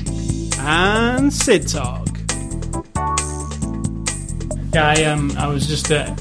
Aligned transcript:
and 0.59 1.31
Sid 1.31 1.67
Talk. 1.67 2.07
Yeah, 4.73 4.87
I 4.87 5.03
um, 5.05 5.31
I 5.37 5.47
was 5.47 5.67
just 5.67 5.91
uh, 5.91 6.15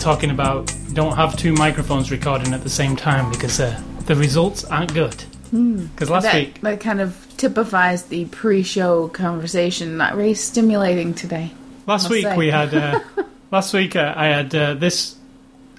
talking 0.00 0.30
about 0.30 0.74
don't 0.92 1.14
have 1.16 1.36
two 1.36 1.52
microphones 1.52 2.10
recording 2.10 2.52
at 2.52 2.64
the 2.64 2.70
same 2.70 2.96
time 2.96 3.30
because 3.30 3.60
uh, 3.60 3.80
the 4.06 4.16
results 4.16 4.64
aren't 4.64 4.92
good. 4.92 5.22
Because 5.52 6.10
last 6.10 6.24
that, 6.24 6.34
week, 6.34 6.60
that 6.62 6.80
kind 6.80 7.00
of 7.00 7.28
typifies 7.36 8.02
the 8.04 8.24
pre-show 8.26 9.06
conversation. 9.08 9.96
Not 9.96 10.16
very 10.16 10.34
stimulating 10.34 11.14
today. 11.14 11.52
last 11.86 12.10
week 12.10 12.24
say. 12.24 12.36
we 12.36 12.48
had 12.48 12.74
uh, 12.74 12.98
last 13.52 13.72
week 13.72 13.94
uh, 13.94 14.14
I 14.16 14.26
had 14.26 14.52
uh, 14.54 14.74
this 14.74 15.14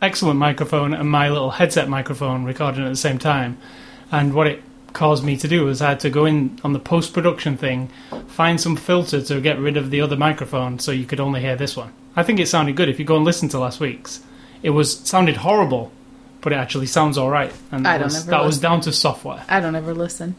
excellent 0.02 0.40
microphone 0.40 0.94
and 0.94 1.10
my 1.10 1.28
little 1.28 1.52
headset 1.52 1.90
microphone 1.90 2.46
recording 2.46 2.86
at 2.86 2.90
the 2.90 2.96
same 2.96 3.18
time, 3.18 3.58
and 4.12 4.34
what 4.34 4.48
it 4.48 4.62
caused 4.94 5.26
me 5.26 5.36
to 5.36 5.48
do 5.48 5.66
was 5.66 5.82
I 5.82 5.90
had 5.90 6.00
to 6.02 6.10
go 6.10 6.26
in 6.26 6.60
on 6.64 6.72
the 6.72 6.80
post 6.80 7.14
production 7.14 7.58
thing, 7.58 7.90
find 8.28 8.62
some 8.62 8.76
filter 8.76 9.22
to 9.24 9.42
get 9.42 9.58
rid 9.58 9.76
of 9.76 9.90
the 9.90 10.00
other 10.02 10.16
microphone 10.16 10.78
so 10.80 10.92
you 10.92 11.06
could 11.06 11.20
only 11.20 11.42
hear 11.42 11.56
this 11.56 11.76
one. 11.76 11.92
I 12.16 12.22
think 12.22 12.40
it 12.40 12.48
sounded 12.48 12.76
good 12.76 12.90
if 12.90 13.00
you 13.00 13.06
go 13.06 13.16
and 13.16 13.26
listen 13.26 13.50
to 13.50 13.60
last 13.60 13.80
week's. 13.80 14.22
It 14.62 14.70
was 14.70 15.00
sounded 15.00 15.38
horrible, 15.38 15.92
but 16.42 16.54
it 16.54 16.58
actually 16.58 16.86
sounds 16.86 17.18
all 17.18 17.30
right, 17.30 17.52
and 17.72 17.88
I 17.88 17.94
that, 17.94 17.98
don't 17.98 18.06
was, 18.06 18.26
that 18.28 18.46
was 18.46 18.60
down 18.60 18.82
to 18.82 18.94
software. 18.94 19.44
I 19.50 19.60
don't 19.60 19.76
ever 19.76 19.96
listen. 19.96 20.36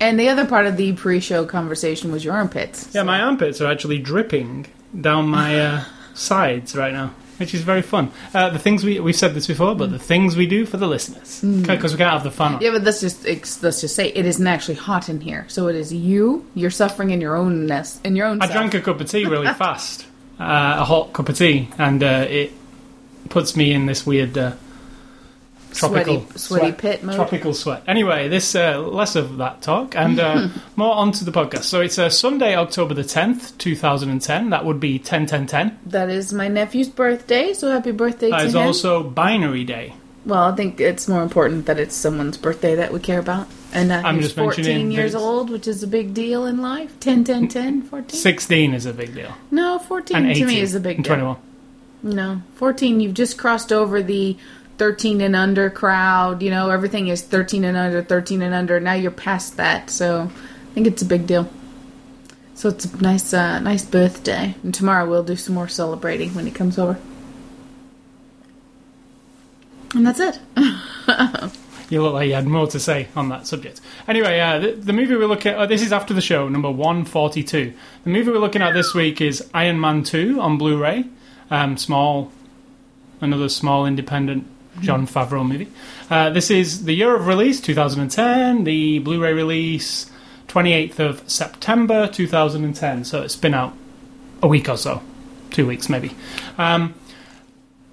And 0.00 0.20
the 0.20 0.28
other 0.28 0.46
part 0.46 0.66
of 0.66 0.76
the 0.76 0.92
pre-show 0.92 1.44
conversation 1.44 2.12
was 2.12 2.24
your 2.24 2.34
armpits. 2.34 2.94
Yeah, 2.94 3.02
my 3.02 3.20
armpits 3.20 3.60
are 3.60 3.66
actually 3.66 3.98
dripping 3.98 4.66
down 5.00 5.28
my 5.28 5.58
uh, 5.58 5.84
sides 6.18 6.74
right 6.76 6.92
now, 6.92 7.14
which 7.38 7.54
is 7.54 7.62
very 7.62 7.82
fun. 7.82 8.10
Uh, 8.34 8.50
the 8.50 8.58
things 8.58 8.84
we 8.84 9.00
we've 9.00 9.16
said 9.16 9.34
this 9.34 9.46
before, 9.46 9.74
but 9.74 9.90
the 9.90 9.98
things 9.98 10.36
we 10.36 10.46
do 10.46 10.66
for 10.66 10.76
the 10.76 10.86
listeners 10.88 11.40
because 11.40 11.92
we 11.92 11.98
can't 11.98 12.12
have 12.12 12.24
the 12.24 12.30
fun. 12.30 12.54
on. 12.56 12.60
Yeah, 12.60 12.72
but 12.72 12.82
let's 12.82 13.00
just 13.00 13.26
ex- 13.26 13.62
let's 13.62 13.80
just 13.80 13.94
say 13.94 14.08
it 14.08 14.26
isn't 14.26 14.46
actually 14.46 14.74
hot 14.74 15.08
in 15.08 15.20
here. 15.20 15.44
So 15.48 15.68
it 15.68 15.76
is 15.76 15.92
you. 15.92 16.44
You're 16.54 16.70
suffering 16.70 17.10
in 17.10 17.20
your 17.20 17.36
own 17.36 17.66
nest, 17.66 18.04
in 18.04 18.16
your 18.16 18.26
own. 18.26 18.42
I 18.42 18.46
self. 18.46 18.56
drank 18.58 18.74
a 18.74 18.80
cup 18.80 19.00
of 19.00 19.08
tea 19.10 19.24
really 19.24 19.46
fast, 19.54 20.02
uh, 20.40 20.76
a 20.80 20.84
hot 20.84 21.12
cup 21.12 21.28
of 21.28 21.38
tea, 21.38 21.68
and 21.78 22.02
uh, 22.02 22.26
it 22.28 22.52
puts 23.28 23.56
me 23.56 23.72
in 23.72 23.86
this 23.86 24.04
weird 24.06 24.36
uh, 24.36 24.52
tropical 25.72 26.20
sweaty, 26.20 26.38
sweaty 26.38 26.66
sweat. 26.66 26.78
pit 26.78 27.02
mode. 27.04 27.14
Tropical 27.16 27.54
sweat. 27.54 27.82
Anyway, 27.86 28.28
this 28.28 28.54
uh, 28.54 28.78
less 28.80 29.16
of 29.16 29.36
that 29.38 29.62
talk 29.62 29.94
and 29.96 30.18
uh, 30.18 30.48
more 30.76 30.94
onto 30.94 31.24
the 31.24 31.32
podcast. 31.32 31.64
So 31.64 31.80
it's 31.80 31.98
uh, 31.98 32.10
Sunday, 32.10 32.54
October 32.56 32.94
the 32.94 33.04
tenth, 33.04 33.56
two 33.58 33.74
thousand 33.76 34.10
and 34.10 34.20
ten. 34.22 34.50
That 34.50 34.64
would 34.64 34.80
be 34.80 34.98
ten 34.98 35.26
ten 35.26 35.46
ten. 35.46 35.78
That 35.86 36.10
is 36.10 36.32
my 36.32 36.48
nephew's 36.48 36.88
birthday. 36.88 37.52
So 37.52 37.70
happy 37.70 37.92
birthday 37.92 38.30
That 38.30 38.40
to 38.40 38.46
is 38.46 38.54
him. 38.54 38.62
also 38.62 39.02
binary 39.02 39.64
day. 39.64 39.94
Well, 40.26 40.44
I 40.52 40.54
think 40.54 40.78
it's 40.80 41.08
more 41.08 41.22
important 41.22 41.66
that 41.66 41.78
it's 41.78 41.94
someone's 41.94 42.36
birthday 42.36 42.74
that 42.74 42.92
we 42.92 43.00
care 43.00 43.18
about. 43.20 43.46
And 43.72 43.90
uh, 43.92 44.02
I'm 44.04 44.16
he's 44.16 44.24
just 44.26 44.36
14 44.36 44.90
years 44.90 45.14
old, 45.14 45.48
which 45.48 45.66
is 45.68 45.82
a 45.82 45.86
big 45.86 46.12
deal 46.12 46.44
in 46.46 46.60
life. 46.60 46.98
10, 47.00 47.24
10, 47.24 47.48
10, 47.48 47.82
14? 47.82 48.18
Sixteen 48.18 48.74
is 48.74 48.84
a 48.84 48.92
big 48.92 49.14
deal. 49.14 49.32
No, 49.50 49.78
14 49.78 50.16
And 50.16 50.34
to 50.34 50.44
me 50.46 50.60
is 50.60 50.74
a 50.74 50.80
big 50.80 50.96
deal. 50.98 51.04
twenty-one. 51.04 51.36
No, 52.02 52.42
14, 52.54 53.00
you've 53.00 53.14
just 53.14 53.38
crossed 53.38 53.72
over 53.72 54.00
the 54.02 54.36
13 54.78 55.20
and 55.20 55.36
under 55.36 55.68
crowd. 55.70 56.42
You 56.42 56.50
know, 56.50 56.70
everything 56.70 57.08
is 57.08 57.22
13 57.22 57.64
and 57.64 57.76
under, 57.76 58.02
13 58.02 58.42
and 58.42 58.54
under. 58.54 58.80
Now 58.80 58.94
you're 58.94 59.10
past 59.10 59.56
that, 59.56 59.90
so 59.90 60.30
I 60.30 60.74
think 60.74 60.86
it's 60.86 61.02
a 61.02 61.06
big 61.06 61.26
deal. 61.26 61.48
So 62.54 62.70
it's 62.70 62.86
a 62.86 63.02
nice, 63.02 63.32
uh, 63.32 63.60
nice 63.60 63.84
birthday. 63.84 64.54
And 64.62 64.74
tomorrow 64.74 65.08
we'll 65.08 65.22
do 65.22 65.36
some 65.36 65.54
more 65.54 65.68
celebrating 65.68 66.34
when 66.34 66.46
he 66.46 66.50
comes 66.50 66.78
over. 66.78 66.98
And 69.94 70.06
that's 70.06 70.20
it. 70.20 70.40
You 71.90 72.02
look 72.02 72.12
like 72.12 72.28
you 72.28 72.34
had 72.34 72.46
more 72.46 72.66
to 72.66 72.78
say 72.78 73.08
on 73.16 73.30
that 73.30 73.46
subject. 73.46 73.80
Anyway, 74.06 74.38
uh, 74.38 74.58
the, 74.58 74.72
the 74.72 74.92
movie 74.92 75.16
we're 75.16 75.26
looking 75.26 75.52
at, 75.52 75.58
oh, 75.58 75.66
this 75.66 75.80
is 75.82 75.92
after 75.92 76.12
the 76.12 76.20
show, 76.20 76.48
number 76.48 76.70
142. 76.70 77.72
The 78.04 78.10
movie 78.10 78.30
we're 78.30 78.38
looking 78.38 78.60
at 78.60 78.74
this 78.74 78.92
week 78.94 79.22
is 79.22 79.48
Iron 79.54 79.80
Man 79.80 80.02
2 80.02 80.38
on 80.40 80.58
Blu 80.58 80.78
ray. 80.78 81.06
Um, 81.50 81.78
small, 81.78 82.30
another 83.22 83.48
small 83.48 83.86
independent 83.86 84.46
Jon 84.80 85.06
Favreau 85.06 85.46
movie. 85.46 85.68
Uh, 86.10 86.30
this 86.30 86.50
is 86.50 86.84
the 86.84 86.94
year 86.94 87.14
of 87.14 87.26
release, 87.26 87.60
2010, 87.60 88.64
the 88.64 88.98
Blu 89.00 89.22
ray 89.22 89.32
release, 89.32 90.10
28th 90.48 90.98
of 90.98 91.30
September 91.30 92.08
2010. 92.08 93.04
So 93.04 93.22
it's 93.22 93.36
been 93.36 93.54
out 93.54 93.74
a 94.42 94.48
week 94.48 94.68
or 94.68 94.76
so, 94.76 95.02
two 95.50 95.66
weeks 95.66 95.88
maybe. 95.88 96.12
Um, 96.56 96.94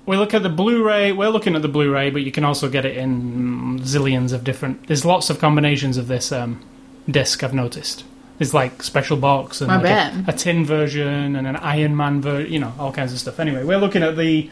we 0.05 0.17
look 0.17 0.33
at 0.33 0.43
the 0.43 0.49
Blu-ray. 0.49 1.11
We're 1.11 1.29
looking 1.29 1.55
at 1.55 1.61
the 1.61 1.67
Blu-ray, 1.67 2.11
but 2.11 2.21
you 2.21 2.31
can 2.31 2.45
also 2.45 2.69
get 2.69 2.85
it 2.85 2.95
in 2.95 3.79
zillions 3.79 4.33
of 4.33 4.43
different. 4.43 4.87
There's 4.87 5.03
lots 5.03 5.29
of 5.29 5.39
combinations 5.39 5.97
of 5.97 6.07
this 6.07 6.31
um, 6.31 6.63
disc. 7.09 7.43
I've 7.43 7.53
noticed. 7.53 8.03
There's 8.37 8.53
like 8.53 8.83
special 8.83 9.17
box 9.17 9.61
and 9.61 9.71
like. 9.71 9.83
A, 10.27 10.31
a 10.31 10.33
tin 10.33 10.65
version 10.65 11.35
and 11.35 11.47
an 11.47 11.55
Iron 11.55 11.95
Man 11.95 12.21
version. 12.21 12.51
You 12.53 12.59
know, 12.59 12.73
all 12.77 12.91
kinds 12.91 13.13
of 13.13 13.19
stuff. 13.19 13.39
Anyway, 13.39 13.63
we're 13.63 13.79
looking 13.79 14.03
at 14.03 14.17
the 14.17 14.49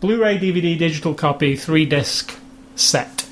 Blu-ray, 0.00 0.38
DVD, 0.38 0.78
digital 0.78 1.14
copy, 1.14 1.56
three 1.56 1.84
disc 1.86 2.34
set, 2.76 3.26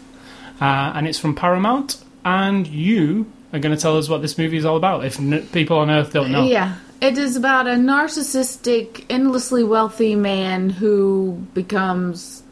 uh, 0.61 0.93
and 0.95 1.07
it's 1.07 1.19
from 1.19 1.35
Paramount. 1.35 2.03
And 2.25 2.67
you 2.67 3.31
are 3.53 3.61
going 3.61 3.75
to 3.75 3.81
tell 3.81 3.97
us 3.97 4.09
what 4.09 4.21
this 4.23 4.37
movie 4.37 4.57
is 4.57 4.65
all 4.65 4.77
about. 4.77 5.05
If 5.05 5.21
n- 5.21 5.47
people 5.53 5.79
on 5.79 5.91
Earth 5.91 6.13
don't 6.13 6.33
know, 6.33 6.45
Yeah. 6.45 6.75
It 6.99 7.19
is 7.19 7.37
about 7.37 7.67
a 7.67 7.73
narcissistic, 7.73 9.05
endlessly 9.11 9.63
wealthy 9.63 10.15
man 10.15 10.71
who 10.71 11.47
becomes 11.53 12.43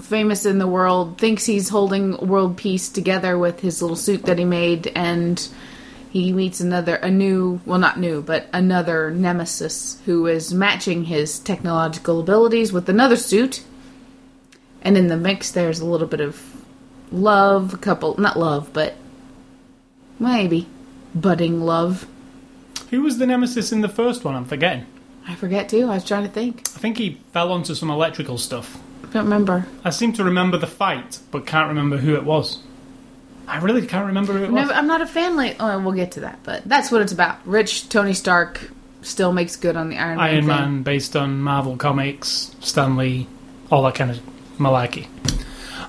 famous 0.00 0.46
in 0.46 0.58
the 0.58 0.66
world, 0.68 1.18
thinks 1.18 1.44
he's 1.44 1.68
holding 1.68 2.16
world 2.26 2.56
peace 2.56 2.88
together 2.88 3.36
with 3.36 3.58
his 3.60 3.82
little 3.82 3.96
suit 3.96 4.26
that 4.26 4.38
he 4.38 4.44
made, 4.44 4.92
and 4.94 5.48
he 6.10 6.32
meets 6.32 6.60
another, 6.60 6.96
a 6.96 7.10
new, 7.10 7.60
well, 7.64 7.78
not 7.78 7.98
new, 7.98 8.20
but 8.20 8.48
another 8.52 9.10
nemesis 9.12 10.00
who 10.06 10.26
is 10.26 10.52
matching 10.52 11.04
his 11.04 11.38
technological 11.38 12.20
abilities 12.20 12.72
with 12.72 12.88
another 12.88 13.16
suit. 13.16 13.62
And 14.82 14.96
in 14.96 15.06
the 15.06 15.16
mix, 15.16 15.52
there's 15.52 15.78
a 15.78 15.86
little 15.86 16.08
bit 16.08 16.20
of 16.20 16.64
love, 17.12 17.74
a 17.74 17.76
couple, 17.76 18.18
not 18.18 18.36
love, 18.36 18.72
but 18.72 18.96
maybe 20.18 20.66
budding 21.14 21.60
love. 21.60 22.06
who 22.90 23.02
was 23.02 23.18
the 23.18 23.26
nemesis 23.26 23.70
in 23.70 23.80
the 23.80 23.88
first 23.88 24.24
one? 24.24 24.34
I'm 24.34 24.44
forgetting. 24.44 24.86
I 25.28 25.36
forget 25.36 25.68
too. 25.68 25.84
I 25.84 25.94
was 25.94 26.04
trying 26.04 26.24
to 26.24 26.30
think. 26.30 26.68
I 26.74 26.78
think 26.78 26.98
he 26.98 27.20
fell 27.32 27.52
onto 27.52 27.74
some 27.74 27.90
electrical 27.90 28.36
stuff. 28.36 28.80
I 29.04 29.12
don't 29.12 29.24
remember. 29.24 29.66
I 29.84 29.90
seem 29.90 30.12
to 30.14 30.24
remember 30.24 30.56
the 30.58 30.66
fight, 30.66 31.20
but 31.30 31.46
can't 31.46 31.68
remember 31.68 31.98
who 31.98 32.14
it 32.16 32.24
was. 32.24 32.58
I 33.50 33.58
really 33.58 33.86
can't 33.86 34.06
remember 34.06 34.32
who 34.32 34.44
it 34.44 34.50
was. 34.50 34.70
I'm 34.70 34.86
not 34.86 35.02
a 35.02 35.06
fan. 35.06 35.36
Like, 35.36 35.56
oh, 35.60 35.80
we'll 35.80 35.92
get 35.92 36.12
to 36.12 36.20
that, 36.20 36.38
but 36.42 36.62
that's 36.64 36.90
what 36.90 37.02
it's 37.02 37.12
about. 37.12 37.44
Rich 37.46 37.88
Tony 37.88 38.14
Stark 38.14 38.70
still 39.02 39.32
makes 39.32 39.56
good 39.56 39.76
on 39.76 39.88
the 39.88 39.98
Iron 39.98 40.18
Man. 40.18 40.26
Iron 40.26 40.40
thing. 40.40 40.46
Man, 40.46 40.82
based 40.82 41.16
on 41.16 41.40
Marvel 41.40 41.76
Comics, 41.76 42.54
Stan 42.60 42.96
Lee, 42.96 43.26
all 43.70 43.82
that 43.82 43.94
kind 43.94 44.10
of 44.10 44.20
malarkey. 44.58 45.06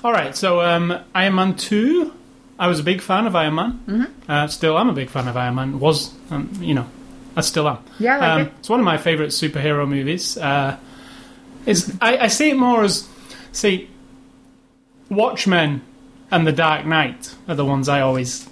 All 0.04 0.12
right, 0.12 0.36
so 0.36 0.62
um, 0.62 0.98
Iron 1.14 1.36
Man 1.36 1.56
2. 1.56 2.14
I 2.58 2.68
was 2.68 2.80
a 2.80 2.84
big 2.84 3.02
fan 3.02 3.26
of 3.26 3.36
Iron 3.36 3.56
Man. 3.56 3.80
Mm-hmm. 3.88 4.32
Uh, 4.32 4.48
still 4.48 4.78
am 4.78 4.90
a 4.90 4.94
big 4.94 5.10
fan 5.10 5.28
of 5.28 5.36
Iron 5.38 5.56
Man. 5.56 5.80
Was, 5.80 6.14
um, 6.30 6.52
you 6.60 6.74
know, 6.74 6.88
I 7.36 7.42
still 7.42 7.68
am. 7.68 7.80
Yeah, 8.00 8.18
like 8.18 8.30
um, 8.30 8.42
it. 8.42 8.54
It's 8.60 8.70
one 8.70 8.80
of 8.80 8.86
my 8.86 8.98
favourite 8.98 9.30
superhero 9.30 9.88
movies. 9.88 10.38
Uh, 10.38 10.78
it's, 11.66 11.92
I, 12.02 12.18
I 12.18 12.28
see 12.28 12.52
it 12.52 12.58
more 12.58 12.84
as, 12.84 13.08
see, 13.52 13.90
Watchmen 15.10 15.82
and 16.32 16.48
The 16.48 16.52
Dark 16.52 16.86
Knight 16.86 17.36
are 17.48 17.56
the 17.56 17.66
ones 17.66 17.90
I 17.90 18.02
always 18.02 18.50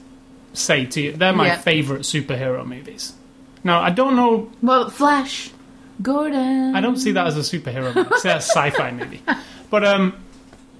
say 0.53 0.85
to 0.85 1.01
you. 1.01 1.11
They're 1.13 1.33
my 1.33 1.47
Yeah. 1.47 1.57
favourite 1.57 2.01
superhero 2.01 2.65
movies. 2.65 3.13
Now, 3.63 3.81
I 3.81 3.89
don't 3.89 4.15
know 4.15 4.49
Well, 4.61 4.89
Flash, 4.89 5.51
Gordon. 6.01 6.75
I 6.75 6.81
don't 6.81 6.97
see 6.97 7.11
that 7.11 7.27
as 7.27 7.37
a 7.37 7.41
superhero 7.41 7.93
movie. 7.95 8.09
I 8.13 8.17
see 8.17 8.29
a 8.29 8.35
sci-fi 8.35 8.91
movie. 8.91 9.21
But 9.69 9.85
um, 9.85 10.13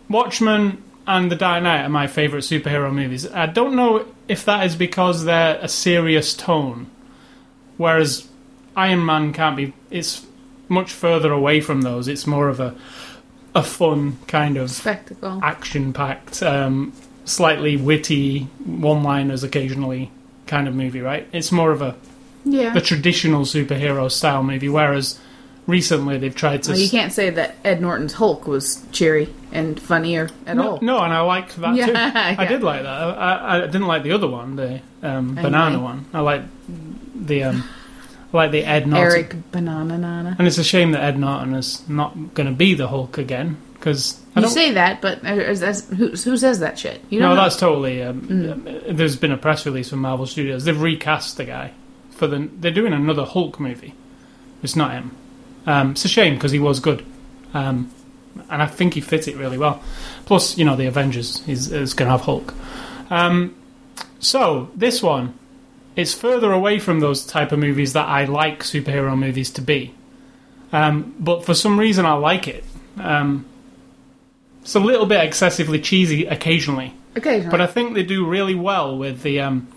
Watchmen 0.10 0.82
and 1.06 1.32
The 1.32 1.36
Dark 1.36 1.62
Knight 1.62 1.84
are 1.84 1.90
my 1.90 2.08
favourite 2.08 2.44
superhero 2.44 2.92
movies. 2.92 3.30
I 3.32 3.46
don't 3.46 3.76
know 3.76 4.06
if 4.28 4.46
that 4.46 4.66
is 4.66 4.76
because 4.76 5.26
they're 5.26 5.60
a 5.62 5.68
serious 5.68 6.34
tone, 6.34 6.88
whereas 7.78 8.28
Iron 8.76 9.06
Man 9.06 9.32
can't 9.34 9.56
be. 9.58 9.74
It's 9.92 10.26
much 10.68 10.92
further 10.92 11.32
away 11.32 11.62
from 11.62 11.82
those. 11.82 12.08
It's 12.08 12.26
more 12.26 12.48
of 12.48 12.60
a 12.60 12.76
a 13.56 13.64
fun 13.64 14.18
kind 14.28 14.58
of 14.58 14.70
spectacle. 14.72 15.40
action-packed, 15.44 16.44
um, 16.44 16.94
slightly 17.26 17.78
witty 17.78 18.42
one-liners 18.66 19.44
occasionally 19.44 20.12
kind 20.48 20.68
of 20.68 20.76
movie. 20.76 21.02
Right? 21.02 21.28
It's 21.34 21.52
more 21.52 21.72
of 21.72 21.82
a 21.82 21.96
Yeah. 22.46 22.74
the 22.74 22.82
traditional 22.82 23.42
superhero 23.44 24.12
style 24.12 24.44
movie, 24.44 24.70
whereas 24.70 25.20
recently 25.68 26.18
they've 26.18 26.34
tried 26.36 26.64
to. 26.64 26.72
well, 26.72 26.80
you 26.80 26.90
can't 26.90 27.14
say 27.14 27.30
that 27.30 27.56
Ed 27.64 27.82
Norton's 27.82 28.14
Hulk 28.14 28.48
was 28.48 28.84
cheery 28.92 29.30
and 29.52 29.80
funnier 29.80 30.30
at 30.48 30.56
no, 30.58 30.72
all. 30.72 30.80
no, 30.82 31.00
and 31.04 31.14
I 31.14 31.22
liked 31.22 31.56
that 31.58 31.76
Yeah, 31.76 31.86
too. 31.86 31.94
I 32.42 32.46
did 32.46 32.64
like 32.64 32.84
that. 32.84 32.88
I, 32.88 33.58
I, 33.58 33.66
didn't 33.68 33.86
like 33.88 34.04
the 34.04 34.12
other 34.14 34.28
one, 34.28 34.56
the 34.56 34.80
um, 35.04 35.36
banana 35.36 35.80
one. 35.80 36.06
I 36.14 36.22
like 36.22 36.42
the 37.16 37.44
um, 37.44 37.64
like 38.32 38.52
the 38.52 38.64
Ed 38.64 38.88
Norton. 38.88 39.12
Eric 39.12 39.52
Banana 39.52 39.98
Nana. 39.98 40.36
And 40.38 40.48
it's 40.48 40.58
a 40.58 40.64
shame 40.64 40.92
that 40.92 41.04
Ed 41.04 41.20
Norton 41.20 41.54
is 41.56 41.88
not 41.90 42.34
going 42.34 42.48
to 42.48 42.54
be 42.56 42.74
the 42.74 42.88
Hulk 42.88 43.18
again 43.18 43.58
because 43.74 44.20
I 44.36 44.40
You 44.40 44.46
don't. 44.46 44.54
say 44.54 44.72
that, 44.74 45.02
but 45.02 45.26
uh, 45.26 45.34
is 45.34 45.88
who, 45.90 46.10
who 46.10 46.38
says 46.38 46.60
that 46.60 46.78
shit? 46.78 47.02
You 47.10 47.20
no, 47.22 47.30
know. 47.30 47.36
that's 47.42 47.56
totally. 47.58 48.04
Um, 48.04 48.68
There's 48.90 49.16
been 49.16 49.32
a 49.32 49.38
press 49.38 49.66
release 49.66 49.90
from 49.90 50.00
Marvel 50.00 50.26
Studios. 50.28 50.66
They've 50.66 50.80
recast 50.80 51.38
the 51.38 51.46
guy 51.46 51.72
for 52.12 52.28
the. 52.28 52.50
They're 52.60 52.72
doing 52.72 52.94
another 52.94 53.26
Hulk 53.26 53.60
movie. 53.60 53.94
It's 54.62 54.76
not 54.76 54.92
him. 54.92 55.16
Um, 55.66 55.92
it's 55.92 56.04
a 56.06 56.10
shame 56.10 56.34
because 56.36 56.52
he 56.52 56.60
was 56.60 56.80
good, 56.82 57.06
um, 57.54 57.90
and 58.50 58.62
I 58.62 58.68
think 58.68 58.94
he 58.96 59.02
fit 59.02 59.28
it 59.28 59.38
really 59.38 59.58
well. 59.58 59.82
Plus, 60.26 60.58
you 60.58 60.66
know, 60.66 60.76
the 60.76 60.86
Avengers 60.86 61.48
is, 61.48 61.72
is 61.72 61.94
going 61.94 62.08
to 62.08 62.12
have 62.12 62.22
Hulk. 62.22 62.54
Um, 63.10 63.56
so 64.20 64.70
this 64.76 65.02
one, 65.02 65.39
it's 65.96 66.14
further 66.14 66.52
away 66.52 66.80
from 66.80 67.00
those 67.00 67.26
type 67.26 67.52
of 67.52 67.60
movies 67.60 67.94
that 67.94 68.08
I 68.08 68.26
like 68.26 68.64
superhero 68.64 69.18
movies 69.18 69.50
to 69.52 69.62
be. 69.62 69.94
Um, 70.72 71.16
but 71.20 71.46
for 71.46 71.54
some 71.54 71.80
reason, 71.80 72.06
I 72.06 72.14
like 72.14 72.48
it. 72.48 72.64
Um, 72.98 73.46
it's 74.62 74.76
a 74.76 74.80
little 74.80 75.06
bit 75.06 75.24
excessively 75.24 75.80
cheesy 75.80 76.26
occasionally. 76.26 76.94
Occasionally. 77.16 77.50
But 77.50 77.62
I 77.62 77.68
think 77.68 77.96
they 77.96 78.04
do 78.04 78.26
really 78.26 78.56
well 78.56 78.98
with 78.98 79.24
the 79.24 79.40
um, 79.42 79.68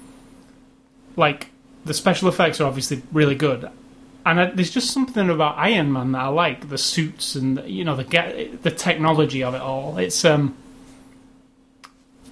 like 1.17 1.49
the 1.85 1.95
special 1.95 2.29
effects 2.29 2.61
are 2.61 2.67
obviously 2.67 3.03
really 3.11 3.35
good, 3.35 3.71
and 4.27 4.41
I, 4.41 4.47
there's 4.51 4.71
just 4.71 4.91
something 4.91 5.31
about 5.31 5.57
Iron 5.59 5.93
Man 5.93 6.13
that 6.13 6.21
I 6.21 6.29
like 6.29 6.69
the 6.69 6.79
suits 6.79 7.35
and 7.35 7.63
you 7.67 7.85
know 7.85 7.97
the 7.97 8.05
get 8.05 8.63
the 8.63 8.71
technology 8.71 9.43
of 9.43 9.55
it 9.55 9.61
all. 9.61 9.97
It's 9.99 10.25
um 10.25 10.57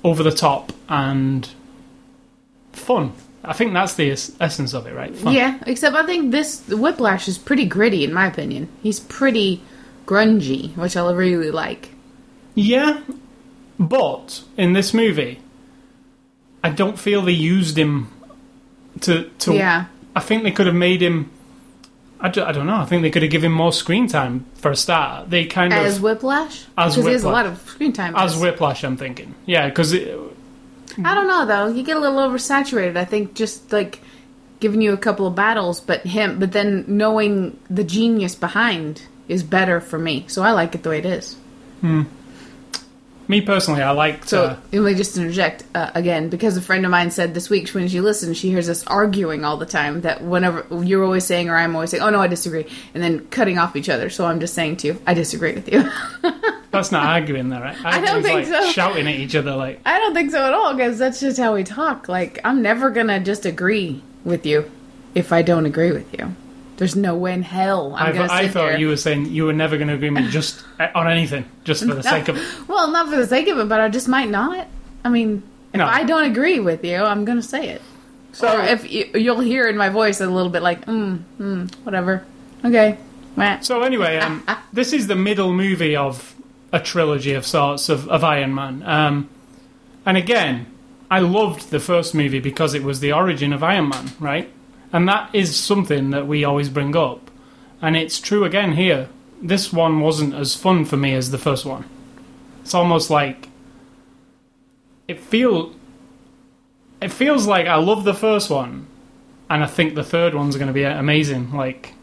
over 0.04 0.22
the 0.22 0.32
top 0.32 0.72
and 0.88 1.48
fun. 2.72 3.12
I 3.42 3.52
think 3.54 3.72
that's 3.72 3.94
the 3.94 4.10
es- 4.10 4.32
essence 4.40 4.74
of 4.74 4.86
it, 4.86 4.94
right? 4.94 5.16
Fun. 5.16 5.32
Yeah, 5.32 5.58
except 5.66 5.96
I 5.96 6.04
think 6.04 6.30
this 6.30 6.66
Whiplash 6.68 7.26
is 7.26 7.38
pretty 7.38 7.64
gritty 7.64 8.04
in 8.04 8.12
my 8.12 8.26
opinion. 8.26 8.68
He's 8.82 9.00
pretty 9.00 9.62
grungy, 10.06 10.76
which 10.76 10.96
I 10.96 11.10
really 11.10 11.50
like. 11.50 11.90
Yeah, 12.54 13.00
but 13.78 14.42
in 14.56 14.74
this 14.74 14.92
movie, 14.92 15.40
I 16.62 16.70
don't 16.70 16.98
feel 16.98 17.22
they 17.22 17.32
used 17.32 17.78
him 17.78 18.08
to 19.02 19.30
to 19.40 19.54
Yeah. 19.54 19.86
I 20.14 20.20
think 20.20 20.42
they 20.42 20.50
could 20.50 20.66
have 20.66 20.74
made 20.74 21.00
him. 21.00 21.30
I, 22.22 22.28
do, 22.28 22.44
I 22.44 22.52
don't 22.52 22.66
know. 22.66 22.74
I 22.74 22.84
think 22.84 23.00
they 23.00 23.10
could 23.10 23.22
have 23.22 23.30
given 23.30 23.46
him 23.50 23.56
more 23.56 23.72
screen 23.72 24.06
time 24.06 24.44
for 24.56 24.70
a 24.72 24.76
start. 24.76 25.30
They 25.30 25.46
kind 25.46 25.72
As 25.72 25.80
of 25.80 25.86
as 25.86 26.00
Whiplash? 26.00 26.64
As 26.76 26.94
Because 26.94 27.06
he 27.06 27.12
has 27.12 27.24
a 27.24 27.30
lot 27.30 27.46
of 27.46 27.58
screen 27.66 27.94
time. 27.94 28.14
as 28.14 28.36
Whiplash. 28.36 28.84
I'm 28.84 28.98
thinking, 28.98 29.34
yeah, 29.46 29.68
because 29.68 29.94
I 31.04 31.14
don't 31.14 31.26
know 31.26 31.46
though. 31.46 31.66
You 31.68 31.82
get 31.82 31.96
a 31.96 32.00
little 32.00 32.18
oversaturated. 32.18 32.96
I 32.96 33.04
think 33.04 33.34
just 33.34 33.72
like 33.72 34.00
giving 34.60 34.82
you 34.82 34.92
a 34.92 34.96
couple 34.96 35.26
of 35.26 35.34
battles, 35.34 35.80
but 35.80 36.02
him, 36.02 36.38
but 36.38 36.52
then 36.52 36.84
knowing 36.86 37.58
the 37.68 37.84
genius 37.84 38.34
behind 38.34 39.02
is 39.28 39.42
better 39.42 39.80
for 39.80 39.98
me. 39.98 40.24
So 40.28 40.42
I 40.42 40.52
like 40.52 40.74
it 40.74 40.82
the 40.82 40.90
way 40.90 40.98
it 40.98 41.06
is. 41.06 41.36
me 43.30 43.40
personally, 43.40 43.80
I 43.80 43.92
like. 43.92 44.24
So 44.26 44.44
uh, 44.44 44.56
let 44.72 44.82
me 44.82 44.94
just 44.94 45.16
interject 45.16 45.64
uh, 45.74 45.90
again 45.94 46.28
because 46.28 46.56
a 46.56 46.60
friend 46.60 46.84
of 46.84 46.90
mine 46.90 47.10
said 47.10 47.32
this 47.32 47.48
week 47.48 47.68
when 47.70 47.88
she 47.88 48.00
listens, 48.00 48.36
she 48.36 48.50
hears 48.50 48.68
us 48.68 48.84
arguing 48.86 49.44
all 49.44 49.56
the 49.56 49.66
time. 49.66 50.02
That 50.02 50.22
whenever 50.22 50.66
you're 50.82 51.04
always 51.04 51.24
saying 51.24 51.48
or 51.48 51.56
I'm 51.56 51.74
always 51.74 51.90
saying, 51.90 52.02
"Oh 52.02 52.10
no, 52.10 52.20
I 52.20 52.26
disagree," 52.26 52.66
and 52.92 53.02
then 53.02 53.26
cutting 53.28 53.56
off 53.56 53.76
each 53.76 53.88
other. 53.88 54.10
So 54.10 54.26
I'm 54.26 54.40
just 54.40 54.52
saying 54.52 54.78
to 54.78 54.88
you, 54.88 55.02
I 55.06 55.14
disagree 55.14 55.54
with 55.54 55.72
you. 55.72 55.88
that's 56.70 56.92
not 56.92 57.04
arguing, 57.06 57.48
there, 57.48 57.60
right? 57.60 57.76
I 57.84 58.00
don't 58.00 58.22
think 58.22 58.34
like 58.34 58.46
so. 58.46 58.70
Shouting 58.70 59.06
at 59.08 59.14
each 59.16 59.34
other, 59.34 59.54
like 59.56 59.80
I 59.84 59.98
don't 59.98 60.14
think 60.14 60.30
so 60.30 60.44
at 60.44 60.52
all 60.54 60.74
because 60.74 60.98
that's 60.98 61.20
just 61.20 61.38
how 61.38 61.54
we 61.54 61.64
talk. 61.64 62.08
Like 62.08 62.38
I'm 62.44 62.62
never 62.62 62.90
gonna 62.90 63.20
just 63.20 63.44
agree 63.46 64.02
with 64.24 64.44
you 64.46 64.70
if 65.14 65.32
I 65.32 65.42
don't 65.42 65.66
agree 65.66 65.92
with 65.92 66.12
you. 66.18 66.34
There's 66.76 66.96
no 66.96 67.14
way 67.14 67.34
in 67.34 67.42
hell 67.42 67.94
I'm 67.94 68.06
I, 68.06 68.12
gonna 68.12 68.28
th- 68.28 68.30
I 68.30 68.48
thought 68.48 68.66
there. 68.68 68.78
you 68.78 68.88
were 68.88 68.96
saying 68.96 69.26
you 69.26 69.44
were 69.44 69.52
never 69.52 69.76
going 69.76 69.88
to 69.88 69.94
agree 69.94 70.08
with 70.08 70.24
me 70.24 70.30
just 70.30 70.64
uh, 70.78 70.88
on 70.94 71.08
anything, 71.08 71.44
just 71.62 71.84
for 71.84 71.92
the 71.94 72.02
sake 72.14 72.28
of 72.28 72.38
it. 72.38 72.68
Well, 72.68 72.90
not 72.90 73.10
for 73.10 73.16
the 73.16 73.26
sake 73.26 73.48
of 73.48 73.58
it, 73.58 73.68
but 73.68 73.80
I 73.80 73.90
just 73.90 74.08
might 74.08 74.30
not. 74.30 74.66
I 75.04 75.10
mean, 75.10 75.42
if 75.74 75.78
No. 75.78 75.84
I 75.86 76.04
don't 76.04 76.24
agree 76.24 76.58
with 76.58 76.82
you, 76.82 76.96
I'm 76.96 77.26
gonna 77.26 77.42
say 77.42 77.68
it. 77.68 77.82
So 78.32 78.48
or 78.48 78.62
if 78.62 78.90
you, 78.90 79.10
you'll 79.14 79.40
hear 79.40 79.68
in 79.68 79.76
my 79.76 79.90
voice 79.90 80.22
a 80.22 80.26
little 80.26 80.50
bit 80.50 80.62
like, 80.62 80.86
mm, 80.86 81.22
mm, 81.38 81.74
whatever. 81.84 82.24
Okay. 82.64 82.96
Meh. 83.36 83.60
So 83.60 83.82
anyway, 83.82 84.16
um, 84.18 84.42
this 84.72 84.94
is 84.94 85.06
the 85.06 85.16
middle 85.16 85.52
movie 85.52 85.96
of 85.96 86.34
a 86.72 86.80
trilogy 86.80 87.34
of 87.34 87.46
sorts 87.46 87.88
of, 87.88 88.08
of 88.08 88.22
Iron 88.24 88.54
Man. 88.54 88.82
Um, 88.84 89.28
and 90.06 90.16
again, 90.16 90.66
I 91.10 91.18
loved 91.18 91.70
the 91.70 91.80
first 91.80 92.14
movie 92.14 92.38
because 92.38 92.74
it 92.74 92.82
was 92.82 93.00
the 93.00 93.12
origin 93.12 93.52
of 93.52 93.62
Iron 93.62 93.88
Man, 93.88 94.12
right? 94.20 94.50
And 94.92 95.08
that 95.08 95.34
is 95.34 95.56
something 95.56 96.10
that 96.10 96.26
we 96.26 96.44
always 96.44 96.68
bring 96.68 96.96
up. 96.96 97.30
And 97.82 97.96
it's 97.96 98.20
true 98.20 98.44
again 98.44 98.72
here. 98.72 99.08
This 99.42 99.72
one 99.72 100.00
wasn't 100.00 100.34
as 100.34 100.54
fun 100.54 100.84
for 100.84 100.96
me 100.96 101.14
as 101.14 101.30
the 101.30 101.38
first 101.38 101.64
one. 101.64 101.84
It's 102.62 102.74
almost 102.74 103.10
like 103.10 103.48
it 105.08 105.18
feel 105.18 105.74
it 107.00 107.10
feels 107.10 107.46
like 107.46 107.66
I 107.66 107.76
love 107.76 108.04
the 108.04 108.14
first 108.14 108.50
one 108.50 108.86
and 109.48 109.64
I 109.64 109.66
think 109.66 109.94
the 109.94 110.04
third 110.04 110.34
one's 110.34 110.56
going 110.56 110.68
to 110.68 110.74
be 110.74 110.84
amazing 110.84 111.52
like 111.52 111.94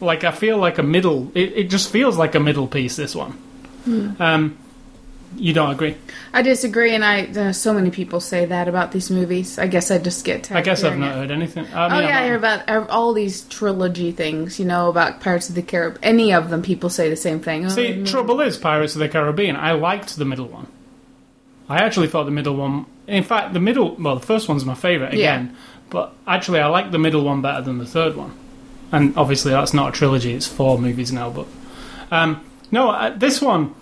like 0.00 0.24
I 0.24 0.30
feel 0.30 0.58
like 0.58 0.78
a 0.78 0.82
middle. 0.82 1.30
It, 1.34 1.52
it 1.56 1.70
just 1.70 1.90
feels 1.90 2.16
like 2.16 2.34
a 2.34 2.40
middle 2.40 2.66
piece. 2.66 2.96
This 2.96 3.14
one. 3.14 3.38
Um, 3.86 4.58
you 5.36 5.52
don't 5.52 5.70
agree? 5.70 5.96
I 6.32 6.42
disagree, 6.42 6.94
and 6.94 7.04
I 7.04 7.26
uh, 7.26 7.52
so 7.52 7.72
many 7.74 7.90
people 7.90 8.20
say 8.20 8.46
that 8.46 8.68
about 8.68 8.92
these 8.92 9.10
movies. 9.10 9.58
I 9.58 9.66
guess 9.66 9.90
I 9.90 9.98
just 9.98 10.24
get. 10.24 10.44
tired 10.44 10.58
I 10.58 10.62
guess 10.62 10.84
I've 10.84 10.98
not 10.98 11.12
it. 11.12 11.14
heard 11.14 11.30
anything. 11.30 11.66
I 11.74 11.96
Oh 11.96 12.00
yeah, 12.00 12.20
I 12.20 12.24
hear 12.24 12.36
about 12.36 12.68
uh, 12.68 12.86
all 12.88 13.12
these 13.12 13.42
trilogy 13.42 14.12
things. 14.12 14.58
You 14.58 14.64
know 14.64 14.88
about 14.88 15.20
Pirates 15.20 15.48
of 15.48 15.54
the 15.54 15.62
Caribbean. 15.62 16.02
Any 16.02 16.32
of 16.32 16.50
them, 16.50 16.62
people 16.62 16.90
say 16.90 17.10
the 17.10 17.16
same 17.16 17.40
thing. 17.40 17.66
Oh, 17.66 17.68
See, 17.68 17.94
mm. 17.94 18.06
trouble 18.06 18.40
is 18.40 18.56
Pirates 18.56 18.94
of 18.94 19.00
the 19.00 19.08
Caribbean. 19.08 19.56
I 19.56 19.72
liked 19.72 20.16
the 20.16 20.24
middle 20.24 20.48
one. 20.48 20.68
I 21.68 21.78
actually 21.78 22.08
thought 22.08 22.24
the 22.24 22.30
middle 22.30 22.56
one. 22.56 22.86
In 23.06 23.24
fact, 23.24 23.52
the 23.52 23.60
middle. 23.60 23.96
Well, 23.96 24.16
the 24.16 24.26
first 24.26 24.48
one's 24.48 24.64
my 24.64 24.74
favorite 24.74 25.14
again, 25.14 25.56
but 25.90 26.14
actually, 26.26 26.60
I 26.60 26.66
like 26.66 26.90
the 26.90 26.98
middle 26.98 27.24
one 27.24 27.42
better 27.42 27.62
than 27.62 27.78
the 27.78 27.86
third 27.86 28.16
one. 28.16 28.36
And 28.92 29.16
obviously, 29.16 29.50
that's 29.50 29.74
not 29.74 29.90
a 29.90 29.92
trilogy; 29.92 30.32
it's 30.32 30.46
four 30.46 30.78
movies 30.78 31.12
now. 31.12 31.30
But 31.30 31.46
um, 32.10 32.44
no, 32.70 32.90
uh, 32.90 33.10
this 33.16 33.40
one. 33.40 33.74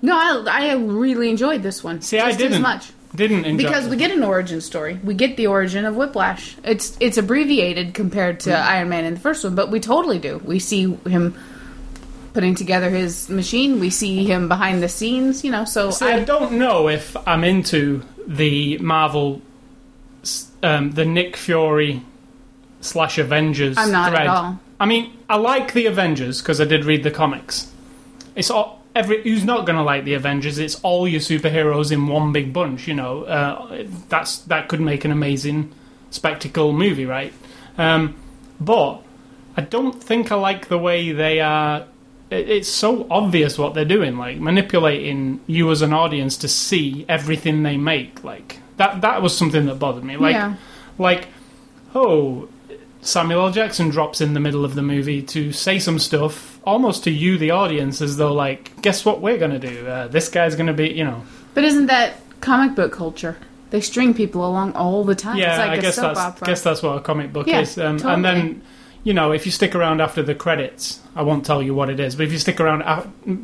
No, 0.00 0.16
I, 0.16 0.68
I 0.70 0.74
really 0.74 1.28
enjoyed 1.28 1.62
this 1.62 1.82
one. 1.82 2.02
See, 2.02 2.18
I 2.18 2.32
didn't 2.32 2.54
as 2.54 2.60
much 2.60 2.92
didn't 3.14 3.44
enjoy 3.44 3.64
because 3.64 3.86
it. 3.86 3.90
we 3.90 3.96
get 3.96 4.10
an 4.10 4.22
origin 4.22 4.60
story. 4.60 5.00
We 5.02 5.14
get 5.14 5.36
the 5.36 5.46
origin 5.46 5.84
of 5.84 5.96
Whiplash. 5.96 6.56
It's 6.64 6.96
it's 7.00 7.16
abbreviated 7.16 7.94
compared 7.94 8.40
to 8.40 8.56
Iron 8.56 8.88
Man 8.88 9.04
in 9.04 9.14
the 9.14 9.20
first 9.20 9.44
one, 9.44 9.54
but 9.54 9.70
we 9.70 9.80
totally 9.80 10.18
do. 10.18 10.38
We 10.44 10.58
see 10.58 10.94
him 11.06 11.34
putting 12.34 12.54
together 12.54 12.90
his 12.90 13.28
machine. 13.28 13.80
We 13.80 13.90
see 13.90 14.24
him 14.24 14.48
behind 14.48 14.82
the 14.82 14.88
scenes. 14.88 15.44
You 15.44 15.50
know, 15.50 15.64
so 15.64 15.90
See, 15.90 16.06
I 16.06 16.18
I, 16.18 16.24
don't 16.24 16.52
know 16.52 16.88
if 16.88 17.16
I'm 17.26 17.44
into 17.44 18.02
the 18.26 18.78
Marvel, 18.78 19.40
um, 20.62 20.90
the 20.92 21.04
Nick 21.04 21.36
Fury 21.36 22.02
slash 22.80 23.18
Avengers. 23.18 23.76
I'm 23.78 23.90
not 23.90 24.10
thread. 24.10 24.22
at 24.22 24.28
all. 24.28 24.60
I 24.80 24.86
mean, 24.86 25.16
I 25.28 25.36
like 25.36 25.72
the 25.72 25.86
Avengers 25.86 26.40
because 26.40 26.60
I 26.60 26.64
did 26.64 26.84
read 26.84 27.02
the 27.02 27.10
comics. 27.10 27.72
It's 28.38 28.50
all 28.50 28.82
every 28.94 29.22
who's 29.22 29.44
not 29.44 29.66
going 29.66 29.76
to 29.76 29.82
like 29.82 30.04
the 30.04 30.14
Avengers. 30.14 30.58
It's 30.58 30.76
all 30.76 31.06
your 31.08 31.20
superheroes 31.20 31.92
in 31.92 32.06
one 32.06 32.32
big 32.32 32.52
bunch. 32.52 32.88
You 32.88 32.94
know, 32.94 33.24
uh, 33.24 33.84
that's 34.08 34.38
that 34.46 34.68
could 34.68 34.80
make 34.80 35.04
an 35.04 35.10
amazing 35.10 35.72
spectacle 36.10 36.72
movie, 36.72 37.04
right? 37.04 37.32
Um, 37.76 38.14
but 38.60 39.02
I 39.56 39.60
don't 39.62 40.02
think 40.02 40.32
I 40.32 40.36
like 40.36 40.68
the 40.68 40.78
way 40.78 41.12
they 41.12 41.40
are. 41.40 41.84
it- 42.30 42.48
It's 42.48 42.68
so 42.68 43.06
obvious 43.10 43.58
what 43.58 43.74
they're 43.74 43.84
doing, 43.84 44.16
like 44.18 44.38
manipulating 44.38 45.40
you 45.46 45.70
as 45.70 45.82
an 45.82 45.92
audience 45.92 46.36
to 46.38 46.48
see 46.48 47.04
everything 47.08 47.62
they 47.62 47.76
make. 47.76 48.22
Like 48.24 48.58
that. 48.76 49.00
That 49.00 49.20
was 49.22 49.36
something 49.36 49.66
that 49.66 49.78
bothered 49.78 50.04
me. 50.04 50.16
Like, 50.16 50.34
Yeah. 50.34 50.54
like, 50.98 51.28
oh, 51.94 52.48
Samuel 53.00 53.46
L. 53.46 53.52
Jackson 53.52 53.88
drops 53.90 54.20
in 54.20 54.34
the 54.34 54.40
middle 54.40 54.64
of 54.64 54.74
the 54.74 54.82
movie 54.82 55.22
to 55.22 55.52
say 55.52 55.78
some 55.78 55.98
stuff, 55.98 56.57
almost 56.68 57.04
to 57.04 57.10
you, 57.10 57.38
the 57.38 57.50
audience, 57.50 58.00
as 58.00 58.16
though 58.16 58.32
like, 58.32 58.80
guess 58.82 59.04
what 59.04 59.20
we're 59.20 59.38
gonna 59.38 59.58
do? 59.58 59.86
Uh, 59.86 60.06
this 60.08 60.28
guy's 60.28 60.54
gonna 60.54 60.72
be, 60.74 60.88
you 60.90 61.04
know, 61.04 61.22
But 61.54 61.64
isn't 61.64 61.86
that 61.86 62.14
comic 62.40 62.76
book 62.76 62.92
culture? 62.92 63.36
They 63.70 63.80
string 63.80 64.14
people 64.14 64.46
along 64.46 64.72
all 64.74 65.04
the 65.04 65.14
time. 65.14 65.36
yeah. 65.36 65.50
it's 65.50 65.58
like 65.58 65.70
I 65.70 65.74
a 65.74 65.80
guess 65.80 65.94
soap 65.96 66.14
that's 66.14 66.18
opera. 66.20 66.46
guess 66.46 66.62
that's 66.62 66.82
what 66.82 66.96
a 66.96 67.00
comic 67.00 67.32
book 67.32 67.46
Yeah, 67.46 67.60
is. 67.60 67.76
Um, 67.78 67.96
totally. 67.98 68.14
And 68.14 68.24
then, 68.24 68.62
you 69.04 69.12
know, 69.14 69.32
if 69.32 69.44
you 69.46 69.52
stick 69.52 69.74
around 69.74 70.00
after 70.00 70.22
the 70.22 70.34
credits, 70.34 71.00
I 71.14 71.22
won't 71.22 71.44
tell 71.44 71.62
you 71.62 71.74
what 71.74 71.90
it 71.90 72.00
is. 72.00 72.16
But 72.16 72.26
if 72.26 72.32
you 72.32 72.38
stick 72.38 72.60
around, 72.60 72.82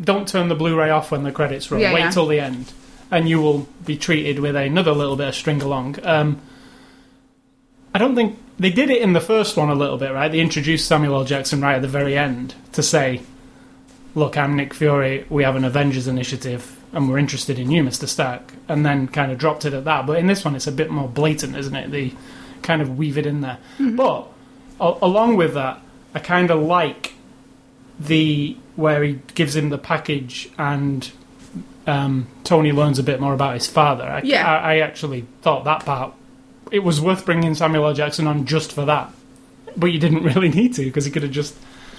don't 0.02 0.26
turn 0.28 0.48
the 0.48 0.54
Blu-ray 0.54 0.90
off 0.90 1.10
when 1.10 1.24
the 1.24 1.32
credits 1.32 1.70
roll. 1.70 1.80
Yeah, 1.80 1.92
Wait 1.92 2.00
yeah. 2.00 2.10
till 2.10 2.26
the 2.26 2.40
end, 2.40 2.72
and 3.10 3.28
you 3.28 3.40
will 3.40 3.66
be 3.84 3.96
treated 3.98 4.38
with 4.38 4.56
another 4.56 4.92
little 4.92 5.16
bit 5.16 5.28
of 5.28 5.34
string 5.34 5.60
along. 5.62 5.96
Um, 6.02 6.40
I 7.94 7.98
don't 7.98 8.14
think 8.14 8.38
they 8.58 8.70
did 8.70 8.90
it 8.90 9.02
in 9.02 9.12
the 9.12 9.20
first 9.20 9.56
one 9.56 9.68
a 9.70 9.74
little 9.74 9.96
bit, 9.98 10.12
right? 10.12 10.30
They 10.30 10.40
introduced 10.40 10.86
Samuel 10.86 11.16
L. 11.16 11.24
Jackson 11.24 11.60
right 11.60 11.76
at 11.76 11.82
the 11.82 11.88
very 11.88 12.16
end 12.16 12.54
to 12.72 12.82
say, 12.82 13.22
"Look, 14.14 14.36
I'm 14.36 14.54
Nick 14.56 14.74
Fury. 14.74 15.26
We 15.28 15.42
have 15.44 15.56
an 15.56 15.64
Avengers 15.64 16.06
initiative, 16.06 16.76
and 16.92 17.08
we're 17.08 17.18
interested 17.18 17.58
in 17.58 17.70
you, 17.70 17.82
Mister 17.82 18.06
Stark." 18.06 18.52
And 18.68 18.84
then 18.86 19.08
kind 19.08 19.32
of 19.32 19.38
dropped 19.38 19.64
it 19.64 19.74
at 19.74 19.84
that. 19.84 20.06
But 20.06 20.18
in 20.18 20.26
this 20.26 20.44
one, 20.44 20.54
it's 20.54 20.66
a 20.66 20.72
bit 20.72 20.90
more 20.90 21.08
blatant, 21.08 21.56
isn't 21.56 21.74
it? 21.74 21.90
They 21.90 22.12
kind 22.62 22.80
of 22.80 22.96
weave 22.96 23.18
it 23.18 23.26
in 23.26 23.40
there. 23.40 23.58
But 23.78 24.26
a- 24.80 24.94
along 25.02 25.36
with 25.36 25.54
that, 25.54 25.80
I 26.14 26.18
kind 26.20 26.50
of 26.50 26.60
like 26.62 27.12
the 28.00 28.56
where 28.76 29.02
he 29.04 29.20
gives 29.34 29.54
him 29.54 29.68
the 29.70 29.78
package 29.78 30.48
and 30.58 31.10
um, 31.86 32.26
Tony 32.42 32.72
learns 32.72 32.98
a 32.98 33.02
bit 33.04 33.20
more 33.20 33.34
about 33.34 33.54
his 33.54 33.66
father. 33.68 34.04
I, 34.04 34.22
Yeah. 34.22 34.48
I, 34.48 34.74
I 34.74 34.78
actually 34.78 35.26
thought 35.42 35.64
that 35.64 35.84
part 35.84 36.12
it 36.74 36.82
was 36.82 37.00
worth 37.00 37.24
bringing 37.24 37.54
Samuel 37.54 37.86
L. 37.86 37.94
Jackson 37.94 38.26
on 38.26 38.46
just 38.46 38.72
for 38.72 38.84
that, 38.84 39.12
but 39.76 39.86
you 39.86 40.00
didn't 40.00 40.22
really 40.34 40.48
need 40.48 40.74
to 40.74 40.84
because 40.84 41.04
he 41.04 41.10
could 41.10 41.22
have 41.22 41.30
just 41.30 41.54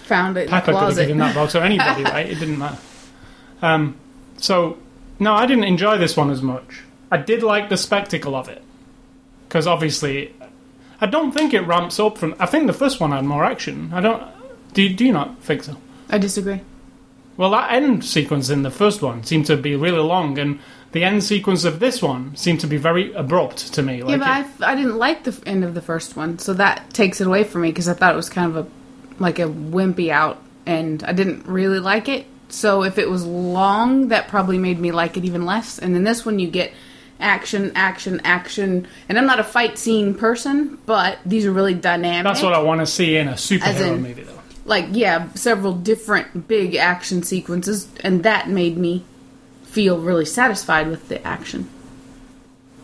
Found 0.08 0.38
it 0.38 0.50
Pepper 0.50 0.74
could 0.74 0.76
have 0.76 0.96
given 0.98 1.18
that 1.18 1.34
box 1.34 1.56
or 1.56 1.64
anybody, 1.64 2.04
right? 2.16 2.30
It 2.30 2.36
didn't 2.36 2.60
matter. 2.60 2.78
Um, 3.62 3.96
so 4.38 4.78
no, 5.18 5.34
I 5.34 5.46
didn't 5.46 5.64
enjoy 5.64 5.98
this 5.98 6.18
one 6.18 6.30
as 6.30 6.42
much. 6.42 6.82
I 7.10 7.18
did 7.18 7.42
like 7.42 7.70
the 7.70 7.78
spectacle 7.78 8.36
of 8.36 8.50
it 8.50 8.62
because 9.48 9.66
obviously, 9.66 10.36
I 11.00 11.06
don't 11.06 11.32
think 11.32 11.54
it 11.54 11.62
ramps 11.62 12.00
up 12.00 12.18
from. 12.18 12.36
I 12.38 12.46
think 12.46 12.68
the 12.68 12.74
first 12.74 13.00
one 13.00 13.14
had 13.14 13.24
more 13.24 13.46
action. 13.46 13.92
I 13.94 14.02
don't. 14.02 14.24
Do 14.74 14.88
do 14.90 15.06
you 15.06 15.14
not 15.14 15.40
think 15.40 15.64
so? 15.64 15.78
I 16.10 16.18
disagree. 16.18 16.62
Well, 17.38 17.52
that 17.52 17.72
end 17.72 18.06
sequence 18.06 18.50
in 18.50 18.62
the 18.62 18.72
first 18.72 19.02
one 19.02 19.24
seemed 19.24 19.46
to 19.48 19.58
be 19.58 19.76
really 19.76 20.00
long, 20.00 20.38
and 20.38 20.60
the 20.96 21.04
end 21.04 21.24
sequence 21.24 21.64
of 21.66 21.80
this 21.80 22.02
one 22.02 22.36
seemed 22.36 22.62
to 22.62 22.68
be 22.68 22.78
very 22.78 23.14
abrupt 23.14 23.74
to 23.74 23.84
me. 23.84 23.98
yeah, 24.00 24.04
Like 24.06 24.20
but 24.20 24.28
I, 24.28 24.40
f- 24.40 24.62
I 24.64 24.76
didn't 24.76 24.98
like 24.98 25.24
the 25.26 25.32
f- 25.32 25.42
end 25.46 25.64
of 25.64 25.74
the 25.76 25.82
first 25.82 26.16
one, 26.16 26.40
so 26.40 26.54
that 26.56 26.92
takes 26.94 27.22
it 27.22 27.28
away 27.28 27.44
from 27.44 27.62
me 27.62 27.70
because 27.70 27.88
I 27.88 27.94
thought 27.94 28.14
it 28.14 28.18
was 28.18 28.30
kind 28.30 28.56
of 28.56 28.66
a 28.66 28.70
like 29.22 29.38
a 29.40 29.44
wimpy 29.44 30.10
out, 30.10 30.42
and 30.66 31.04
I 31.04 31.14
didn't 31.14 31.46
really 31.46 31.80
like 31.80 32.10
it. 32.10 32.26
So 32.50 32.84
if 32.84 32.98
it 32.98 33.10
was 33.10 33.26
long, 33.26 34.08
that 34.10 34.28
probably 34.28 34.58
made 34.58 34.80
me 34.80 34.92
like 34.92 35.18
it 35.18 35.26
even 35.26 35.46
less. 35.46 35.80
And 35.80 35.96
in 35.96 36.04
this 36.04 36.26
one, 36.26 36.38
you 36.40 36.48
get 36.50 36.72
action, 37.20 37.72
action, 37.76 38.22
action, 38.24 38.88
and 39.10 39.18
I'm 39.18 39.26
not 39.26 39.40
a 39.40 39.44
fight 39.44 39.78
scene 39.78 40.14
person, 40.16 40.78
but 40.86 41.18
these 41.26 41.46
are 41.46 41.52
really 41.52 41.74
dynamic. 41.74 42.24
that's 42.26 42.42
what 42.44 42.54
I 42.54 42.62
want 42.62 42.82
to 42.82 42.86
see 42.88 43.16
in 43.18 43.28
a 43.28 43.34
superhero 43.34 43.94
in- 43.96 44.02
movie, 44.04 44.24
though. 44.24 44.40
like 44.66 44.88
yeah, 44.92 45.32
several 45.34 45.74
different 45.74 46.48
big 46.48 46.76
action 46.76 47.24
sequences, 47.24 47.88
and 48.04 48.24
that 48.24 48.50
made 48.50 48.78
me 48.78 49.04
feel 49.76 50.00
really 50.00 50.26
satisfied 50.26 50.88
with 50.88 51.10
the 51.10 51.22
action. 51.28 51.68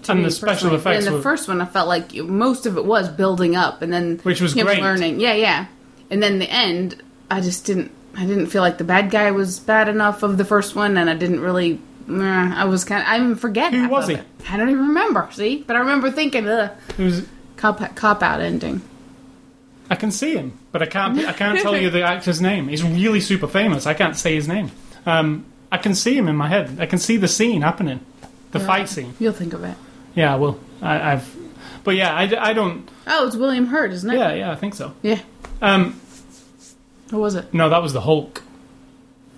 And 0.09 0.25
the 0.25 0.31
special 0.31 0.75
effects 0.75 1.05
In 1.05 1.11
the 1.11 1.17
were- 1.17 1.23
first 1.23 1.47
one, 1.47 1.61
I 1.61 1.65
felt 1.65 1.87
like 1.87 2.13
most 2.15 2.65
of 2.65 2.75
it 2.75 2.83
was 2.85 3.07
building 3.07 3.55
up, 3.55 3.81
and 3.81 3.93
then 3.93 4.19
Which 4.23 4.41
was 4.41 4.53
him 4.53 4.65
great. 4.65 4.81
learning. 4.81 5.19
Yeah, 5.21 5.35
yeah. 5.35 5.67
And 6.09 6.21
then 6.21 6.39
the 6.39 6.51
end, 6.51 7.01
I 7.29 7.39
just 7.39 7.65
didn't. 7.65 7.91
I 8.17 8.25
didn't 8.25 8.47
feel 8.47 8.61
like 8.61 8.77
the 8.77 8.83
bad 8.83 9.09
guy 9.09 9.31
was 9.31 9.59
bad 9.59 9.87
enough 9.87 10.21
of 10.21 10.37
the 10.37 10.43
first 10.43 10.75
one, 10.75 10.97
and 10.97 11.09
I 11.09 11.13
didn't 11.15 11.39
really. 11.39 11.79
I 12.09 12.65
was 12.65 12.83
kind. 12.83 13.01
Of, 13.03 13.07
I 13.07 13.15
even 13.17 13.35
forget. 13.35 13.71
Who 13.73 13.81
half 13.83 13.91
was 13.91 14.03
of 14.09 14.15
he? 14.15 14.21
it. 14.21 14.25
I 14.49 14.57
don't 14.57 14.69
even 14.69 14.87
remember. 14.89 15.29
See, 15.31 15.63
but 15.65 15.77
I 15.77 15.79
remember 15.79 16.11
thinking, 16.11 16.45
"Ugh, 16.49 16.71
It 16.97 17.03
was 17.03 17.25
cop 17.55 17.95
cop 17.95 18.21
out 18.21 18.41
ending." 18.41 18.81
I 19.89 19.95
can 19.95 20.11
see 20.11 20.33
him, 20.35 20.57
but 20.73 20.81
I 20.81 20.87
can't. 20.87 21.17
I 21.25 21.31
can't 21.31 21.59
tell 21.59 21.77
you 21.77 21.89
the 21.97 22.01
actor's 22.01 22.41
name. 22.41 22.67
He's 22.67 22.83
really 22.83 23.21
super 23.21 23.47
famous. 23.47 23.85
I 23.87 23.93
can't 23.93 24.17
say 24.17 24.35
his 24.35 24.47
name. 24.47 24.71
Um, 25.05 25.45
I 25.71 25.77
can 25.77 25.95
see 25.95 26.15
him 26.17 26.27
in 26.27 26.35
my 26.35 26.47
head. 26.47 26.77
I 26.79 26.85
can 26.85 26.99
see 26.99 27.17
the 27.17 27.27
scene 27.27 27.61
happening, 27.61 27.99
the 28.51 28.59
Yeah. 28.59 28.65
fight 28.65 28.89
scene. 28.89 29.13
You'll 29.19 29.33
think 29.33 29.53
of 29.53 29.63
it. 29.63 29.77
Yeah, 30.15 30.35
well, 30.35 30.59
I, 30.81 31.13
I've, 31.13 31.35
but 31.83 31.95
yeah, 31.95 32.13
I, 32.13 32.49
I 32.49 32.53
don't. 32.53 32.89
Oh, 33.07 33.25
it's 33.27 33.35
William 33.35 33.67
Hurt, 33.67 33.91
isn't 33.93 34.09
it? 34.09 34.17
Yeah, 34.17 34.33
yeah, 34.33 34.51
I 34.51 34.55
think 34.55 34.75
so. 34.75 34.93
Yeah. 35.01 35.19
Um, 35.61 35.99
Who 37.11 37.19
was 37.19 37.35
it? 37.35 37.53
no, 37.53 37.69
that 37.69 37.81
was 37.81 37.93
the 37.93 38.01
Hulk. 38.01 38.43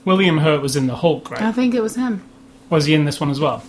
William 0.05 0.39
Hurt 0.39 0.61
was 0.61 0.75
in 0.75 0.87
the 0.87 0.95
Hulk, 0.95 1.29
right? 1.31 1.41
I 1.41 1.51
think 1.51 1.73
it 1.75 1.81
was 1.81 1.95
him. 1.95 2.23
Was 2.69 2.85
he 2.85 2.93
in 2.93 3.05
this 3.05 3.19
one 3.19 3.29
as 3.29 3.39
well? 3.39 3.63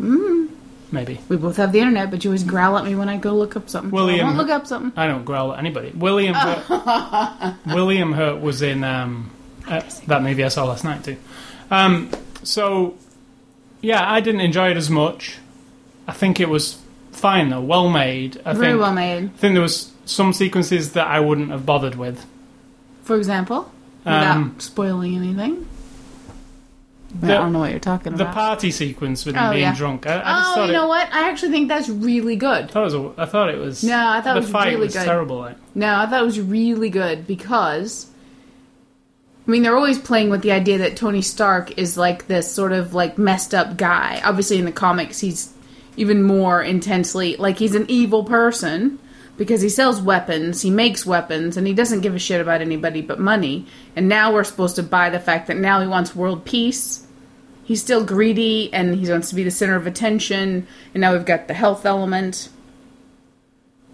Mm. 0.00 0.48
Maybe. 0.92 1.20
We 1.28 1.36
both 1.36 1.56
have 1.56 1.72
the 1.72 1.80
internet, 1.80 2.10
but 2.10 2.24
you 2.24 2.30
always 2.30 2.44
growl 2.44 2.78
at 2.78 2.84
me 2.84 2.94
when 2.94 3.08
I 3.08 3.16
go 3.16 3.34
look 3.34 3.56
up 3.56 3.68
something. 3.68 3.90
So 3.90 3.94
William- 3.96 4.20
I 4.20 4.24
won't 4.24 4.38
look 4.38 4.48
up 4.50 4.66
something. 4.66 4.92
I 4.96 5.06
don't 5.06 5.24
growl 5.24 5.52
at 5.52 5.58
anybody. 5.58 5.90
William 5.94 6.34
Hurt, 6.36 7.54
William 7.66 8.12
Hurt 8.12 8.40
was 8.40 8.62
in 8.62 8.84
um, 8.84 9.30
uh, 9.68 9.82
that 10.06 10.22
movie 10.22 10.44
I 10.44 10.48
saw 10.48 10.64
last 10.64 10.84
night 10.84 11.04
too. 11.04 11.16
Um, 11.70 12.10
so 12.42 12.94
yeah, 13.80 14.10
I 14.10 14.20
didn't 14.20 14.40
enjoy 14.40 14.70
it 14.70 14.76
as 14.76 14.90
much. 14.90 15.36
I 16.08 16.12
think 16.12 16.38
it 16.40 16.48
was 16.48 16.78
fine 17.12 17.50
though, 17.50 17.60
well 17.60 17.88
made. 17.90 18.40
I 18.44 18.52
Very 18.52 18.68
think, 18.72 18.80
well 18.80 18.92
made. 18.92 19.24
I 19.24 19.28
think 19.38 19.54
there 19.54 19.62
was 19.62 19.90
some 20.04 20.32
sequences 20.32 20.92
that 20.92 21.06
I 21.08 21.20
wouldn't 21.20 21.50
have 21.50 21.66
bothered 21.66 21.96
with. 21.96 22.24
For 23.02 23.16
example, 23.16 23.70
without 24.04 24.36
Um, 24.36 24.54
spoiling 24.58 25.16
anything. 25.16 25.66
I 27.14 27.18
The, 27.20 27.26
don't 27.28 27.52
know 27.52 27.60
what 27.60 27.70
you're 27.70 27.78
talking 27.80 28.08
about. 28.08 28.18
the 28.18 28.24
about. 28.24 28.34
party 28.34 28.70
sequence 28.70 29.24
with 29.24 29.36
him 29.36 29.44
Oh, 29.44 29.50
being 29.50 29.62
yeah. 29.62 29.74
drunk. 29.74 30.06
I, 30.06 30.14
I 30.16 30.16
just 30.16 30.50
oh, 30.50 30.54
thought 30.54 30.64
you 30.64 30.70
it, 30.70 30.72
know 30.76 30.88
what? 30.88 31.08
I 31.12 31.28
actually 31.30 31.52
think 31.52 31.68
that's 31.68 31.88
really 31.88 32.36
good. 32.36 32.64
I 32.64 32.66
thought 32.66 32.82
it 32.82 32.84
was. 32.84 32.94
a- 32.94 33.12
I 33.16 33.26
thought 33.26 33.48
it 33.48 33.58
was. 33.58 33.82
No, 33.84 33.96
I 34.08 34.20
thought 34.20 34.34
the 34.34 34.38
it 34.38 34.42
was 34.42 34.50
fight 34.50 34.66
really 34.68 34.80
was 34.86 34.92
good. 34.94 35.04
terrible. 35.04 35.38
Like, 35.38 35.56
No, 35.74 35.94
I 35.96 36.06
thought 36.06 36.20
it 36.20 36.24
was 36.26 36.40
really 36.40 36.90
good 36.90 37.26
because 37.26 38.06
I 39.46 39.50
mean 39.50 39.62
they're 39.62 39.76
always 39.76 39.98
playing 39.98 40.30
with 40.30 40.42
the 40.42 40.52
idea 40.52 40.78
that 40.78 40.96
Tony 40.96 41.22
Stark 41.22 41.78
is 41.78 41.96
like 41.96 42.26
this 42.26 42.50
sort 42.50 42.72
of 42.72 42.94
like 42.94 43.16
messed 43.16 43.54
up 43.54 43.76
guy. 43.76 44.20
Obviously 44.24 44.58
in 44.58 44.64
the 44.64 44.72
comics 44.72 45.20
he's 45.20 45.52
even 45.96 46.22
more 46.22 46.62
intensely 46.62 47.36
like 47.36 47.58
he's 47.58 47.74
an 47.74 47.86
evil 47.88 48.24
person 48.24 48.98
because 49.36 49.60
he 49.60 49.68
sells 49.68 50.00
weapons, 50.00 50.62
he 50.62 50.70
makes 50.70 51.06
weapons 51.06 51.56
and 51.56 51.66
he 51.66 51.74
doesn't 51.74 52.00
give 52.00 52.14
a 52.14 52.18
shit 52.18 52.40
about 52.40 52.60
anybody 52.60 53.02
but 53.02 53.20
money. 53.20 53.66
And 53.94 54.08
now 54.08 54.32
we're 54.32 54.44
supposed 54.44 54.76
to 54.76 54.82
buy 54.82 55.10
the 55.10 55.20
fact 55.20 55.46
that 55.46 55.58
now 55.58 55.80
he 55.80 55.86
wants 55.86 56.16
world 56.16 56.44
peace. 56.44 57.06
He's 57.64 57.82
still 57.82 58.04
greedy 58.04 58.72
and 58.72 58.96
he 58.96 59.10
wants 59.10 59.28
to 59.28 59.34
be 59.34 59.44
the 59.44 59.50
center 59.50 59.76
of 59.76 59.86
attention 59.86 60.66
and 60.92 61.00
now 61.00 61.12
we've 61.12 61.24
got 61.24 61.46
the 61.46 61.54
health 61.54 61.86
element 61.86 62.48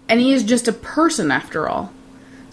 and 0.09 0.19
he 0.19 0.33
is 0.33 0.43
just 0.43 0.67
a 0.67 0.73
person 0.73 1.29
after 1.29 1.69
all. 1.69 1.93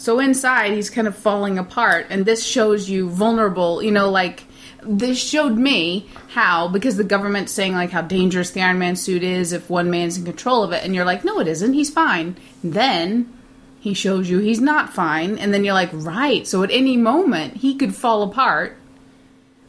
So 0.00 0.18
inside, 0.18 0.72
he's 0.72 0.88
kind 0.88 1.06
of 1.06 1.14
falling 1.14 1.58
apart, 1.58 2.06
and 2.08 2.24
this 2.24 2.42
shows 2.42 2.88
you 2.88 3.10
vulnerable. 3.10 3.82
You 3.82 3.90
know, 3.90 4.08
like 4.08 4.44
this 4.82 5.22
showed 5.22 5.58
me 5.58 6.08
how 6.28 6.68
because 6.68 6.96
the 6.96 7.04
government's 7.04 7.52
saying 7.52 7.74
like 7.74 7.90
how 7.90 8.00
dangerous 8.00 8.48
the 8.50 8.62
Iron 8.62 8.78
Man 8.78 8.96
suit 8.96 9.22
is 9.22 9.52
if 9.52 9.68
one 9.68 9.90
man's 9.90 10.16
in 10.16 10.24
control 10.24 10.62
of 10.64 10.72
it, 10.72 10.82
and 10.84 10.94
you're 10.94 11.04
like, 11.04 11.22
no, 11.22 11.38
it 11.38 11.46
isn't. 11.46 11.74
He's 11.74 11.90
fine. 11.90 12.36
Then 12.64 13.30
he 13.78 13.92
shows 13.92 14.30
you 14.30 14.38
he's 14.38 14.58
not 14.60 14.90
fine, 14.90 15.36
and 15.36 15.52
then 15.52 15.64
you're 15.64 15.74
like, 15.74 15.90
right. 15.92 16.46
So 16.46 16.62
at 16.62 16.70
any 16.70 16.96
moment, 16.96 17.58
he 17.58 17.74
could 17.74 17.94
fall 17.94 18.22
apart. 18.22 18.78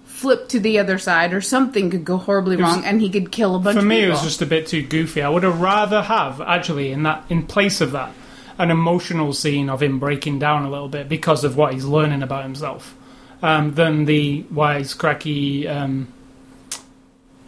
Flip 0.05 0.47
to 0.49 0.59
the 0.61 0.77
other 0.79 0.97
side, 0.97 1.33
or 1.33 1.41
something 1.41 1.89
could 1.89 2.05
go 2.05 2.15
horribly 2.15 2.55
was- 2.55 2.63
wrong, 2.63 2.85
and 2.85 3.01
he 3.01 3.09
could 3.09 3.31
kill 3.33 3.55
a 3.55 3.59
bunch 3.59 3.77
For 3.77 3.83
me, 3.83 3.95
people. 3.97 4.07
it 4.07 4.11
was 4.11 4.21
just 4.21 4.41
a 4.41 4.45
bit 4.45 4.67
too 4.67 4.81
goofy. 4.81 5.21
I 5.23 5.27
would 5.29 5.43
have 5.43 5.59
rather 5.59 6.01
have 6.03 6.39
actually 6.39 6.91
in 6.93 7.03
that 7.03 7.25
in 7.29 7.45
place 7.47 7.81
of 7.81 7.91
that 7.93 8.13
an 8.61 8.69
emotional 8.69 9.33
scene 9.33 9.69
of 9.69 9.81
him 9.81 9.97
breaking 9.97 10.37
down 10.37 10.63
a 10.65 10.69
little 10.69 10.87
bit 10.87 11.09
because 11.09 11.43
of 11.43 11.57
what 11.57 11.73
he's 11.73 11.85
learning 11.85 12.21
about 12.21 12.43
himself, 12.43 12.95
um, 13.41 13.73
than 13.73 14.05
the 14.05 14.43
wisecracky 14.53 15.67
um, 15.67 16.07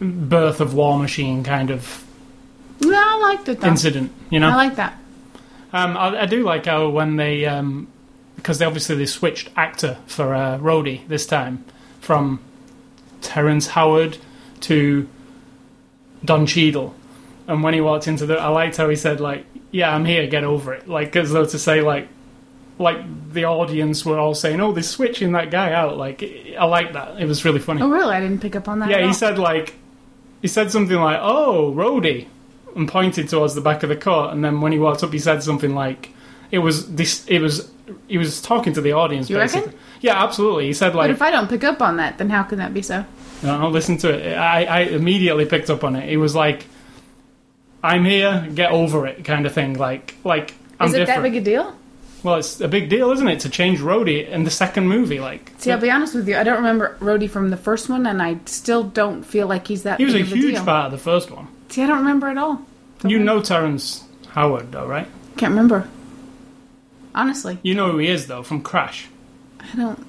birth 0.00 0.60
of 0.60 0.74
War 0.74 0.98
Machine 0.98 1.44
kind 1.44 1.70
of 1.70 2.04
no, 2.80 2.98
I 2.98 3.18
liked 3.30 3.48
it 3.48 3.60
though. 3.60 3.68
incident. 3.68 4.10
You 4.28 4.40
know, 4.40 4.50
I 4.50 4.56
like 4.56 4.74
that. 4.76 4.98
um, 5.72 5.96
I, 5.96 6.22
I 6.22 6.26
do 6.26 6.42
like 6.42 6.66
how 6.66 6.88
when 6.88 7.16
they 7.16 7.46
um, 7.46 7.86
because 8.36 8.58
they 8.58 8.64
obviously 8.66 8.96
they 8.96 9.06
switched 9.06 9.50
actor 9.56 9.96
for 10.06 10.34
uh, 10.34 10.58
Rhodey 10.58 11.06
this 11.06 11.26
time 11.26 11.64
from 12.00 12.40
Terrence 13.22 13.68
Howard 13.68 14.18
to 14.62 15.08
Don 16.24 16.44
Cheadle, 16.46 16.92
and 17.46 17.62
when 17.62 17.72
he 17.72 17.80
walked 17.80 18.08
into 18.08 18.26
the, 18.26 18.36
I 18.36 18.48
liked 18.48 18.76
how 18.76 18.88
he 18.88 18.96
said 18.96 19.20
like, 19.20 19.46
"Yeah, 19.74 19.92
I'm 19.92 20.04
here, 20.04 20.28
get 20.28 20.44
over 20.44 20.72
it," 20.72 20.88
like 20.88 21.16
as 21.16 21.32
though 21.32 21.44
to 21.44 21.58
say 21.58 21.80
like, 21.80 22.06
like 22.78 23.32
the 23.32 23.44
audience 23.46 24.04
were 24.06 24.20
all 24.20 24.32
saying, 24.32 24.60
"Oh, 24.60 24.70
they're 24.70 24.84
switching 24.84 25.32
that 25.32 25.50
guy 25.50 25.72
out." 25.72 25.96
Like, 25.96 26.22
I 26.56 26.64
like 26.64 26.92
that. 26.92 27.20
It 27.20 27.26
was 27.26 27.44
really 27.44 27.58
funny. 27.58 27.82
Oh, 27.82 27.88
really? 27.88 28.14
I 28.14 28.20
didn't 28.20 28.40
pick 28.40 28.54
up 28.54 28.68
on 28.68 28.78
that. 28.78 28.90
at 28.90 29.00
Yeah, 29.00 29.06
he 29.06 29.12
said 29.12 29.36
like 29.36 29.74
he 30.42 30.46
said 30.46 30.70
something 30.70 30.96
like, 30.96 31.18
"Oh, 31.20 31.72
Rhodey," 31.76 32.28
and 32.76 32.86
pointed 32.86 33.28
towards 33.28 33.56
the 33.56 33.60
back 33.60 33.82
of 33.82 33.88
the 33.88 33.96
court. 33.96 34.32
And 34.32 34.44
then 34.44 34.60
when 34.60 34.70
he 34.70 34.78
walked 34.78 35.02
up, 35.02 35.12
he 35.12 35.18
said 35.18 35.42
something 35.42 35.74
like, 35.74 36.10
"It 36.52 36.58
was 36.58 36.94
this. 36.94 37.26
It 37.26 37.40
was." 37.40 37.68
He 38.06 38.16
was 38.16 38.40
talking 38.40 38.74
to 38.74 38.80
the 38.80 38.92
audience. 38.92 39.28
You 39.28 39.36
basically. 39.36 39.66
reckon? 39.66 39.80
Yeah, 40.00 40.22
absolutely. 40.22 40.66
He 40.66 40.72
said 40.72 40.94
like, 40.94 41.08
But 41.08 41.10
if 41.10 41.20
I 41.20 41.30
don't 41.30 41.50
pick 41.50 41.64
up 41.64 41.82
on 41.82 41.96
that, 41.96 42.16
then 42.16 42.30
how 42.30 42.44
can 42.44 42.58
that 42.58 42.72
be 42.72 42.80
so? 42.80 43.04
"No, 43.42 43.58
no, 43.58 43.68
listen 43.70 43.98
to 43.98 44.10
it." 44.10 44.36
I, 44.36 44.64
I 44.64 44.80
immediately 44.82 45.46
picked 45.46 45.68
up 45.68 45.82
on 45.82 45.96
it. 45.96 46.08
He 46.08 46.16
was 46.16 46.34
like, 46.34 46.64
"I'm 47.84 48.04
here. 48.04 48.48
Get 48.54 48.70
over 48.72 49.06
it," 49.06 49.24
kind 49.24 49.46
of 49.46 49.52
thing. 49.52 49.74
Like, 49.74 50.14
like 50.24 50.54
I'm 50.80 50.88
Is 50.88 50.94
it 50.94 50.98
different. 51.00 51.22
that 51.22 51.30
big 51.30 51.36
a 51.40 51.44
deal? 51.44 51.74
well, 52.24 52.36
it's 52.36 52.60
a 52.60 52.68
big 52.68 52.88
deal, 52.88 53.10
isn't 53.12 53.28
it, 53.28 53.40
to 53.40 53.48
change 53.50 53.80
Rhodey 53.80 54.26
in 54.28 54.44
the 54.44 54.50
second 54.50 54.88
movie? 54.88 55.20
Like, 55.20 55.52
See, 55.58 55.70
I'll 55.70 55.78
be 55.80 55.90
honest 55.90 56.14
with 56.14 56.26
you. 56.26 56.36
I 56.38 56.42
don't 56.42 56.56
remember 56.56 56.96
Rhodey 57.00 57.28
from 57.28 57.50
the 57.50 57.56
first 57.58 57.88
one, 57.90 58.06
and 58.06 58.22
I 58.22 58.38
still 58.46 58.82
don't 58.82 59.22
feel 59.24 59.46
like 59.46 59.68
he's 59.68 59.82
that. 59.82 59.98
he 59.98 60.04
was 60.06 60.14
a 60.14 60.20
huge 60.22 60.54
deal. 60.54 60.64
part 60.64 60.86
of 60.86 60.92
the 60.92 60.98
first 60.98 61.30
one. 61.30 61.48
See, 61.68 61.82
I 61.82 61.86
don't 61.86 61.98
remember 61.98 62.28
at 62.28 62.38
all. 62.38 62.62
You 63.06 63.16
Okay. 63.18 63.24
know 63.24 63.40
Terrence 63.42 64.04
Howard, 64.30 64.72
though, 64.72 64.86
right? 64.86 65.06
Can't 65.36 65.50
remember. 65.50 65.86
Honestly, 67.14 67.58
You 67.62 67.74
know 67.74 67.92
who 67.92 67.98
he 67.98 68.08
is, 68.08 68.26
though, 68.26 68.42
from 68.42 68.60
Crash. 68.62 69.06
I 69.60 69.76
don't. 69.76 70.04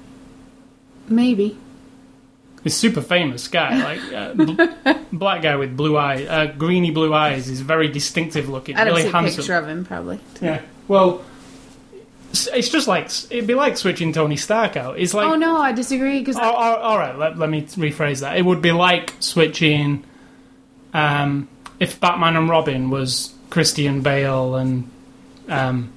Maybe. 1.08 1.56
A 2.66 2.70
super 2.70 3.00
famous 3.00 3.46
guy, 3.48 3.82
like 3.82 4.12
uh, 4.12 4.34
bl- 4.34 4.92
black 5.16 5.40
guy 5.42 5.54
with 5.56 5.76
blue 5.76 5.96
eyes, 5.96 6.26
uh, 6.28 6.52
greeny 6.58 6.90
blue 6.90 7.14
eyes. 7.14 7.46
He's 7.46 7.60
very 7.60 7.88
distinctive 7.88 8.48
looking, 8.48 8.76
I 8.76 8.80
don't 8.84 8.88
really 8.88 9.02
see 9.04 9.08
a 9.08 9.12
handsome. 9.12 9.36
picture 9.36 9.54
of 9.54 9.68
him, 9.68 9.84
probably. 9.84 10.18
Yeah. 10.42 10.60
Well, 10.88 11.24
S- 12.32 12.48
It's 12.52 12.68
just 12.68 12.88
like 12.88 13.06
it'd 13.30 13.46
be 13.46 13.54
like 13.54 13.76
switching 13.78 14.12
Tony 14.12 14.36
Stark 14.36 14.76
out. 14.76 14.98
It's 14.98 15.14
like 15.14 15.26
oh 15.28 15.36
no, 15.36 15.56
I 15.58 15.70
disagree 15.72 16.18
because 16.18 16.36
Oh, 16.36 16.42
oh, 16.42 16.74
all 16.76 16.98
right, 16.98 17.16
let, 17.16 17.38
let 17.38 17.48
me 17.48 17.62
rephrase 17.62 18.20
that. 18.22 18.36
It 18.36 18.44
would 18.44 18.60
be 18.60 18.72
like 18.72 19.14
switching 19.20 20.02
um, 20.92 21.48
if 21.78 22.00
Batman 22.00 22.34
and 22.36 22.48
Robin 22.48 22.90
was 22.90 23.32
Christian 23.48 24.02
Bale 24.02 24.56
and 24.56 24.90
um, 25.48 25.92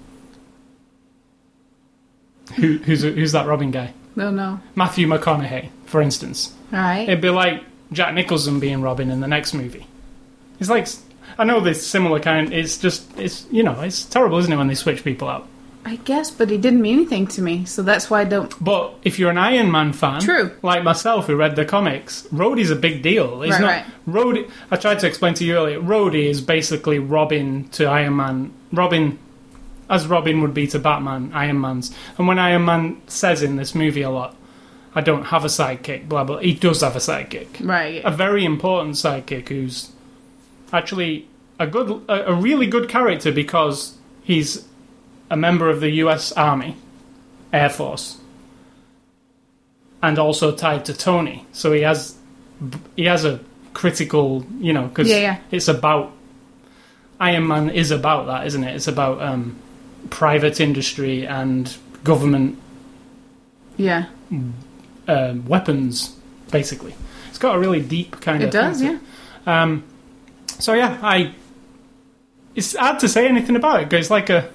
who, 2.56 2.78
who's 2.78 3.02
who's 3.04 3.32
that 3.32 3.48
Robin 3.48 3.72
guy? 3.72 3.94
no, 4.16 4.30
no. 4.32 4.60
Matthew 4.76 5.08
McConaughey, 5.08 5.70
for 5.86 6.02
instance. 6.02 6.54
All 6.72 6.80
right. 6.80 7.08
It'd 7.08 7.22
be 7.22 7.30
like 7.30 7.64
Jack 7.92 8.14
Nicholson 8.14 8.60
being 8.60 8.82
Robin 8.82 9.10
in 9.12 9.20
the 9.20 9.28
next 9.28 9.54
movie. 9.54 9.88
It's 10.60 10.70
like 10.70 10.88
I 11.38 11.44
know 11.44 11.60
this 11.62 11.86
similar 11.86 12.20
kind. 12.20 12.54
It's 12.54 12.78
just 12.78 13.18
it's 13.18 13.46
you 13.52 13.64
know 13.64 13.80
it's 13.82 14.06
terrible, 14.06 14.38
isn't 14.40 14.52
it, 14.52 14.58
when 14.58 14.68
they 14.68 14.76
switch 14.76 15.04
people 15.04 15.28
out? 15.30 15.48
I 15.86 15.96
guess, 15.96 16.30
but 16.30 16.50
he 16.50 16.58
didn't 16.58 16.82
mean 16.82 16.98
anything 16.98 17.26
to 17.28 17.42
me, 17.42 17.64
so 17.64 17.82
that's 17.82 18.10
why 18.10 18.22
I 18.22 18.24
don't. 18.26 18.54
But 18.64 18.96
if 19.04 19.18
you're 19.18 19.32
an 19.32 19.38
Iron 19.38 19.72
Man 19.72 19.94
fan, 19.94 20.20
True. 20.20 20.52
like 20.62 20.84
myself 20.84 21.28
who 21.28 21.38
read 21.38 21.56
the 21.56 21.64
comics, 21.64 22.24
Rhodey's 22.34 22.70
a 22.70 22.76
big 22.76 23.02
deal. 23.02 23.42
He's 23.42 23.54
Right, 23.54 23.62
not 23.62 23.68
right. 23.68 23.86
Rhodey. 24.08 24.52
I 24.70 24.76
tried 24.76 25.00
to 25.00 25.08
explain 25.08 25.34
to 25.36 25.46
you 25.46 25.56
earlier. 25.56 25.80
Rhodey 25.80 26.26
is 26.26 26.42
basically 26.42 27.00
Robin 27.00 27.70
to 27.70 27.86
Iron 27.86 28.18
Man. 28.18 28.54
Robin, 28.74 29.18
as 29.90 30.06
Robin 30.06 30.42
would 30.42 30.54
be 30.54 30.68
to 30.68 30.80
Batman, 30.80 31.32
Iron 31.34 31.62
Man's. 31.62 31.96
And 32.18 32.28
when 32.28 32.38
Iron 32.40 32.66
Man 32.66 33.02
says 33.08 33.42
in 33.42 33.56
this 33.56 33.74
movie 33.74 34.02
a 34.02 34.10
lot, 34.12 34.36
"I 34.96 35.02
don't 35.02 35.26
have 35.26 35.44
a 35.46 35.48
sidekick," 35.50 36.08
blah 36.10 36.24
blah. 36.24 36.38
He 36.38 36.54
does 36.54 36.82
have 36.82 36.96
a 36.96 37.00
sidekick, 37.00 37.48
Right. 37.62 38.02
a 38.04 38.12
very 38.12 38.44
important 38.46 38.96
sidekick 38.96 39.50
who's 39.50 39.92
actually 40.74 41.28
a 41.60 41.68
good, 41.68 42.02
a, 42.08 42.32
a 42.32 42.34
really 42.34 42.68
good 42.68 42.88
character 42.90 43.32
because 43.32 43.96
he's 44.24 44.66
a 45.30 45.36
member 45.38 45.70
of 45.70 45.80
the 45.82 45.90
U.S. 46.04 46.32
Army, 46.34 46.76
Air 47.54 47.70
Force, 47.70 48.18
and 50.02 50.18
also 50.18 50.52
tied 50.56 50.86
to 50.86 50.94
Tony. 50.94 51.46
So 51.52 51.72
he 51.74 51.82
has 51.82 52.16
he 52.96 53.06
has 53.06 53.26
a 53.26 53.40
critical, 53.74 54.46
you 54.60 54.74
know, 54.74 54.88
because 54.88 55.08
Yeah, 55.10 55.18
yeah. 55.18 55.38
it's 55.52 55.68
about 55.68 56.12
Iron 57.20 57.48
Man 57.48 57.70
is 57.70 57.92
about 57.92 58.28
that, 58.28 58.48
isn't 58.48 58.64
it? 58.64 58.76
It's 58.76 58.88
about 58.88 59.22
um, 59.22 59.56
private 60.10 60.60
industry 60.60 61.28
and 61.28 61.76
government 62.04 62.58
Yeah. 63.78 64.06
Um, 65.10 65.46
weapons, 65.46 66.16
basically. 66.52 66.94
It's 67.30 67.38
got 67.38 67.56
a 67.56 67.60
really 67.60 67.82
deep 67.82 68.20
kind 68.22 68.42
It 68.44 68.48
of. 68.48 68.52
does. 68.52 68.82
Yeah. 68.82 69.00
Um, 69.46 69.84
so 70.48 70.74
yeah, 70.74 70.98
I. 71.02 71.34
It's 72.56 72.76
hard 72.76 73.00
to 73.00 73.08
say 73.08 73.28
anything 73.28 73.56
about 73.56 73.82
it 73.82 73.90
because 73.90 74.06
it's 74.06 74.12
like 74.12 74.30
a. 74.30 74.50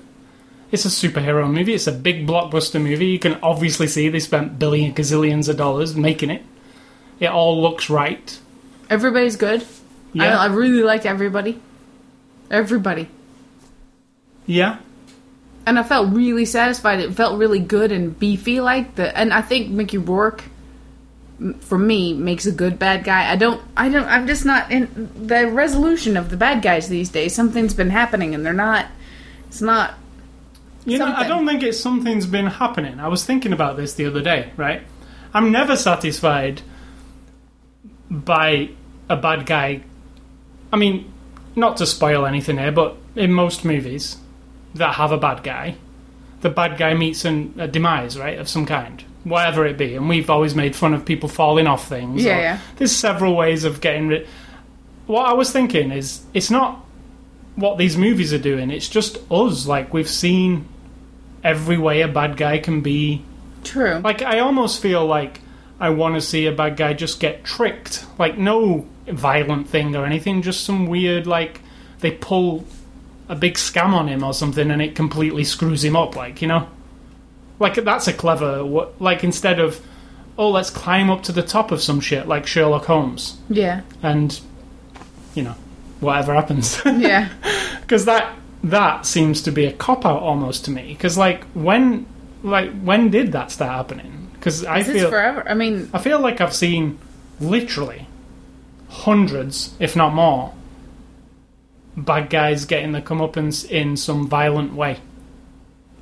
It's 0.71 0.85
a 0.85 0.89
superhero 0.89 1.49
movie. 1.53 1.75
It's 1.75 1.87
a 1.87 1.93
big 1.93 2.27
blockbuster 2.27 2.83
movie. 2.83 3.07
You 3.07 3.19
can 3.19 3.39
obviously 3.43 3.87
see 3.87 4.09
they 4.09 4.19
spent 4.19 4.59
billion 4.59 4.93
gazillions 4.95 5.49
of 5.49 5.57
dollars 5.57 5.95
making 5.95 6.31
it. 6.31 6.43
It 7.21 7.27
all 7.29 7.63
looks 7.63 7.89
right. 7.89 8.39
Everybody's 8.91 9.37
good. 9.37 9.65
Yeah, 10.13 10.37
I, 10.39 10.45
I 10.45 10.47
really 10.47 10.83
like 10.83 11.07
everybody. 11.07 11.61
Everybody. 12.51 13.09
yeah. 14.47 14.79
And 15.67 15.79
I 15.79 15.83
felt 15.83 16.13
really 16.13 16.45
satisfied. 16.45 17.01
It 17.01 17.15
felt 17.15 17.39
really 17.39 17.61
good 17.61 17.93
and 17.93 18.19
beefy, 18.19 18.61
like 18.61 18.95
the. 18.97 19.17
And 19.17 19.33
I 19.33 19.43
think 19.43 19.71
Mickey 19.71 19.99
Rourke, 19.99 20.45
for 21.61 21.79
me, 21.79 22.13
makes 22.13 22.47
a 22.47 22.53
good 22.53 22.79
bad 22.79 23.05
guy. 23.05 23.31
I 23.31 23.37
don't. 23.37 23.63
I 23.77 23.89
don't. 23.89 24.07
I'm 24.07 24.27
just 24.27 24.45
not 24.45 24.71
in 24.71 25.11
the 25.27 25.49
resolution 25.49 26.17
of 26.17 26.31
the 26.31 26.37
bad 26.37 26.63
guys 26.63 26.89
these 26.89 27.09
days. 27.09 27.35
Something's 27.35 27.75
been 27.75 27.91
happening, 27.91 28.35
and 28.35 28.45
they're 28.45 28.53
not. 28.53 28.87
It's 29.49 29.63
not. 29.63 29.95
You 30.85 30.99
know, 30.99 31.07
I 31.07 31.27
don't 31.27 31.47
think 31.47 31.63
it's 31.63 31.81
something's 31.81 32.27
been 32.27 32.47
happening. 32.47 33.01
I 33.01 33.09
was 33.09 33.25
thinking 33.25 33.55
about 33.55 33.79
this 33.79 33.95
the 33.95 34.05
other 34.05 34.21
day, 34.21 34.53
right? 34.57 34.83
I'm 35.33 35.51
never 35.51 35.77
satisfied 35.77 36.61
by 38.11 38.71
a 39.09 39.17
bad 39.17 39.47
guy. 39.47 39.83
I 40.71 40.77
mean, 40.77 41.11
not 41.57 41.79
to 41.79 41.87
spoil 41.87 42.27
anything 42.27 42.59
here, 42.59 42.71
but 42.71 42.97
in 43.17 43.33
most 43.33 43.65
movies 43.65 44.19
that 44.75 44.95
have 44.95 45.13
a 45.13 45.19
bad 45.19 45.43
guy, 45.43 45.77
the 46.41 46.51
bad 46.51 46.77
guy 46.77 46.95
meets 46.95 47.25
an, 47.25 47.55
a 47.59 47.67
demise, 47.67 48.19
right, 48.19 48.39
of 48.39 48.49
some 48.49 48.67
kind, 48.67 49.03
whatever 49.25 49.67
it 49.67 49.79
be. 49.79 49.95
And 49.97 50.09
we've 50.09 50.29
always 50.31 50.55
made 50.55 50.77
fun 50.77 50.95
of 50.95 51.05
people 51.05 51.29
falling 51.29 51.67
off 51.67 51.89
things. 51.89 52.23
Yeah, 52.23 52.39
yeah. 52.39 52.59
There's 52.77 52.95
several 52.95 53.35
ways 53.35 53.65
of 53.65 53.81
getting 53.81 54.09
rid. 54.09 54.29
What 55.07 55.27
I 55.27 55.33
was 55.33 55.51
thinking 55.51 55.91
is, 55.91 56.23
it's 56.35 56.51
not 56.51 56.85
what 57.57 57.79
these 57.79 57.97
movies 57.97 58.33
are 58.33 58.39
doing. 58.39 58.71
It's 58.71 58.89
just 58.89 59.19
us. 59.31 59.67
Like 59.67 59.93
we've 59.93 60.09
seen 60.09 60.67
every 61.43 61.79
way 61.79 62.01
a 62.01 62.09
bad 62.09 62.37
guy 62.37 62.59
can 62.59 62.81
be. 62.81 63.23
True. 63.63 64.01
Like 64.03 64.23
I 64.23 64.41
almost 64.41 64.83
feel 64.83 65.07
like 65.07 65.41
I 65.79 65.91
want 65.91 66.15
to 66.15 66.21
see 66.21 66.47
a 66.47 66.53
bad 66.53 66.77
guy 66.77 66.95
just 66.95 67.21
get 67.21 67.45
tricked. 67.45 68.07
Like 68.19 68.39
no 68.39 68.87
violent 69.07 69.69
thing 69.69 69.95
or 69.95 70.05
anything, 70.05 70.43
just 70.43 70.65
some 70.65 70.87
weird 70.87 71.27
like 71.27 71.61
they 72.01 72.11
pull 72.11 72.65
a 73.29 73.35
big 73.37 73.55
scam 73.55 73.93
on 73.95 74.09
him 74.09 74.23
or 74.23 74.35
something 74.35 74.71
and 74.71 74.83
it 74.83 74.95
completely 74.95 75.45
screws 75.45 75.85
him 75.85 75.97
up. 75.97 76.15
Like 76.17 76.43
you 76.43 76.49
know, 76.49 76.69
like 77.59 77.75
that's 77.77 78.07
a 78.09 78.13
clever. 78.13 78.65
wa- 78.65 78.89
Like 79.01 79.25
instead 79.25 79.59
of 79.61 79.81
oh 80.37 80.51
let's 80.51 80.71
climb 80.71 81.11
up 81.11 81.23
to 81.25 81.33
the 81.33 81.43
top 81.43 81.71
of 81.71 81.81
some 81.83 82.01
shit 82.01 82.27
like 82.27 82.47
Sherlock 82.47 82.85
Holmes 82.87 83.39
yeah. 83.49 83.83
and 84.03 84.41
you 85.35 85.43
know 85.43 85.55
whatever 86.01 86.35
happens. 86.35 86.81
Yeah. 86.85 87.29
because 87.81 88.05
that 88.07 88.35
that 88.65 89.07
seems 89.07 89.43
to 89.43 89.53
be 89.53 89.67
a 89.67 89.73
cop 89.73 90.05
out 90.07 90.23
almost 90.23 90.65
to 90.67 90.71
me. 90.71 90.89
Because 90.89 91.17
like 91.19 91.45
when 91.55 92.07
like 92.43 92.73
when 92.83 93.11
did 93.11 93.33
that 93.33 93.51
start 93.51 93.73
happening? 93.73 94.29
Because 94.35 94.65
I 94.65 94.83
feel 94.83 95.09
forever? 95.09 95.43
I 95.49 95.55
mean, 95.55 95.89
I 95.95 95.99
feel 95.99 96.21
like 96.21 96.41
I've 96.43 96.55
seen 96.55 96.99
literally 97.41 98.07
hundreds, 98.89 99.75
if 99.81 99.97
not 99.97 100.15
more, 100.15 100.53
bad 101.97 102.31
guys 102.31 102.65
getting 102.65 102.93
the 102.93 103.01
comeuppance 103.03 103.69
in 103.69 103.97
some 103.97 104.29
violent 104.29 104.75
way. 104.75 104.99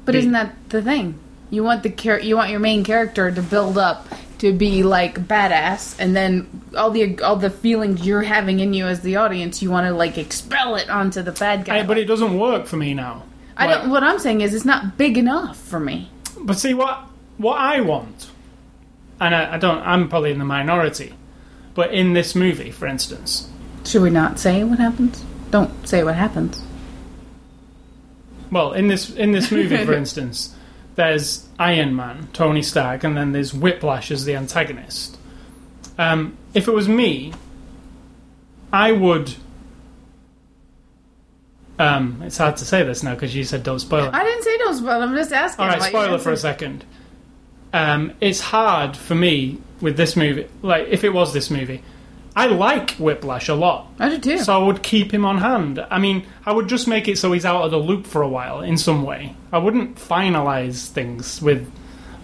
but 0.04 0.12
The- 0.12 0.18
isn't 0.18 0.32
that 0.32 0.54
the 0.70 0.82
thing? 0.82 1.14
You 1.50 1.62
want 1.62 1.82
the 1.82 1.90
char- 1.90 2.20
You 2.20 2.36
want 2.36 2.50
your 2.50 2.60
main 2.60 2.82
character 2.82 3.30
to 3.30 3.42
build 3.42 3.76
up 3.78 4.08
to 4.38 4.52
be 4.52 4.82
like 4.82 5.28
badass, 5.28 5.94
and 6.00 6.16
then 6.16 6.46
all 6.76 6.90
the 6.90 7.20
all 7.20 7.36
the 7.36 7.50
feelings 7.50 8.04
you're 8.06 8.22
having 8.22 8.58
in 8.60 8.74
you 8.74 8.86
as 8.86 9.00
the 9.02 9.16
audience, 9.16 9.62
you 9.62 9.70
want 9.70 9.86
to 9.86 9.92
like 9.92 10.18
expel 10.18 10.74
it 10.76 10.88
onto 10.90 11.22
the 11.22 11.30
bad 11.32 11.64
guy. 11.64 11.80
I- 11.80 11.82
but 11.84 11.98
it 11.98 12.06
doesn't 12.06 12.36
work 12.38 12.66
for 12.66 12.76
me 12.76 12.94
now. 12.94 13.22
I 13.56 13.66
Like- 13.66 13.82
don't. 13.82 13.90
What 13.90 14.02
I'm 14.02 14.18
saying 14.18 14.40
is, 14.40 14.54
it's 14.54 14.64
not 14.64 14.96
big 14.98 15.16
enough 15.18 15.56
for 15.58 15.78
me. 15.78 16.10
But 16.40 16.58
see 16.58 16.74
what 16.74 17.00
what 17.36 17.58
I 17.58 17.80
want, 17.82 18.30
and 19.20 19.34
I, 19.34 19.54
I 19.54 19.58
don't. 19.58 19.78
I'm 19.86 20.08
probably 20.08 20.32
in 20.32 20.38
the 20.38 20.44
minority, 20.44 21.12
but 21.74 21.92
in 21.92 22.14
this 22.14 22.34
movie, 22.34 22.70
for 22.72 22.86
instance, 22.86 23.46
Should 23.84 24.02
we 24.02 24.10
not 24.10 24.38
say 24.40 24.64
what 24.64 24.78
happens? 24.78 25.22
Don't 25.52 25.86
say 25.86 26.02
what 26.02 26.14
happens. 26.14 26.60
Well, 28.50 28.72
in 28.72 28.88
this 28.88 29.10
in 29.10 29.32
this 29.32 29.52
movie, 29.52 29.76
for 29.84 29.92
instance, 29.92 30.56
there's 30.96 31.46
Iron 31.58 31.94
Man, 31.94 32.28
Tony 32.32 32.62
Stark, 32.62 33.04
and 33.04 33.16
then 33.16 33.32
there's 33.32 33.52
Whiplash 33.52 34.10
as 34.10 34.24
the 34.24 34.34
antagonist. 34.34 35.18
Um, 35.98 36.36
if 36.54 36.68
it 36.68 36.72
was 36.72 36.88
me, 36.88 37.34
I 38.72 38.92
would. 38.92 39.34
Um, 41.78 42.22
it's 42.22 42.38
hard 42.38 42.56
to 42.56 42.64
say 42.64 42.82
this 42.82 43.02
now 43.02 43.14
because 43.14 43.34
you 43.34 43.44
said 43.44 43.62
don't 43.62 43.78
spoil 43.78 44.06
it. 44.06 44.14
I 44.14 44.24
didn't 44.24 44.44
say 44.44 44.56
no 44.58 44.72
spoil. 44.72 45.02
I'm 45.02 45.14
just 45.14 45.32
asking. 45.32 45.64
All 45.64 45.70
right, 45.70 45.82
spoiler 45.82 46.18
for 46.18 46.32
a 46.32 46.36
second. 46.36 46.84
Um, 47.74 48.14
it's 48.20 48.40
hard 48.40 48.96
for 48.96 49.14
me 49.14 49.58
with 49.82 49.98
this 49.98 50.16
movie. 50.16 50.48
Like, 50.62 50.88
if 50.88 51.04
it 51.04 51.10
was 51.10 51.34
this 51.34 51.50
movie, 51.50 51.82
I 52.34 52.46
like 52.46 52.92
Whiplash 52.92 53.48
a 53.48 53.54
lot. 53.54 53.88
I 53.98 54.08
do 54.08 54.18
too. 54.18 54.38
So 54.38 54.58
I 54.58 54.66
would 54.66 54.82
keep 54.82 55.12
him 55.12 55.24
on 55.24 55.38
hand. 55.38 55.84
I 55.90 55.98
mean, 55.98 56.24
I 56.46 56.52
would 56.52 56.68
just 56.68 56.88
make 56.88 57.08
it 57.08 57.18
so 57.18 57.32
he's 57.32 57.44
out 57.44 57.62
of 57.62 57.70
the 57.70 57.78
loop 57.78 58.06
for 58.06 58.22
a 58.22 58.28
while 58.28 58.60
in 58.62 58.78
some 58.78 59.02
way. 59.02 59.36
I 59.52 59.58
wouldn't 59.58 59.96
finalize 59.96 60.88
things 60.88 61.42
with, 61.42 61.70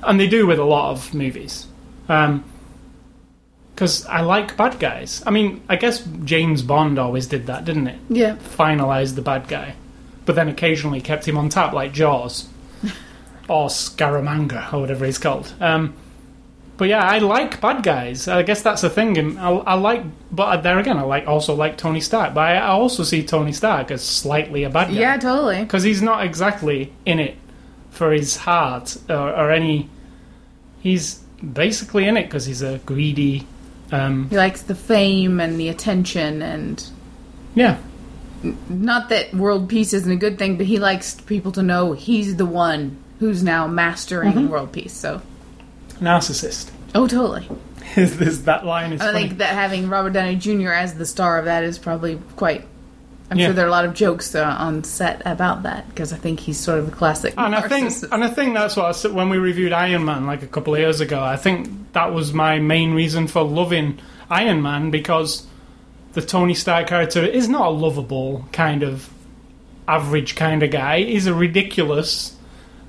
and 0.02 0.18
they 0.18 0.26
do 0.26 0.46
with 0.46 0.58
a 0.58 0.64
lot 0.64 0.92
of 0.92 1.12
movies, 1.12 1.66
because 2.06 4.06
I 4.06 4.22
like 4.22 4.56
bad 4.56 4.78
guys. 4.80 5.22
I 5.26 5.30
mean, 5.30 5.60
I 5.68 5.76
guess 5.76 6.02
James 6.24 6.62
Bond 6.62 6.98
always 6.98 7.26
did 7.26 7.46
that, 7.46 7.66
didn't 7.66 7.88
it? 7.88 7.98
yeah. 8.08 8.36
Finalize 8.36 9.14
the 9.14 9.22
bad 9.22 9.46
guy, 9.46 9.74
but 10.24 10.36
then 10.36 10.48
occasionally 10.48 11.02
kept 11.02 11.28
him 11.28 11.36
on 11.36 11.50
tap 11.50 11.74
like 11.74 11.92
Jaws 11.92 12.48
or 13.48 13.68
Scaramanga 13.68 14.72
or 14.72 14.80
whatever 14.80 15.04
he's 15.04 15.18
called. 15.18 15.52
Um, 15.60 15.92
but 16.78 16.88
yeah, 16.88 17.04
I 17.06 17.18
like 17.18 17.60
bad 17.60 17.82
guys. 17.82 18.26
I 18.28 18.42
guess 18.42 18.62
that's 18.62 18.80
the 18.82 18.88
thing. 18.88 19.18
And 19.18 19.38
I, 19.38 19.50
I 19.50 19.74
like, 19.74 20.02
but 20.32 20.62
there 20.62 20.78
again, 20.78 20.96
I 20.96 21.02
like 21.02 21.26
also 21.28 21.54
like 21.54 21.76
Tony 21.76 22.00
Stark. 22.00 22.32
But 22.34 22.40
I, 22.40 22.60
also 22.68 23.02
see 23.02 23.22
Tony 23.24 23.52
Stark 23.52 23.90
as 23.90 24.02
slightly 24.02 24.64
a 24.64 24.70
bad 24.70 24.88
guy 24.88 24.94
Yeah, 25.00 25.16
totally. 25.18 25.60
because 25.62 25.82
he's 25.82 26.00
not 26.00 26.24
exactly 26.24 26.92
in 27.04 27.18
it 27.18 27.36
for 27.90 28.12
his 28.12 28.36
heart 28.36 28.96
or, 29.10 29.28
or 29.34 29.50
any. 29.50 29.90
He's 30.80 31.16
basically 31.52 32.06
in 32.08 32.16
it 32.16 32.24
because 32.24 32.46
he's 32.46 32.62
a 32.62 32.78
greedy. 32.86 33.46
Um, 33.92 34.28
He 34.30 34.36
likes 34.36 34.62
the 34.62 34.74
fame 34.74 35.40
and 35.40 35.58
the 35.58 35.68
attention, 35.68 36.42
and 36.42 36.82
yeah, 37.54 37.78
not 38.68 39.08
that 39.08 39.34
world 39.34 39.68
peace 39.68 39.92
isn't 39.92 40.10
a 40.12 40.16
good 40.16 40.38
thing, 40.38 40.56
but 40.56 40.66
he 40.66 40.78
likes 40.78 41.14
people 41.22 41.50
to 41.52 41.62
know 41.62 41.92
he's 41.94 42.36
the 42.36 42.46
one 42.46 42.96
who's 43.18 43.42
now 43.42 43.66
mastering 43.66 44.32
Mm-hmm. 44.34 44.48
world 44.48 44.72
peace. 44.72 44.92
So, 44.92 45.20
Narcissist. 46.00 46.70
oh, 46.94 47.06
totally. 47.06 47.48
Is 47.96 48.18
this 48.18 48.40
that 48.40 48.66
line 48.66 48.92
is 48.92 49.00
I 49.00 49.06
funny. 49.12 49.28
think 49.28 49.38
that 49.38 49.54
having 49.54 49.88
Robert 49.88 50.12
Downey 50.12 50.36
Jr. 50.36 50.68
as 50.70 50.94
the 50.94 51.06
star 51.06 51.38
of 51.38 51.46
that 51.46 51.64
is 51.64 51.78
probably 51.78 52.20
quite. 52.36 52.64
I'm 53.30 53.38
Yeah. 53.38 53.46
sure 53.46 53.54
there 53.54 53.64
are 53.64 53.68
a 53.68 53.72
lot 53.72 53.84
of 53.86 53.94
jokes 53.94 54.34
uh, 54.34 54.44
on 54.58 54.84
set 54.84 55.20
about 55.26 55.62
that 55.64 55.88
because 55.88 56.12
I 56.12 56.16
think 56.16 56.40
he's 56.40 56.58
sort 56.58 56.78
of 56.78 56.88
a 56.88 56.90
classic. 56.90 57.34
And 57.36 57.54
I 57.54 57.66
think, 57.68 57.92
and 58.12 58.22
I 58.24 58.28
think 58.28 58.54
that's 58.54 58.76
what 58.76 58.86
I 58.86 58.92
said 58.92 59.12
when 59.12 59.28
we 59.30 59.36
reviewed 59.38 59.72
Iron 59.72 60.04
Man 60.04 60.26
like 60.26 60.42
a 60.42 60.46
couple 60.46 60.74
of 60.74 60.80
years 60.80 61.00
ago. 61.00 61.22
I 61.22 61.36
think 61.36 61.92
that 61.92 62.12
was 62.14 62.32
my 62.32 62.58
main 62.58 62.92
reason 62.94 63.26
for 63.26 63.42
loving 63.42 63.98
Iron 64.30 64.62
Man 64.62 64.90
because 64.90 65.46
the 66.12 66.22
Tony 66.22 66.54
Stark 66.54 66.86
character 66.88 67.22
is 67.24 67.48
not 67.48 67.66
a 67.66 67.70
lovable 67.70 68.46
kind 68.52 68.82
of 68.82 69.10
average 69.86 70.34
kind 70.34 70.62
of 70.62 70.70
guy. 70.70 71.00
He's 71.02 71.26
a 71.26 71.34
ridiculous 71.34 72.34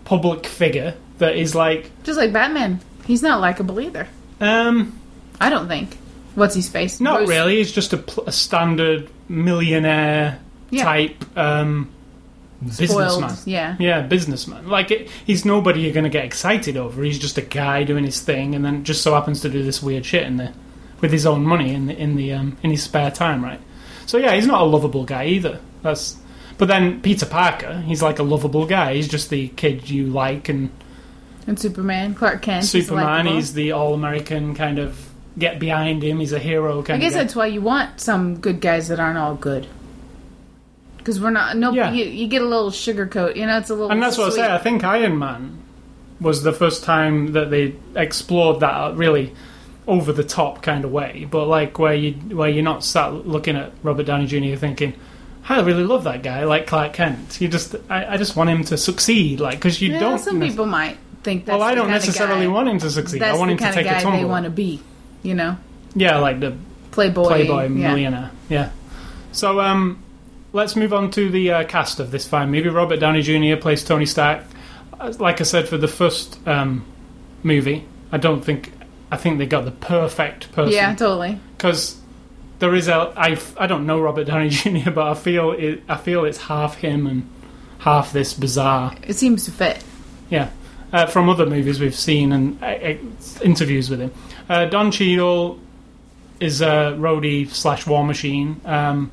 public 0.05 0.45
figure 0.45 0.95
that 1.19 1.35
is 1.35 1.53
like, 1.55 1.91
just 2.03 2.17
like 2.17 2.31
Batman, 2.33 2.79
he's 3.09 3.21
not 3.21 3.41
likable 3.41 3.81
either. 3.81 4.07
um, 4.39 4.97
I 5.41 5.49
don't 5.49 5.67
think. 5.67 5.97
What's 6.35 6.55
his 6.55 6.69
face? 6.69 7.01
not 7.01 7.17
Bruce- 7.17 7.29
really. 7.29 7.57
He's 7.57 7.71
just 7.73 7.91
a, 7.91 7.97
pl- 7.97 8.23
a 8.27 8.31
standard 8.31 9.09
millionaire 9.27 10.39
Yeah. 10.69 10.83
type 10.85 11.37
um, 11.37 11.89
businessman. 12.77 13.35
Yeah. 13.45 13.75
Yeah, 13.79 14.01
businessman. 14.01 14.67
Like 14.67 14.91
it, 14.91 15.09
he's 15.25 15.45
nobody 15.45 15.81
you're 15.81 15.93
going 15.93 16.03
to 16.05 16.09
get 16.09 16.25
excited 16.25 16.77
over. 16.77 17.03
He's 17.03 17.19
just 17.19 17.37
a 17.37 17.41
guy 17.41 17.83
doing 17.83 18.03
his 18.03 18.19
thing, 18.21 18.55
and 18.55 18.63
then 18.63 18.83
just 18.83 19.01
so 19.01 19.13
happens 19.13 19.41
to 19.41 19.49
do 19.49 19.63
this 19.63 19.81
weird 19.81 20.05
shit 20.05 20.23
in 20.23 20.37
the 20.37 20.53
with 21.01 21.11
his 21.11 21.25
own 21.25 21.43
money 21.43 21.73
in 21.73 21.85
the 21.87 21.97
in 21.97 22.15
the 22.15 22.33
um, 22.33 22.57
in 22.63 22.71
his 22.71 22.83
spare 22.83 23.11
time, 23.11 23.43
right? 23.43 23.59
So 24.05 24.17
yeah, 24.17 24.33
he's 24.35 24.47
not 24.47 24.61
a 24.61 24.65
lovable 24.65 25.05
guy 25.05 25.25
either. 25.27 25.59
That's 25.81 26.17
but 26.57 26.67
then 26.67 27.01
Peter 27.01 27.25
Parker, 27.25 27.81
he's 27.85 28.01
like 28.01 28.19
a 28.19 28.23
lovable 28.23 28.65
guy. 28.65 28.95
He's 28.95 29.07
just 29.07 29.29
the 29.29 29.47
kid 29.49 29.89
you 29.89 30.07
like, 30.07 30.49
and 30.49 30.69
And 31.49 31.59
Superman, 31.59 32.13
Clark 32.13 32.41
Kent. 32.43 32.63
Superman, 32.65 33.25
he's 33.25 33.53
the 33.53 33.71
all 33.73 33.93
American 33.95 34.53
kind 34.55 34.77
of 34.79 35.09
get 35.38 35.59
behind 35.59 36.03
him. 36.03 36.19
He's 36.19 36.31
a 36.31 36.39
hero 36.39 36.81
I 36.81 36.83
kind 36.83 37.01
guess 37.01 37.13
of. 37.13 37.17
guy. 37.17 37.23
that's 37.23 37.35
why 37.35 37.47
you 37.47 37.59
want 37.62 37.99
some 37.99 38.38
good 38.39 38.62
guys 38.62 38.88
that 38.89 38.99
aren't 38.99 39.17
all 39.17 39.35
good. 39.35 39.65
Because 40.97 41.19
we're 41.19 41.31
not. 41.31 41.57
No, 41.57 41.71
Yeah. 41.71 41.91
you, 41.91 42.05
you 42.05 42.27
get 42.27 42.41
a 42.41 42.45
little 42.45 42.69
sugarcoat. 42.71 43.35
You 43.35 43.45
know, 43.47 43.57
it's 43.57 43.69
a 43.69 43.73
little. 43.73 43.89
And 43.91 44.01
that's 44.01 44.17
what 44.17 44.31
I 44.31 44.35
say. 44.35 44.53
I 44.53 44.57
think 44.59 44.83
Iron 44.83 45.17
Man 45.17 45.57
was 46.21 46.43
the 46.43 46.53
first 46.53 46.83
time 46.83 47.31
that 47.31 47.49
they 47.49 47.75
explored 47.95 48.59
that 48.59 48.95
really 48.95 49.33
over 49.88 50.12
the 50.13 50.23
top 50.23 50.62
kind 50.62 50.85
of 50.85 50.91
way. 50.91 51.25
But 51.29 51.45
like 51.47 51.79
where 51.79 51.95
you 51.95 52.12
where 52.35 52.49
you're 52.49 52.63
not 52.63 52.83
sat 52.83 53.25
looking 53.27 53.55
at 53.55 53.71
Robert 53.81 54.03
Downey 54.03 54.27
Jr. 54.27 54.55
thinking, 54.55 54.93
I 55.47 55.62
really 55.62 55.83
love 55.85 56.03
that 56.03 56.21
guy, 56.21 56.43
like 56.43 56.67
Clark 56.67 56.93
Kent. 56.93 57.41
You 57.41 57.47
just 57.47 57.75
I, 57.89 58.13
I 58.13 58.17
just 58.17 58.35
want 58.35 58.51
him 58.51 58.63
to 58.65 58.77
succeed, 58.77 59.39
like 59.39 59.57
because 59.57 59.81
you 59.81 59.93
Yeah, 59.93 59.99
don't. 59.99 60.19
some 60.19 60.39
people 60.41 60.67
might 60.67 60.97
think 61.23 61.45
that's 61.45 61.58
well, 61.60 61.67
I 61.67 61.75
don't 61.75 61.89
necessarily 61.89 62.45
guy- 62.45 62.51
want 62.51 62.69
him 62.69 62.79
to 62.79 62.89
succeed. 62.89 63.21
That's 63.21 63.36
I 63.36 63.39
want 63.39 63.51
him 63.51 63.58
to 63.58 63.71
take 63.71 63.86
a 63.86 64.01
tumble. 64.01 64.19
they 64.19 64.25
want 64.25 64.45
to 64.45 64.49
be. 64.49 64.82
You 65.21 65.34
know, 65.34 65.58
Yeah, 65.95 66.19
like 66.19 66.39
the 66.39 66.55
playboy, 66.91 67.27
Playboy 67.27 67.63
yeah. 67.63 67.67
millionaire. 67.89 68.32
Yeah. 68.47 68.69
So 69.34 69.60
um, 69.60 70.01
let's 70.53 70.75
move 70.77 70.93
on 70.93 71.12
to 71.12 71.29
the 71.29 71.51
uh, 71.51 71.63
cast 71.65 71.99
of 71.99 72.12
this 72.12 72.25
fine 72.27 72.49
movie. 72.51 72.69
Robert 72.69 73.01
Downey 73.01 73.21
Jr. 73.21 73.60
plays 73.62 73.84
Tony 73.84 74.05
Stark. 74.05 74.43
Uh, 74.99 75.13
Like 75.19 75.41
I 75.41 75.43
said, 75.43 75.67
for 75.67 75.77
the 75.77 75.89
first 75.89 76.39
um, 76.47 76.86
movie, 77.43 77.86
I 78.13 78.17
don't 78.17 78.41
think 78.43 78.71
I 79.12 79.17
think 79.17 79.39
they 79.39 79.45
got 79.45 79.65
the 79.65 79.71
perfect 79.71 80.51
person. 80.53 80.71
Yeah, 80.73 80.95
totally. 80.95 81.38
Because 81.58 81.99
there 82.60 82.73
is 82.75 82.88
a 82.88 83.12
I, 83.17 83.38
I 83.58 83.67
don't 83.67 83.86
know 83.86 83.99
Robert 83.99 84.23
Downey 84.25 84.49
Jr. 84.49 84.91
but 84.91 85.05
I 85.08 85.13
feel 85.15 85.51
it 85.51 85.84
I 85.89 85.97
feel 85.97 86.23
it's 86.23 86.38
half 86.38 86.75
him 86.75 87.08
and 87.08 87.29
half 87.79 88.13
this 88.13 88.34
bizarre 88.34 88.95
It 89.05 89.15
seems 89.17 89.43
to 89.45 89.51
fit. 89.51 89.84
yeah. 90.29 90.49
Uh, 90.91 91.06
from 91.06 91.30
other 91.30 91.45
movies 91.45 91.80
we've 91.80 91.93
seen 91.95 92.32
and 92.32 92.62
uh, 92.63 92.65
uh, 92.65 92.97
interviews 93.43 93.89
with 93.91 93.99
him. 93.99 94.12
Uh, 94.49 94.65
Don 94.65 94.91
Cheadle 94.91 95.60
is 96.39 96.62
a 96.62 96.95
Rhodey 96.97 97.47
slash 97.49 97.86
War 97.86 98.04
Machine. 98.04 98.60
Um, 98.65 99.12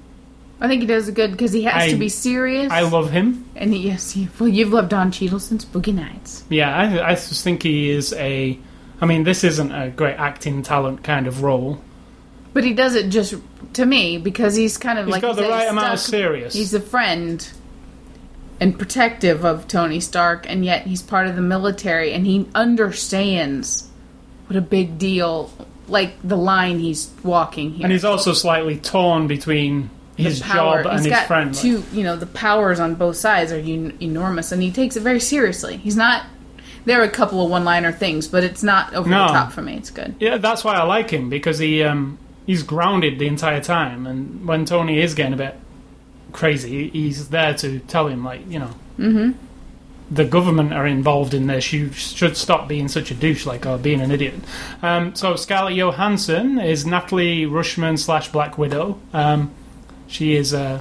I 0.58 0.68
think 0.68 0.80
he 0.80 0.86
does 0.86 1.06
it 1.08 1.14
good 1.14 1.32
because 1.32 1.52
he 1.52 1.64
has 1.64 1.74
I- 1.82 1.90
to 1.90 1.96
be 1.96 2.08
serious. 2.08 2.72
I 2.72 2.80
love 2.80 3.10
him. 3.10 3.44
and 3.56 3.74
he, 3.74 3.88
yes, 3.88 4.12
he, 4.12 4.28
well, 4.38 4.48
you've 4.48 4.72
loved 4.72 4.88
Don 4.88 5.12
Cheadle 5.12 5.38
since 5.38 5.66
Boogie 5.66 5.92
Nights. 5.94 6.44
Yeah, 6.48 6.74
I, 6.74 7.10
I 7.10 7.14
just 7.14 7.44
think 7.44 7.62
he 7.62 7.90
is 7.90 8.12
a. 8.14 8.58
I 8.98 9.04
mean, 9.04 9.24
this 9.24 9.44
isn't 9.44 9.72
a 9.72 9.90
great 9.90 10.16
acting 10.16 10.62
talent 10.62 11.04
kind 11.04 11.26
of 11.26 11.42
role. 11.42 11.82
But 12.54 12.64
he 12.64 12.72
does 12.72 12.94
it 12.94 13.10
just 13.10 13.34
to 13.74 13.84
me 13.84 14.16
because 14.16 14.56
he's 14.56 14.78
kind 14.78 14.98
of 14.98 15.04
He's 15.04 15.12
like 15.12 15.20
got 15.20 15.36
the 15.36 15.42
right 15.42 15.68
amount 15.68 15.92
of 15.92 16.00
serious. 16.00 16.54
He's 16.54 16.72
a 16.72 16.80
friend 16.80 17.46
and 18.60 18.78
protective 18.78 19.44
of 19.44 19.68
Tony 19.68 20.00
Stark, 20.00 20.48
and 20.48 20.64
yet 20.64 20.86
he's 20.86 21.02
part 21.02 21.26
of 21.26 21.36
the 21.36 21.42
military, 21.42 22.12
and 22.12 22.26
he 22.26 22.46
understands 22.54 23.88
what 24.46 24.56
a 24.56 24.60
big 24.60 24.98
deal, 24.98 25.50
like 25.88 26.12
the 26.22 26.36
line 26.36 26.78
he's 26.78 27.10
walking 27.22 27.72
here. 27.72 27.84
and 27.84 27.92
he's 27.92 28.04
also 28.04 28.32
slightly 28.32 28.76
torn 28.76 29.26
between 29.26 29.90
his 30.16 30.40
power. 30.40 30.82
job 30.82 30.92
and 30.92 31.00
he's 31.00 31.04
his 31.06 31.12
got 31.14 31.26
friend. 31.26 31.54
two, 31.54 31.82
you 31.92 32.02
know, 32.02 32.16
the 32.16 32.26
powers 32.26 32.80
on 32.80 32.94
both 32.94 33.16
sides 33.16 33.52
are 33.52 33.58
un- 33.58 33.96
enormous, 34.00 34.52
and 34.52 34.62
he 34.62 34.70
takes 34.70 34.96
it 34.96 35.00
very 35.02 35.20
seriously. 35.20 35.76
He's 35.76 35.96
not. 35.96 36.24
There 36.86 37.00
are 37.00 37.04
a 37.04 37.08
couple 37.10 37.44
of 37.44 37.50
one-liner 37.50 37.90
things, 37.90 38.28
but 38.28 38.44
it's 38.44 38.62
not 38.62 38.94
over 38.94 39.10
No. 39.10 39.26
the 39.26 39.32
top 39.32 39.52
for 39.52 39.60
me. 39.60 39.74
It's 39.74 39.90
good. 39.90 40.14
Yeah, 40.20 40.36
that's 40.38 40.62
why 40.64 40.74
I 40.76 40.84
like 40.84 41.10
him 41.10 41.28
because 41.28 41.58
he 41.58 41.82
um, 41.82 42.16
he's 42.46 42.62
grounded 42.62 43.18
the 43.18 43.26
entire 43.26 43.60
time, 43.60 44.06
and 44.06 44.46
when 44.46 44.64
Tony 44.64 45.00
is 45.02 45.14
getting 45.14 45.32
a 45.34 45.36
bit 45.36 45.56
crazy, 46.32 46.88
he's 46.90 47.28
there 47.28 47.54
to 47.54 47.78
tell 47.80 48.08
him 48.08 48.24
like 48.24 48.48
you 48.50 48.58
know. 48.58 48.70
Mm-hmm. 48.98 49.32
The 50.08 50.24
government 50.24 50.72
are 50.72 50.86
involved 50.86 51.34
in 51.34 51.48
this. 51.48 51.72
You 51.72 51.90
should 51.92 52.36
stop 52.36 52.68
being 52.68 52.86
such 52.86 53.10
a 53.10 53.14
douche, 53.14 53.44
like 53.44 53.66
or 53.66 53.76
being 53.76 54.00
an 54.00 54.12
idiot. 54.12 54.34
Um, 54.80 55.16
so 55.16 55.34
Scarlett 55.34 55.74
Johansson 55.74 56.60
is 56.60 56.86
Natalie 56.86 57.44
Rushman 57.44 57.98
slash 57.98 58.30
Black 58.30 58.56
Widow. 58.56 59.00
Um, 59.12 59.52
she 60.06 60.36
is 60.36 60.54
uh, 60.54 60.80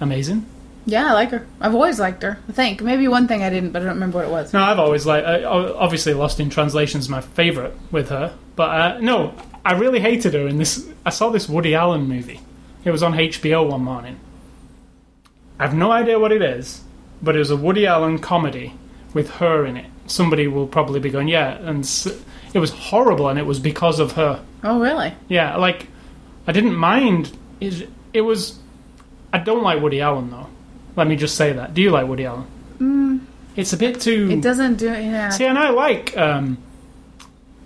amazing. 0.00 0.44
Yeah, 0.88 1.10
I 1.10 1.12
like 1.12 1.30
her. 1.30 1.46
I've 1.60 1.74
always 1.74 2.00
liked 2.00 2.22
her. 2.22 2.38
I 2.48 2.52
think 2.52 2.80
maybe 2.80 3.08
one 3.08 3.28
thing 3.28 3.42
I 3.42 3.50
didn't, 3.50 3.72
but 3.72 3.82
I 3.82 3.84
don't 3.84 3.94
remember 3.94 4.18
what 4.18 4.26
it 4.26 4.30
was. 4.30 4.52
No, 4.54 4.62
I've 4.62 4.78
always 4.78 5.04
like 5.04 5.22
I, 5.22 5.44
obviously 5.44 6.14
Lost 6.14 6.40
in 6.40 6.48
Translation 6.48 6.98
is 6.98 7.10
my 7.10 7.20
favorite 7.20 7.74
with 7.90 8.08
her, 8.08 8.34
but 8.56 8.70
uh, 8.70 8.98
no, 9.00 9.34
I 9.66 9.72
really 9.72 10.00
hated 10.00 10.32
her 10.32 10.48
in 10.48 10.56
this. 10.56 10.88
I 11.04 11.10
saw 11.10 11.28
this 11.28 11.46
Woody 11.46 11.74
Allen 11.74 12.08
movie. 12.08 12.40
It 12.84 12.90
was 12.90 13.02
on 13.02 13.12
HBO 13.12 13.68
one 13.70 13.82
morning. 13.82 14.18
I 15.58 15.64
have 15.66 15.74
no 15.74 15.90
idea 15.90 16.18
what 16.18 16.32
it 16.32 16.42
is, 16.42 16.82
but 17.22 17.34
it 17.34 17.38
was 17.40 17.50
a 17.50 17.56
Woody 17.56 17.86
Allen 17.86 18.18
comedy 18.18 18.74
with 19.14 19.30
her 19.30 19.64
in 19.66 19.76
it. 19.76 19.86
Somebody 20.06 20.46
will 20.46 20.66
probably 20.66 21.00
be 21.00 21.10
going, 21.10 21.28
yeah, 21.28 21.56
and 21.58 21.84
it 22.54 22.58
was 22.58 22.70
horrible, 22.70 23.28
and 23.28 23.38
it 23.38 23.46
was 23.46 23.58
because 23.60 23.98
of 24.00 24.12
her. 24.12 24.42
Oh, 24.64 24.80
really? 24.80 25.12
Yeah, 25.28 25.56
like 25.56 25.86
I 26.46 26.52
didn't 26.52 26.76
mind. 26.76 27.36
It, 27.60 27.88
it 28.12 28.20
was. 28.22 28.58
I 29.32 29.38
don't 29.38 29.62
like 29.62 29.82
Woody 29.82 30.00
Allen 30.00 30.30
though. 30.30 30.46
Let 30.96 31.06
me 31.06 31.16
just 31.16 31.36
say 31.36 31.52
that. 31.52 31.74
Do 31.74 31.82
you 31.82 31.90
like 31.90 32.06
Woody 32.08 32.24
Allen? 32.24 32.46
Mm, 32.78 33.20
It's 33.56 33.72
a 33.72 33.76
bit 33.76 34.00
too. 34.00 34.28
it 34.30 34.40
doesn't 34.40 34.76
do 34.76 34.88
it. 34.88 35.04
Yeah. 35.04 35.28
See, 35.30 35.44
and 35.44 35.58
I 35.58 35.70
like 35.70 36.16
um, 36.16 36.58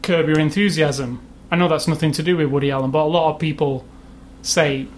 Curb 0.02 0.26
Your 0.28 0.38
Enthusiasm. 0.40 1.20
I 1.50 1.56
know 1.56 1.68
that's 1.68 1.86
nothing 1.86 2.12
to 2.12 2.22
do 2.22 2.36
with 2.36 2.48
Woody 2.48 2.70
Allen, 2.70 2.90
but 2.90 3.02
a 3.04 3.06
lot 3.08 3.32
of 3.34 3.38
people 3.40 3.84
say 4.42 4.88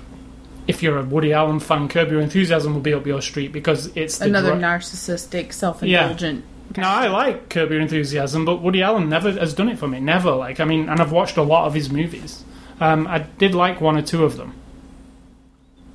if 0.67 0.83
you're 0.83 0.99
a 0.99 1.03
Woody 1.05 1.33
Allen 1.33 1.61
fan, 1.61 1.89
Curb 1.89 2.11
Your 2.11 2.21
Enthusiasm 2.21 2.75
will 2.75 2.81
be 2.81 2.95
up 2.95 3.07
your 3.07 3.21
street 3.21 3.53
because 3.53 3.95
it's 3.97 4.19
the 4.19 4.27
Another 4.27 4.51
dra- 4.53 4.61
narcissistic, 4.61 5.53
self-indulgent. 5.53 6.45
Yeah. 6.77 6.83
No, 6.83 6.89
I 6.89 7.09
like 7.09 7.51
Curb 7.51 7.71
Your 7.71 7.81
Enthusiasm, 7.81 8.45
but 8.45 8.63
Woody 8.63 8.83
Allen 8.83 9.09
never 9.09 9.31
has 9.33 9.55
done 9.55 9.69
it 9.69 9.79
for 9.79 9.87
me. 9.87 10.01
Never. 10.01 10.33
Like, 10.33 10.61
I 10.61 10.65
mean, 10.65 10.89
and 10.89 11.01
I've 11.01 11.13
watched 11.13 11.37
a 11.37 11.43
lot 11.43 11.67
of 11.67 11.75
his 11.75 11.91
movies. 11.91 12.43
Um, 12.81 13.07
I 13.07 13.19
did 13.19 13.55
like 13.55 13.81
one 13.81 13.97
or 13.97 14.03
two 14.03 14.25
of 14.25 14.37
them. 14.37 14.55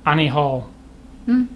Annie 0.06 0.28
Hall. 0.28 0.70
Hmm. 1.26 1.46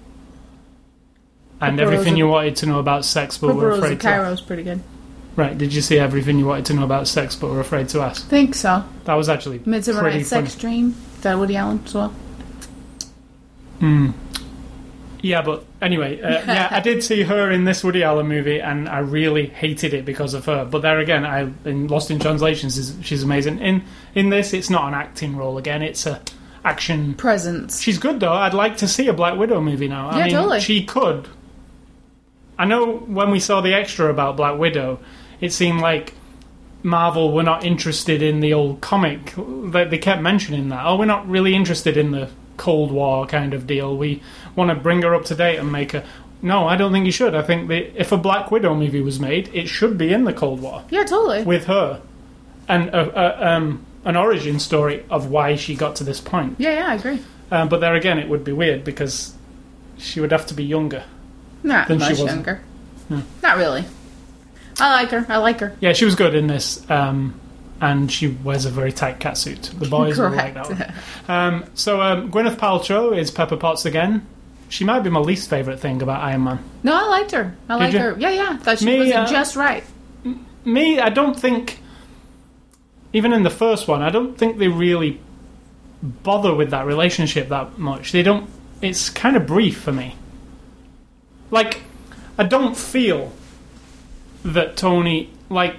And 1.60 1.80
everything 1.80 2.16
you 2.16 2.28
wanted 2.28 2.56
to 2.56 2.66
know 2.66 2.78
about 2.78 3.04
sex, 3.04 3.38
but 3.38 3.54
were 3.54 3.70
afraid 3.70 4.00
to. 4.00 4.06
Cairo's 4.06 4.42
pretty 4.42 4.64
good. 4.64 4.82
Right? 5.36 5.56
Did 5.56 5.72
you 5.72 5.80
see 5.80 5.98
everything 5.98 6.38
you 6.38 6.46
wanted 6.46 6.66
to 6.66 6.74
know 6.74 6.84
about 6.84 7.08
sex, 7.08 7.34
but 7.36 7.50
were 7.50 7.60
afraid 7.60 7.88
to 7.90 8.00
ask? 8.00 8.26
Think 8.28 8.54
so. 8.54 8.84
That 9.04 9.14
was 9.14 9.28
actually 9.28 9.60
Midsummer 9.64 10.00
pretty 10.00 10.18
Night's. 10.18 10.28
Sex 10.28 10.54
Dream. 10.56 10.94
Is 11.16 11.22
that 11.22 11.38
Woody 11.38 11.56
Allen 11.56 11.80
as 11.86 11.94
well? 11.94 12.14
Hmm. 13.80 14.10
Yeah, 15.22 15.40
but 15.40 15.64
anyway, 15.80 16.20
uh, 16.20 16.44
yeah, 16.46 16.68
I 16.70 16.80
did 16.80 17.02
see 17.02 17.22
her 17.22 17.50
in 17.50 17.64
this 17.64 17.82
Woody 17.82 18.02
Allen 18.02 18.26
movie, 18.26 18.60
and 18.60 18.86
I 18.88 18.98
really 18.98 19.46
hated 19.46 19.94
it 19.94 20.04
because 20.04 20.34
of 20.34 20.44
her. 20.44 20.66
But 20.66 20.82
there 20.82 20.98
again, 20.98 21.24
I 21.24 21.50
in 21.64 21.86
Lost 21.88 22.10
in 22.10 22.18
Translations, 22.18 22.76
is, 22.76 22.94
she's 23.02 23.22
amazing. 23.22 23.58
In 23.60 23.82
in 24.14 24.28
this, 24.28 24.52
it's 24.52 24.68
not 24.68 24.86
an 24.86 24.92
acting 24.94 25.34
role 25.34 25.56
again; 25.56 25.80
it's 25.80 26.04
a 26.04 26.20
action. 26.62 27.14
Presence. 27.14 27.80
She's 27.80 27.96
good 27.98 28.20
though. 28.20 28.34
I'd 28.34 28.52
like 28.52 28.76
to 28.78 28.88
see 28.88 29.08
a 29.08 29.14
Black 29.14 29.38
Widow 29.38 29.62
movie 29.62 29.88
now. 29.88 30.10
I 30.10 30.18
Yeah, 30.18 30.24
mean, 30.24 30.34
totally. 30.34 30.60
she 30.60 30.84
could. 30.84 31.26
I 32.58 32.66
know 32.66 32.96
when 32.98 33.30
we 33.30 33.40
saw 33.40 33.62
the 33.62 33.72
extra 33.72 34.10
about 34.10 34.36
Black 34.36 34.58
Widow, 34.58 35.00
it 35.40 35.52
seemed 35.54 35.80
like 35.80 36.12
Marvel 36.82 37.32
were 37.32 37.42
not 37.42 37.64
interested 37.64 38.20
in 38.20 38.40
the 38.40 38.52
old 38.52 38.82
comic. 38.82 39.32
They, 39.38 39.84
they 39.86 39.98
kept 39.98 40.20
mentioning 40.20 40.68
that. 40.68 40.84
Oh, 40.84 40.96
we're 40.98 41.06
not 41.06 41.26
really 41.26 41.54
interested 41.54 41.96
in 41.96 42.10
the 42.10 42.28
Cold 42.56 42.90
War 42.92 43.26
kind 43.26 43.54
of 43.54 43.66
deal. 43.66 43.96
We 43.96 44.22
want 44.56 44.70
to 44.70 44.74
bring 44.74 45.02
her 45.02 45.14
up 45.14 45.24
to 45.26 45.34
date 45.34 45.58
and 45.58 45.70
make 45.72 45.92
her. 45.92 46.04
No, 46.42 46.66
I 46.68 46.76
don't 46.76 46.92
think 46.92 47.06
you 47.06 47.12
should. 47.12 47.34
I 47.34 47.42
think 47.42 47.68
that 47.68 47.98
if 47.98 48.12
a 48.12 48.16
Black 48.18 48.50
Widow 48.50 48.74
movie 48.74 49.00
was 49.00 49.18
made, 49.18 49.48
it 49.54 49.66
should 49.68 49.96
be 49.96 50.12
in 50.12 50.24
the 50.24 50.32
Cold 50.32 50.60
War 50.60 50.84
Yeah, 50.90 51.04
totally. 51.04 51.42
with 51.42 51.64
her, 51.66 52.02
and 52.68 52.88
a, 52.90 53.44
a, 53.46 53.54
um, 53.56 53.84
an 54.04 54.16
origin 54.16 54.58
story 54.58 55.04
of 55.08 55.30
why 55.30 55.56
she 55.56 55.74
got 55.74 55.96
to 55.96 56.04
this 56.04 56.20
point. 56.20 56.56
Yeah, 56.58 56.72
yeah, 56.74 56.88
I 56.88 56.94
agree. 56.96 57.20
Um, 57.50 57.68
but 57.70 57.80
there 57.80 57.94
again, 57.94 58.18
it 58.18 58.28
would 58.28 58.44
be 58.44 58.52
weird 58.52 58.84
because 58.84 59.34
she 59.96 60.20
would 60.20 60.32
have 60.32 60.44
to 60.46 60.54
be 60.54 60.64
younger. 60.64 61.04
Not 61.62 61.88
Then 61.88 61.98
she 61.98 62.02
much 62.04 62.10
wasn't. 62.18 62.30
younger. 62.30 62.60
Not 63.42 63.56
really. 63.56 63.84
I 64.80 64.92
like 65.02 65.10
her. 65.10 65.24
I 65.28 65.36
like 65.38 65.60
her. 65.60 65.74
Yeah, 65.80 65.92
she 65.94 66.04
was 66.04 66.14
good 66.14 66.34
in 66.34 66.46
this, 66.46 66.84
um, 66.90 67.38
and 67.84 68.10
she 68.10 68.28
wears 68.28 68.64
a 68.64 68.70
very 68.70 68.92
tight 68.92 69.20
catsuit. 69.20 69.78
The 69.78 69.86
boys 69.86 70.18
will 70.18 70.30
like 70.30 70.54
that 70.54 70.70
one. 70.70 70.94
Um, 71.28 71.64
so 71.74 72.00
um, 72.00 72.30
Gwyneth 72.30 72.56
Paltrow 72.56 73.16
is 73.16 73.30
Pepper 73.30 73.58
Potts 73.58 73.84
again. 73.84 74.26
She 74.70 74.84
might 74.84 75.00
be 75.00 75.10
my 75.10 75.20
least 75.20 75.50
favorite 75.50 75.80
thing 75.80 76.00
about 76.00 76.22
Iron 76.22 76.44
Man. 76.44 76.64
No, 76.82 76.94
I 76.94 77.08
liked 77.08 77.32
her. 77.32 77.54
I 77.68 77.76
liked 77.76 77.92
you? 77.92 77.98
her. 77.98 78.16
Yeah, 78.18 78.30
yeah. 78.30 78.56
Thought 78.56 78.78
she 78.78 78.86
Me, 78.86 78.98
was 79.00 79.10
uh, 79.10 79.26
just 79.26 79.54
right. 79.54 79.84
Me, 80.64 80.98
I 80.98 81.10
don't 81.10 81.38
think. 81.38 81.80
Even 83.12 83.32
in 83.32 83.42
the 83.42 83.50
first 83.50 83.86
one, 83.86 84.02
I 84.02 84.10
don't 84.10 84.36
think 84.36 84.58
they 84.58 84.68
really 84.68 85.20
bother 86.02 86.54
with 86.54 86.70
that 86.70 86.86
relationship 86.86 87.50
that 87.50 87.78
much. 87.78 88.12
They 88.12 88.22
don't. 88.22 88.48
It's 88.80 89.10
kind 89.10 89.36
of 89.36 89.46
brief 89.46 89.78
for 89.80 89.92
me. 89.92 90.16
Like, 91.50 91.82
I 92.38 92.44
don't 92.44 92.76
feel 92.76 93.32
that 94.44 94.76
Tony 94.76 95.30
like 95.50 95.76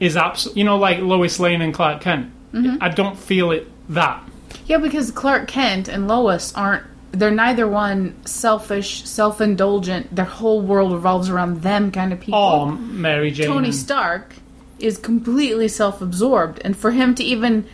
is 0.00 0.16
absolutely. 0.16 0.60
You 0.60 0.64
know, 0.64 0.76
like 0.76 0.98
Lois 0.98 1.38
Lane 1.40 1.62
and 1.62 1.72
Clark 1.72 2.00
Kent. 2.00 2.30
Mm-hmm. 2.52 2.76
I 2.80 2.88
don't 2.88 3.18
feel 3.18 3.50
it 3.50 3.68
that. 3.90 4.22
Yeah, 4.66 4.78
because 4.78 5.10
Clark 5.10 5.48
Kent 5.48 5.88
and 5.88 6.08
Lois 6.08 6.54
aren't. 6.54 6.84
They're 7.12 7.30
neither 7.30 7.68
one 7.68 8.16
selfish, 8.26 9.04
self-indulgent. 9.04 10.14
Their 10.14 10.24
whole 10.24 10.60
world 10.62 10.92
revolves 10.92 11.28
around 11.28 11.62
them 11.62 11.92
kind 11.92 12.12
of 12.12 12.18
people. 12.18 12.38
Oh, 12.38 12.66
Mary 12.66 13.30
Jane. 13.30 13.46
Tony 13.46 13.70
Stark 13.70 14.34
is 14.80 14.98
completely 14.98 15.68
self-absorbed, 15.68 16.60
and 16.64 16.76
for 16.76 16.90
him 16.90 17.14
to 17.14 17.22
even 17.22 17.66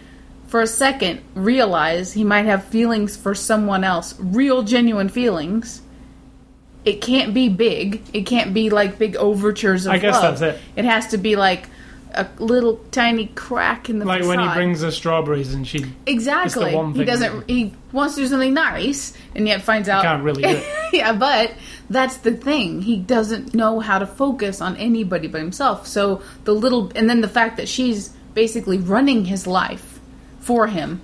for 0.47 0.61
a 0.61 0.67
second 0.67 1.21
realize 1.35 2.13
he 2.13 2.25
might 2.25 2.45
have 2.45 2.65
feelings 2.65 3.17
for 3.17 3.35
someone 3.35 3.85
else, 3.85 4.15
real 4.19 4.63
genuine 4.63 5.09
feelings, 5.09 5.81
it 6.85 7.01
can't 7.01 7.33
be 7.33 7.49
big. 7.49 8.03
It 8.13 8.23
can't 8.23 8.53
be 8.53 8.69
like 8.69 8.99
big 8.99 9.17
overtures 9.17 9.87
of 9.87 9.93
I 9.93 9.99
guess 9.99 10.15
love. 10.15 10.39
that's 10.39 10.57
it. 10.57 10.63
It 10.77 10.85
has 10.85 11.07
to 11.09 11.19
be 11.19 11.37
like 11.37 11.69
a 12.15 12.29
little 12.39 12.77
tiny 12.91 13.27
crack 13.27 13.89
in 13.89 13.99
the 13.99 14.05
like 14.05 14.25
when 14.25 14.41
he 14.41 14.49
brings 14.55 14.83
her 14.83 14.91
strawberries 14.91 15.55
and 15.55 15.67
she 15.67 15.85
Exactly. 16.07 16.75
one 16.75 16.95
He 16.95 17.05
doesn't. 17.05 17.49
He 17.49 17.73
wants 17.93 18.15
to 18.17 18.23
do 18.23 18.27
something 18.27 18.55
nice, 18.55 19.13
and 19.35 19.47
yet 19.47 19.63
finds 19.63 19.89
out 19.89 20.03
can't 20.03 20.23
really 20.23 20.43
do 20.43 20.49
it. 20.49 20.65
yeah, 20.93 21.13
but 21.13 21.53
that's 21.89 22.19
the 22.19 22.33
thing. 22.33 22.83
He 22.83 22.97
doesn't 22.97 23.55
know 23.55 23.81
how 23.81 23.99
to 23.99 24.07
focus 24.07 24.61
on 24.61 24.77
anybody 24.77 25.29
but 25.29 25.41
himself. 25.41 25.87
So 25.87 26.23
the 26.45 26.55
little, 26.55 26.93
and 26.95 27.09
then 27.09 27.21
the 27.21 27.29
fact 27.29 27.57
that 27.59 27.69
she's 27.69 28.09
basically 28.35 28.79
running 28.79 29.25
his 29.25 29.47
life 29.47 30.01
for 30.41 30.67
him, 30.67 31.01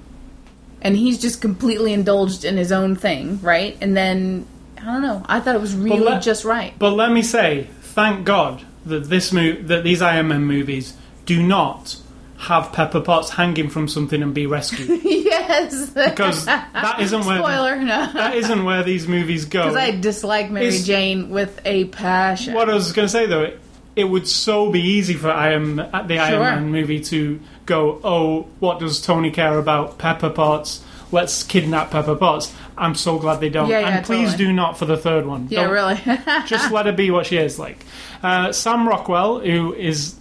and 0.83 0.97
he's 0.97 1.21
just 1.21 1.41
completely 1.41 1.93
indulged 1.93 2.45
in 2.45 2.57
his 2.57 2.73
own 2.73 2.97
thing, 2.97 3.41
right? 3.43 3.77
And 3.81 3.97
then 3.97 4.47
I 4.81 4.85
don't 4.85 5.03
know. 5.03 5.25
I 5.27 5.41
thought 5.41 5.55
it 5.55 5.61
was 5.61 5.75
really 5.75 6.01
let- 6.01 6.23
just 6.23 6.45
right. 6.45 6.75
But 6.79 6.91
let 6.91 7.11
me 7.13 7.23
say, 7.23 7.69
thank 7.81 8.25
God 8.25 8.65
that 8.87 9.09
this 9.09 9.33
mo- 9.33 9.61
that 9.63 9.85
these 9.85 10.01
Iron 10.03 10.29
Man 10.29 10.45
movies 10.45 10.95
do 11.25 11.43
not 11.43 11.97
have 12.39 12.71
Pepper 12.73 13.01
Potts 13.01 13.31
hanging 13.31 13.69
from 13.71 13.89
something 13.89 14.23
and 14.23 14.35
be 14.35 14.47
rescued 14.47 14.89
yes, 15.05 15.89
because 15.91 16.45
that 16.45 16.97
isn't 17.01 17.25
where 17.25 17.39
spoiler. 17.39 17.77
No, 17.77 18.13
that 18.13 18.35
isn't 18.37 18.65
where 18.65 18.83
these 18.83 19.09
movies 19.09 19.47
go. 19.47 19.63
because 19.63 19.77
I 19.77 19.91
dislike 19.93 20.51
Mary 20.51 20.67
Is- 20.67 20.87
Jane 20.87 21.31
with 21.31 21.61
a 21.65 21.87
passion. 21.87 22.55
what 22.55 22.69
I 22.69 22.75
was 22.75 22.93
going 22.93 23.07
to 23.07 23.13
say 23.13 23.27
though, 23.27 23.43
it, 23.43 23.61
it 23.97 24.05
would 24.05 24.29
so 24.29 24.71
be 24.71 24.81
easy 24.83 25.15
for 25.15 25.31
Iron 25.31 25.81
uh, 25.81 26.03
the 26.07 26.19
Iron 26.19 26.33
Sure. 26.33 26.41
Man 26.43 26.71
movie 26.71 27.01
to 27.05 27.41
go, 27.65 28.01
oh, 28.05 28.43
what 28.61 28.79
does 28.81 29.01
Tony 29.01 29.31
care 29.31 29.59
about 29.59 29.97
Pepper 29.99 30.29
Potts? 30.31 30.85
Let's 31.13 31.43
kidnap 31.45 31.91
Pepper 31.93 32.17
Potts. 32.17 32.53
I'm 32.77 32.95
so 32.95 33.19
glad 33.19 33.41
they 33.41 33.49
don't. 33.49 33.69
Yeah, 33.71 33.79
yeah, 33.81 33.89
and 33.97 34.05
please 34.05 34.33
totally. 34.33 34.45
do 34.49 34.53
not 34.53 34.77
for 34.77 34.85
the 34.85 34.97
third 34.99 35.25
one. 35.25 35.47
yeah, 35.49 35.63
Don't- 35.65 35.73
really. 35.73 35.97
Just 36.47 36.71
let 36.73 36.85
her 36.87 36.93
be 36.93 37.11
what 37.11 37.25
she 37.27 37.39
is. 37.39 37.59
Like 37.59 37.79
uh, 38.23 38.53
Sam 38.53 38.89
Rockwell, 38.89 39.41
who 39.41 39.75
is 39.75 40.17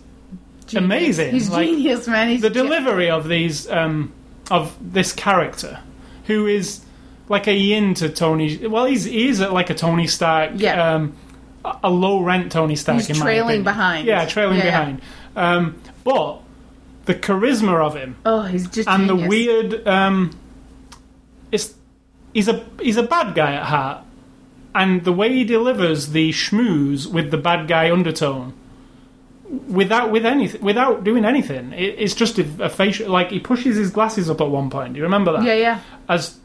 amazing. 0.76 1.32
He's 1.34 1.50
like, 1.50 1.68
genius, 1.68 2.08
man. 2.08 2.30
He's 2.30 2.42
the 2.42 2.50
ge- 2.50 2.54
delivery 2.54 3.10
of 3.10 3.28
these 3.28 3.70
um, 3.70 4.14
of 4.52 4.76
this 4.82 5.12
character, 5.14 5.80
who 6.26 6.48
is 6.48 6.82
like 7.30 7.48
a 7.48 7.54
yin 7.56 7.94
to 7.96 8.10
Tony. 8.10 8.66
Well, 8.68 8.86
he's 8.86 9.04
he 9.06 9.28
is 9.30 9.40
like 9.40 9.70
a 9.70 9.76
Tony 9.76 10.08
Stark. 10.08 10.52
Yeah. 10.56 10.96
Um, 10.96 11.16
a- 11.84 11.90
low 11.90 12.22
rent 12.22 12.52
Tony 12.52 12.76
Stark. 12.76 12.98
He's 13.00 13.10
in 13.10 13.16
trailing 13.16 13.64
behind. 13.64 14.08
Yeah, 14.08 14.26
trailing 14.26 14.60
Yeah, 14.60 14.66
yeah. 14.66 14.72
behind. 14.80 15.02
Um, 15.36 15.82
but 16.04 16.42
the 17.06 17.14
charisma 17.16 17.80
of 17.86 17.96
him 17.96 18.16
Oh, 18.26 18.42
he's 18.44 18.68
just 18.68 18.88
and 18.90 19.08
genius. 19.08 19.24
the 19.24 19.30
weird 19.30 19.88
um 19.88 20.32
it's 21.52 21.76
he's 22.34 22.48
a 22.48 22.66
he's 22.82 22.98
a 22.98 23.04
bad 23.04 23.36
guy 23.36 23.54
at 23.54 23.64
heart 23.64 24.04
and 24.76 25.04
the 25.06 25.12
way 25.12 25.30
he 25.34 25.44
delivers 25.44 26.12
the 26.12 26.30
schmooze 26.32 27.08
with 27.08 27.32
the 27.32 27.38
bad 27.38 27.68
guy 27.68 27.90
undertone 27.92 28.54
without 29.68 30.12
with 30.12 30.26
anything 30.26 30.62
without 30.62 31.04
doing 31.04 31.24
anything 31.24 31.72
it, 31.74 31.96
it's 32.00 32.16
just 32.16 32.40
a, 32.40 32.46
a 32.64 32.70
facial 32.70 33.10
like 33.12 33.30
he 33.30 33.40
pushes 33.40 33.78
his 33.78 33.92
glasses 33.92 34.30
up 34.30 34.42
at 34.42 34.50
one 34.50 34.70
point 34.70 34.94
do 34.94 34.98
you 34.98 35.04
remember 35.04 35.32
that 35.34 35.44
Yeah, 35.44 35.54
yeah. 35.54 35.80
as 36.10 36.38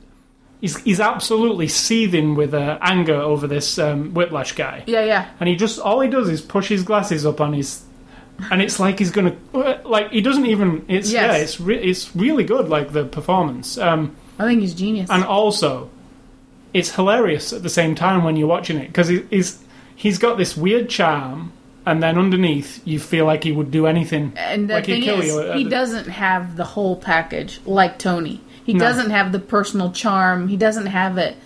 he's, 0.61 0.77
he's 0.83 1.01
absolutely 1.01 1.66
seething 1.69 2.35
with 2.35 2.53
uh, 2.53 2.79
anger 2.83 3.14
over 3.14 3.47
this 3.47 3.79
um, 3.79 4.12
whiplash 4.12 4.53
guy 4.53 4.85
Yeah, 4.87 5.05
yeah. 5.05 5.31
and 5.40 5.49
he 5.49 5.57
just 5.57 5.79
all 5.81 6.01
he 6.01 6.09
does 6.11 6.29
is 6.29 6.40
push 6.43 6.69
his 6.69 6.83
glasses 6.83 7.25
up 7.25 7.40
on 7.40 7.55
his 7.55 7.83
and 8.51 8.61
it's 8.62 8.79
like 8.79 8.99
he's 8.99 9.11
gonna 9.11 9.37
like 9.85 10.11
he 10.12 10.21
doesn't 10.21 10.47
even 10.47 10.85
it's 10.88 11.11
Yes. 11.11 11.23
yeah 11.37 11.43
it's 11.43 11.61
re- 11.61 11.83
it's 11.83 12.14
really 12.14 12.45
good 12.45 12.69
like 12.69 12.93
the 12.93 13.05
performance 13.05 13.79
um 13.79 14.14
I 14.38 14.45
think 14.45 14.61
he's 14.61 14.75
genius. 14.75 15.09
and 15.11 15.25
also 15.25 15.90
it's 16.72 16.94
hilarious 16.94 17.52
at 17.52 17.62
the 17.62 17.68
same 17.68 17.94
time 17.94 18.24
when 18.24 18.37
you're 18.37 18.48
watching 18.48 18.78
it 18.78 18.87
because 18.88 19.09
he, 19.09 19.22
he's 19.30 19.59
he's 19.96 20.18
got 20.18 20.37
this 20.38 20.56
weird 20.56 20.88
charm 20.88 21.52
and 21.87 22.02
then 22.02 22.18
underneath 22.18 22.87
you 22.87 22.98
feel 23.00 23.24
like 23.24 23.42
he 23.44 23.52
would 23.52 23.70
do 23.70 23.87
anything 23.87 24.33
And 24.37 24.68
the 24.68 24.74
like 24.74 24.87
thing 24.87 25.02
kill 25.02 25.20
is, 25.20 25.26
you 25.35 25.52
he 25.52 25.64
doesn't 25.64 26.09
have 26.09 26.56
the 26.56 26.64
whole 26.64 26.96
package 26.96 27.61
like 27.64 27.98
Tony. 27.98 28.40
He 28.64 28.74
No. 28.74 28.80
doesn't 28.80 29.11
have 29.11 29.33
the 29.33 29.38
personal 29.40 29.90
charm. 29.90 30.48
He 30.48 30.56
doesn't 30.56 30.87
have 30.87 31.18
it. 31.18 31.37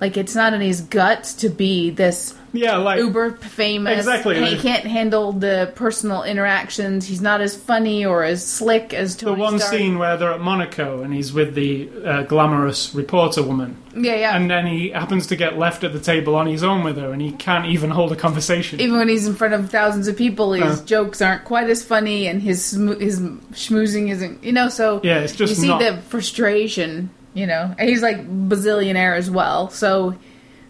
Like 0.00 0.16
it's 0.16 0.34
not 0.34 0.52
in 0.54 0.60
his 0.60 0.80
guts 0.82 1.34
to 1.34 1.48
be 1.48 1.90
this 1.90 2.34
yeah 2.52 2.76
like 2.76 2.98
uber 2.98 3.30
famous. 3.32 3.98
Exactly. 3.98 4.44
He 4.44 4.56
can't 4.58 4.84
handle 4.84 5.32
the 5.32 5.72
personal 5.74 6.22
interactions. 6.24 7.06
He's 7.06 7.20
not 7.20 7.40
as 7.40 7.56
funny 7.56 8.04
or 8.04 8.24
as 8.24 8.46
slick 8.46 8.92
as 8.94 9.16
the 9.16 9.32
one 9.32 9.58
Stark. 9.58 9.72
scene 9.74 9.98
where 9.98 10.16
they're 10.16 10.32
at 10.32 10.40
Monaco 10.40 11.02
and 11.02 11.12
he's 11.14 11.32
with 11.32 11.54
the 11.54 11.88
uh, 12.04 12.22
glamorous 12.22 12.94
reporter 12.94 13.42
woman 13.42 13.76
Yeah, 13.94 14.14
yeah. 14.16 14.36
and 14.36 14.50
then 14.50 14.66
he 14.66 14.90
happens 14.90 15.26
to 15.28 15.36
get 15.36 15.58
left 15.58 15.84
at 15.84 15.92
the 15.92 16.00
table 16.00 16.34
on 16.36 16.46
his 16.46 16.62
own 16.62 16.82
with 16.84 16.96
her 16.96 17.12
and 17.12 17.22
he 17.22 17.32
can't 17.32 17.66
even 17.66 17.90
hold 17.90 18.12
a 18.12 18.16
conversation 18.16 18.80
Even 18.80 18.96
when 18.98 19.08
he's 19.08 19.26
in 19.26 19.34
front 19.34 19.54
of 19.54 19.70
thousands 19.70 20.08
of 20.08 20.16
people, 20.16 20.52
his 20.52 20.80
Uh. 20.80 20.84
jokes 20.84 21.20
aren't 21.22 21.44
quite 21.44 21.68
as 21.70 21.84
funny, 21.84 22.26
and 22.26 22.42
his 22.42 22.70
his 22.72 23.20
schmoozing 23.52 24.10
isn't. 24.10 24.42
You 24.42 24.52
know, 24.52 24.68
so 24.68 25.00
Yeah, 25.02 25.18
it's 25.20 25.34
just 25.36 25.50
you 25.56 25.62
see 25.62 25.68
not- 25.68 25.80
the 25.80 25.96
frustration. 26.08 27.10
You 27.32 27.46
know, 27.46 27.72
and 27.78 27.88
he's 27.88 28.02
like 28.02 28.18
bazillionaire 28.48 29.16
as 29.16 29.30
well, 29.30 29.70
so 29.70 30.16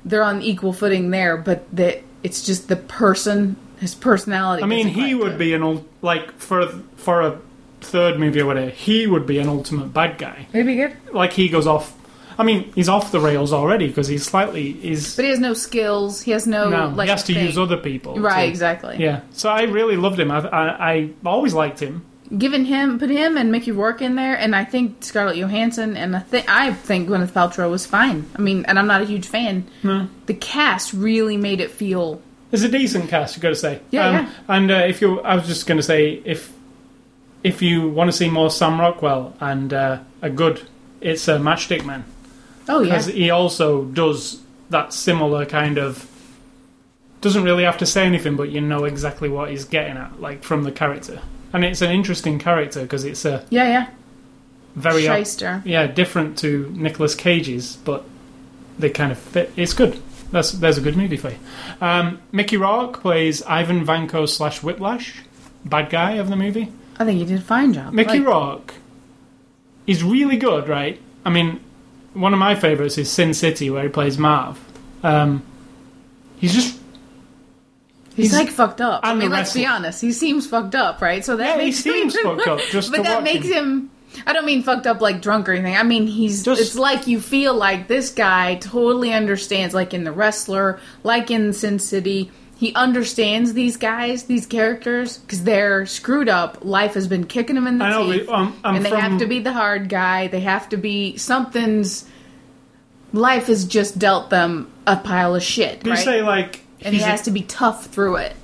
they're 0.05 0.23
on 0.23 0.43
equal 0.43 0.73
footing 0.73 1.11
there. 1.11 1.37
But 1.37 1.65
the 1.75 2.01
it's 2.23 2.45
just 2.45 2.69
the 2.69 2.77
person, 2.77 3.57
his 3.79 3.95
personality. 3.95 4.63
I 4.63 4.67
mean, 4.67 4.89
he 4.89 5.15
would 5.15 5.39
be 5.39 5.55
an 5.55 5.63
ul- 5.63 5.87
like 6.03 6.39
for 6.39 6.67
for 6.97 7.21
a 7.23 7.39
third 7.81 8.19
movie 8.19 8.41
or 8.41 8.47
whatever. 8.47 8.71
He 8.71 9.07
would 9.07 9.27
be 9.27 9.39
an 9.39 9.49
ultimate 9.49 9.93
bad 9.93 10.19
guy. 10.19 10.47
maybe 10.53 10.77
good, 10.77 10.97
Like 11.13 11.33
he 11.33 11.49
goes 11.49 11.67
off. 11.67 11.97
I 12.39 12.43
mean, 12.43 12.73
he's 12.75 12.89
off 12.89 13.13
the 13.13 13.21
rails 13.21 13.53
already 13.53 13.89
because 13.89 14.09
he's 14.09 14.25
slightly 14.25 14.73
he's 14.73 15.15
but 15.17 15.25
he 15.25 15.31
has 15.31 15.41
no 15.41 15.53
skills. 15.55 16.23
He 16.23 16.31
has 16.31 16.47
no 16.47 16.69
no. 16.71 16.89
like. 16.89 17.07
he 17.07 17.11
has 17.11 17.25
to 17.25 17.35
thing. 17.35 17.45
use 17.45 17.59
other 17.59 17.77
people. 17.77 18.19
Right, 18.19 18.45
to- 18.45 18.49
exactly. 18.49 18.97
Yeah. 18.99 19.21
So 19.33 19.51
I 19.51 19.63
really 19.65 19.97
loved 19.97 20.19
him. 20.19 20.31
I, 20.31 20.39
I 20.49 20.93
I 20.93 21.11
always 21.25 21.53
liked 21.55 21.81
him. 21.81 22.05
Given 22.37 22.64
him, 22.64 22.99
put 22.99 23.11
him 23.11 23.37
and 23.37 23.51
Mickey 23.51 23.73
Rourke 23.73 24.03
in 24.03 24.14
there, 24.14 24.37
and 24.37 24.55
I 24.55 24.64
think 24.64 25.03
Scarlett 25.03 25.37
Johansson 25.37 25.97
and 25.97 26.14
I 26.14 26.21
think 26.21 26.49
I 26.49 26.73
think 26.73 27.09
Gwyneth 27.09 27.33
Paltrow 27.33 27.69
was 27.71 27.87
fine. 27.87 28.31
I 28.37 28.40
mean, 28.40 28.64
and 28.66 28.79
I'm 28.79 28.87
not 28.87 29.03
a 29.03 29.05
huge 29.05 29.27
fan. 29.27 29.66
No. 29.83 30.09
The 30.27 30.35
cast 30.35 30.93
really 30.93 31.37
made 31.37 31.61
it 31.61 31.73
feel 31.73 32.23
It's 32.53 32.62
a 32.62 32.69
decent 32.69 33.09
cast, 33.09 33.37
you 33.37 33.43
got 33.43 33.49
to 33.49 33.57
say. 33.57 33.81
Yeah, 33.90 34.11
yeah. 34.12 34.33
And 34.47 34.71
uh, 34.71 34.75
if 34.87 35.01
you, 35.01 35.21
I 35.23 35.35
was 35.35 35.49
just 35.49 35.66
going 35.66 35.79
to 35.79 35.83
say, 35.83 36.23
if 36.25 36.53
if 37.43 37.62
you 37.62 37.88
want 37.88 38.11
to 38.11 38.16
see 38.16 38.31
more 38.31 38.51
Sam 38.51 38.79
Rockwell 38.81 39.35
and 39.40 39.73
uh, 39.73 39.99
a 40.23 40.31
good, 40.31 40.62
it's 41.01 41.27
a 41.27 41.38
Matchstick 41.38 41.85
Man. 41.85 42.05
Oh 42.69 42.81
yeah, 42.81 42.90
because 42.90 43.07
he 43.07 43.31
also 43.31 43.85
does 43.87 44.40
that 44.71 44.93
similar 44.93 45.45
kind 45.47 45.79
of 45.79 46.07
doesn't 47.21 47.43
really 47.43 47.64
have 47.64 47.77
to 47.79 47.87
say 47.87 48.07
anything 48.07 48.37
but 48.37 48.51
you 48.51 48.61
know 48.61 48.85
exactly 48.85 49.29
what 49.29 49.51
he's 49.51 49.64
getting 49.64 49.97
at 49.97 50.21
like 50.21 50.43
from 50.43 50.62
the 50.62 50.73
character 50.73 51.21
and 51.53 51.65
it's 51.65 51.83
an 51.83 51.91
interesting 51.91 52.39
character 52.39 52.83
because 52.83 53.05
it's 53.05 53.25
a 53.25 53.45
yeah, 53.51 53.69
yeah. 53.69 53.87
very 54.75 55.03
Shyster. 55.03 55.63
yeah 55.65 55.87
different 55.87 56.39
to 56.39 56.73
Nicolas 56.77 57.15
Cage's 57.15 57.77
but 57.77 58.05
they 58.79 58.91
kind 58.91 59.13
of 59.13 59.19
fit 59.19 59.53
it's 59.57 59.75
good 59.75 60.01
that's 60.31 60.53
there's 60.53 60.79
a 60.79 60.81
good 60.81 60.97
movie 60.97 61.17
for 61.17 61.31
you. 61.31 61.39
Um, 61.81 62.21
Mickey 62.33 62.57
Rourke 62.57 63.01
plays 63.01 63.43
Ivan 63.43 63.85
Vanko 63.85 64.29
slash 64.29 64.63
Whiplash, 64.63 65.23
bad 65.65 65.91
guy 65.91 66.13
of 66.13 66.29
the 66.29 66.37
movie. 66.37 66.73
I 66.99 67.05
think 67.05 67.19
you 67.19 67.27
did 67.27 67.39
a 67.39 67.43
fine 67.43 67.73
job. 67.73 67.93
Mickey 67.93 68.21
Like, 68.21 68.29
Rourke 68.29 68.75
is 69.87 70.05
really 70.05 70.37
good, 70.37 70.69
right? 70.69 71.01
I 71.25 71.31
mean, 71.31 71.61
one 72.15 72.33
of 72.33 72.39
my 72.39 72.55
favorites 72.55 72.99
is 72.99 73.11
Sin 73.11 73.35
City, 73.35 73.71
where 73.71 73.83
he 73.83 73.89
plays 73.89 74.19
Marv. 74.19 74.59
Um, 75.03 75.43
he's 76.39 76.55
just 76.55 76.80
He's, 78.23 78.31
he's- 78.31 78.45
like 78.45 78.53
fucked 78.53 78.81
up. 78.81 79.01
I 79.05 79.15
mean, 79.15 79.31
let's 79.31 79.53
be 79.55 79.67
honest. 79.67 80.01
He 80.01 80.13
seems 80.13 80.47
fucked 80.47 80.75
up, 80.75 81.01
right? 81.03 81.25
So 81.25 81.37
that 81.37 81.57
Yeah, 81.57 81.61
he 81.63 81.67
makes 81.67 81.79
seems 81.79 82.17
him, 82.17 82.23
fucked 82.23 82.49
up, 82.49 82.61
just 82.71 82.91
but 82.93 83.03
that 83.05 83.23
makes 83.23 83.47
him. 83.47 83.55
him. 83.55 83.91
I 84.27 84.33
don't 84.33 84.45
mean 84.45 84.63
fucked 84.65 84.87
up 84.89 85.01
like 85.01 85.23
drunk 85.23 85.49
or 85.49 85.53
anything. 85.53 85.77
I 85.77 85.83
mean 85.85 86.07
he's. 86.07 86.43
Just- 86.43 86.61
it's 86.61 86.75
like 86.77 87.07
you 87.07 87.21
feel 87.21 87.55
like 87.55 87.87
this 87.89 88.11
guy 88.11 88.57
totally 88.57 89.13
understands, 89.13 89.75
like 89.75 89.95
in 89.95 90.05
the 90.05 90.13
wrestler, 90.13 90.81
like 91.05 91.31
in 91.31 91.53
Sin 91.53 91.79
City. 91.79 92.31
He 92.57 92.75
understands 92.75 93.55
these 93.55 93.79
guys, 93.79 94.25
these 94.25 94.45
characters, 94.45 95.17
because 95.17 95.45
they're 95.45 95.87
screwed 95.87 96.29
up. 96.29 96.59
Life 96.63 96.93
has 96.93 97.09
been 97.09 97.25
kicking 97.25 97.55
them 97.55 97.67
in 97.67 97.79
the 97.79 97.87
I 97.87 97.91
know, 97.91 98.13
teeth, 98.13 98.27
but, 98.27 98.35
um, 98.35 98.61
I'm 98.63 98.75
and 98.75 98.85
they 98.85 98.91
from- 98.91 99.01
have 99.01 99.19
to 99.21 99.27
be 99.27 99.39
the 99.39 99.53
hard 99.55 99.89
guy. 99.89 100.27
They 100.27 100.41
have 100.41 100.69
to 100.71 100.77
be 100.77 101.17
something's. 101.17 102.05
Life 103.13 103.47
has 103.47 103.65
just 103.65 103.99
dealt 103.99 104.31
them 104.31 104.71
a 104.87 104.97
pile 104.97 105.35
of 105.35 105.43
shit, 105.43 105.85
you 105.87 105.93
right? 105.93 105.99
say 106.05 106.23
like 106.23 106.61
and 106.83 106.95
he 106.95 107.01
has 107.01 107.23
to 107.23 107.31
be 107.31 107.43
tough 107.43 107.87
through 107.87 108.16
it. 108.16 108.37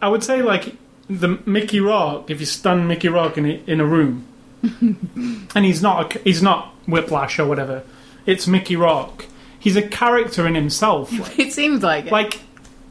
I 0.00 0.08
would 0.08 0.22
say 0.22 0.42
like 0.42 0.76
the 1.08 1.40
Mickey 1.46 1.80
Rourke. 1.80 2.30
If 2.30 2.40
you 2.40 2.46
stun 2.46 2.86
Mickey 2.86 3.08
Rourke 3.08 3.38
in 3.38 3.46
a, 3.46 3.62
in 3.66 3.80
a 3.80 3.84
room, 3.84 4.26
and 4.62 5.64
he's 5.64 5.82
not 5.82 6.16
a, 6.16 6.18
he's 6.20 6.42
not 6.42 6.74
Whiplash 6.86 7.38
or 7.38 7.46
whatever, 7.46 7.82
it's 8.26 8.46
Mickey 8.46 8.76
Rourke. 8.76 9.26
He's 9.58 9.76
a 9.76 9.82
character 9.86 10.46
in 10.46 10.54
himself. 10.54 11.10
Like 11.12 11.38
It 11.38 11.52
seems 11.52 11.82
like 11.82 12.06
it. 12.06 12.12
like, 12.12 12.40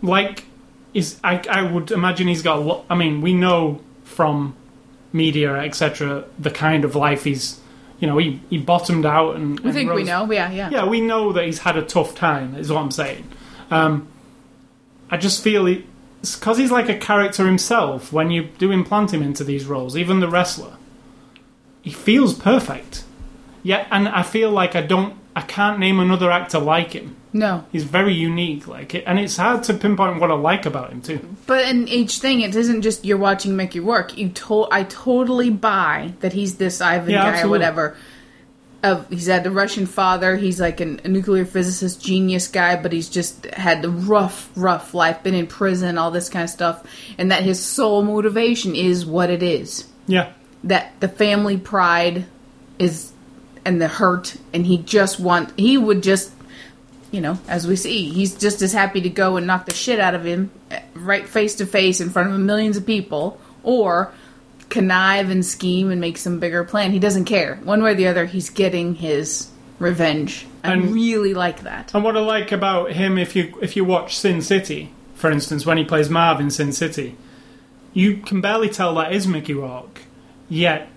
like 0.01 0.45
is 0.93 1.19
I 1.23 1.41
I 1.49 1.61
would 1.61 1.91
imagine 1.91 2.27
he's 2.27 2.41
got. 2.41 2.57
a 2.57 2.61
lot 2.61 2.85
I 2.89 2.95
mean, 2.95 3.21
we 3.21 3.33
know 3.33 3.81
from 4.03 4.55
media 5.11 5.55
etc. 5.57 6.25
the 6.39 6.51
kind 6.51 6.83
of 6.85 6.95
life 6.95 7.23
he's. 7.23 7.59
You 7.99 8.07
know, 8.07 8.17
he, 8.17 8.41
he 8.49 8.57
bottomed 8.57 9.05
out 9.05 9.37
and. 9.37 9.57
we 9.61 9.65
and 9.65 9.73
think 9.73 9.93
we 9.93 10.03
know. 10.03 10.29
Yeah, 10.29 10.51
yeah. 10.51 10.69
yeah, 10.69 10.85
we 10.85 10.99
know 10.99 11.31
that 11.31 11.45
he's 11.45 11.59
had 11.59 11.77
a 11.77 11.83
tough 11.83 12.15
time. 12.15 12.53
Is 12.55 12.69
what 12.69 12.81
I'm 12.81 12.91
saying. 12.91 13.29
Um, 13.71 14.07
I 15.13 15.17
just 15.17 15.43
feel 15.43 15.65
he, 15.67 15.85
because 16.21 16.57
he's 16.57 16.71
like 16.71 16.89
a 16.89 16.97
character 16.97 17.45
himself. 17.45 18.11
When 18.11 18.31
you 18.31 18.45
do 18.57 18.71
implant 18.71 19.13
him 19.13 19.21
into 19.21 19.43
these 19.43 19.65
roles, 19.65 19.95
even 19.95 20.21
the 20.21 20.27
wrestler, 20.27 20.73
he 21.83 21.91
feels 21.91 22.33
perfect. 22.33 23.03
Yeah, 23.61 23.87
and 23.91 24.07
I 24.07 24.23
feel 24.23 24.49
like 24.49 24.75
I 24.75 24.81
don't, 24.81 25.13
I 25.35 25.41
can't 25.41 25.77
name 25.79 25.99
another 25.99 26.31
actor 26.31 26.57
like 26.59 26.93
him. 26.93 27.15
No, 27.35 27.63
He's 27.71 27.83
very 27.83 28.13
unique, 28.13 28.67
like 28.67 28.93
it, 28.95 29.03
and 29.07 29.17
it's 29.19 29.37
hard 29.37 29.63
to 29.65 29.73
pinpoint 29.73 30.19
what 30.19 30.29
I 30.31 30.35
like 30.35 30.65
about 30.67 30.91
him 30.91 31.01
too. 31.01 31.19
but 31.47 31.67
in 31.67 31.87
each 31.87 32.19
thing, 32.19 32.41
it 32.41 32.55
isn't 32.55 32.81
just 32.83 33.03
you're 33.05 33.17
watching 33.17 33.55
Mickey 33.55 33.79
work. 33.79 34.17
You 34.17 34.29
to- 34.29 34.67
I 34.71 34.83
totally 34.83 35.49
buy 35.49 36.13
that 36.21 36.33
he's 36.33 36.57
this 36.57 36.79
Ivan 36.81 37.09
Yeah, 37.11 37.31
guy 37.31 37.41
or 37.41 37.49
whatever. 37.49 37.95
Of 38.83 39.09
he's 39.09 39.27
had 39.27 39.43
the 39.43 39.51
Russian 39.51 39.85
father. 39.85 40.35
He's 40.35 40.59
like 40.59 40.81
an, 40.81 40.99
a 41.05 41.07
nuclear 41.07 41.45
physicist 41.45 42.03
genius 42.03 42.49
guy, 42.49 42.75
but 42.81 42.91
he's 42.91 43.09
just 43.09 43.45
had 43.45 43.81
the 43.81 43.89
rough, 43.89 44.49
rough 44.55 44.93
life. 44.93 45.23
Been 45.23 45.33
in 45.33 45.47
prison, 45.47 45.97
all 45.97 46.11
this 46.11 46.29
kind 46.29 46.43
of 46.43 46.49
stuff, 46.49 46.85
and 47.17 47.31
that 47.31 47.43
his 47.43 47.63
sole 47.63 48.03
motivation 48.03 48.75
is 48.75 49.05
what 49.05 49.29
it 49.29 49.41
is. 49.41 49.87
Yeah, 50.05 50.33
that 50.65 50.99
the 50.99 51.07
family 51.07 51.57
pride 51.57 52.25
is 52.77 53.13
and 53.65 53.81
the 53.81 53.87
hurt 53.87 54.35
and 54.53 54.65
he 54.65 54.77
just 54.77 55.19
want 55.19 55.57
he 55.57 55.77
would 55.77 56.03
just 56.03 56.31
you 57.11 57.21
know 57.21 57.37
as 57.47 57.67
we 57.67 57.75
see 57.75 58.09
he's 58.09 58.35
just 58.35 58.61
as 58.61 58.73
happy 58.73 59.01
to 59.01 59.09
go 59.09 59.37
and 59.37 59.47
knock 59.47 59.65
the 59.65 59.73
shit 59.73 59.99
out 59.99 60.15
of 60.15 60.25
him 60.25 60.51
eh, 60.71 60.81
right 60.93 61.27
face 61.27 61.55
to 61.55 61.65
face 61.65 62.01
in 62.01 62.09
front 62.09 62.31
of 62.31 62.39
millions 62.39 62.77
of 62.77 62.85
people 62.85 63.39
or 63.63 64.13
connive 64.73 65.29
and 65.29 65.45
scheme 65.45 65.91
and 65.91 65.99
make 66.01 66.17
some 66.17 66.39
bigger 66.39 66.63
plan 66.63 66.91
he 66.91 66.99
doesn't 66.99 67.25
care 67.25 67.51
one 67.63 67.81
way 67.83 67.91
or 67.91 67.95
the 67.95 68.07
other 68.07 68.25
he's 68.25 68.49
getting 68.49 68.95
his 68.95 69.49
revenge 69.79 70.45
i 70.63 70.71
And- 70.73 70.91
really 70.93 71.33
like 71.33 71.59
that 71.63 71.93
and 71.93 72.03
what 72.03 72.15
I 72.17 72.21
like 72.21 72.51
about 72.51 72.91
him, 72.93 73.17
if 73.25 73.35
you 73.35 73.43
if 73.61 73.75
you 73.77 73.83
watch 73.85 74.09
Sin 74.17 74.41
City, 74.41 74.81
for 75.13 75.29
instance, 75.29 75.65
when 75.67 75.77
he 75.77 75.85
plays 75.85 76.09
Marv 76.09 76.39
in 76.39 76.49
Sin 76.49 76.71
City, 76.71 77.09
you 77.93 78.17
can 78.17 78.41
barely 78.41 78.69
tell 78.69 78.95
that 78.95 79.11
is 79.13 79.27
Mickey 79.27 79.53
Rourke. 79.53 80.01
Yet 80.49 80.87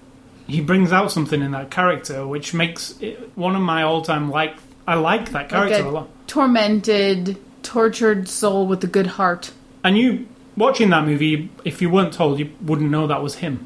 he 0.47 0.61
brings 0.61 0.93
out 0.93 1.11
something 1.12 1.43
in 1.43 1.51
that 1.53 1.71
character 1.71 2.27
which 2.27 2.55
makes 2.55 2.95
it 3.01 3.31
one 3.35 3.55
of 3.57 3.62
my 3.62 3.83
all-time 3.83 4.31
like. 4.31 4.55
I 4.87 4.95
like 4.95 5.31
that 5.33 5.49
character 5.49 5.77
like 5.83 5.85
a 5.85 5.89
a 5.89 5.99
lot. 5.99 6.09
tormented 6.29 7.37
tortured 7.65 8.29
soul 8.29 8.67
with 8.69 8.85
a 8.85 8.87
good 8.87 9.09
heart 9.19 9.51
And 9.83 9.99
you 9.99 10.27
watching 10.57 10.91
that 10.91 11.05
movie, 11.05 11.51
if 11.65 11.83
you 11.83 11.91
weren't 11.91 12.12
told, 12.12 12.39
you 12.39 12.51
wouldn't 12.62 12.91
know 12.91 13.07
that 13.09 13.23
was 13.23 13.37
him. 13.37 13.65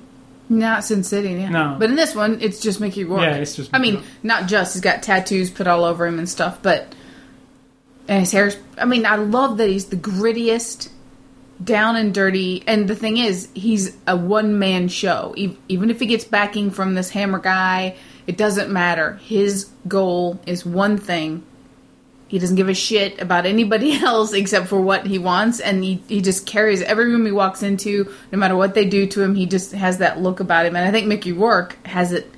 Not 0.51 0.85
Sin 0.85 1.05
City, 1.05 1.31
yeah. 1.31 1.49
No. 1.49 1.77
But 1.79 1.91
in 1.91 1.97
this 1.97 2.13
one, 2.13 2.41
it's 2.43 2.61
just 2.61 2.81
Mickey 2.81 3.05
Rourke. 3.05 3.23
Yeah, 3.23 3.37
it's 3.37 3.55
just 3.55 3.71
I 3.73 3.79
mean, 3.79 4.03
not 4.25 4.49
just. 4.49 4.75
He's 4.75 4.83
got 4.83 5.01
tattoos 5.01 5.49
put 5.49 5.69
all 5.69 5.85
over 5.85 6.07
him 6.07 6.19
and 6.19 6.29
stuff, 6.29 6.59
but. 6.61 6.93
And 8.09 8.21
his 8.21 8.33
hair's. 8.33 8.57
I 8.77 8.85
mean, 8.85 9.07
I 9.07 9.15
love 9.15 9.59
that 9.59 9.69
he's 9.69 9.87
the 9.87 9.97
grittiest, 9.97 10.91
down 11.63 11.95
and 11.95 12.13
dirty. 12.13 12.65
And 12.67 12.89
the 12.89 12.97
thing 12.97 13.17
is, 13.17 13.49
he's 13.55 13.97
a 14.09 14.17
one 14.17 14.59
man 14.59 14.89
show. 14.89 15.35
Even 15.37 15.89
if 15.89 16.01
he 16.01 16.07
gets 16.07 16.25
backing 16.25 16.73
from 16.73 16.95
this 16.95 17.11
hammer 17.11 17.39
guy, 17.39 17.95
it 18.27 18.37
doesn't 18.37 18.73
matter. 18.73 19.21
His 19.23 19.71
goal 19.87 20.41
is 20.47 20.67
one 20.67 20.99
thing. 20.99 21.45
He 22.31 22.39
doesn't 22.39 22.55
give 22.55 22.69
a 22.69 22.75
shit 22.75 23.21
about 23.21 23.45
anybody 23.45 23.93
else 24.05 24.33
except 24.33 24.69
for 24.69 24.81
what 24.81 25.05
he 25.05 25.19
wants, 25.19 25.59
and 25.59 25.83
he, 25.83 26.01
he 26.07 26.21
just 26.21 26.47
carries 26.47 26.81
every 26.81 27.07
room 27.07 27.27
he 27.27 27.33
walks 27.33 27.61
into, 27.65 28.09
no 28.31 28.39
matter 28.39 28.55
what 28.55 28.75
they 28.75 28.85
do 28.85 29.05
to 29.09 29.21
him, 29.21 29.35
he 29.35 29.47
just 29.47 29.73
has 29.73 29.99
that 29.99 30.21
look 30.21 30.39
about 30.39 30.65
him. 30.65 30.77
And 30.77 30.87
I 30.87 30.93
think 30.93 31.09
Mickey 31.09 31.33
Rourke 31.33 31.77
has 31.85 32.13
it. 32.13 32.33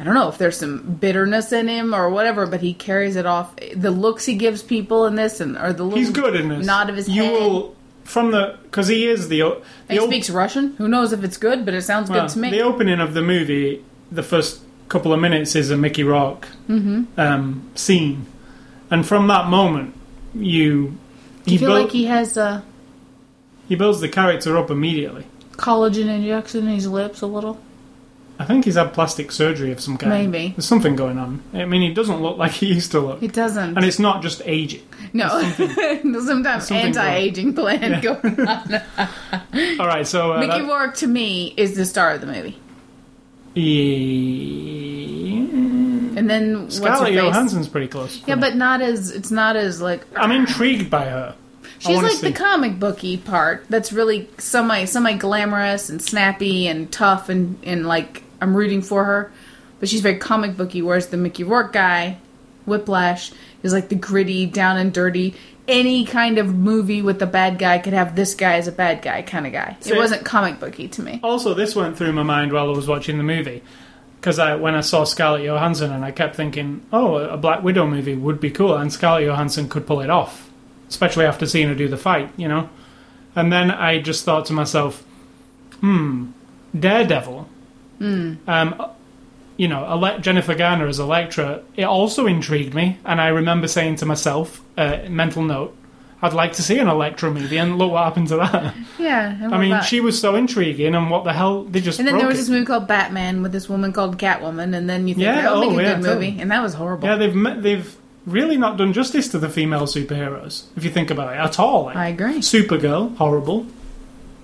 I 0.00 0.04
don't 0.04 0.14
know 0.14 0.28
if 0.30 0.38
there's 0.38 0.56
some 0.56 0.94
bitterness 0.94 1.52
in 1.52 1.68
him 1.68 1.94
or 1.94 2.08
whatever, 2.08 2.46
but 2.46 2.62
he 2.62 2.72
carries 2.72 3.14
it 3.16 3.26
off. 3.26 3.54
The 3.76 3.90
looks 3.90 4.24
he 4.24 4.34
gives 4.34 4.62
people 4.62 5.04
in 5.06 5.14
this, 5.14 5.40
and 5.40 5.58
or 5.58 5.74
the 5.74 5.86
He's 5.90 6.08
good 6.10 6.34
in 6.34 6.48
this. 6.48 6.64
nod 6.66 6.88
of 6.88 6.96
his 6.96 7.06
you 7.08 7.22
head. 7.22 7.32
will 7.34 7.76
from 8.04 8.30
the 8.30 8.58
because 8.62 8.88
he 8.88 9.06
is 9.06 9.28
the. 9.28 9.42
o- 9.42 9.62
the 9.88 9.92
he 9.94 10.00
op- 10.00 10.06
speaks 10.08 10.30
Russian. 10.30 10.72
Who 10.78 10.88
knows 10.88 11.12
if 11.12 11.22
it's 11.22 11.36
good, 11.36 11.66
but 11.66 11.74
it 11.74 11.82
sounds 11.82 12.08
well, 12.08 12.22
good 12.22 12.30
to 12.32 12.38
me. 12.38 12.50
The 12.50 12.62
opening 12.62 12.98
of 12.98 13.12
the 13.12 13.20
movie, 13.22 13.84
the 14.10 14.22
first 14.22 14.62
couple 14.88 15.12
of 15.12 15.20
minutes 15.20 15.54
is 15.54 15.70
a 15.70 15.76
Mickey 15.76 16.02
Rourke 16.02 16.48
Mm-hmm. 16.68 17.20
um, 17.20 17.70
scene, 17.74 18.26
and 18.92 19.04
from 19.06 19.26
that 19.26 19.48
moment, 19.48 19.94
you 20.34 20.96
Do 21.44 21.52
you 21.52 21.58
feel 21.58 21.70
like 21.72 21.90
he 21.90 22.04
has 22.06 22.36
a 22.36 22.62
he 23.68 23.74
builds 23.74 24.00
the 24.00 24.08
character 24.08 24.56
up 24.56 24.70
immediately. 24.70 25.24
collagen 25.52 26.06
injection 26.08 26.68
in 26.68 26.74
his 26.74 26.86
lips 26.86 27.20
a 27.22 27.26
little? 27.26 27.58
I 28.38 28.44
think 28.44 28.64
he's 28.64 28.74
had 28.76 28.92
plastic 28.94 29.30
surgery 29.30 29.70
of 29.72 29.80
some 29.80 29.96
kind. 29.98 30.10
Maybe. 30.32 30.48
there's 30.56 30.66
something 30.66 30.96
going 30.96 31.16
on. 31.18 31.42
I 31.52 31.64
mean, 31.64 31.82
he 31.82 31.92
doesn't 31.94 32.20
look 32.22 32.38
like 32.38 32.50
he 32.52 32.66
used 32.74 32.90
to 32.92 32.98
look, 33.00 33.22
It 33.22 33.32
doesn't. 33.34 33.76
and 33.76 33.84
it's 33.84 33.98
not 34.00 34.20
just 34.22 34.42
aging. 34.46 34.82
no, 35.12 35.28
sometimes 35.42 36.66
something 36.66 36.76
anti-aging 36.96 37.54
plan 37.54 38.00
going 38.00 38.40
on. 38.48 38.80
All 39.80 39.86
right, 39.86 40.06
so 40.06 40.32
uh, 40.32 40.40
Mickey 40.40 40.60
that- 40.62 40.68
Rourke 40.68 40.94
to 40.96 41.06
me 41.06 41.54
is 41.56 41.76
the 41.76 41.84
star 41.84 42.12
of 42.14 42.20
the 42.20 42.26
movie, 42.26 42.58
Yeah. 43.54 45.21
And 46.22 46.30
then 46.30 46.62
what's 46.62 46.76
Scarlett? 46.76 47.14
Johansson's 47.14 47.66
pretty 47.66 47.88
close. 47.88 48.22
Yeah, 48.26 48.36
me. 48.36 48.42
but 48.42 48.54
not 48.54 48.80
as 48.80 49.10
it's 49.10 49.32
not 49.32 49.56
as 49.56 49.82
like 49.82 50.06
I'm 50.16 50.30
intrigued 50.30 50.88
by 50.88 51.06
her. 51.06 51.34
She's 51.80 52.00
like 52.00 52.12
see. 52.12 52.28
the 52.28 52.32
comic 52.32 52.78
booky 52.78 53.16
part. 53.16 53.66
That's 53.68 53.92
really 53.92 54.28
semi 54.38 54.84
semi 54.84 55.14
glamorous 55.16 55.88
and 55.88 56.00
snappy 56.00 56.68
and 56.68 56.92
tough 56.92 57.28
and 57.28 57.58
and 57.64 57.88
like 57.88 58.22
I'm 58.40 58.56
rooting 58.56 58.82
for 58.82 59.04
her, 59.04 59.32
but 59.80 59.88
she's 59.88 60.00
very 60.00 60.18
comic 60.18 60.56
booky. 60.56 60.80
Whereas 60.80 61.08
the 61.08 61.16
Mickey 61.16 61.42
Rourke 61.42 61.72
guy, 61.72 62.18
Whiplash, 62.66 63.32
is 63.64 63.72
like 63.72 63.88
the 63.88 63.96
gritty, 63.96 64.46
down 64.46 64.76
and 64.76 64.92
dirty. 64.92 65.34
Any 65.66 66.04
kind 66.04 66.38
of 66.38 66.54
movie 66.54 67.02
with 67.02 67.20
a 67.22 67.26
bad 67.26 67.58
guy 67.58 67.78
could 67.78 67.92
have 67.94 68.14
this 68.14 68.34
guy 68.34 68.54
as 68.54 68.68
a 68.68 68.72
bad 68.72 69.02
guy 69.02 69.22
kind 69.22 69.46
of 69.46 69.52
guy. 69.52 69.76
See- 69.80 69.92
it 69.92 69.96
wasn't 69.96 70.24
comic 70.24 70.60
booky 70.60 70.86
to 70.88 71.02
me. 71.02 71.20
Also, 71.22 71.54
this 71.54 71.74
went 71.74 71.96
through 71.96 72.12
my 72.12 72.22
mind 72.22 72.52
while 72.52 72.68
I 72.68 72.76
was 72.76 72.86
watching 72.86 73.16
the 73.16 73.24
movie. 73.24 73.62
Because 74.22 74.38
I, 74.38 74.54
when 74.54 74.76
I 74.76 74.82
saw 74.82 75.02
Scarlett 75.02 75.42
Johansson, 75.42 75.90
and 75.90 76.04
I 76.04 76.12
kept 76.12 76.36
thinking, 76.36 76.86
oh, 76.92 77.16
a 77.16 77.36
Black 77.36 77.64
Widow 77.64 77.88
movie 77.88 78.14
would 78.14 78.38
be 78.38 78.52
cool, 78.52 78.76
and 78.76 78.92
Scarlett 78.92 79.26
Johansson 79.26 79.68
could 79.68 79.84
pull 79.84 80.00
it 80.00 80.10
off, 80.10 80.48
especially 80.88 81.24
after 81.24 81.44
seeing 81.44 81.66
her 81.66 81.74
do 81.74 81.88
the 81.88 81.96
fight, 81.96 82.30
you 82.36 82.46
know? 82.46 82.70
And 83.34 83.52
then 83.52 83.72
I 83.72 84.00
just 84.00 84.24
thought 84.24 84.46
to 84.46 84.52
myself, 84.52 85.02
hmm, 85.80 86.26
Daredevil, 86.78 87.48
um, 88.46 88.86
you 89.56 89.66
know, 89.66 90.18
Jennifer 90.20 90.54
Garner 90.54 90.86
as 90.86 91.00
Elektra, 91.00 91.64
it 91.74 91.82
also 91.82 92.26
intrigued 92.28 92.74
me, 92.74 92.98
and 93.04 93.20
I 93.20 93.26
remember 93.26 93.66
saying 93.66 93.96
to 93.96 94.06
myself, 94.06 94.60
uh, 94.78 94.98
mental 95.08 95.42
note, 95.42 95.76
I'd 96.24 96.34
like 96.34 96.52
to 96.52 96.62
see 96.62 96.78
an 96.78 96.86
Elektra 96.86 97.32
movie, 97.32 97.56
and 97.56 97.78
look 97.78 97.90
what 97.90 98.04
happened 98.04 98.28
to 98.28 98.36
that. 98.36 98.74
Yeah, 98.96 99.48
I 99.50 99.58
mean, 99.58 99.82
she 99.82 99.98
was 99.98 100.20
so 100.20 100.36
intriguing, 100.36 100.94
and 100.94 101.10
what 101.10 101.24
the 101.24 101.32
hell? 101.32 101.64
They 101.64 101.80
just 101.80 101.98
And 101.98 102.06
then 102.06 102.16
there 102.16 102.28
was 102.28 102.36
it. 102.36 102.42
this 102.42 102.48
movie 102.48 102.64
called 102.64 102.86
Batman 102.86 103.42
with 103.42 103.50
this 103.50 103.68
woman 103.68 103.92
called 103.92 104.18
Catwoman, 104.18 104.76
and 104.76 104.88
then 104.88 105.08
you 105.08 105.14
think 105.14 105.24
Yeah, 105.24 105.50
oh, 105.50 105.60
make 105.60 105.70
oh, 105.70 105.78
a 105.78 105.82
yeah, 105.82 105.94
good 106.00 106.14
movie, 106.14 106.36
and 106.40 106.50
that 106.52 106.62
was 106.62 106.74
horrible. 106.74 107.08
Yeah, 107.08 107.16
they've 107.16 107.62
they've 107.62 107.96
really 108.24 108.56
not 108.56 108.76
done 108.76 108.92
justice 108.92 109.26
to 109.28 109.38
the 109.40 109.48
female 109.48 109.82
superheroes. 109.82 110.66
If 110.76 110.84
you 110.84 110.90
think 110.90 111.10
about 111.10 111.32
it 111.34 111.40
at 111.40 111.58
all, 111.58 111.86
like 111.86 111.96
I 111.96 112.08
agree. 112.08 112.38
Supergirl, 112.38 113.16
horrible. 113.16 113.66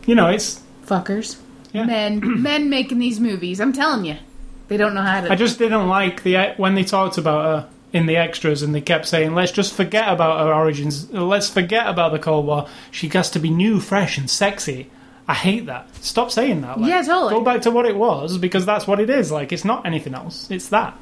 You 0.05 0.17
know, 0.17 0.29
it's 0.29 0.61
Fuckers. 0.85 1.37
Yeah. 1.73 1.85
Men, 1.85 2.21
men 2.43 2.71
making 2.71 2.99
these 2.99 3.21
movies. 3.21 3.61
I'm 3.61 3.73
telling 3.73 4.05
you, 4.05 4.17
they 4.67 4.77
don't 4.77 4.95
know 4.95 5.03
how 5.03 5.21
to. 5.21 5.31
I 5.31 5.37
just 5.37 5.59
didn't 5.59 5.87
like 5.87 6.25
the 6.25 6.55
when 6.57 6.75
they 6.75 6.83
talked 6.83 7.19
about 7.19 7.45
her 7.45 7.69
in 7.93 8.07
the 8.07 8.17
extras 8.17 8.63
and 8.63 8.75
they 8.75 8.81
kept 8.81 9.07
saying, 9.07 9.35
"Let's 9.35 9.53
just 9.53 9.73
forget 9.75 10.09
about 10.09 10.41
her 10.47 10.53
origins. 10.53 11.11
Let's 11.11 11.49
forget 11.49 11.87
about 11.87 12.13
the 12.13 12.19
Cold 12.19 12.47
War. 12.47 12.67
She 12.91 13.09
has 13.09 13.31
to 13.31 13.39
be 13.39 13.51
new, 13.51 13.81
fresh, 13.81 14.19
and 14.19 14.29
sexy." 14.29 14.91
I 15.31 15.35
hate 15.35 15.67
that. 15.67 15.89
Stop 16.03 16.31
saying 16.31 16.63
that. 16.63 16.81
Like, 16.81 16.89
Yeah, 16.89 17.03
totally. 17.03 17.35
Go 17.35 17.43
back 17.43 17.61
to 17.63 17.71
what 17.71 17.85
it 17.85 17.95
was 17.97 18.39
because 18.39 18.65
that's 18.65 18.87
what 18.87 18.99
it 18.99 19.11
is. 19.11 19.31
Like, 19.31 19.53
it's 19.53 19.65
not 19.65 19.85
anything 19.85 20.15
else. 20.15 20.47
It's 20.51 20.69
that. 20.69 20.97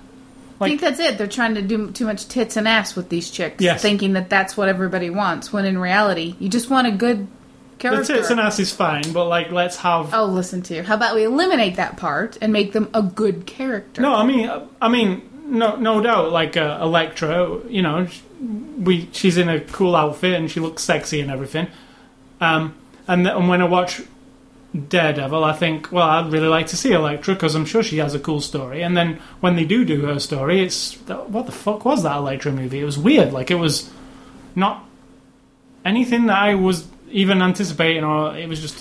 I 0.61 0.69
think 0.69 0.81
that's 0.81 0.99
it. 0.99 1.17
They're 1.19 1.27
trying 1.29 1.55
to 1.55 1.63
do 1.63 1.91
too 1.93 2.07
much 2.07 2.27
tits 2.27 2.57
and 2.57 2.67
ass 2.67 2.97
with 2.97 3.09
these 3.09 3.31
chicks, 3.31 3.63
Yes. 3.63 3.83
thinking 3.83 4.15
that 4.15 4.29
that's 4.31 4.57
what 4.57 4.69
everybody 4.69 5.11
wants. 5.11 5.53
When 5.53 5.65
in 5.65 5.79
reality, 5.79 6.35
you 6.41 6.49
just 6.49 6.71
want 6.71 6.87
a 6.89 6.91
good 6.93 7.27
The 7.29 7.79
character. 7.79 8.15
tits 8.17 8.31
and 8.31 8.41
ass 8.41 8.59
is 8.59 8.73
fine, 8.73 9.13
but 9.13 9.27
like, 9.27 9.53
let's 9.53 9.77
have. 9.77 10.13
Oh, 10.15 10.25
listen 10.25 10.61
to 10.63 10.75
you. 10.75 10.83
How 10.83 10.95
about 10.97 11.15
we 11.15 11.23
eliminate 11.25 11.77
that 11.77 11.97
part 11.97 12.37
and 12.41 12.53
make 12.53 12.73
them 12.73 12.89
a 12.95 13.03
good 13.03 13.47
character? 13.47 14.01
No, 14.03 14.15
I 14.15 14.25
mean, 14.25 14.51
I 14.83 14.89
mean, 14.89 15.23
no, 15.47 15.77
no 15.77 16.01
doubt. 16.01 16.33
Like 16.33 16.57
uh, 16.57 16.79
Elektra, 16.83 17.61
you 17.69 17.83
know, 17.83 18.09
we 18.79 19.09
she's 19.13 19.37
in 19.37 19.49
a 19.49 19.61
cool 19.61 19.97
outfit 19.97 20.35
and 20.35 20.51
she 20.51 20.61
looks 20.61 20.83
sexy 20.83 21.21
and 21.21 21.31
everything. 21.31 21.69
Um, 22.41 22.75
and, 23.09 23.25
th- 23.25 23.37
and 23.37 23.49
when 23.49 23.63
I 23.63 23.65
watch 23.65 24.03
Daredevil, 24.89 25.43
I 25.45 25.53
think, 25.53 25.91
well, 25.91 26.09
I'd 26.09 26.31
really 26.31 26.49
like 26.49 26.67
to 26.69 26.77
see 26.77 26.93
Elektra 26.93 27.35
because 27.35 27.55
I'm 27.55 27.65
sure 27.65 27.83
she 27.83 27.99
has 27.99 28.15
a 28.15 28.19
cool 28.21 28.41
story. 28.41 28.83
And 28.83 28.97
then 28.97 29.21
when 29.41 29.57
they 29.57 29.65
do 29.65 29.85
do 29.85 30.03
her 30.07 30.19
story, 30.19 30.63
it's 30.63 30.95
what 31.07 31.47
the 31.47 31.53
fuck 31.53 31.85
was 31.85 32.03
that 32.03 32.17
Elektra 32.17 32.53
movie? 32.53 32.81
It 32.81 32.85
was 32.85 32.99
weird. 32.99 33.33
Like 33.33 33.51
it 33.51 33.57
was 33.57 33.91
not 34.55 34.85
anything 35.85 36.27
that 36.27 36.39
I 36.39 36.55
was 36.55 36.87
even 37.11 37.41
anticipating, 37.41 38.05
or 38.05 38.37
it 38.37 38.49
was 38.49 38.61
just 38.61 38.81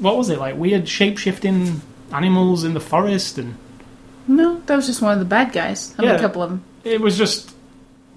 what 0.00 0.16
was 0.16 0.28
it 0.30 0.38
like? 0.38 0.56
Weird 0.56 0.88
shape 0.88 1.18
shifting 1.18 1.80
animals 2.12 2.64
in 2.64 2.74
the 2.74 2.80
forest 2.80 3.38
and. 3.38 3.56
No, 4.36 4.60
that 4.66 4.76
was 4.76 4.86
just 4.86 5.02
one 5.02 5.12
of 5.12 5.18
the 5.18 5.24
bad 5.24 5.52
guys. 5.52 5.94
I 5.98 6.02
mean, 6.02 6.10
Yeah. 6.10 6.16
a 6.16 6.20
couple 6.20 6.42
of 6.42 6.50
them. 6.50 6.62
it 6.84 7.00
was 7.00 7.18
just 7.18 7.52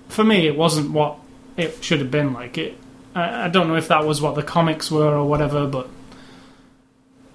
for 0.10 0.24
me 0.24 0.46
it 0.48 0.56
wasn't 0.56 0.92
what 0.92 1.18
it 1.58 1.84
should 1.84 2.00
have 2.00 2.12
been 2.12 2.34
like 2.34 2.58
it 2.58 2.78
I, 3.16 3.46
I 3.46 3.48
don't 3.48 3.68
know 3.68 3.76
if 3.76 3.88
that 3.88 4.06
was 4.06 4.22
what 4.22 4.36
the 4.36 4.44
comics 4.44 4.90
were 4.92 5.14
or 5.16 5.26
whatever 5.28 5.66
but 5.68 5.88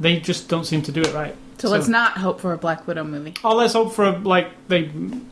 they 0.01 0.21
just 0.21 0.49
don't 0.49 0.65
seem 0.65 0.83
to 0.83 0.93
do 0.93 1.01
it 1.03 1.13
right 1.13 1.35
So, 1.59 1.69
let's 1.71 1.89
not 1.89 2.13
hope 2.13 2.41
for 2.41 2.53
a 2.53 2.59
Black 2.59 2.87
Widow 2.87 3.03
movie. 3.05 3.35
oh 3.43 3.57
let's 3.57 3.73
hope 3.73 3.93
for 3.95 4.05
a, 4.05 4.19
like 4.19 4.49
they 4.69 4.91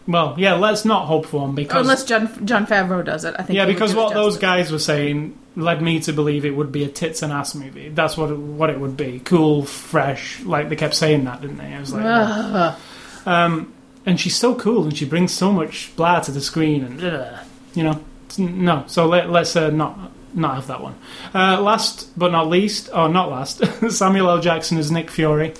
well 0.09 0.34
yeah 0.38 0.55
let's 0.55 0.84
not 0.84 1.07
hope 1.07 1.26
for 1.26 1.42
one 1.42 1.55
because 1.55 1.80
unless 1.82 2.05
Jon, 2.05 2.44
Jon 2.47 2.66
Favreau 2.66 3.05
does 3.05 3.24
it. 3.24 3.34
I 3.38 3.42
think 3.44 3.57
yeah 3.57 3.66
because 3.66 3.94
what 3.94 4.12
those 4.14 4.36
guys 4.38 4.72
were 4.72 4.78
saying 4.80 5.38
led 5.55 5.80
me 5.80 6.01
to 6.01 6.12
believe 6.12 6.44
it 6.44 6.51
would 6.55 6.72
be 6.72 6.84
a 6.84 6.88
tits 6.88 7.22
and 7.22 7.32
ass 7.32 7.55
movie 7.55 7.88
that's 7.90 8.16
what 8.16 8.30
it, 8.30 8.38
what 8.38 8.70
it 8.70 8.78
would 8.80 8.97
be 8.97 9.20
cool 9.24 9.64
fresh 9.64 10.40
like 10.42 10.68
they 10.68 10.76
kept 10.76 10.94
saying 10.94 11.24
that 11.24 11.40
didn't 11.40 11.59
they 11.59 11.72
I 11.74 11.80
was 11.80 11.92
like 11.92 12.05
Ugh. 12.05 12.78
Um, 13.27 13.72
and 14.07 14.20
she's 14.20 14.37
so 14.37 14.55
cool, 14.55 14.85
and 14.85 14.97
she 14.97 15.05
brings 15.05 15.33
so 15.33 15.51
much 15.53 15.95
blah 15.97 16.20
to 16.20 16.31
the 16.31 16.41
screen, 16.41 16.85
and 16.85 17.03
ugh, 17.03 17.45
you 17.74 17.83
know, 17.83 18.01
no. 18.39 18.85
So 18.87 19.07
let, 19.07 19.31
let's 19.31 19.57
uh, 19.57 19.70
not 19.70 20.12
not 20.33 20.55
have 20.55 20.66
that 20.68 20.81
one. 20.81 20.95
Uh, 21.35 21.61
last 21.61 22.16
but 22.16 22.31
not 22.31 22.49
least, 22.49 22.89
or 22.95 23.09
not 23.09 23.31
last, 23.31 23.64
Samuel 23.91 24.31
L. 24.31 24.41
Jackson 24.41 24.79
as 24.79 24.91
Nick 24.93 25.11
Fury. 25.11 25.55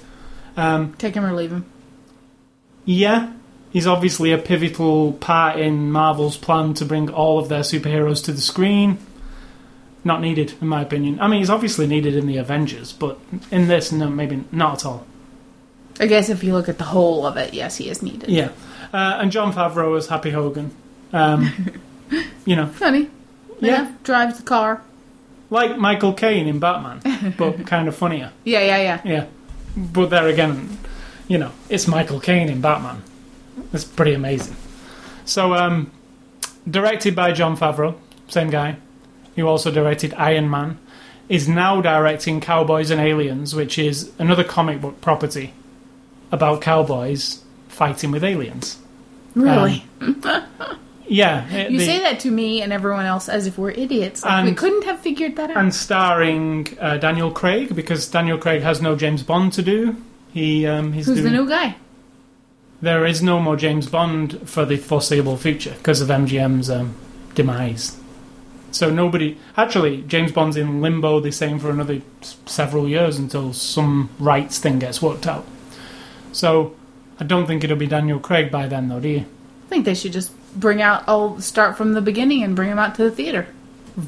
Um, 0.57 0.95
Take 0.95 1.15
him 1.15 1.25
or 1.25 1.33
leave 1.35 1.51
him. 1.51 1.67
yeah, 2.85 3.33
he's 3.73 3.87
obviously 3.87 4.33
a 4.33 4.39
pivotal 4.39 5.13
part 5.15 5.59
in 5.59 5.91
Marvel's 5.91 6.37
plan 6.37 6.73
to 6.75 6.85
bring 6.85 7.11
all 7.11 7.39
of 7.39 7.49
their 7.49 7.61
superheroes 7.63 8.25
to 8.25 8.33
the 8.33 8.41
screen. 8.41 8.99
Not 10.05 10.21
needed, 10.21 10.55
in 10.61 10.69
my 10.69 10.83
opinion. 10.83 11.19
I 11.21 11.27
mean, 11.27 11.41
he's 11.41 11.51
obviously 11.51 11.87
needed 11.89 12.15
in 12.15 12.29
the 12.29 12.37
Avengers, 12.37 12.93
but 12.93 13.19
in 13.51 13.67
this, 13.67 13.91
no, 13.91 14.09
maybe 14.09 14.45
not 14.53 14.75
at 14.79 14.87
all. 14.87 15.05
I 15.99 16.07
guess 16.07 16.29
if 16.29 16.45
you 16.45 16.53
look 16.53 16.69
at 16.69 16.79
the 16.79 16.85
whole 16.85 17.27
of 17.27 17.37
it, 17.37 17.55
yes, 17.55 17.77
he 17.77 17.89
is 17.89 18.03
needed. 18.03 18.29
Yeah, 18.29 18.51
uh, 18.93 19.19
and 19.21 19.33
Jon 19.33 19.53
Favreau 19.53 19.97
as 19.97 20.07
Happy 20.09 20.31
Hogan. 20.31 20.71
Um, 21.13 21.73
you 22.45 22.57
know, 22.57 22.67
Funny. 22.67 23.09
Yeah. 23.61 23.93
Drives 24.05 24.37
the 24.39 24.43
car. 24.45 24.83
like 25.49 25.79
Michael 25.79 26.13
Caine 26.13 26.47
in 26.47 26.59
Batman, 26.59 27.35
but 27.39 27.67
kind 27.73 27.89
of 27.89 27.97
funnier. 27.97 28.33
Yeah, 28.45 28.61
yeah, 28.61 28.77
yeah. 28.83 29.01
Yeah, 29.05 29.27
but 29.77 30.11
there 30.11 30.29
again, 30.29 30.79
you 31.29 31.39
know, 31.39 31.53
it's 31.71 31.87
Michael 31.89 32.21
Caine 32.21 32.49
in 32.51 32.61
Batman. 32.61 33.03
It's 33.73 33.85
pretty 33.85 34.13
amazing. 34.13 34.57
So, 35.25 35.55
um, 35.55 35.91
directed 36.71 37.17
by 37.17 37.33
Jon 37.33 37.57
Favreau, 37.57 37.95
same 38.29 38.51
guy, 38.51 38.77
who 39.35 39.47
also 39.47 39.71
directed 39.71 40.13
Iron 40.15 40.51
Man, 40.51 40.79
is 41.29 41.49
now 41.49 41.81
directing 41.81 42.41
Cowboys 42.41 42.91
and 42.91 43.01
Aliens, 43.01 43.55
which 43.55 43.79
is 43.79 44.13
another 44.19 44.45
comic 44.45 44.81
book 44.81 45.01
property 45.01 45.55
about 46.33 46.61
cowboys 46.61 47.43
fighting 47.69 48.11
with 48.11 48.25
aliens. 48.25 48.79
Really? 49.35 49.85
Yeah, 51.09 51.49
it- 51.53 51.71
you 51.71 51.79
the- 51.79 51.87
say 51.87 52.01
that 52.01 52.19
to 52.21 52.31
me 52.33 52.63
and 52.63 52.73
everyone 52.73 53.07
else 53.07 53.29
as 53.29 53.47
if 53.47 53.57
we're 53.59 53.71
idiots. 53.71 54.25
Like 54.25 54.45
we 54.45 54.55
couldn't 54.55 54.83
have 54.87 54.99
figured 54.99 55.37
that 55.37 55.51
out. 55.51 55.57
and 55.57 55.73
starring 55.73 56.67
uh, 56.81 56.97
Daniel 56.97 57.31
Craig 57.31 57.77
because 57.77 58.09
Daniel 58.09 58.39
Craig 58.39 58.63
has 58.63 58.83
no 58.83 58.97
James 58.97 59.23
Bond 59.23 59.53
to 59.53 59.63
do. 59.63 59.95
He 60.33 60.67
um, 60.67 60.93
he's 60.93 61.07
Who's 61.07 61.21
doing, 61.21 61.33
the 61.33 61.39
new 61.39 61.49
guy? 61.49 61.77
There 62.83 63.07
is 63.07 63.23
no 63.23 63.39
more 63.39 63.55
James 63.55 63.87
Bond 63.89 64.49
for 64.49 64.65
the 64.65 64.79
foreseeable 64.79 65.37
future 65.37 65.75
because 65.79 66.01
of 66.01 66.09
MGM's 66.09 66.69
um, 66.69 66.97
demise. 67.37 67.97
So 68.73 68.91
nobody 68.91 69.39
actually 69.57 70.03
James 70.03 70.33
Bond's 70.33 70.57
in 70.57 70.81
limbo. 70.83 71.21
They're 71.21 71.31
saying 71.31 71.61
for 71.61 71.71
another 71.71 72.03
s- 72.21 72.37
several 72.47 72.89
years 72.89 73.17
until 73.17 73.53
some 73.53 74.11
rights 74.19 74.59
thing 74.59 74.81
gets 74.81 75.01
worked 75.01 75.29
out. 75.29 75.47
So 76.37 76.75
I 77.19 77.25
don't 77.25 77.47
think 77.47 77.65
it'll 77.65 77.77
be 77.79 77.87
Daniel 77.87 78.19
Craig 78.19 78.51
by 78.51 78.67
then, 78.67 78.89
though. 78.89 79.01
Do 79.01 79.09
you? 79.09 79.21
I 79.21 79.69
think 79.69 79.85
they 79.87 79.95
should 79.95 80.13
just 80.13 80.33
bring 80.55 80.83
out, 80.83 81.09
all 81.09 81.41
start 81.41 81.77
from 81.79 81.95
the 81.95 82.03
beginning 82.03 82.43
and 82.43 82.55
bring 82.55 82.69
him 82.71 82.79
out 82.79 82.95
to 82.97 83.05
the 83.05 83.11
theater. 83.11 83.47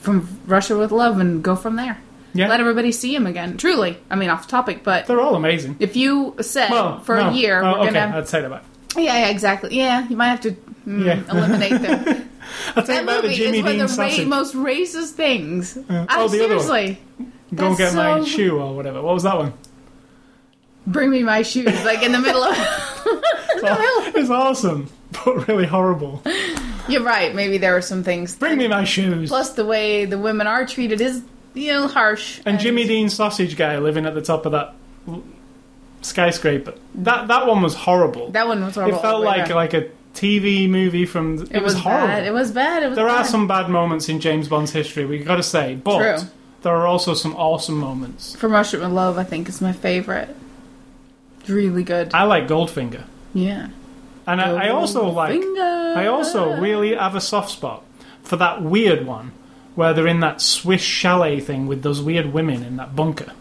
From 0.00 0.28
Russia 0.46 0.76
with 0.76 0.92
Love 0.92 1.18
and 1.18 1.42
go 1.42 1.56
from 1.56 1.76
there. 1.76 1.98
Yeah, 2.34 2.48
Let 2.48 2.60
everybody 2.60 2.92
see 2.92 3.14
him 3.14 3.26
again. 3.26 3.56
Truly. 3.56 3.96
I 4.10 4.14
mean, 4.16 4.28
off 4.28 4.46
topic, 4.46 4.84
but 4.84 5.06
they're 5.06 5.20
all 5.20 5.34
amazing. 5.34 5.76
if 5.80 5.96
you 5.96 6.36
said 6.42 6.70
Well, 6.70 7.00
for 7.00 7.16
no. 7.16 7.30
a 7.30 7.32
year, 7.32 7.62
Oh, 7.64 7.80
we're 7.80 7.86
okay, 7.86 7.94
gonna. 7.94 8.18
I'd 8.18 8.28
say 8.28 8.42
that 8.42 8.50
back. 8.50 8.64
Yeah, 8.94 9.02
yeah, 9.20 9.28
exactly. 9.28 9.74
Yeah, 9.74 10.06
you 10.08 10.16
might 10.16 10.28
have 10.28 10.42
to 10.42 10.50
mm, 10.86 11.04
Yeah. 11.06 11.22
eliminate 11.32 11.80
them. 11.80 12.28
I'd 12.76 12.86
say 12.86 12.94
that 12.96 13.02
about 13.04 13.22
the 13.22 13.30
Jimmy 13.32 13.58
is 13.58 13.64
one 13.64 13.72
Dean 13.72 13.80
of 13.80 13.96
the 13.96 14.02
ra- 14.24 14.24
most 14.28 14.54
racist 14.54 15.12
things. 15.12 15.78
Uh, 15.78 16.06
oh, 16.10 16.28
the 16.28 16.44
other 16.44 16.58
one. 16.58 16.96
Go 17.54 17.68
and 17.68 17.78
get 17.78 17.94
my 17.94 18.18
so- 18.20 18.24
shoe 18.26 18.58
or 18.60 18.76
whatever. 18.76 19.00
What 19.00 19.14
was 19.14 19.22
that 19.22 19.36
one? 19.38 19.54
Bring 20.92 21.10
me 21.10 21.22
my 21.22 21.42
shoes, 21.42 21.84
like 21.84 22.02
in 22.02 22.12
the 22.16 22.18
middle 22.18 22.42
of. 22.42 22.56
It's 24.14 24.30
awesome, 24.30 24.88
but 25.12 25.46
really 25.48 25.66
horrible. 25.66 26.22
You're 26.88 27.02
right. 27.02 27.34
Maybe 27.34 27.58
there 27.58 27.74
were 27.74 27.82
some 27.82 28.02
things. 28.02 28.34
Bring 28.36 28.58
me 28.58 28.68
my 28.68 28.84
shoes. 28.84 29.28
Plus, 29.28 29.50
the 29.52 29.66
way 29.66 30.04
the 30.04 30.18
women 30.18 30.46
are 30.46 30.66
treated 30.66 31.00
is, 31.00 31.22
you 31.54 31.72
know, 31.72 31.88
harsh. 31.88 32.40
And 32.46 32.58
Jimmy 32.58 32.86
Dean 32.86 33.08
sausage 33.08 33.56
guy 33.56 33.78
living 33.78 34.06
at 34.06 34.14
the 34.14 34.22
top 34.22 34.46
of 34.46 34.52
that 34.52 34.74
skyscraper. 36.02 36.74
That 36.94 37.28
that 37.28 37.46
one 37.46 37.62
was 37.62 37.74
horrible. 37.74 38.30
That 38.30 38.48
one 38.48 38.64
was 38.64 38.74
horrible. 38.74 38.98
it 38.98 39.02
felt 39.02 39.14
all 39.14 39.20
the 39.20 39.26
way 39.26 39.38
like 39.38 39.50
around. 39.50 39.56
like 39.56 39.74
a 39.74 39.90
TV 40.14 40.68
movie 40.68 41.04
from. 41.06 41.42
It, 41.42 41.56
it 41.56 41.62
was, 41.62 41.74
horrible. 41.74 42.06
bad. 42.08 42.24
It 42.26 42.32
was 42.32 42.50
bad. 42.50 42.82
It 42.82 42.88
was. 42.88 42.96
there 42.96 43.08
are 43.08 43.24
some 43.24 43.46
bad 43.46 43.68
moments 43.68 44.08
in 44.08 44.20
James 44.20 44.48
Bond's 44.48 44.72
history. 44.72 45.04
We 45.04 45.18
got 45.18 45.36
to 45.36 45.42
say, 45.42 45.74
but 45.76 45.98
True. 45.98 46.28
there 46.62 46.74
are 46.74 46.86
also 46.86 47.14
some 47.14 47.36
awesome 47.36 47.76
moments. 47.76 48.34
From 48.36 48.52
Russia 48.52 48.78
with 48.78 48.90
Love, 48.90 49.18
I 49.18 49.24
think 49.24 49.48
is 49.48 49.60
my 49.60 49.72
favorite. 49.72 50.34
Really 51.48 51.82
good. 51.82 52.12
I 52.14 52.24
like 52.24 52.46
Goldfinger, 52.48 53.04
yeah. 53.34 53.68
and 54.26 54.40
I, 54.40 54.66
I 54.66 54.68
also 54.70 55.08
like. 55.08 55.40
I 55.58 56.06
also 56.06 56.60
really 56.60 56.94
have 56.94 57.14
a 57.14 57.20
soft 57.20 57.50
spot 57.50 57.84
for 58.22 58.36
that 58.36 58.62
weird 58.62 59.06
one 59.06 59.32
where 59.74 59.94
they're 59.94 60.06
in 60.06 60.20
that 60.20 60.40
Swiss 60.40 60.82
chalet 60.82 61.40
thing 61.40 61.66
with 61.66 61.82
those 61.82 62.02
weird 62.02 62.26
women 62.32 62.62
in 62.62 62.76
that 62.76 62.94
bunker. 62.96 63.32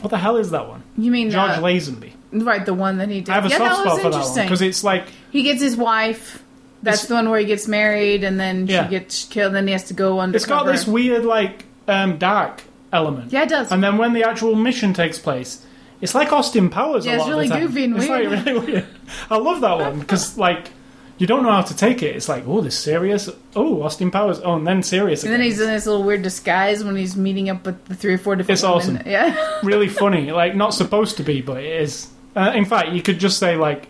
What 0.00 0.10
the 0.10 0.18
hell 0.18 0.36
is 0.36 0.50
that 0.50 0.66
one? 0.68 0.82
You 0.96 1.10
mean 1.10 1.30
George 1.30 1.50
uh, 1.50 1.60
Lazenby. 1.62 2.12
right? 2.32 2.64
The 2.64 2.72
one 2.74 2.98
that 2.98 3.10
he 3.10 3.20
did. 3.20 3.28
I 3.28 3.34
have 3.34 3.44
a 3.44 3.48
yeah, 3.50 3.58
soft 3.58 3.84
that 3.84 3.84
was 3.84 3.84
spot 3.84 3.96
for 3.96 4.02
that 4.02 4.10
one 4.12 4.20
interesting. 4.20 4.44
because 4.44 4.62
it's 4.62 4.82
like 4.82 5.04
He 5.30 5.42
gets 5.42 5.60
his 5.60 5.76
wife. 5.76 6.42
That's 6.82 6.98
It's- 7.04 7.08
the 7.08 7.14
one 7.16 7.28
where 7.28 7.38
he 7.38 7.44
gets 7.44 7.68
married 7.68 8.24
and 8.24 8.40
then 8.40 8.66
Yeah. 8.66 8.84
she 8.84 8.90
gets 8.90 9.24
killed. 9.26 9.48
And 9.48 9.56
then 9.56 9.66
he 9.66 9.72
has 9.74 9.84
to 9.84 9.94
go 9.94 10.18
undercover. 10.20 10.36
it's 10.36 10.46
got 10.46 10.64
this 10.66 10.86
weird 10.86 11.26
like 11.26 11.66
um, 11.86 12.16
dark 12.16 12.62
element. 12.92 13.30
Yeah, 13.30 13.42
it 13.42 13.50
does. 13.50 13.70
And 13.70 13.84
then 13.84 13.98
when 13.98 14.14
the 14.14 14.24
actual 14.24 14.54
mission 14.54 14.94
takes 14.94 15.18
place, 15.18 15.64
it's 16.00 16.14
like 16.14 16.32
Austin 16.32 16.70
Powers. 16.70 17.06
Yeah, 17.06 17.12
a 17.12 17.14
it's 17.16 17.20
lot 17.22 17.30
of 17.30 17.34
really 17.36 17.48
the 17.48 17.54
time. 17.54 17.66
goofy 17.66 17.84
and 17.84 17.96
it's 17.96 18.08
weird. 18.08 18.30
like 18.30 18.46
really 18.46 18.72
weird. 18.72 18.86
I 19.30 19.36
love 19.36 19.60
that 19.60 19.78
one 19.78 20.00
because 20.00 20.38
like 20.38 20.70
you 21.18 21.26
don't 21.26 21.42
know 21.42 21.50
how 21.52 21.62
to 21.62 21.76
take 21.76 22.02
it. 22.02 22.16
It's 22.16 22.28
like 22.28 22.44
oh, 22.46 22.60
this 22.60 22.78
serious. 22.78 23.28
Oh, 23.54 23.82
Austin 23.82 24.10
Powers. 24.10 24.40
Oh, 24.42 24.54
and 24.54 24.66
then 24.66 24.82
serious. 24.82 25.24
and 25.24 25.32
then 25.32 25.40
he's 25.40 25.60
in 25.60 25.68
this 25.68 25.86
little 25.86 26.02
weird 26.02 26.22
disguise 26.22 26.82
when 26.82 26.96
he's 26.96 27.16
meeting 27.16 27.50
up 27.50 27.66
with 27.66 27.84
the 27.86 27.94
three 27.94 28.14
or 28.14 28.18
four 28.18 28.36
different. 28.36 28.54
It's 28.54 28.62
women. 28.62 28.76
awesome. 28.76 29.02
Yeah. 29.06 29.60
really 29.62 29.88
funny. 29.88 30.30
Like 30.30 30.54
not 30.54 30.74
supposed 30.74 31.16
to 31.18 31.22
be, 31.22 31.42
but 31.42 31.62
it 31.62 31.82
is. 31.82 32.08
Uh, 32.34 32.52
in 32.54 32.64
fact, 32.64 32.90
you 32.90 33.02
could 33.02 33.18
just 33.18 33.38
say 33.38 33.56
like 33.56 33.88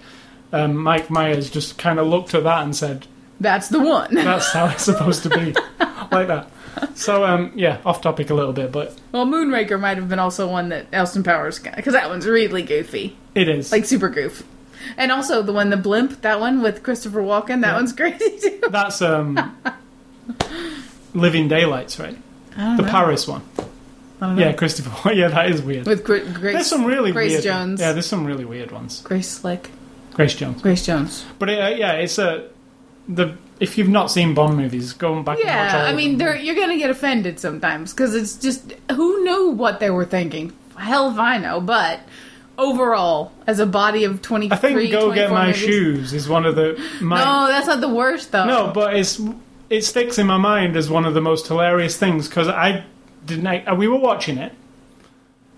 um, 0.52 0.76
Mike 0.76 1.10
Myers 1.10 1.50
just 1.50 1.78
kind 1.78 1.98
of 1.98 2.06
looked 2.06 2.34
at 2.34 2.44
that 2.44 2.62
and 2.62 2.74
said, 2.74 3.06
That's 3.38 3.68
the 3.68 3.80
one. 3.80 4.14
That's 4.14 4.52
how 4.52 4.66
it's 4.66 4.84
supposed 4.84 5.22
to 5.24 5.30
be, 5.30 5.52
like 6.10 6.28
that. 6.28 6.50
So 6.94 7.24
um, 7.24 7.52
yeah, 7.54 7.78
off 7.84 8.02
topic 8.02 8.30
a 8.30 8.34
little 8.34 8.52
bit, 8.52 8.70
but 8.72 8.94
Well, 9.12 9.24
Moonraker 9.26 9.80
might 9.80 9.96
have 9.96 10.08
been 10.08 10.18
also 10.18 10.46
one 10.48 10.68
that 10.70 10.92
Austin 10.94 11.22
Powers 11.22 11.58
because 11.58 11.94
that 11.94 12.08
one's 12.08 12.26
really 12.26 12.62
goofy, 12.62 13.16
it 13.34 13.48
is 13.48 13.72
like 13.72 13.84
super 13.86 14.08
goof. 14.08 14.42
And 14.96 15.10
also 15.12 15.42
the 15.42 15.52
one, 15.52 15.70
the 15.70 15.76
blimp, 15.76 16.22
that 16.22 16.40
one 16.40 16.62
with 16.62 16.82
Christopher 16.82 17.20
Walken, 17.22 17.60
that 17.62 17.68
Yeah. 17.68 17.74
one's 17.74 17.92
crazy 17.94 18.38
too. 18.40 18.60
that's 18.70 19.00
um, 19.02 19.56
Living 21.14 21.48
Daylights, 21.48 21.98
right? 21.98 22.16
The 22.56 22.76
know. 22.76 22.84
Paris 22.88 23.26
one. 23.26 23.42
I 24.20 24.26
don't 24.26 24.36
know. 24.36 24.42
Yeah, 24.46 24.52
Christopher. 24.52 25.12
Yeah, 25.14 25.28
that 25.28 25.50
is 25.50 25.62
weird. 25.62 25.86
with 25.86 26.04
Gra- 26.04 26.20
Grace. 26.20 26.52
There's 26.54 26.66
some 26.66 26.84
really 26.84 27.12
Grace 27.12 27.32
weird. 27.32 27.44
Jones. 27.44 27.80
Yeah, 27.80 27.92
there's 27.92 28.06
some 28.06 28.24
really 28.26 28.44
weird 28.44 28.70
ones. 28.70 29.00
Grace 29.02 29.28
Slick. 29.28 29.70
Grace 30.12 30.34
Jones. 30.34 30.60
Grace 30.60 30.84
Jones. 30.84 31.24
But 31.38 31.48
uh, 31.48 31.52
yeah, 31.76 31.92
it's 31.94 32.18
a 32.18 32.48
the 33.14 33.36
if 33.58 33.76
you've 33.76 33.88
not 33.88 34.10
seen 34.10 34.32
Bond 34.32 34.56
movies, 34.56 34.92
go 34.94 35.22
back. 35.22 35.38
and 35.38 35.46
watch 35.46 35.74
all 35.74 35.80
Yeah, 35.80 35.84
I 35.84 35.92
mean, 35.94 36.18
you're 36.18 36.54
gonna 36.54 36.78
get 36.78 36.90
offended 36.90 37.38
sometimes 37.38 37.92
because 37.92 38.14
it's 38.14 38.36
just 38.36 38.72
who 38.90 39.22
knew 39.24 39.50
what 39.50 39.80
they 39.80 39.90
were 39.90 40.06
thinking. 40.06 40.52
Hell 40.76 41.10
if 41.10 41.18
I 41.18 41.36
know, 41.36 41.60
but 41.60 42.00
overall, 42.56 43.32
as 43.46 43.58
a 43.58 43.66
body 43.66 44.04
of 44.04 44.22
twenty, 44.22 44.50
I 44.50 44.56
think 44.56 44.90
"Go 44.90 45.12
Get 45.12 45.30
My 45.30 45.48
movies, 45.48 45.60
Shoes" 45.60 46.12
is 46.14 46.28
one 46.28 46.46
of 46.46 46.56
the 46.56 46.82
my, 47.00 47.18
No, 47.18 47.48
that's 47.48 47.66
not 47.66 47.80
the 47.80 47.88
worst 47.88 48.32
though. 48.32 48.46
no, 48.46 48.70
but 48.72 48.96
it's 48.96 49.20
it 49.68 49.84
sticks 49.84 50.18
in 50.18 50.26
my 50.26 50.38
mind 50.38 50.76
as 50.76 50.88
one 50.88 51.04
of 51.04 51.14
the 51.14 51.20
most 51.20 51.46
hilarious 51.46 51.96
things 51.96 52.28
because 52.28 52.48
I 52.48 52.84
didn't. 53.26 53.46
I, 53.46 53.72
we 53.74 53.88
were 53.88 53.98
watching 53.98 54.38
it, 54.38 54.52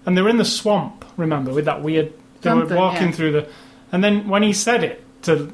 and 0.06 0.16
they 0.16 0.22
were 0.22 0.28
in 0.28 0.38
the 0.38 0.44
swamp. 0.44 1.04
Remember, 1.16 1.52
with 1.52 1.66
that 1.66 1.82
weird. 1.82 2.12
They 2.40 2.50
Something, 2.50 2.70
were 2.70 2.76
walking 2.76 3.08
yeah. 3.08 3.12
through 3.12 3.32
the, 3.32 3.48
and 3.92 4.02
then 4.02 4.26
when 4.28 4.42
he 4.42 4.52
said 4.52 4.82
it 4.82 5.04
to 5.22 5.48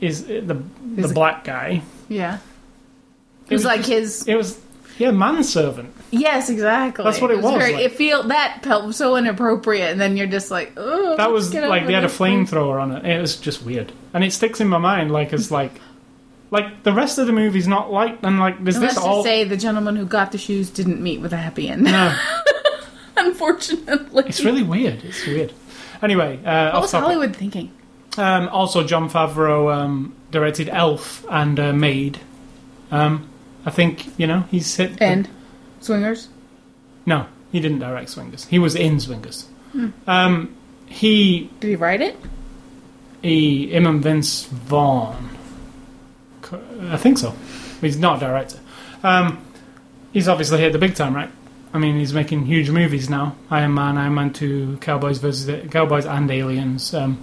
is 0.00 0.26
the 0.26 0.60
the 0.96 1.08
black 1.08 1.44
guy. 1.44 1.82
Yeah, 2.08 2.38
it 3.48 3.54
was, 3.54 3.64
like 3.64 3.84
his. 3.84 4.26
It 4.26 4.34
was 4.34 4.58
yeah, 4.98 5.12
manservant. 5.12 5.94
Yes, 6.10 6.50
exactly. 6.50 7.04
That's 7.04 7.20
what 7.20 7.30
it 7.30 7.40
was, 7.40 7.54
Very, 7.56 7.74
like- 7.74 7.84
it 7.84 7.92
felt 7.92 8.28
that 8.28 8.60
felt 8.62 8.94
so 8.94 9.16
inappropriate, 9.16 9.90
and 9.90 10.00
then 10.00 10.16
you're 10.16 10.26
just 10.26 10.50
like, 10.50 10.72
oh, 10.76 11.16
That 11.16 11.30
was 11.30 11.54
like 11.54 11.86
they 11.86 11.92
had 11.92 12.04
a 12.04 12.08
flamethrower 12.08 12.80
on 12.80 12.92
it. 12.92 13.04
It 13.04 13.20
was 13.20 13.36
just 13.36 13.62
weird, 13.62 13.92
and 14.12 14.24
it 14.24 14.32
sticks 14.32 14.60
in 14.60 14.68
my 14.68 14.78
mind 14.78 15.10
like 15.12 15.32
as 15.32 15.50
like, 15.50 15.72
like 16.50 16.82
the 16.82 16.92
rest 16.92 17.18
of 17.18 17.26
the 17.26 17.32
movie's 17.32 17.68
not 17.68 17.92
like 17.92 18.18
and 18.22 18.40
like 18.40 18.62
there's 18.62 18.76
And 18.76 18.84
this 18.84 18.96
all 18.96 19.22
say 19.22 19.44
the 19.44 19.56
gentleman 19.56 19.96
who 19.96 20.06
got 20.06 20.32
the 20.32 20.38
shoes 20.38 20.70
didn't 20.70 21.00
meet 21.02 21.20
with 21.20 21.32
a 21.32 21.36
happy 21.36 21.68
end. 21.68 21.84
no, 21.84 22.18
Unfortunately, 23.16 24.24
it's 24.26 24.44
really 24.44 24.62
weird. 24.62 25.04
It's 25.04 25.26
weird. 25.26 25.52
Anyway, 26.02 26.40
uh, 26.44 26.72
what 26.72 26.82
was 26.82 26.90
topic. 26.90 27.04
Hollywood 27.04 27.36
thinking? 27.36 27.72
Um, 28.18 28.48
also, 28.48 28.84
Jon 28.84 29.08
Favreau 29.08 29.72
um, 29.74 30.14
directed 30.30 30.68
Elf 30.68 31.24
and 31.30 31.58
uh, 31.58 31.72
Made. 31.72 32.18
Um, 32.90 33.28
I 33.64 33.70
think 33.70 34.18
you 34.18 34.26
know 34.26 34.40
he's 34.50 34.74
hit. 34.76 34.98
the- 34.98 35.04
And 35.04 35.28
swingers. 35.80 36.28
no, 37.06 37.26
he 37.52 37.60
didn't 37.60 37.78
direct 37.80 38.10
Swingers. 38.10 38.46
He 38.46 38.58
was 38.58 38.74
in 38.74 38.98
Swingers. 39.00 39.46
Hmm. 39.72 39.88
Um, 40.06 40.54
he 40.86 41.50
Did 41.60 41.68
he 41.68 41.76
write 41.76 42.00
it? 42.00 42.16
he 43.22 43.70
him 43.70 43.86
and 43.86 44.02
Vince 44.02 44.44
Vaughn. 44.46 45.30
I 46.90 46.96
think 46.96 47.18
so. 47.18 47.34
He's 47.80 47.98
not 47.98 48.16
a 48.18 48.20
director. 48.20 48.58
Um, 49.02 49.38
he's 50.12 50.28
obviously 50.28 50.58
hit 50.60 50.72
the 50.72 50.78
big 50.78 50.94
time, 50.94 51.14
right? 51.14 51.30
I 51.74 51.78
mean, 51.78 51.98
he's 51.98 52.14
making 52.14 52.46
huge 52.46 52.70
movies 52.70 53.10
now. 53.10 53.36
Iron 53.50 53.74
Man, 53.74 53.98
Iron 53.98 54.14
Man 54.14 54.32
Two, 54.32 54.78
Cowboys 54.80 55.18
versus 55.18 55.68
Cowboys 55.70 56.06
and 56.06 56.30
Aliens. 56.30 56.94
Um, 56.94 57.18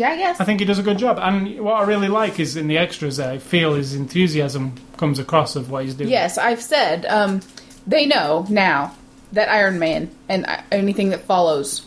Yeah, 0.00 0.12
I 0.12 0.16
guess. 0.16 0.40
I 0.40 0.44
think 0.44 0.60
he 0.60 0.66
does 0.66 0.78
a 0.78 0.82
good 0.82 0.96
job. 0.96 1.18
And 1.20 1.60
what 1.60 1.74
I 1.74 1.84
really 1.84 2.08
like 2.08 2.40
is 2.40 2.56
in 2.56 2.68
the 2.68 2.78
extras, 2.78 3.20
I 3.20 3.36
feel 3.36 3.74
his 3.74 3.94
enthusiasm 3.94 4.74
comes 4.96 5.18
across 5.18 5.56
of 5.56 5.70
what 5.70 5.84
he's 5.84 5.94
doing. 5.94 6.08
Yes, 6.08 6.38
I've 6.38 6.62
said 6.62 7.04
um, 7.04 7.42
they 7.86 8.06
know 8.06 8.46
now 8.48 8.94
that 9.32 9.50
Iron 9.50 9.78
Man 9.78 10.10
and 10.26 10.46
uh, 10.46 10.62
anything 10.72 11.10
that 11.10 11.20
follows 11.24 11.84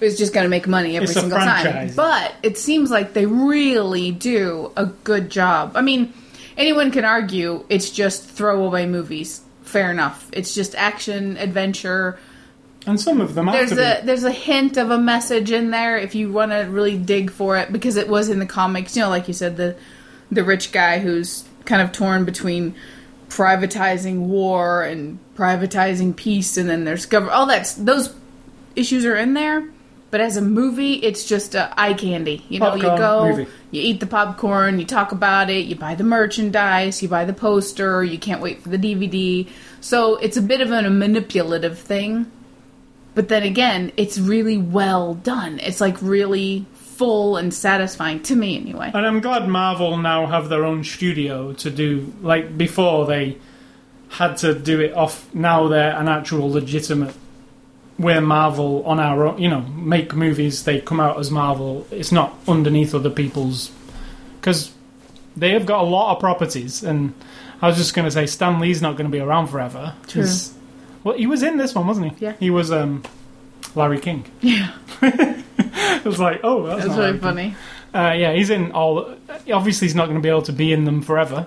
is 0.00 0.16
just 0.16 0.32
going 0.32 0.44
to 0.44 0.48
make 0.48 0.66
money 0.66 0.96
every 0.96 1.04
It's 1.04 1.12
single 1.12 1.38
time. 1.38 1.92
But 1.94 2.34
it 2.42 2.56
seems 2.56 2.90
like 2.90 3.12
they 3.12 3.26
really 3.26 4.10
do 4.10 4.72
a 4.74 4.86
good 4.86 5.28
job. 5.30 5.72
I 5.76 5.82
mean, 5.82 6.14
anyone 6.56 6.90
can 6.90 7.04
argue 7.04 7.66
it's 7.68 7.90
just 7.90 8.24
throwaway 8.24 8.86
movies. 8.86 9.42
Fair 9.64 9.90
enough. 9.90 10.30
It's 10.32 10.54
just 10.54 10.74
action, 10.76 11.36
adventure. 11.36 12.18
And 12.86 12.98
some 12.98 13.20
of 13.20 13.34
them 13.34 13.46
There's 13.46 13.72
a 13.72 14.00
there's 14.02 14.24
a 14.24 14.32
hint 14.32 14.76
of 14.76 14.90
a 14.90 14.98
message 14.98 15.50
in 15.50 15.70
there 15.70 15.98
if 15.98 16.14
you 16.14 16.32
want 16.32 16.52
to 16.52 16.60
really 16.60 16.96
dig 16.96 17.30
for 17.30 17.56
it 17.58 17.72
because 17.72 17.96
it 17.96 18.08
was 18.08 18.28
in 18.28 18.38
the 18.38 18.46
comics. 18.46 18.96
You 18.96 19.02
know, 19.02 19.10
like 19.10 19.28
you 19.28 19.34
said, 19.34 19.56
the 19.56 19.76
the 20.30 20.42
rich 20.44 20.72
guy 20.72 20.98
who's 20.98 21.44
kind 21.66 21.82
of 21.82 21.92
torn 21.92 22.24
between 22.24 22.74
privatizing 23.28 24.20
war 24.20 24.82
and 24.82 25.18
privatizing 25.36 26.16
peace, 26.16 26.56
and 26.56 26.70
then 26.70 26.84
there's 26.84 27.04
government. 27.04 27.36
All 27.36 27.46
that's 27.46 27.74
those 27.74 28.14
issues 28.76 29.04
are 29.04 29.16
in 29.16 29.34
there. 29.34 29.68
But 30.10 30.20
as 30.20 30.36
a 30.36 30.42
movie, 30.42 30.94
it's 30.94 31.24
just 31.24 31.54
uh, 31.54 31.72
eye 31.76 31.94
candy. 31.94 32.44
You 32.48 32.58
know, 32.58 32.74
you 32.74 32.82
go, 32.82 33.28
movie. 33.28 33.46
you 33.70 33.80
eat 33.80 34.00
the 34.00 34.06
popcorn, 34.06 34.80
you 34.80 34.84
talk 34.84 35.12
about 35.12 35.50
it, 35.50 35.66
you 35.66 35.76
buy 35.76 35.94
the 35.94 36.02
merchandise, 36.02 37.00
you 37.00 37.08
buy 37.08 37.24
the 37.24 37.32
poster, 37.32 38.02
you 38.02 38.18
can't 38.18 38.42
wait 38.42 38.60
for 38.60 38.70
the 38.70 38.76
DVD. 38.76 39.48
So 39.80 40.16
it's 40.16 40.36
a 40.36 40.42
bit 40.42 40.60
of 40.60 40.72
a 40.72 40.90
manipulative 40.90 41.78
thing. 41.78 42.28
But 43.14 43.28
then 43.28 43.42
again, 43.42 43.92
it's 43.96 44.18
really 44.18 44.56
well 44.58 45.14
done. 45.14 45.58
It's 45.58 45.80
like 45.80 46.00
really 46.00 46.66
full 46.74 47.36
and 47.36 47.52
satisfying 47.52 48.22
to 48.24 48.36
me, 48.36 48.56
anyway. 48.56 48.90
And 48.92 49.06
I'm 49.06 49.20
glad 49.20 49.48
Marvel 49.48 49.96
now 49.96 50.26
have 50.26 50.48
their 50.48 50.64
own 50.64 50.84
studio 50.84 51.52
to 51.54 51.70
do. 51.70 52.12
Like 52.20 52.56
before, 52.56 53.06
they 53.06 53.38
had 54.10 54.36
to 54.38 54.54
do 54.58 54.80
it 54.80 54.92
off. 54.94 55.32
Now 55.34 55.68
they're 55.68 55.96
an 55.96 56.08
actual 56.08 56.50
legitimate. 56.50 57.14
We're 57.98 58.20
Marvel 58.20 58.84
on 58.84 59.00
our 59.00 59.26
own. 59.26 59.38
You 59.38 59.48
know, 59.48 59.62
make 59.62 60.14
movies. 60.14 60.64
They 60.64 60.80
come 60.80 61.00
out 61.00 61.18
as 61.18 61.30
Marvel. 61.30 61.86
It's 61.90 62.12
not 62.12 62.34
underneath 62.46 62.94
other 62.94 63.10
people's. 63.10 63.70
Because 64.40 64.72
they 65.36 65.50
have 65.52 65.66
got 65.66 65.82
a 65.82 65.86
lot 65.86 66.14
of 66.14 66.20
properties, 66.20 66.82
and 66.82 67.14
I 67.62 67.68
was 67.68 67.76
just 67.76 67.94
going 67.94 68.04
to 68.04 68.10
say 68.10 68.26
Stan 68.26 68.60
Lee's 68.60 68.82
not 68.82 68.96
going 68.96 69.10
to 69.10 69.12
be 69.12 69.20
around 69.20 69.48
forever. 69.48 69.94
True. 70.06 70.26
Well, 71.04 71.16
he 71.16 71.26
was 71.26 71.42
in 71.42 71.56
this 71.56 71.74
one, 71.74 71.86
wasn't 71.86 72.12
he? 72.18 72.24
Yeah. 72.26 72.34
He 72.38 72.50
was 72.50 72.70
um, 72.70 73.02
Larry 73.74 74.00
King. 74.00 74.24
Yeah, 74.42 74.74
It 75.02 76.04
was 76.04 76.18
like, 76.20 76.40
oh, 76.42 76.66
that's, 76.66 76.84
that's 76.86 76.98
really 76.98 77.18
funny. 77.18 77.54
Uh, 77.94 78.12
yeah, 78.16 78.32
he's 78.32 78.50
in 78.50 78.72
all. 78.72 79.14
Obviously, 79.52 79.86
he's 79.88 79.94
not 79.94 80.06
going 80.06 80.16
to 80.16 80.22
be 80.22 80.28
able 80.28 80.42
to 80.42 80.52
be 80.52 80.72
in 80.72 80.84
them 80.84 81.02
forever. 81.02 81.46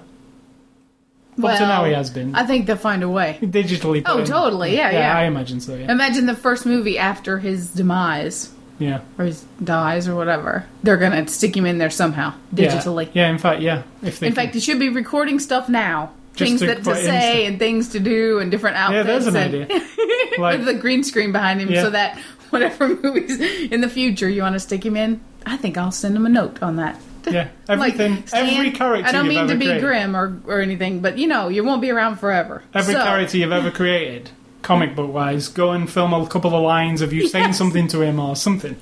Up 1.43 1.57
to 1.57 1.65
now, 1.65 1.83
he 1.85 1.93
has 1.93 2.09
been 2.11 2.35
I 2.35 2.45
think 2.45 2.67
they'll 2.67 2.75
find 2.77 3.01
a 3.01 3.09
way. 3.09 3.39
digitally. 3.41 4.03
Oh, 4.05 4.23
totally. 4.23 4.75
Yeah, 4.75 4.91
yeah. 4.91 5.17
I 5.17 5.23
imagine 5.23 5.59
so. 5.61 5.75
Yeah, 5.75 5.91
Imagine 5.91 6.25
the 6.27 6.35
first 6.35 6.65
movie 6.65 6.97
after 6.99 7.39
his 7.39 7.71
demise, 7.73 8.53
yeah. 8.77 9.01
or 9.17 9.25
his 9.25 9.43
dies, 9.63 10.07
or 10.07 10.15
whatever. 10.15 10.65
They're 10.83 10.97
gonna 10.97 11.27
stick 11.27 11.57
him 11.57 11.65
in 11.65 11.79
there 11.79 11.89
somehow, 11.89 12.33
digitally. 12.53 13.05
Yeah, 13.13 13.23
yeah 13.23 13.29
in 13.31 13.39
fact, 13.39 13.61
yeah. 13.61 13.81
If 14.03 14.19
they 14.19 14.27
In 14.27 14.33
can- 14.33 14.43
fact, 14.43 14.53
he 14.53 14.59
should 14.59 14.77
be 14.79 14.89
recording 14.89 15.39
stuff 15.39 15.67
now. 15.69 16.11
Things 16.35 16.59
to 16.61 16.67
that 16.67 16.77
to 16.77 16.83
put 16.83 16.97
it 16.97 16.99
in 17.01 17.05
say 17.05 17.45
and 17.45 17.59
things 17.59 17.89
to 17.89 17.99
do 17.99 18.39
and 18.39 18.49
different 18.49 18.75
yeah, 18.75 18.85
outfits. 18.87 19.07
there's 19.07 19.27
an 19.27 19.35
and, 19.35 19.71
idea. 19.71 19.87
Like, 20.39 20.57
with 20.57 20.65
the 20.65 20.73
green 20.73 21.03
screen 21.03 21.31
behind 21.31 21.61
him 21.61 21.69
Yeah. 21.69 21.83
so 21.83 21.89
that 21.91 22.17
whatever 22.49 22.87
movies 22.89 23.39
in 23.39 23.81
the 23.81 23.89
future 23.89 24.27
you 24.27 24.41
want 24.41 24.53
to 24.53 24.59
stick 24.59 24.83
him 24.85 24.97
in, 24.97 25.21
I 25.45 25.57
think 25.57 25.77
I'll 25.77 25.91
send 25.91 26.15
him 26.15 26.25
a 26.25 26.29
note 26.29 26.63
on 26.63 26.77
that. 26.77 26.99
yeah, 27.29 27.49
everything, 27.69 28.15
Like, 28.15 28.27
Stan, 28.29 28.49
every 28.49 28.71
character 28.71 29.07
I 29.07 29.11
don't 29.11 29.27
mean 29.27 29.47
to 29.47 29.55
be 29.55 29.65
created, 29.65 29.81
grim 29.83 30.15
or, 30.15 30.41
or 30.47 30.59
anything, 30.61 31.01
but 31.01 31.17
you 31.19 31.27
know, 31.27 31.49
you 31.49 31.63
won't 31.63 31.81
be 31.83 31.91
around 31.91 32.15
forever. 32.17 32.63
every 32.73 32.95
So, 32.95 33.03
character 33.03 33.37
you've 33.37 33.51
ever 33.51 33.69
created, 33.69 34.31
comic 34.63 34.95
book 34.95 35.13
wise, 35.13 35.47
go 35.49 35.71
and 35.71 35.87
film 35.87 36.13
a 36.15 36.25
couple 36.27 36.55
of 36.55 36.63
lines 36.63 37.01
of 37.01 37.13
you 37.13 37.27
saying 37.27 37.53
something 37.53 37.87
to 37.89 38.01
him 38.01 38.19
or 38.19 38.35
something, 38.35 38.75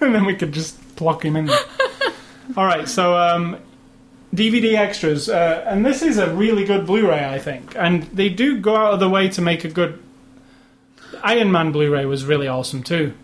and 0.00 0.14
then 0.14 0.24
we 0.24 0.34
could 0.34 0.52
just 0.52 0.96
block 0.96 1.22
him 1.24 1.36
in 1.36 1.46
there. 1.46 1.58
All 2.56 2.64
right, 2.64 2.88
so 2.88 3.14
um, 3.16 3.58
DVD 4.34 4.76
extras, 4.76 5.28
uh, 5.28 5.64
and 5.66 5.86
this 5.86 6.02
is 6.02 6.18
a 6.18 6.34
really 6.34 6.64
good 6.64 6.86
Blu-ray, 6.86 7.24
I 7.24 7.38
think, 7.38 7.74
and 7.76 8.02
they 8.04 8.28
do 8.28 8.58
go 8.58 8.74
out 8.74 8.94
of 8.94 9.00
the 9.00 9.08
way 9.08 9.28
to 9.28 9.40
make 9.40 9.64
a 9.64 9.68
good. 9.68 10.02
Iron 11.22 11.52
Man 11.52 11.70
Blu-ray 11.72 12.04
was 12.06 12.24
really 12.24 12.48
awesome 12.48 12.82
too. 12.82 13.14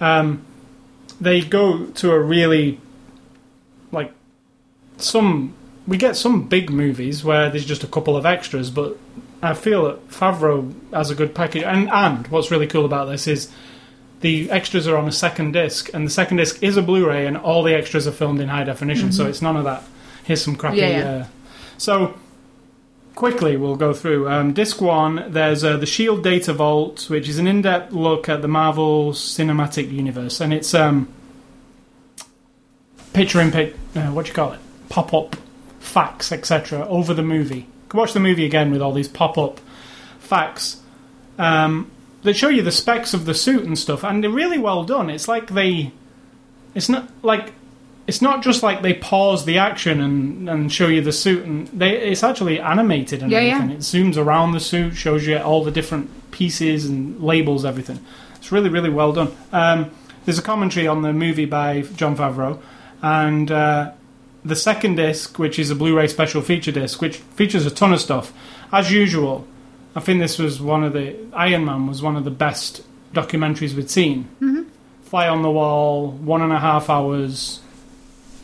Um, 0.00 0.44
they 1.20 1.42
go 1.42 1.86
to 1.86 2.12
a 2.12 2.18
really 2.18 2.80
like 3.92 4.12
some. 4.96 5.54
We 5.86 5.98
get 5.98 6.16
some 6.16 6.48
big 6.48 6.70
movies 6.70 7.22
where 7.22 7.50
there's 7.50 7.66
just 7.66 7.84
a 7.84 7.86
couple 7.86 8.16
of 8.16 8.24
extras, 8.24 8.70
but 8.70 8.96
I 9.42 9.52
feel 9.52 9.84
that 9.84 10.08
Favreau 10.08 10.72
has 10.92 11.10
a 11.10 11.14
good 11.14 11.34
package. 11.34 11.64
And 11.64 11.90
and 11.90 12.26
what's 12.28 12.50
really 12.50 12.66
cool 12.66 12.86
about 12.86 13.06
this 13.06 13.26
is 13.26 13.50
the 14.20 14.50
extras 14.50 14.88
are 14.88 14.96
on 14.96 15.06
a 15.06 15.12
second 15.12 15.52
disc, 15.52 15.92
and 15.92 16.06
the 16.06 16.10
second 16.10 16.38
disc 16.38 16.62
is 16.62 16.78
a 16.78 16.82
Blu-ray, 16.82 17.26
and 17.26 17.36
all 17.36 17.62
the 17.62 17.74
extras 17.74 18.06
are 18.06 18.12
filmed 18.12 18.40
in 18.40 18.48
high 18.48 18.64
definition. 18.64 19.12
So 19.12 19.26
it's 19.26 19.42
none 19.42 19.56
of 19.56 19.64
that. 19.64 19.84
Here's 20.24 20.42
some 20.42 20.56
crappy. 20.56 20.78
Yeah, 20.78 20.88
yeah. 20.88 21.08
Uh, 21.08 21.26
so 21.78 22.14
quickly, 23.14 23.56
we'll 23.56 23.76
go 23.76 23.92
through. 23.92 24.28
Um, 24.28 24.52
disc 24.52 24.80
one, 24.80 25.32
there's 25.32 25.62
uh, 25.62 25.76
the 25.76 25.86
Shield 25.86 26.24
Data 26.24 26.52
Vault, 26.52 27.08
which 27.08 27.28
is 27.28 27.38
an 27.38 27.46
in-depth 27.46 27.92
look 27.92 28.28
at 28.28 28.42
the 28.42 28.48
Marvel 28.48 29.12
Cinematic 29.12 29.92
Universe, 29.92 30.40
and 30.40 30.52
it's 30.52 30.74
um, 30.74 31.08
picture 33.12 33.40
in 33.40 33.52
pic. 33.52 33.74
Uh, 33.94 34.08
what 34.08 34.24
do 34.24 34.30
you 34.30 34.34
call 34.34 34.52
it? 34.52 34.60
Pop-up 34.88 35.36
facts, 35.78 36.32
etc., 36.32 36.86
over 36.88 37.14
the 37.14 37.22
movie. 37.22 37.58
You 37.58 37.66
can 37.88 37.98
watch 38.00 38.14
the 38.14 38.20
movie 38.20 38.46
again 38.46 38.70
with 38.72 38.80
all 38.82 38.92
these 38.92 39.08
pop 39.08 39.36
up 39.38 39.60
facts 40.18 40.80
um, 41.38 41.90
that 42.22 42.34
show 42.34 42.48
you 42.48 42.62
the 42.62 42.72
specs 42.72 43.12
of 43.12 43.26
the 43.26 43.34
suit 43.34 43.64
and 43.64 43.78
stuff, 43.78 44.02
and 44.02 44.24
they're 44.24 44.30
really 44.30 44.58
well 44.58 44.84
done. 44.84 45.10
It's 45.10 45.28
like 45.28 45.50
they, 45.50 45.92
it's 46.74 46.88
not 46.88 47.10
like. 47.22 47.52
It's 48.06 48.20
not 48.20 48.42
just 48.42 48.62
like 48.62 48.82
they 48.82 48.92
pause 48.94 49.46
the 49.46 49.56
action 49.58 50.00
and, 50.00 50.48
and 50.48 50.70
show 50.72 50.88
you 50.88 51.00
the 51.00 51.12
suit, 51.12 51.44
and 51.44 51.66
they, 51.68 51.96
it's 51.96 52.22
actually 52.22 52.60
animated 52.60 53.22
and 53.22 53.32
Yeah, 53.32 53.40
yeah. 53.40 53.54
everything. 53.56 53.76
It 53.76 53.80
zooms 53.80 54.16
around 54.18 54.52
the 54.52 54.60
suit, 54.60 54.94
shows 54.94 55.26
you 55.26 55.38
all 55.38 55.64
the 55.64 55.70
different 55.70 56.30
pieces 56.30 56.84
and 56.84 57.20
labels, 57.22 57.64
everything. 57.64 57.98
It's 58.36 58.52
really, 58.52 58.68
really 58.68 58.90
well 58.90 59.12
done. 59.12 59.34
Um, 59.52 59.90
there's 60.26 60.38
a 60.38 60.42
commentary 60.42 60.86
on 60.86 61.00
the 61.02 61.12
movie 61.14 61.46
by 61.46 61.80
Jon 61.96 62.14
Favreau, 62.16 62.60
and 63.02 63.50
uh, 63.50 63.92
the 64.44 64.56
second 64.56 64.96
disc, 64.96 65.38
which 65.38 65.58
is 65.58 65.70
a 65.70 65.74
Blu-ray 65.74 66.08
special 66.08 66.42
feature 66.42 66.72
disc, 66.72 67.00
which 67.00 67.16
features 67.16 67.64
a 67.64 67.70
ton 67.70 67.94
of 67.94 68.00
stuff. 68.02 68.32
As 68.70 68.92
usual, 68.92 69.46
I 69.96 70.00
think 70.00 70.20
this 70.20 70.38
was 70.38 70.60
one 70.60 70.84
of 70.84 70.92
the 70.92 71.16
Iron 71.32 71.64
Man 71.64 71.86
was 71.86 72.02
one 72.02 72.16
of 72.16 72.24
the 72.24 72.30
best 72.30 72.82
documentaries 73.14 73.74
we'd 73.74 73.88
seen. 73.90 74.24
Mm-hmm. 74.42 74.62
Fly 75.04 75.28
on 75.28 75.40
the 75.42 75.50
Wall, 75.50 76.10
one 76.10 76.42
and 76.42 76.52
a 76.52 76.58
half 76.58 76.90
hours. 76.90 77.60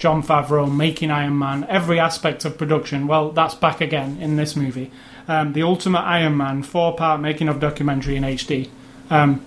Jon 0.00 0.22
Favreau 0.22 0.74
making 0.74 1.10
Iron 1.10 1.38
Man, 1.38 1.64
every 1.68 2.00
aspect 2.00 2.44
of 2.46 2.56
production. 2.58 3.06
Well, 3.06 3.30
that's 3.30 3.54
back 3.54 3.80
again 3.82 4.16
in 4.20 4.36
this 4.36 4.56
movie. 4.56 4.90
Um, 5.28 5.52
the 5.52 5.62
Ultimate 5.62 6.00
Iron 6.00 6.36
Man, 6.38 6.62
four-part 6.62 7.20
making 7.20 7.48
of 7.48 7.60
documentary 7.60 8.16
in 8.16 8.24
HD. 8.24 8.68
Um, 9.10 9.44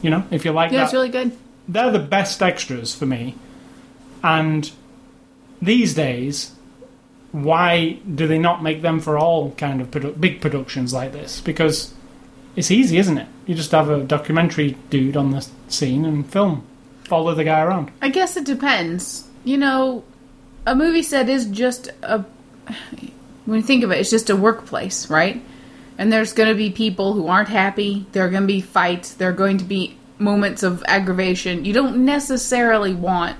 you 0.00 0.08
know, 0.08 0.24
if 0.30 0.44
you 0.44 0.52
like 0.52 0.70
that. 0.70 0.74
Yeah, 0.74 0.80
that, 0.80 0.84
it's 0.86 0.94
really 0.94 1.08
good. 1.08 1.32
they're 1.68 1.90
the 1.90 1.98
best 1.98 2.40
extras 2.40 2.94
for 2.94 3.04
me. 3.04 3.34
And 4.22 4.70
these 5.60 5.92
days, 5.94 6.52
why 7.32 7.98
do 8.14 8.28
they 8.28 8.38
not 8.38 8.62
make 8.62 8.82
them 8.82 9.00
for 9.00 9.18
all 9.18 9.50
kind 9.52 9.80
of 9.80 9.90
produ- 9.90 10.18
big 10.20 10.40
productions 10.40 10.94
like 10.94 11.12
this? 11.12 11.40
Because 11.40 11.92
it's 12.54 12.70
easy, 12.70 12.98
isn't 12.98 13.18
it? 13.18 13.26
You 13.46 13.56
just 13.56 13.72
have 13.72 13.90
a 13.90 14.04
documentary 14.04 14.76
dude 14.88 15.16
on 15.16 15.32
the 15.32 15.46
scene 15.68 16.04
and 16.04 16.24
film, 16.30 16.64
follow 17.04 17.34
the 17.34 17.44
guy 17.44 17.60
around. 17.60 17.90
I 18.00 18.08
guess 18.08 18.36
it 18.36 18.44
depends. 18.44 19.24
You 19.46 19.56
know, 19.56 20.04
a 20.66 20.74
movie 20.74 21.02
set 21.02 21.28
is 21.28 21.46
just 21.46 21.88
a. 22.02 22.24
When 23.44 23.60
you 23.60 23.62
think 23.62 23.84
of 23.84 23.92
it, 23.92 24.00
it's 24.00 24.10
just 24.10 24.28
a 24.28 24.34
workplace, 24.34 25.08
right? 25.08 25.40
And 25.98 26.12
there's 26.12 26.32
going 26.32 26.48
to 26.48 26.54
be 26.54 26.70
people 26.70 27.12
who 27.12 27.28
aren't 27.28 27.48
happy. 27.48 28.06
There 28.10 28.26
are 28.26 28.28
going 28.28 28.42
to 28.42 28.46
be 28.48 28.60
fights. 28.60 29.14
There 29.14 29.30
are 29.30 29.32
going 29.32 29.58
to 29.58 29.64
be 29.64 29.96
moments 30.18 30.64
of 30.64 30.82
aggravation. 30.88 31.64
You 31.64 31.72
don't 31.72 32.04
necessarily 32.04 32.92
want 32.92 33.36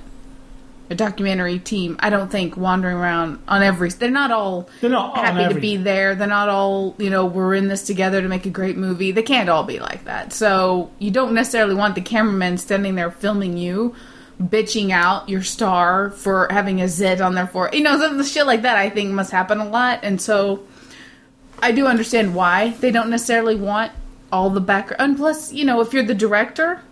a 0.88 0.94
documentary 0.94 1.58
team, 1.58 1.96
I 1.98 2.10
don't 2.10 2.30
think, 2.30 2.56
wandering 2.56 2.96
around 2.96 3.42
on 3.48 3.62
every. 3.62 3.90
They're 3.90 4.10
not 4.10 4.30
all 4.30 4.68
They're 4.80 4.90
not 4.90 5.16
happy 5.16 5.52
to 5.52 5.60
be 5.60 5.76
there. 5.76 6.14
They're 6.14 6.28
not 6.28 6.48
all, 6.48 6.94
you 6.98 7.10
know, 7.10 7.26
we're 7.26 7.54
in 7.54 7.66
this 7.66 7.82
together 7.82 8.22
to 8.22 8.28
make 8.28 8.46
a 8.46 8.50
great 8.50 8.76
movie. 8.76 9.10
They 9.10 9.24
can't 9.24 9.48
all 9.48 9.64
be 9.64 9.80
like 9.80 10.04
that. 10.04 10.32
So 10.32 10.92
you 11.00 11.10
don't 11.10 11.34
necessarily 11.34 11.74
want 11.74 11.96
the 11.96 12.00
cameraman 12.02 12.58
standing 12.58 12.94
there 12.94 13.10
filming 13.10 13.56
you, 13.56 13.96
bitching 14.42 14.90
out 14.90 15.28
your 15.28 15.42
star 15.42 16.10
for 16.10 16.48
having 16.50 16.80
a 16.82 16.88
zit 16.88 17.20
on 17.20 17.34
their 17.34 17.46
forehead. 17.46 17.74
You 17.74 17.82
know, 17.82 17.98
some 17.98 18.22
shit 18.24 18.46
like 18.46 18.62
that 18.62 18.76
I 18.76 18.90
think 18.90 19.10
must 19.12 19.30
happen 19.30 19.58
a 19.58 19.68
lot. 19.68 20.00
And 20.02 20.20
so 20.20 20.64
I 21.62 21.72
do 21.72 21.86
understand 21.86 22.34
why 22.34 22.70
they 22.80 22.90
don't 22.90 23.08
necessarily 23.10 23.54
want 23.56 23.92
all 24.30 24.50
the 24.50 24.60
background. 24.60 25.00
And 25.00 25.16
plus, 25.16 25.52
you 25.52 25.64
know, 25.64 25.80
if 25.80 25.92
you're 25.94 26.02
the 26.02 26.14
director, 26.14 26.82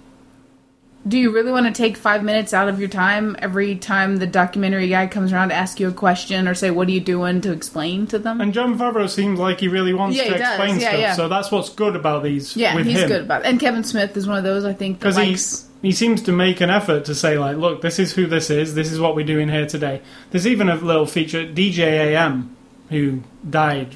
do 1.06 1.18
you 1.18 1.32
really 1.32 1.52
want 1.52 1.66
to 1.66 1.72
take 1.72 1.98
five 1.98 2.24
minutes 2.24 2.54
out 2.54 2.66
of 2.70 2.80
your 2.80 2.88
time 2.88 3.36
every 3.40 3.76
time 3.76 4.16
the 4.16 4.26
documentary 4.26 4.88
guy 4.88 5.06
comes 5.06 5.34
around 5.34 5.50
to 5.50 5.54
ask 5.54 5.78
you 5.78 5.88
a 5.88 5.92
question 5.92 6.48
or 6.48 6.54
say, 6.54 6.70
What 6.70 6.88
are 6.88 6.92
you 6.92 7.00
doing 7.00 7.42
to 7.42 7.52
explain 7.52 8.06
to 8.06 8.18
them? 8.18 8.40
And 8.40 8.54
Jon 8.54 8.78
Favreau 8.78 9.06
seems 9.10 9.38
like 9.38 9.60
he 9.60 9.68
really 9.68 9.92
wants 9.92 10.16
Yeah, 10.16 10.24
to 10.32 10.36
explain 10.36 10.80
Yeah, 10.80 10.88
stuff. 10.88 11.00
yeah. 11.00 11.12
So 11.12 11.28
that's 11.28 11.50
what's 11.50 11.68
good 11.68 11.94
about 11.94 12.22
these 12.22 12.56
yeah, 12.56 12.78
he's 12.82 13.00
him. 13.00 13.08
good 13.08 13.20
about 13.20 13.42
it. 13.42 13.48
And 13.48 13.60
Kevin 13.60 13.84
Smith 13.84 14.16
is 14.16 14.26
one 14.26 14.38
of 14.38 14.44
those, 14.44 14.64
I 14.64 14.72
think, 14.72 15.00
that 15.00 15.08
because 15.10 15.16
he 15.22 15.30
likes. 15.32 15.68
He 15.84 15.92
seems 15.92 16.22
to 16.22 16.32
make 16.32 16.60
an 16.60 16.70
effort 16.70 17.04
to 17.06 17.14
say 17.14 17.38
like, 17.38 17.56
look, 17.56 17.80
this 17.82 17.98
is 17.98 18.12
who 18.14 18.26
this 18.26 18.50
is. 18.50 18.74
This 18.74 18.90
is 18.92 18.98
what 19.00 19.14
we're 19.14 19.26
doing 19.26 19.48
here 19.48 19.66
today. 19.66 20.00
There's 20.30 20.46
even 20.46 20.68
a 20.68 20.76
little 20.76 21.06
feature. 21.06 21.44
DJ 21.46 21.78
AM, 21.80 22.56
who 22.90 23.22
died 23.48 23.94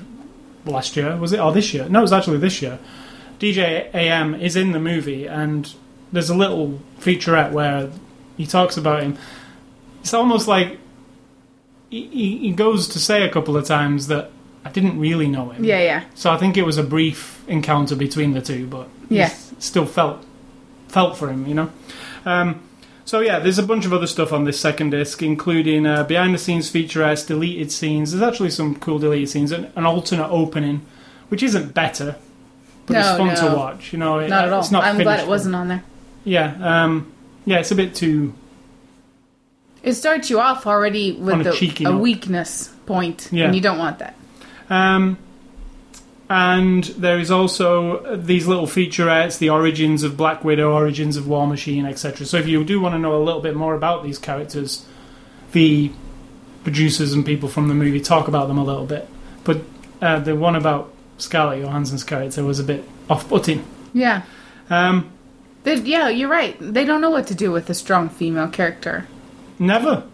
last 0.64 0.96
year, 0.96 1.16
was 1.16 1.32
it? 1.32 1.40
Or 1.40 1.52
this 1.52 1.72
year? 1.72 1.88
No, 1.88 2.00
it 2.00 2.02
was 2.02 2.12
actually 2.12 2.38
this 2.38 2.60
year. 2.62 2.78
DJ 3.38 3.92
AM 3.94 4.34
is 4.34 4.56
in 4.56 4.72
the 4.72 4.80
movie, 4.80 5.26
and 5.26 5.72
there's 6.12 6.30
a 6.30 6.34
little 6.34 6.80
featurette 7.00 7.52
where 7.52 7.90
he 8.36 8.46
talks 8.46 8.76
about 8.76 9.02
him. 9.02 9.16
It's 10.00 10.12
almost 10.14 10.48
like 10.48 10.78
he, 11.90 12.38
he 12.38 12.52
goes 12.52 12.88
to 12.88 12.98
say 12.98 13.22
a 13.22 13.30
couple 13.30 13.56
of 13.56 13.64
times 13.66 14.08
that 14.08 14.30
I 14.64 14.70
didn't 14.70 14.98
really 14.98 15.28
know 15.28 15.50
him. 15.50 15.64
Yeah, 15.64 15.78
yeah. 15.80 16.04
So 16.14 16.30
I 16.30 16.36
think 16.36 16.56
it 16.56 16.62
was 16.66 16.76
a 16.78 16.82
brief 16.82 17.42
encounter 17.48 17.96
between 17.96 18.32
the 18.32 18.42
two, 18.42 18.66
but 18.66 18.88
Yeah. 19.08 19.28
still 19.58 19.86
felt 19.86 20.24
felt 20.88 21.16
for 21.16 21.28
him, 21.28 21.46
you 21.46 21.54
know. 21.54 21.70
Um, 22.24 22.60
so 23.04 23.20
yeah, 23.20 23.38
there's 23.38 23.58
a 23.58 23.62
bunch 23.62 23.86
of 23.86 23.92
other 23.92 24.06
stuff 24.06 24.32
on 24.32 24.44
this 24.44 24.60
second 24.60 24.90
disc, 24.90 25.22
including 25.22 25.86
uh, 25.86 26.04
behind 26.04 26.34
the 26.34 26.38
scenes 26.38 26.70
featurettes, 26.70 27.26
deleted 27.26 27.72
scenes. 27.72 28.12
There's 28.12 28.22
actually 28.22 28.50
some 28.50 28.76
cool 28.76 28.98
deleted 28.98 29.30
scenes, 29.30 29.50
an, 29.52 29.72
an 29.76 29.86
alternate 29.86 30.28
opening, 30.28 30.84
which 31.28 31.42
isn't 31.42 31.72
better, 31.72 32.16
but 32.86 32.96
it's 32.96 33.08
fun 33.16 33.28
no. 33.28 33.34
to 33.50 33.56
watch. 33.56 33.92
You 33.92 33.98
know, 33.98 34.18
it- 34.18 34.28
Not 34.28 34.44
at 34.44 34.52
all. 34.52 34.60
It's 34.60 34.70
not 34.70 34.84
I'm 34.84 34.98
glad 34.98 35.20
it 35.20 35.28
wasn't 35.28 35.54
on 35.54 35.68
there. 35.68 35.84
Yeah, 36.24 36.84
um, 36.84 37.10
yeah, 37.46 37.60
it's 37.60 37.70
a 37.70 37.74
bit 37.74 37.94
too. 37.94 38.34
It 39.82 39.94
starts 39.94 40.28
you 40.28 40.40
off 40.40 40.66
already 40.66 41.12
with 41.12 41.46
a 41.46 41.86
a, 41.86 41.92
a 41.92 41.96
weakness 41.96 42.68
point, 42.84 43.28
Yeah. 43.30 43.46
and 43.46 43.54
you 43.54 43.60
don't 43.62 43.78
want 43.78 44.00
that. 44.00 44.16
Um, 44.68 45.16
and 46.30 46.84
there 46.84 47.18
is 47.18 47.30
also 47.30 48.16
these 48.16 48.46
little 48.46 48.66
featurettes, 48.66 49.38
the 49.38 49.50
origins 49.50 50.02
of 50.02 50.16
Black 50.16 50.44
Widow, 50.44 50.72
origins 50.72 51.16
of 51.16 51.26
War 51.26 51.46
Machine, 51.46 51.86
etc. 51.86 52.26
So 52.26 52.36
if 52.36 52.46
you 52.46 52.62
do 52.64 52.80
want 52.80 52.94
to 52.94 52.98
know 52.98 53.16
a 53.16 53.22
little 53.22 53.40
bit 53.40 53.56
more 53.56 53.74
about 53.74 54.02
these 54.02 54.18
characters, 54.18 54.86
the 55.52 55.90
producers 56.64 57.12
and 57.14 57.24
people 57.24 57.48
from 57.48 57.68
the 57.68 57.74
movie 57.74 58.00
talk 58.00 58.28
about 58.28 58.48
them 58.48 58.58
a 58.58 58.64
little 58.64 58.84
bit. 58.84 59.08
But 59.44 59.62
uh, 60.02 60.20
the 60.20 60.36
one 60.36 60.54
about 60.54 60.92
Scarlett 61.16 61.62
Johansson's 61.62 62.04
character 62.04 62.44
was 62.44 62.60
a 62.60 62.64
bit 62.64 62.84
off-putting. 63.08 63.64
Yeah. 63.94 64.22
Um, 64.68 65.10
They, 65.64 65.76
yeah, 65.76 66.08
you're 66.10 66.28
right. 66.28 66.56
They 66.60 66.84
don't 66.84 67.00
know 67.00 67.10
what 67.10 67.26
to 67.28 67.34
do 67.34 67.50
with 67.50 67.70
a 67.70 67.74
strong 67.74 68.10
female 68.10 68.48
character. 68.48 69.06
never. 69.58 70.04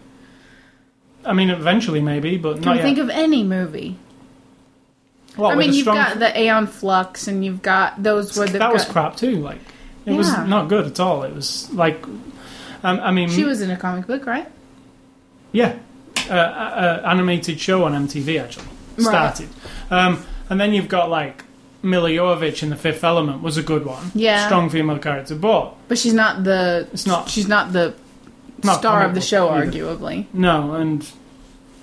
I 1.25 1.33
mean, 1.33 1.49
eventually 1.49 2.01
maybe, 2.01 2.37
but 2.37 2.61
Can 2.61 2.75
not 2.75 2.81
think 2.81 2.99
of 2.99 3.09
any 3.09 3.43
movie? 3.43 3.97
I 5.37 5.55
mean, 5.55 5.73
you've 5.73 5.85
got 5.85 6.19
the 6.19 6.39
Aeon 6.39 6.67
Flux, 6.67 7.27
and 7.27 7.43
you've 7.43 7.61
got 7.61 8.01
those 8.01 8.37
where 8.37 8.47
they've 8.47 8.59
that 8.59 8.71
was 8.73 8.85
crap 8.85 9.15
too. 9.17 9.37
Like, 9.37 9.59
it 10.05 10.13
was 10.13 10.29
not 10.29 10.67
good 10.69 10.85
at 10.85 10.99
all. 10.99 11.23
It 11.23 11.33
was 11.33 11.69
like, 11.73 12.03
um, 12.83 12.99
I 13.01 13.11
mean, 13.11 13.29
She 13.29 13.43
was 13.43 13.61
in 13.61 13.69
a 13.71 13.77
comic 13.77 14.07
book, 14.07 14.25
right? 14.25 14.47
Yeah, 15.51 15.77
uh, 16.29 16.33
uh, 16.33 17.01
animated 17.05 17.59
show 17.59 17.83
on 17.85 17.93
MTV 18.07 18.41
actually 18.41 18.65
started, 18.99 19.49
um, 19.89 20.23
and 20.49 20.59
then 20.59 20.73
you've 20.73 20.87
got 20.89 21.09
like 21.09 21.43
Milla 21.81 22.09
Jovovich 22.09 22.61
in 22.63 22.69
The 22.71 22.75
Fifth 22.75 23.03
Element 23.03 23.41
was 23.41 23.57
a 23.57 23.63
good 23.63 23.85
one. 23.85 24.11
Yeah. 24.15 24.45
strong 24.47 24.69
female 24.69 24.97
character, 24.99 25.35
but 25.35 25.75
But 25.87 25.97
she's 25.97 26.13
not 26.13 26.43
the. 26.43 26.87
It's 26.93 27.05
not- 27.05 27.29
She's 27.29 27.47
not 27.47 27.73
the 27.73 27.93
not 28.63 28.79
star 28.79 29.03
of 29.05 29.13
the 29.13 29.21
show, 29.21 29.49
either. 29.49 29.71
arguably. 29.71 30.25
no, 30.33 30.73
and 30.73 31.07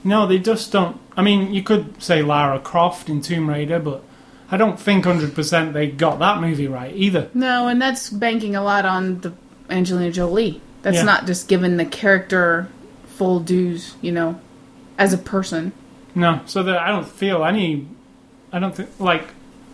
no, 0.05 0.27
they 0.27 0.39
just 0.39 0.73
don't. 0.73 0.99
I 1.17 1.23
mean, 1.23 1.53
you 1.53 1.63
could 1.63 2.03
say 2.03 2.23
Lara 2.23 2.59
Croft 2.59 3.09
in 3.09 3.21
Tomb 3.21 3.49
Raider, 3.49 3.79
but 3.79 4.03
I 4.51 4.57
don't 4.57 4.79
think 4.81 5.05
hundred 5.05 5.35
percent 5.35 5.73
they 5.73 5.87
got 5.89 6.19
that 6.21 6.41
movie 6.41 6.67
right 6.69 6.95
either. 6.95 7.29
No, 7.35 7.69
and 7.69 7.81
that's 7.81 8.09
banking 8.11 8.57
a 8.57 8.63
lot 8.63 8.85
on 8.87 9.21
the 9.21 9.33
Angelina 9.71 10.11
Jolie. 10.13 10.61
That's 10.83 10.97
Yeah. 10.99 11.03
not 11.05 11.27
just 11.27 11.49
giving 11.49 11.77
the 11.77 11.85
character 11.85 12.69
full 13.07 13.41
dues, 13.41 13.95
you 14.01 14.11
know, 14.13 14.41
as 14.99 15.13
a 15.13 15.19
person. 15.19 15.73
No, 16.15 16.41
so 16.47 16.63
that 16.63 16.79
I 16.79 16.89
don't 16.89 17.07
feel 17.09 17.45
any. 17.45 17.87
I 18.53 18.59
don't 18.59 18.75
think 18.75 18.89
like 18.99 19.29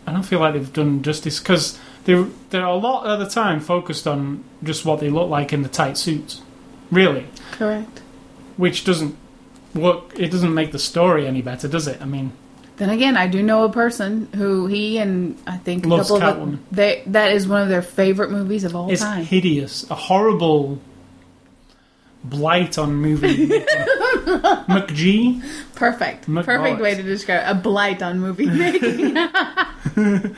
I 0.06 0.12
don't 0.12 0.22
feel 0.24 0.40
like 0.40 0.54
they've 0.54 0.72
done 0.72 1.02
justice 1.02 1.38
because 1.40 1.78
they 2.04 2.24
they're 2.50 2.64
a 2.64 2.74
lot 2.76 3.06
of 3.06 3.18
the 3.18 3.28
time 3.28 3.60
focused 3.60 4.06
on 4.06 4.44
just 4.62 4.84
what 4.84 5.00
they 5.00 5.08
look 5.10 5.28
like 5.28 5.52
in 5.52 5.62
the 5.62 5.68
tight 5.68 5.98
suits, 5.98 6.40
really, 6.90 7.26
Correct. 7.52 8.00
which 8.56 8.84
doesn't 8.84 9.16
work. 9.78 10.18
It 10.18 10.30
doesn't 10.30 10.52
make 10.54 10.72
the 10.72 10.78
story 10.78 11.26
any 11.26 11.42
better, 11.42 11.68
does 11.68 11.86
it? 11.86 12.00
I 12.02 12.04
mean, 12.04 12.32
Then 12.76 12.90
again, 12.90 13.16
I 13.16 13.26
do 13.26 13.42
know 13.42 13.64
a 13.64 13.72
person 13.72 14.28
who 14.34 14.66
he 14.66 14.98
and 14.98 15.36
I 15.46 15.56
think 15.58 15.84
a 15.86 15.88
Loves 15.88 16.08
couple 16.10 16.28
of 16.28 16.36
Catwoman. 16.36 16.58
they 16.70 17.02
that 17.06 17.32
is 17.32 17.46
one 17.48 17.62
of 17.62 17.68
their 17.68 17.82
favorite 17.82 18.30
movies 18.30 18.64
of 18.64 18.76
all 18.76 18.90
it's 18.90 19.02
time. 19.02 19.24
hideous, 19.24 19.88
a 19.90 19.94
horrible 19.94 20.78
blight 22.24 22.78
on 22.78 22.94
movie. 22.94 23.48
McG. 24.68 25.42
Perfect. 25.74 26.26
Perfect 26.32 26.80
way 26.80 26.94
to 26.94 27.02
describe 27.02 27.42
it. 27.48 27.50
a 27.50 27.54
blight 27.60 28.02
on 28.02 28.18
movie 28.20 28.46
making. 28.46 29.16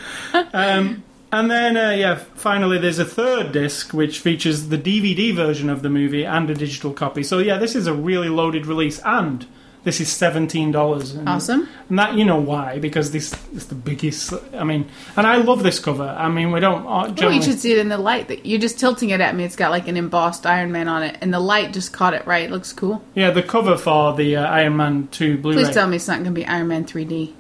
Um, 0.55 1.03
and 1.33 1.51
then, 1.51 1.77
uh, 1.77 1.91
yeah, 1.91 2.17
finally, 2.35 2.79
there's 2.79 2.99
a 2.99 3.05
third 3.05 3.53
disc 3.53 3.93
which 3.93 4.19
features 4.21 4.69
the 4.69 4.79
DVD 4.79 5.35
version 5.35 5.71
of 5.71 5.83
the 5.83 5.89
movie 5.91 6.25
and 6.25 6.51
a 6.51 6.55
digital 6.55 6.93
copy. 6.93 7.23
So, 7.23 7.39
yeah, 7.39 7.57
this 7.59 7.75
is 7.75 7.87
a 7.87 7.95
really 7.95 8.29
loaded 8.29 8.67
release. 8.67 9.01
And 9.05 9.47
This 9.83 9.99
is 9.99 10.11
seventeen 10.13 10.73
dollars. 10.73 11.17
Awesome. 11.27 11.67
And 11.89 11.99
that 11.99 12.13
you 12.15 12.23
know 12.27 12.37
why? 12.37 12.79
Because 12.79 13.13
this 13.13 13.33
is 13.55 13.69
the 13.69 13.75
biggest. 13.75 14.35
I 14.53 14.63
mean, 14.63 14.85
and 15.17 15.27
I 15.27 15.37
love 15.39 15.63
this 15.63 15.79
cover. 15.79 16.05
I 16.05 16.29
mean, 16.29 16.53
we 16.53 16.61
don't 16.61 16.85
uh, 16.87 17.15
Oh, 17.27 17.31
you 17.31 17.41
should 17.41 17.59
see 17.59 17.73
it 17.73 17.79
in 17.79 17.89
the 17.89 17.97
light. 17.97 18.29
That 18.29 18.45
You're 18.45 18.61
just 18.61 18.79
tilting 18.79 19.09
it 19.09 19.23
at 19.23 19.35
me. 19.35 19.45
It's 19.45 19.57
got 19.57 19.71
like 19.71 19.89
an 19.89 19.97
embossed 19.97 20.45
Iron 20.45 20.71
Man 20.71 20.87
on 20.87 21.03
it, 21.03 21.17
and 21.23 21.33
the 21.33 21.41
light 21.41 21.73
just 21.73 21.95
caught 21.95 22.13
it 22.13 22.27
right. 22.27 22.45
It 22.45 22.51
looks 22.51 22.75
cool. 22.75 23.01
yeah, 23.15 23.31
the 23.31 23.43
cover 23.43 23.79
for 23.79 24.13
the 24.15 24.37
uh, 24.37 24.45
Iron 24.47 24.77
Man 24.77 25.09
Two 25.13 25.39
Blu-ray. 25.39 25.65
Please 25.65 25.73
tell 25.75 25.89
me 25.89 25.97
it's 25.97 26.09
not 26.09 26.17
going 26.17 26.25
to 26.27 26.31
be 26.33 26.45
Iron 26.45 26.69
Man 26.69 26.85
3D. 26.85 27.33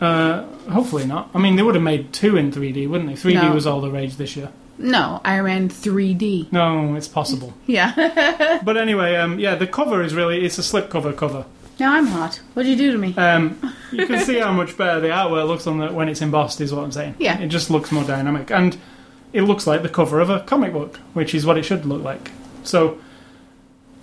Uh, 0.00 0.46
hopefully 0.70 1.06
not. 1.06 1.30
I 1.34 1.38
mean, 1.38 1.56
they 1.56 1.62
would 1.62 1.74
have 1.74 1.84
made 1.84 2.12
two 2.12 2.36
in 2.36 2.50
3D, 2.52 2.88
wouldn't 2.88 3.08
they? 3.10 3.16
3D 3.30 3.34
No. 3.42 3.52
was 3.54 3.66
all 3.66 3.80
the 3.80 3.90
rage 3.90 4.16
this 4.16 4.36
year. 4.36 4.50
No, 4.78 5.20
Iron 5.24 5.44
Man 5.44 5.68
3D. 5.68 6.50
No, 6.52 6.94
it's 6.94 7.08
possible. 7.08 7.52
Yeah. 7.66 8.60
but 8.64 8.76
anyway, 8.76 9.14
um, 9.16 9.38
yeah, 9.38 9.54
the 9.54 9.66
cover 9.66 10.02
is 10.02 10.14
really 10.14 10.44
it's 10.44 10.58
a 10.58 10.62
slipcover 10.62 11.14
cover. 11.16 11.44
now 11.78 11.92
I'm 11.94 12.06
hot. 12.06 12.36
What'd 12.54 12.70
you 12.70 12.76
do 12.76 12.92
to 12.92 12.98
me? 12.98 13.14
Um, 13.16 13.58
you 13.92 14.06
can 14.06 14.20
see 14.24 14.38
how 14.38 14.52
much 14.52 14.76
better 14.76 15.00
the 15.00 15.08
artwork 15.08 15.46
looks 15.46 15.66
on 15.66 15.78
the, 15.78 15.92
when 15.92 16.08
it's 16.08 16.22
embossed. 16.22 16.60
Is 16.60 16.72
what 16.72 16.82
I'm 16.84 16.92
saying. 16.92 17.16
Yeah. 17.18 17.38
it 17.40 17.48
just 17.48 17.70
looks 17.70 17.92
more 17.92 18.04
dynamic, 18.04 18.50
and 18.50 18.76
it 19.32 19.42
looks 19.42 19.66
like 19.66 19.82
the 19.82 19.88
cover 19.90 20.18
of 20.20 20.30
a 20.30 20.40
comic 20.40 20.72
book, 20.72 20.96
which 21.12 21.34
is 21.34 21.44
what 21.44 21.58
it 21.58 21.64
should 21.64 21.84
look 21.84 22.02
like. 22.02 22.30
So, 22.64 22.98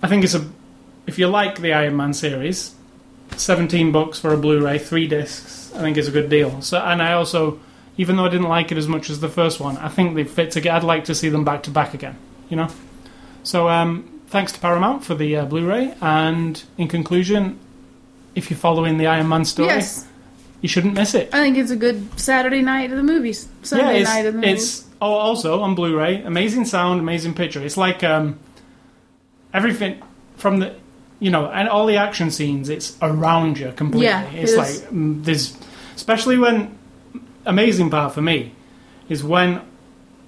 I 0.02 0.06
think 0.08 0.22
it's 0.24 0.34
a 0.34 0.48
if 1.08 1.18
you 1.18 1.26
like 1.26 1.60
the 1.60 1.72
Iron 1.72 1.96
Man 1.96 2.14
series, 2.14 2.74
17 3.36 3.92
bucks 3.92 4.18
for 4.18 4.32
a 4.32 4.36
Blu-ray, 4.36 4.78
three 4.78 5.06
discs. 5.06 5.72
I 5.74 5.80
think 5.80 5.96
is 5.96 6.08
a 6.08 6.12
good 6.12 6.28
deal. 6.28 6.60
So, 6.62 6.78
and 6.78 7.02
I 7.02 7.12
also, 7.12 7.60
even 7.96 8.16
though 8.16 8.24
I 8.24 8.28
didn't 8.28 8.48
like 8.48 8.72
it 8.72 8.78
as 8.78 8.88
much 8.88 9.10
as 9.10 9.20
the 9.20 9.28
first 9.28 9.60
one, 9.60 9.76
I 9.76 9.88
think 9.88 10.14
they 10.14 10.24
fit 10.24 10.50
together. 10.50 10.76
I'd 10.76 10.84
like 10.84 11.04
to 11.04 11.14
see 11.14 11.28
them 11.28 11.44
back 11.44 11.64
to 11.64 11.70
back 11.70 11.94
again. 11.94 12.16
You 12.48 12.56
know. 12.56 12.68
So, 13.42 13.68
um, 13.68 14.20
thanks 14.28 14.52
to 14.52 14.60
Paramount 14.60 15.04
for 15.04 15.14
the 15.14 15.36
uh, 15.36 15.44
Blu-ray. 15.44 15.94
And 16.00 16.62
in 16.76 16.88
conclusion, 16.88 17.58
if 18.34 18.50
you're 18.50 18.58
following 18.58 18.98
the 18.98 19.06
Iron 19.06 19.28
Man 19.28 19.44
story, 19.44 19.68
yes. 19.68 20.06
you 20.60 20.68
shouldn't 20.68 20.94
miss 20.94 21.14
it. 21.14 21.32
I 21.32 21.40
think 21.40 21.56
it's 21.58 21.70
a 21.70 21.76
good 21.76 22.18
Saturday 22.18 22.62
night 22.62 22.90
of 22.90 22.96
the 22.96 23.02
movies. 23.02 23.48
Sunday 23.62 24.00
it's, 24.00 24.10
night 24.10 24.26
of 24.26 24.34
the 24.34 24.40
movies. 24.40 24.80
it's 24.80 24.88
oh, 25.00 25.12
also 25.12 25.60
on 25.60 25.74
Blu-ray. 25.74 26.22
Amazing 26.22 26.64
sound, 26.64 27.00
amazing 27.00 27.34
picture. 27.34 27.62
It's 27.62 27.76
like 27.76 28.02
um, 28.02 28.38
everything 29.52 30.02
from 30.36 30.60
the, 30.60 30.74
you 31.20 31.30
know, 31.30 31.46
and 31.50 31.68
all 31.68 31.86
the 31.86 31.96
action 31.96 32.30
scenes. 32.30 32.68
It's 32.68 32.96
around 33.02 33.58
you 33.58 33.72
completely. 33.72 34.06
Yeah, 34.06 34.24
it's 34.30 34.52
is. 34.52 34.56
like 34.56 34.90
mm, 34.90 35.24
there's, 35.24 35.56
especially 35.96 36.38
when 36.38 36.78
amazing 37.46 37.90
part 37.90 38.14
for 38.14 38.22
me 38.22 38.52
is 39.08 39.24
when 39.24 39.60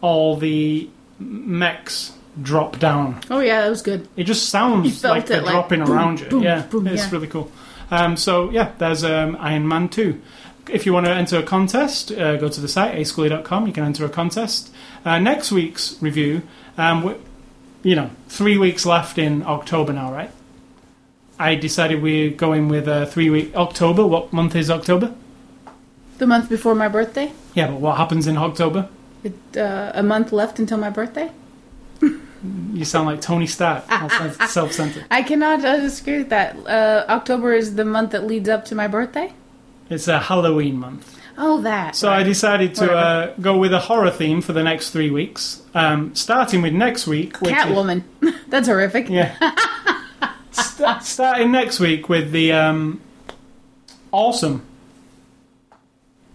all 0.01 0.37
the 0.37 0.89
mechs 1.19 2.13
drop 2.41 2.79
down. 2.79 3.21
Oh 3.31 3.41
yeah, 3.41 3.63
that 3.63 3.71
was 3.71 3.83
good. 3.83 4.09
It 4.17 4.25
just 4.25 4.49
sounds 4.49 5.05
like 5.05 5.27
they're 5.27 5.43
like, 5.43 5.53
dropping 5.53 5.85
boom, 5.85 5.93
around 5.93 6.21
you. 6.21 6.27
boom, 6.27 6.43
yeah, 6.43 6.63
boom, 6.63 6.87
it's 6.87 7.03
yeah. 7.03 7.11
really 7.11 7.27
cool. 7.27 7.51
Um, 7.91 8.17
so 8.17 8.51
yeah, 8.51 8.73
there's 8.79 9.05
um, 9.05 9.37
Iron 9.39 9.69
Man 9.69 9.89
two. 9.89 10.21
If 10.69 10.87
you 10.87 10.93
want 10.93 11.07
to 11.07 11.13
enter 11.13 11.39
a 11.39 11.43
contest, 11.43 12.13
uh, 12.13 12.37
go 12.37 12.49
to 12.49 12.61
the 12.61 12.69
site 12.69 12.95
aschoolie.com. 12.95 13.67
You 13.67 13.73
can 13.73 13.85
enter 13.85 14.05
a 14.05 14.09
contest. 14.09 14.73
Uh, 15.05 15.19
next 15.19 15.51
week's 15.51 16.01
review, 16.01 16.43
um, 16.79 17.19
you 17.83 17.97
know, 17.97 18.11
three 18.29 18.57
weeks 18.57 18.87
left 18.87 19.19
in 19.19 19.43
October 19.43 19.93
now, 19.93 20.13
right? 20.13 20.31
I 21.41 21.55
decided 21.55 22.03
we're 22.03 22.31
going 22.31 22.69
with 22.69 22.87
a 22.87 23.07
three 23.07 23.31
week 23.31 23.57
October. 23.57 24.07
What 24.07 24.31
month 24.31 24.55
is 24.55 24.71
October? 24.71 25.15
The 26.19 26.27
month 26.27 26.51
before 26.51 26.75
my 26.75 26.87
birthday. 26.89 27.33
Yeah, 27.55 27.69
but 27.69 27.81
what 27.81 27.97
happens 27.97 28.27
in 28.27 28.37
October? 28.37 28.91
It, 29.25 29.57
uh, 29.57 29.91
a 29.95 30.03
month 30.03 30.33
left 30.33 30.59
until 30.59 30.79
my 30.79 30.91
birthday. 30.91 31.31
You 32.73 32.87
sound 32.87 33.05
like 33.07 33.21
Tony 33.21 33.47
Stark, 33.47 33.85
self-centered. 34.49 35.05
I 35.11 35.23
cannot 35.23 35.61
disagree 35.61 36.19
with 36.19 36.31
that. 36.31 36.57
Uh, 36.67 37.05
October 37.07 37.53
is 37.53 37.75
the 37.75 37.85
month 37.85 38.13
that 38.13 38.27
leads 38.27 38.49
up 38.49 38.65
to 38.67 38.75
my 38.75 38.89
birthday. 38.89 39.35
It's 39.91 40.09
a 40.09 40.19
Halloween 40.19 40.79
month. 40.79 41.19
Oh, 41.37 41.61
that. 41.61 41.97
So 41.97 42.09
I 42.09 42.23
decided 42.23 42.75
to 42.77 42.93
uh, 42.95 43.35
go 43.43 43.59
with 43.59 43.75
a 43.75 43.79
horror 43.79 44.11
theme 44.11 44.41
for 44.41 44.55
the 44.55 44.63
next 44.63 44.89
three 44.91 45.11
weeks, 45.11 45.61
um, 45.75 46.15
starting 46.15 46.63
with 46.63 46.73
next 46.73 47.07
week. 47.07 47.39
Which 47.43 47.51
is- 47.51 47.57
Catwoman. 47.57 48.05
That's 48.49 48.69
horrific. 48.69 49.11
yeah. 49.11 49.37
St- 50.61 51.03
starting 51.03 51.53
next 51.53 51.81
week 51.81 52.09
with 52.09 52.31
the 52.33 52.53
um, 52.53 53.01
awesome 54.13 54.65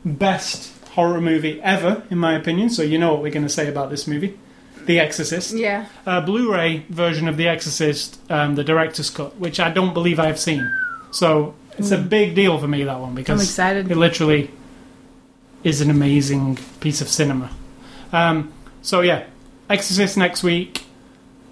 best 0.04 0.72
horror 0.90 1.22
movie 1.22 1.62
ever, 1.62 2.04
in 2.10 2.18
my 2.18 2.36
opinion. 2.36 2.70
So 2.70 2.82
you 2.84 2.98
know 2.98 3.14
what 3.14 3.22
we're 3.22 3.32
going 3.32 3.46
to 3.46 3.50
say 3.54 3.68
about 3.68 3.90
this 3.90 4.08
movie, 4.08 4.38
The 4.86 5.00
Exorcist. 5.00 5.54
Yeah. 5.56 5.88
Uh, 6.06 6.22
Blu-ray 6.22 6.86
version 6.90 7.28
of 7.28 7.38
The 7.38 7.48
Exorcist, 7.48 8.20
um, 8.32 8.56
the 8.56 8.64
director's 8.64 9.10
cut, 9.10 9.36
which 9.38 9.60
I 9.60 9.70
don't 9.72 9.94
believe 9.94 10.20
I've 10.20 10.40
seen. 10.40 10.70
So 11.12 11.56
it's 11.78 11.92
a 11.92 11.98
big 11.98 12.36
deal 12.36 12.58
for 12.58 12.68
me 12.68 12.84
that 12.84 13.00
one 13.00 13.16
because 13.16 13.36
Hmm. 13.36 13.40
I'm 13.40 13.44
excited. 13.44 13.92
it 13.92 13.98
literally 13.98 14.52
is 15.64 15.82
an 15.82 15.90
amazing 15.90 16.58
piece 16.80 17.02
of 17.02 17.08
cinema. 17.08 17.50
Um, 18.14 18.54
so 18.82 19.02
yeah, 19.02 19.24
Exorcist 19.70 20.16
next 20.18 20.44
week. 20.44 20.84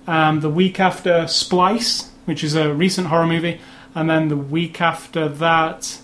Um, 0.06 0.42
the 0.42 0.50
week 0.50 0.80
after, 0.80 1.28
Splice, 1.28 2.10
which 2.26 2.44
is 2.44 2.56
a 2.56 2.74
recent 2.74 3.08
horror 3.08 3.28
movie, 3.28 3.60
and 3.96 4.10
then 4.10 4.28
the 4.30 4.38
week 4.38 4.82
after 4.82 5.28
that, 5.28 6.00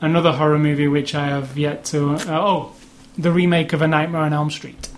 another 0.00 0.32
horror 0.32 0.58
movie 0.58 0.88
which 0.88 1.14
I 1.14 1.26
have 1.28 1.56
yet 1.56 1.84
to. 1.86 2.14
Uh, 2.14 2.24
oh, 2.28 2.72
the 3.16 3.32
remake 3.32 3.72
of 3.72 3.82
A 3.82 3.86
Nightmare 3.86 4.22
on 4.22 4.32
Elm 4.32 4.50
Street. 4.50 4.88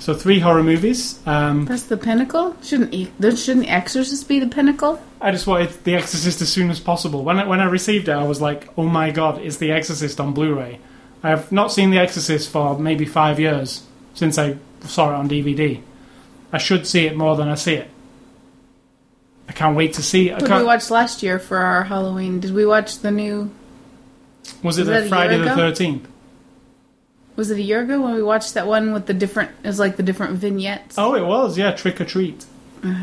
So 0.00 0.14
three 0.14 0.40
horror 0.40 0.64
movies. 0.64 1.20
Um, 1.26 1.64
That's 1.64 1.84
the 1.84 1.96
pinnacle. 1.96 2.56
Shouldn't 2.62 2.92
e- 2.92 3.12
shouldn't 3.20 3.66
the 3.66 3.72
Exorcist 3.72 4.26
be 4.26 4.40
the 4.40 4.48
pinnacle? 4.48 5.00
I 5.20 5.30
just 5.30 5.46
wanted 5.46 5.70
The 5.84 5.94
Exorcist 5.94 6.42
as 6.42 6.52
soon 6.52 6.70
as 6.70 6.80
possible. 6.80 7.22
When 7.22 7.38
I, 7.38 7.46
when 7.46 7.60
I 7.60 7.66
received 7.66 8.08
it, 8.08 8.12
I 8.12 8.24
was 8.24 8.40
like, 8.40 8.68
"Oh 8.76 8.88
my 8.88 9.12
god, 9.12 9.40
it's 9.40 9.58
The 9.58 9.70
Exorcist 9.70 10.18
on 10.18 10.32
Blu-ray." 10.34 10.80
I 11.22 11.28
have 11.28 11.52
not 11.52 11.70
seen 11.70 11.90
The 11.90 11.98
Exorcist 11.98 12.50
for 12.50 12.76
maybe 12.76 13.04
five 13.04 13.38
years 13.38 13.84
since 14.14 14.38
I 14.38 14.56
saw 14.80 15.10
it 15.10 15.14
on 15.14 15.28
DVD. 15.28 15.80
I 16.52 16.58
should 16.58 16.84
see 16.84 17.06
it 17.06 17.16
more 17.16 17.36
than 17.36 17.48
I 17.48 17.54
see 17.54 17.74
it. 17.74 17.88
I 19.52 19.54
can't 19.54 19.76
wait 19.76 19.92
to 19.94 20.02
see. 20.02 20.30
I 20.30 20.34
What 20.34 20.38
did 20.40 20.44
we 20.44 20.48
can't, 20.48 20.66
watch 20.66 20.90
last 20.90 21.22
year 21.22 21.38
for 21.38 21.58
our 21.58 21.84
Halloween? 21.84 22.40
Did 22.40 22.54
we 22.54 22.64
watch 22.64 23.00
the 23.00 23.10
new? 23.10 23.50
was 24.62 24.78
it 24.78 24.86
was 24.86 25.10
Friday 25.10 25.36
the? 25.36 25.54
Thirteenth? 25.54 26.08
Was 27.36 27.50
it 27.50 27.58
a 27.58 27.62
year 27.62 27.82
ago 27.82 28.00
when 28.00 28.14
we 28.14 28.22
watched 28.22 28.54
that 28.54 28.66
one 28.66 28.94
with 28.94 29.04
the 29.04 29.12
different? 29.12 29.50
It 29.62 29.66
was 29.66 29.78
like 29.78 29.96
the 29.96 30.02
different 30.02 30.38
vignettes. 30.38 30.96
Oh, 30.96 31.14
it 31.14 31.26
was. 31.26 31.58
Yeah, 31.58 31.72
Trick 31.72 32.00
or 32.00 32.06
Treat. 32.06 32.46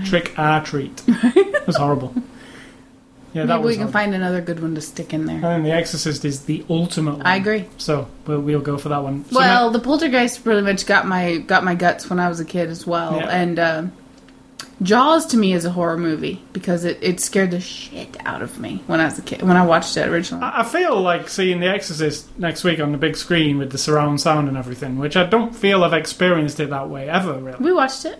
Trick 0.06 0.34
or 0.39 0.62
Treat. 0.66 1.04
it 1.08 1.68
was 1.68 1.76
horrible. 1.76 2.16
Yeah, 3.34 3.45
that 3.45 3.58
Maybe 3.58 3.66
was. 3.68 3.78
we 3.78 3.84
can 3.84 3.91
find 3.91 4.16
another 4.16 4.41
good 4.41 4.60
one 4.60 4.74
to 4.74 4.82
stick 4.82 5.14
in 5.14 5.26
there. 5.26 5.45
And 5.45 5.64
The 5.64 5.72
Exorcist 5.72 6.26
is 6.26 6.45
the 6.45 6.66
ultimate 6.68 7.18
one. 7.18 7.28
I 7.28 7.36
agree. 7.36 7.68
So 7.78 8.08
we'll, 8.26 8.41
we'll 8.41 8.60
go 8.62 8.80
for 8.80 8.89
that 8.89 9.04
one. 9.04 9.24
So 9.26 9.38
well, 9.38 9.70
the 9.70 9.80
Poltergeist 9.80 10.43
pretty 10.43 10.62
much 10.62 10.88
got 10.88 11.06
my 11.06 11.38
got 11.38 11.64
my 11.64 11.76
guts 11.76 12.10
when 12.10 12.20
I 12.20 12.28
was 12.28 12.39
a 12.39 12.45
kid 12.45 12.70
as 12.70 12.88
well, 12.88 13.18
Yeah. 13.18 13.28
and 13.28 13.60
uh, 13.60 13.84
Jaws 14.82 15.26
to 15.28 15.38
me 15.38 15.52
is 15.52 15.66
a 15.66 15.72
horror 15.72 15.98
movie 15.98 16.42
because 16.54 16.86
it, 16.86 16.98
it 17.02 17.20
scared 17.20 17.52
the 17.52 17.60
shit 17.60 18.16
out 18.26 18.42
of 18.42 18.60
me 18.60 18.82
when 18.88 19.02
I 19.02 19.06
was 19.06 19.20
a 19.20 19.22
kid 19.22 19.42
when 19.42 19.58
I 19.58 19.66
watched 19.66 19.98
it 19.98 20.08
originally. 20.08 20.44
I 20.46 20.62
I 20.62 20.64
feel 20.64 21.00
like 21.02 21.28
seeing 21.28 21.60
The 21.60 21.68
Exorcist 21.68 22.28
next 22.40 22.64
week 22.64 22.80
on 22.80 22.92
the 22.94 22.98
big 22.98 23.18
screen 23.18 23.58
with 23.58 23.72
the 23.72 23.78
surround 23.78 24.22
sound 24.22 24.48
and 24.48 24.58
everything, 24.58 24.98
which 24.98 25.18
I 25.18 25.26
don't 25.26 25.54
feel 25.54 25.84
I've 25.84 25.94
experienced 25.94 26.60
it 26.62 26.70
that 26.70 26.90
way 26.90 27.10
ever, 27.10 27.34
really. 27.34 27.58
we 27.60 27.74
watched 27.74 28.06
it 28.06 28.20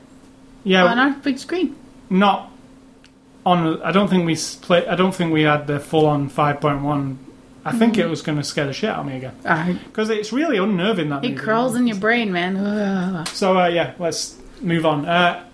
Yeah, 0.66 0.84
on 0.86 1.00
our 1.00 1.12
big 1.12 1.40
screen. 1.40 1.76
not 2.10 2.52
on. 3.46 3.82
I 3.82 3.92
don't 3.94 4.10
think 4.10 4.26
we 4.26 4.36
split. 4.36 4.86
I 4.88 4.96
don't 4.96 5.16
think 5.16 5.32
we 5.32 5.44
had 5.44 5.66
the 5.66 5.80
full 5.80 6.08
on 6.08 6.28
five 6.28 6.60
point 6.60 6.82
one. 6.82 7.20
I 7.64 7.78
think 7.78 7.98
it 7.98 8.08
was 8.08 8.22
going 8.22 8.38
to 8.38 8.44
scare 8.44 8.66
the 8.66 8.74
shit 8.74 8.90
out 8.90 9.00
of 9.00 9.06
me 9.06 9.18
again 9.18 9.36
Uh, 9.46 9.74
because 9.86 10.10
it's 10.10 10.32
really 10.34 10.58
unnerving 10.58 11.10
that. 11.10 11.24
it 11.24 11.32
movie. 11.32 11.42
crawls 11.42 11.76
in 11.76 11.88
your 11.88 11.98
brain, 11.98 12.32
man. 12.32 12.58
Ugh. 12.58 13.28
So 13.30 13.58
uh, 13.60 13.68
yeah, 13.68 13.94
let's 14.00 14.38
move 14.62 14.86
on. 14.86 15.06
Uh, 15.06 15.46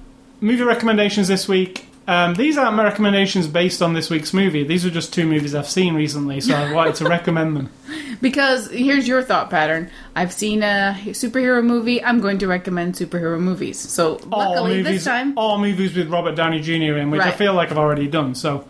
movie 0.45 0.63
recommendations 0.63 1.27
this 1.27 1.47
week. 1.47 1.87
Um, 2.07 2.35
these 2.35 2.55
aren't 2.55 2.75
my 2.75 2.83
recommendations 2.83 3.47
based 3.47 3.81
on 3.81 3.93
this 3.93 4.11
week's 4.11 4.31
movie. 4.31 4.63
These 4.63 4.85
are 4.85 4.91
just 4.91 5.11
two 5.11 5.25
movies 5.25 5.55
I've 5.55 5.67
seen 5.67 5.95
recently, 5.95 6.39
so 6.39 6.53
I 6.53 6.71
wanted 6.71 6.93
to 6.95 7.05
recommend 7.09 7.57
them. 7.57 7.71
Because 8.21 8.69
here's 8.69 9.07
your 9.07 9.23
thought 9.23 9.49
pattern: 9.49 9.89
I've 10.15 10.31
seen 10.31 10.61
a 10.61 10.95
superhero 11.07 11.65
movie. 11.65 12.03
I'm 12.03 12.19
going 12.19 12.37
to 12.39 12.47
recommend 12.47 12.93
superhero 12.93 13.39
movies. 13.39 13.79
So 13.79 14.19
all 14.31 14.51
luckily 14.51 14.77
movies, 14.77 14.85
this 14.85 15.05
time, 15.05 15.35
all 15.35 15.57
movies 15.57 15.95
with 15.95 16.09
Robert 16.09 16.35
Downey 16.35 16.61
Jr. 16.61 16.97
in, 16.97 17.09
which 17.09 17.21
I 17.21 17.31
feel 17.31 17.55
like 17.55 17.71
I've 17.71 17.79
already 17.79 18.07
done. 18.07 18.35
So 18.35 18.67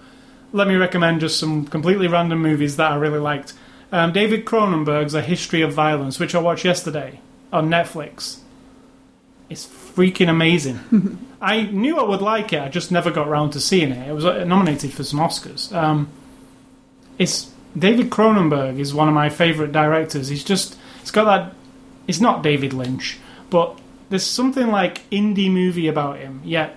let 0.54 0.70
me 0.70 0.76
recommend 0.76 1.20
just 1.20 1.38
some 1.38 1.66
completely 1.66 2.08
random 2.08 2.42
movies 2.42 2.78
that 2.78 2.94
I 2.94 2.96
really 2.96 3.20
liked. 3.20 3.52
Um, 3.92 4.14
David 4.14 4.46
Cronenberg's 4.46 5.14
A 5.14 5.22
History 5.22 5.62
of 5.62 5.74
Violence, 5.74 6.20
which 6.20 6.36
I 6.36 6.40
watched 6.40 6.64
yesterday 6.64 7.20
on 7.52 7.70
Netflix. 7.70 8.40
It's 9.50 9.66
freaking 9.66 10.30
amazing. 10.30 11.20
I 11.42 11.64
knew 11.64 11.98
I 11.98 12.04
would 12.04 12.22
like 12.22 12.54
it. 12.54 12.62
I 12.62 12.70
just 12.70 12.92
never 12.92 13.12
got 13.12 13.28
around 13.28 13.52
to 13.52 13.60
seeing 13.60 13.92
it. 13.92 14.10
It 14.10 14.14
was 14.14 14.26
uh, 14.26 14.44
nominated 14.44 14.94
for 14.94 15.04
some 15.04 15.20
Oscars. 15.20 15.72
Um, 15.74 16.10
it's 17.20 17.52
David 17.78 18.10
Cronenberg 18.10 18.80
is 18.80 18.94
one 18.94 19.08
of 19.08 19.14
my 19.14 19.30
favorite 19.30 19.72
directors. 19.72 20.30
He's 20.30 20.44
just 20.44 20.78
he's 21.02 21.12
got 21.12 21.26
that. 21.26 21.54
It's 22.08 22.20
not 22.20 22.44
David 22.44 22.74
Lynch, 22.74 23.20
but 23.50 23.80
there's 24.10 24.26
something 24.26 24.68
like 24.68 25.10
indie 25.10 25.52
movie 25.52 25.88
about 25.88 26.18
him. 26.18 26.42
Yet 26.44 26.76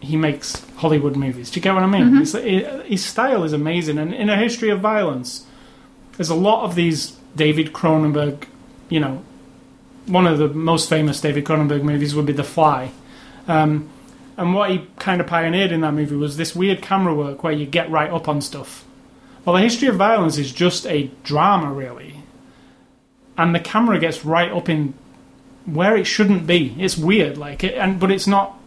he 0.00 0.16
makes 0.16 0.64
Hollywood 0.76 1.16
movies. 1.16 1.50
Do 1.50 1.60
you 1.60 1.62
get 1.62 1.74
what 1.74 1.82
I 1.82 1.86
mean? 1.86 2.18
It's, 2.18 2.34
it, 2.34 2.86
his 2.86 3.04
style 3.04 3.44
is 3.44 3.52
amazing, 3.52 3.98
and 3.98 4.14
in 4.14 4.28
a 4.28 4.36
history 4.36 4.70
of 4.70 4.80
violence, 4.80 5.46
there's 6.16 6.30
a 6.30 6.34
lot 6.34 6.64
of 6.64 6.74
these 6.74 7.16
David 7.36 7.72
Cronenberg. 7.72 8.44
You 8.88 9.00
know, 9.00 9.22
one 10.06 10.26
of 10.26 10.38
the 10.38 10.48
most 10.48 10.88
famous 10.88 11.20
David 11.20 11.44
Cronenberg 11.44 11.82
movies 11.82 12.14
would 12.14 12.26
be 12.26 12.32
The 12.32 12.44
Fly. 12.44 12.90
Um, 13.48 13.88
and 14.36 14.54
what 14.54 14.70
he 14.70 14.86
kind 14.98 15.20
of 15.20 15.26
pioneered 15.26 15.72
in 15.72 15.82
that 15.82 15.92
movie 15.92 16.16
was 16.16 16.36
this 16.36 16.54
weird 16.54 16.80
camera 16.80 17.14
work 17.14 17.42
where 17.42 17.52
you 17.52 17.66
get 17.66 17.90
right 17.90 18.10
up 18.10 18.28
on 18.28 18.40
stuff. 18.40 18.84
Well, 19.44 19.56
the 19.56 19.62
history 19.62 19.88
of 19.88 19.96
violence 19.96 20.38
is 20.38 20.52
just 20.52 20.86
a 20.86 21.10
drama, 21.24 21.72
really, 21.72 22.16
and 23.36 23.54
the 23.54 23.60
camera 23.60 23.98
gets 23.98 24.24
right 24.24 24.50
up 24.50 24.68
in 24.68 24.94
where 25.66 25.96
it 25.96 26.04
shouldn't 26.04 26.46
be. 26.46 26.74
It's 26.78 26.96
weird, 26.96 27.38
like 27.38 27.64
it, 27.64 27.74
and 27.74 27.98
but 27.98 28.10
it's 28.10 28.26
not 28.26 28.58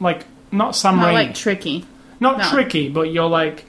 like 0.00 0.24
not 0.50 0.76
Sam 0.76 0.96
Not 0.96 1.08
Raimi, 1.08 1.12
like 1.12 1.34
tricky. 1.34 1.84
not 2.20 2.38
no. 2.38 2.50
tricky, 2.50 2.88
but 2.88 3.02
you're 3.02 3.28
like, 3.28 3.64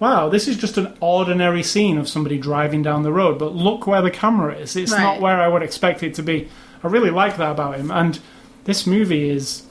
wow, 0.00 0.28
this 0.28 0.48
is 0.48 0.56
just 0.56 0.78
an 0.78 0.96
ordinary 1.00 1.62
scene 1.62 1.98
of 1.98 2.08
somebody 2.08 2.38
driving 2.38 2.82
down 2.82 3.02
the 3.02 3.12
road. 3.12 3.38
But 3.38 3.54
look 3.54 3.86
where 3.86 4.02
the 4.02 4.10
camera 4.10 4.54
is. 4.54 4.76
It's 4.76 4.92
not 4.92 5.20
where 5.20 5.40
I 5.40 5.48
would 5.48 5.62
expect 5.62 6.02
it 6.02 6.14
to 6.14 6.22
be. 6.22 6.48
I 6.82 6.88
really 6.88 7.10
like 7.10 7.36
that 7.38 7.50
about 7.50 7.76
him, 7.78 7.90
and 7.90 8.18
this 8.64 8.86
movie 8.86 9.28
is. 9.30 9.62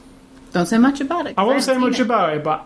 Don't 0.52 0.66
say 0.66 0.78
much 0.78 1.02
about 1.02 1.28
it. 1.28 1.36
I 1.38 1.44
won't 1.44 1.60
haven't 1.60 1.76
say 1.76 1.80
much 1.80 2.00
it. 2.00 2.04
about 2.04 2.36
it, 2.36 2.44
but 2.44 2.66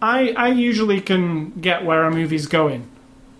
I 0.00 0.30
I 0.32 0.48
usually 0.48 1.00
can 1.00 1.50
get 1.60 1.84
where 1.84 2.04
a 2.04 2.10
movie's 2.10 2.46
going. 2.46 2.88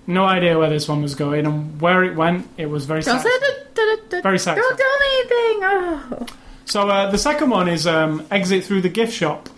No 0.06 0.24
idea 0.24 0.58
where 0.58 0.70
this 0.70 0.88
one 0.88 1.02
was 1.02 1.14
going, 1.14 1.46
and 1.46 1.80
where 1.80 2.02
it 2.02 2.16
went, 2.16 2.48
it 2.56 2.66
was 2.66 2.86
very. 2.86 3.02
Don't 3.02 3.20
say 3.20 3.28
da, 3.28 3.46
da, 3.74 3.96
da, 4.08 4.22
Very 4.22 4.38
satisfying. 4.38 4.76
Don't 4.76 4.78
tell 4.78 4.98
me 4.98 5.06
anything. 5.18 5.60
Oh. 5.62 6.26
So 6.64 6.88
uh, 6.88 7.10
the 7.10 7.18
second 7.18 7.50
one 7.50 7.68
is 7.68 7.86
um, 7.86 8.26
exit 8.30 8.64
through 8.64 8.80
the 8.80 8.88
gift 8.88 9.12
shop. 9.12 9.48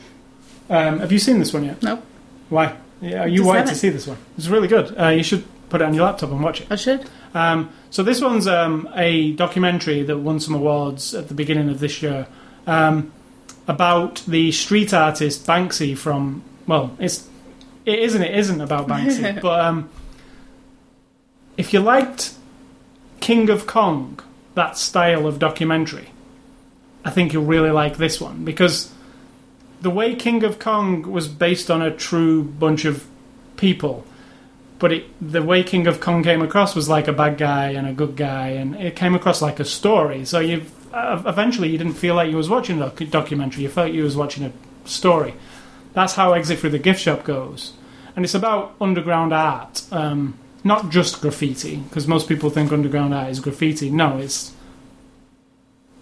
Um, 0.69 0.99
have 0.99 1.13
you 1.13 1.19
seen 1.19 1.39
this 1.39 1.53
one 1.53 1.65
yet? 1.65 1.83
Nope. 1.83 2.03
Why? 2.49 2.77
Yeah, 3.05 3.27
you 3.27 3.45
wanted 3.45 3.67
to 3.67 3.75
see 3.75 3.91
this 3.91 4.07
one. 4.07 4.17
It's 4.39 4.49
really 4.49 4.69
good. 4.69 4.99
Uh, 4.99 5.09
you 5.09 5.23
should 5.23 5.45
put 5.69 5.81
it 5.81 5.85
on 5.85 5.95
your 5.95 6.05
laptop 6.05 6.31
and 6.31 6.43
watch 6.43 6.63
it. 6.63 6.69
I 6.71 6.77
should. 6.77 7.09
Um, 7.35 7.71
so 7.91 8.03
this 8.03 8.21
one's 8.21 8.47
um, 8.47 8.89
a 8.95 9.33
documentary 9.33 10.03
that 10.05 10.19
won 10.19 10.41
some 10.41 10.55
awards 10.55 11.15
at 11.15 11.29
the 11.29 11.35
beginning 11.35 11.69
of 11.69 11.81
this 11.81 12.03
year 12.03 12.27
um, 12.67 13.13
about 13.69 14.23
the 14.27 14.53
street 14.53 14.95
artist 14.95 15.47
Banksy 15.47 15.97
from. 15.97 16.43
Well, 16.67 16.97
it's 16.99 17.29
it 17.85 17.99
isn't. 17.99 18.23
It 18.23 18.35
isn't 18.39 18.61
about 18.61 18.89
Banksy, 18.89 19.41
but 19.43 19.61
um, 19.61 19.91
if 21.57 21.73
you 21.73 21.81
liked 21.81 22.35
King 23.21 23.51
of 23.51 23.67
Kong, 23.67 24.21
that 24.55 24.79
style 24.79 25.27
of 25.27 25.39
documentary, 25.39 26.09
I 27.05 27.11
think 27.11 27.33
you'll 27.33 27.45
really 27.45 27.71
like 27.71 27.97
this 27.99 28.21
one 28.21 28.45
because 28.45 28.93
the 29.85 29.91
way 29.91 30.17
King 30.17 30.43
of 30.43 30.59
Kong 30.59 31.03
was 31.03 31.29
based 31.29 31.71
on 31.71 31.81
a 31.81 31.95
true 31.95 32.43
bunch 32.43 32.85
of 32.85 33.07
people 33.57 34.05
but 34.79 34.93
it, 34.93 35.07
the 35.21 35.43
way 35.43 35.63
King 35.63 35.87
of 35.87 36.01
Kong 36.01 36.23
came 36.23 36.43
across 36.43 36.75
was 36.75 36.91
like 36.91 37.09
a 37.09 37.13
bad 37.13 37.39
guy 37.39 37.71
and 37.71 37.87
a 37.87 37.93
good 37.95 38.17
guy, 38.17 38.49
and 38.49 38.75
it 38.77 38.95
came 38.97 39.15
across 39.15 39.41
like 39.41 39.59
a 39.59 39.65
story. 39.65 40.27
So 40.27 40.41
you 40.41 40.63
uh, 40.93 41.23
eventually 41.27 41.71
you 41.71 41.79
didn't 41.79 41.95
feel 41.95 42.15
like 42.15 42.31
you 42.31 42.37
was 42.37 42.51
watching 42.51 42.83
a 42.83 42.91
doc- 42.91 43.11
documentary; 43.11 43.63
you 43.63 43.71
felt 43.71 43.93
you 43.93 44.03
was 44.03 44.15
watching 44.15 44.45
a 44.45 44.53
story. 44.87 45.35
That's 45.93 46.15
how 46.15 46.35
Exit 46.35 46.59
Through 46.59 46.71
the 46.71 46.79
Gift 46.79 47.01
Shop 47.01 47.25
goes, 47.25 47.73
and 48.15 48.27
it's 48.27 48.35
about 48.35 48.75
underground 48.79 49.33
art, 49.33 49.85
um, 49.91 50.37
not 50.65 50.91
just 50.91 51.23
graffiti, 51.23 51.77
because 51.77 52.07
most 52.07 52.29
people 52.29 52.51
think 52.51 52.71
underground 52.71 53.15
art 53.15 53.31
is 53.31 53.41
graffiti. 53.41 53.91
No, 53.91 54.19
it's 54.19 54.53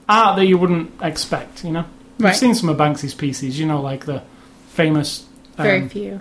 art 0.09 0.37
that 0.37 0.47
you 0.47 0.59
wouldn't 0.59 0.91
expect. 1.03 1.65
You 1.65 1.73
know, 1.73 1.85
Right. 2.23 2.31
you've 2.31 2.39
seen 2.39 2.55
some 2.55 2.69
of 2.69 2.77
Banksy's 2.77 3.15
pieces. 3.15 3.59
You 3.59 3.67
know, 3.67 3.81
like 3.81 4.07
the 4.07 4.23
famous. 4.69 5.27
Very 5.57 5.83
um, 5.83 5.89
few. 5.89 6.21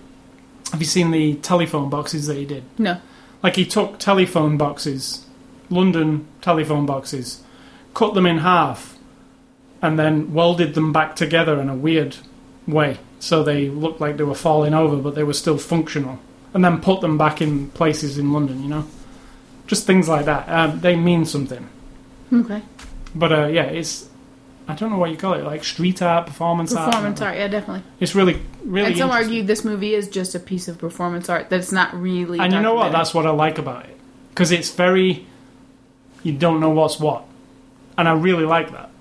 have 0.72 0.82
you 0.82 0.86
seen 0.86 1.12
the 1.12 1.36
telephone 1.36 1.90
boxes 1.90 2.28
that 2.28 2.36
he 2.36 2.46
did? 2.46 2.64
No. 2.78 3.00
Like 3.42 3.56
he 3.56 3.66
took 3.66 3.98
telephone 3.98 4.58
boxes, 4.58 5.26
London 5.70 6.28
telephone 6.42 6.86
boxes, 6.86 7.44
cut 7.94 8.14
them 8.14 8.26
in 8.26 8.40
half, 8.40 8.98
and 9.82 9.98
then 9.98 10.34
welded 10.34 10.76
them 10.76 10.94
back 10.94 11.16
together 11.16 11.60
in 11.60 11.70
a 11.70 11.76
weird 11.76 12.18
way. 12.68 13.00
So 13.20 13.44
they 13.44 13.70
looked 13.70 14.02
like 14.02 14.18
they 14.18 14.24
were 14.24 14.36
falling 14.36 14.74
over, 14.74 14.98
but 14.98 15.16
they 15.16 15.24
were 15.24 15.34
still 15.34 15.58
functional. 15.58 16.20
And 16.54 16.66
then 16.66 16.82
put 16.82 17.02
them 17.02 17.18
back 17.18 17.42
in 17.42 17.70
places 17.70 18.18
in 18.18 18.34
London, 18.34 18.62
you 18.62 18.70
know? 18.70 18.86
Just 19.68 19.88
things 19.88 20.10
like 20.10 20.26
that. 20.26 20.50
Um, 20.50 20.82
they 20.82 20.96
mean 20.96 21.26
something. 21.26 21.70
Okay. 22.34 22.62
But 23.16 23.32
uh, 23.32 23.46
yeah, 23.48 23.64
it's. 23.64 24.10
I 24.72 24.76
don't 24.76 24.90
know 24.90 24.98
what 24.98 25.12
you 25.12 25.18
call 25.18 25.34
it, 25.34 25.44
like 25.44 25.66
street 25.66 26.02
art, 26.02 26.28
performance, 26.28 26.74
art. 26.74 26.86
Performance 26.92 27.20
art. 27.20 27.32
art, 27.32 27.38
yeah, 27.40 27.48
definitely. 27.50 27.84
It's 28.00 28.16
really, 28.16 28.42
really. 28.64 28.88
and 28.88 28.98
some 28.98 29.12
argue 29.12 29.44
this 29.44 29.66
movie 29.66 29.94
is 29.94 30.08
just 30.08 30.34
a 30.34 30.40
piece 30.40 30.70
of 30.70 30.78
performance 30.78 31.28
art 31.28 31.50
that's 31.50 31.74
not 31.74 31.94
really. 31.94 32.40
And 32.40 32.54
you 32.54 32.62
know 32.62 32.74
what? 32.74 32.94
That's 32.94 33.14
what 33.14 33.26
I 33.26 33.32
like 33.32 33.58
about 33.58 33.86
it 33.86 33.98
because 34.30 34.52
it's 34.52 34.72
very. 34.72 35.26
You 36.24 36.34
don't 36.34 36.62
know 36.62 36.70
what's 36.70 37.00
what, 37.00 37.26
and 37.98 38.08
I 38.08 38.14
really 38.14 38.46
like 38.46 38.72
that. 38.72 38.92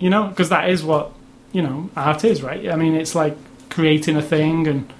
You 0.00 0.10
know, 0.10 0.26
because 0.26 0.48
that 0.48 0.70
is 0.70 0.82
what 0.82 1.12
you 1.52 1.62
know 1.62 1.90
art 1.94 2.24
is, 2.24 2.42
right? 2.42 2.68
I 2.68 2.74
mean, 2.74 2.94
it's 2.94 3.14
like 3.14 3.36
creating 3.68 4.16
a 4.16 4.22
thing, 4.22 4.66
and 4.66 4.92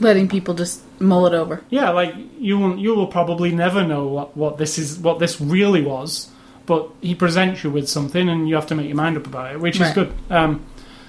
letting 0.00 0.28
people 0.28 0.52
just 0.52 0.82
mull 1.00 1.26
it 1.26 1.32
over. 1.32 1.62
yeah, 1.70 1.90
like 1.90 2.14
you 2.38 2.58
will 2.58 2.76
you 2.76 2.94
will 2.94 3.06
probably 3.06 3.52
never 3.52 3.86
know 3.86 4.06
what 4.06 4.36
what 4.36 4.58
this 4.58 4.78
is, 4.78 4.98
what 4.98 5.18
this 5.18 5.40
really 5.40 5.82
was, 5.82 6.28
but 6.66 6.90
he 7.00 7.14
presents 7.14 7.64
you 7.64 7.70
with 7.70 7.88
something, 7.88 8.28
and 8.28 8.48
you 8.48 8.54
have 8.54 8.66
to 8.68 8.74
make 8.74 8.86
your 8.86 8.96
mind 8.96 9.16
up 9.16 9.26
about 9.26 9.52
it, 9.52 9.60
which 9.60 9.80
is 9.80 9.90
good. 9.92 10.12
Um, 10.30 10.64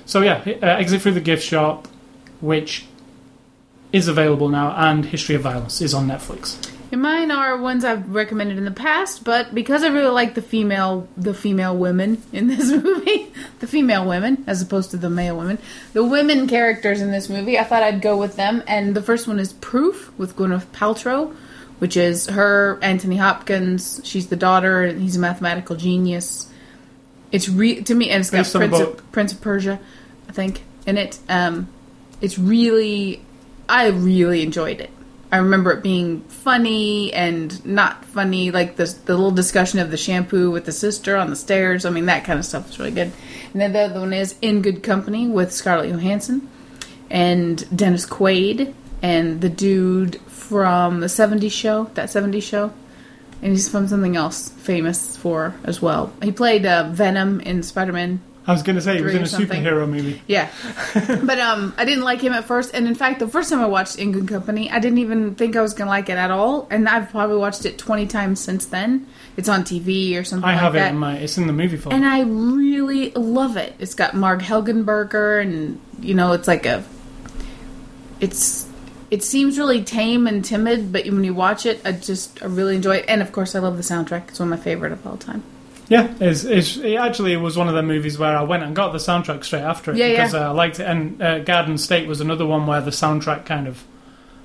so 0.06 0.22
yeah, 0.22 0.44
uh, 0.46 0.66
exit 0.66 1.02
through 1.02 1.14
the 1.14 1.22
gift 1.22 1.44
shop, 1.44 1.88
which 2.42 2.86
is 3.92 4.08
available 4.08 4.50
now, 4.50 4.76
and 4.76 5.06
History 5.06 5.36
of 5.36 5.42
Violence 5.42 5.82
is 5.82 5.94
on 5.94 6.08
Netflix. 6.08 6.72
And 6.92 7.02
mine 7.02 7.32
are 7.32 7.58
ones 7.58 7.84
I've 7.84 8.14
recommended 8.14 8.58
in 8.58 8.66
the 8.66 8.72
past, 8.72 9.24
but 9.24 9.56
because 9.56 9.84
I 9.84 9.88
really 9.88 10.12
like 10.12 10.36
the 10.36 10.42
female, 10.42 11.08
the 11.18 11.34
female 11.34 11.76
women 11.76 12.22
in 12.32 12.48
this 12.56 12.72
movie, 12.72 13.32
the 13.60 13.68
female 13.68 14.06
women 14.06 14.44
as 14.48 14.62
opposed 14.62 14.92
to 14.92 14.98
the 14.98 15.10
male 15.10 15.38
women, 15.38 15.58
the 15.94 16.04
women 16.04 16.48
characters 16.48 17.02
in 17.02 17.12
this 17.12 17.28
movie, 17.28 17.58
I 17.58 17.64
thought 17.64 17.84
I'd 17.84 18.02
go 18.02 18.18
with 18.18 18.36
them. 18.36 18.64
And 18.68 18.96
the 18.96 19.02
first 19.02 19.28
one 19.28 19.40
is 19.40 19.54
Proof 19.54 20.12
with 20.18 20.36
Gwyneth 20.36 20.68
Paltrow, 20.68 21.36
which 21.80 21.98
is 21.98 22.28
her, 22.28 22.80
Anthony 22.82 23.18
Hopkins. 23.18 24.02
She's 24.04 24.28
the 24.28 24.36
daughter, 24.36 24.84
and 24.84 25.02
he's 25.02 25.16
a 25.16 25.20
mathematical 25.20 25.76
genius. 25.76 26.50
It's 27.32 27.50
re- 27.50 27.82
to 27.84 27.96
me, 27.96 28.10
and 28.10 28.22
it's 28.22 28.30
got 28.30 28.40
Based 28.40 28.56
on 28.56 28.64
a 28.64 28.68
Prince 28.70 28.82
of, 28.82 29.12
Prince 29.12 29.34
of 29.34 29.42
Persia, 29.42 29.80
I 30.30 30.32
think, 30.32 30.64
in 30.86 30.98
it. 30.98 31.20
Um, 31.28 31.68
it's 32.22 32.40
really, 32.40 33.22
I 33.68 33.88
really 33.88 34.42
enjoyed 34.42 34.80
it. 34.80 34.90
I 35.32 35.38
remember 35.38 35.72
it 35.72 35.84
being 35.84 36.22
funny 36.22 37.12
and 37.12 37.66
not 37.66 38.06
funny, 38.06 38.52
like 38.52 38.78
the 38.78 38.86
the 39.06 39.16
little 39.16 39.32
discussion 39.32 39.80
of 39.80 39.92
the 39.92 39.98
shampoo 39.98 40.50
with 40.50 40.66
the 40.66 40.72
sister 40.72 41.18
on 41.18 41.30
the 41.30 41.36
stairs. 41.36 41.84
I 41.84 41.90
mean, 41.90 42.06
that 42.06 42.24
kind 42.24 42.40
of 42.40 42.46
stuff 42.46 42.70
is 42.70 42.80
really 42.80 42.92
good. 42.92 43.12
And 43.52 43.62
then 43.62 43.74
the 43.74 43.80
other 43.80 44.00
one 44.00 44.14
is 44.14 44.36
In 44.42 44.62
Good 44.62 44.82
Company 44.84 45.28
with 45.28 45.52
Scarlett 45.52 45.90
Johansson 45.90 46.50
and 47.10 47.66
Dennis 47.76 48.06
Quaid 48.06 48.74
and 49.02 49.42
the 49.42 49.50
dude 49.50 50.22
from 50.46 51.00
the 51.00 51.08
'70s 51.08 51.52
show, 51.52 51.86
that 51.96 52.10
'70s 52.10 52.44
show, 52.44 52.72
and 53.42 53.52
he's 53.52 53.68
from 53.70 53.88
something 53.88 54.16
else 54.16 54.50
famous 54.50 55.18
for 55.18 55.56
as 55.64 55.82
well. 55.82 56.14
He 56.22 56.32
played 56.32 56.66
uh, 56.66 56.90
Venom 56.92 57.42
in 57.42 57.64
Spider-Man 57.64 58.22
I 58.48 58.52
was 58.52 58.62
going 58.62 58.76
to 58.76 58.82
say 58.82 58.98
he 58.98 59.02
was 59.02 59.16
in 59.16 59.24
a 59.24 59.28
something. 59.28 59.64
superhero 59.64 59.90
movie. 59.90 60.22
yeah, 60.28 60.52
but 60.94 61.40
um, 61.40 61.74
I 61.78 61.86
didn't 61.86 62.04
like 62.04 62.22
him 62.22 62.32
at 62.34 62.46
first, 62.46 62.76
and 62.76 62.88
in 62.88 62.94
fact, 62.94 63.18
the 63.20 63.28
first 63.28 63.50
time 63.50 63.60
I 63.60 63.66
watched 63.66 63.98
In 63.98 64.12
Good 64.12 64.28
Company, 64.28 64.70
I 64.70 64.78
didn't 64.78 65.00
even 65.00 65.34
think 65.34 65.56
I 65.56 65.62
was 65.62 65.74
gonna 65.74 65.90
like 65.90 66.10
it 66.10 66.18
at 66.18 66.30
all, 66.30 66.68
and 66.70 66.88
I've 66.88 67.10
probably 67.10 67.38
watched 67.38 67.66
it 67.66 67.80
twenty 67.80 68.06
times 68.06 68.40
since 68.40 68.68
then. 68.68 69.08
It's 69.36 69.50
on 69.50 69.64
TV 69.64 70.20
or 70.20 70.24
something 70.24 70.48
I 70.48 70.54
like 70.54 70.62
have 70.62 70.76
it 70.76 70.88
in 70.90 70.98
my. 70.98 71.18
It's 71.18 71.40
in 71.40 71.48
the 71.48 71.54
movie 71.54 71.78
folder. 71.78 71.96
and 71.96 72.06
I 72.06 72.22
really 72.22 73.10
love 73.12 73.58
it. 73.58 73.74
It's 73.80 73.96
got 73.96 74.14
Marg 74.14 74.42
Helgenberger, 74.42 75.42
and 75.42 75.82
you 76.00 76.14
know, 76.14 76.34
it's 76.34 76.48
like 76.48 76.68
a, 76.68 76.84
it's. 78.20 78.65
It 79.12 79.24
seems 79.24 79.58
really 79.58 79.84
tame 79.84 80.26
and 80.28 80.44
timid, 80.44 80.92
but 80.92 81.06
when 81.06 81.24
you 81.24 81.34
watch 81.34 81.66
it, 81.66 81.80
I 81.86 81.92
just 81.92 82.42
I 82.42 82.48
really 82.48 82.76
enjoy 82.76 82.98
it. 82.98 83.06
And 83.08 83.22
of 83.22 83.32
course, 83.32 83.56
I 83.56 83.60
love 83.60 83.78
the 83.78 83.84
soundtrack. 83.84 84.30
It's 84.30 84.40
one 84.40 84.52
of 84.52 84.58
my 84.58 84.64
favorite 84.64 84.92
of 84.92 85.06
all 85.06 85.18
time. 85.18 85.44
yeah, 85.90 86.12
it's, 86.20 86.44
it's, 86.44 86.78
it 86.78 86.96
actually 86.96 87.38
was 87.38 87.56
one 87.56 87.68
of 87.68 87.76
the 87.76 87.84
movies 87.84 88.18
where 88.18 88.36
I 88.36 88.42
went 88.42 88.64
and 88.64 88.76
got 88.76 88.92
the 88.92 88.98
soundtrack 88.98 89.44
straight 89.44 89.62
after 89.62 89.92
it 89.92 89.98
Yeah, 89.98 90.08
yeah. 90.08 90.12
because 90.14 90.34
uh, 90.34 90.40
I 90.50 90.52
liked 90.52 90.80
it. 90.80 90.86
And 90.88 91.22
uh, 91.22 91.40
Garden 91.40 91.78
State 91.78 92.08
was 92.08 92.20
another 92.22 92.46
one 92.48 92.66
where 92.66 92.82
the 92.82 92.92
soundtrack 92.92 93.46
kind 93.46 93.68
of. 93.68 93.84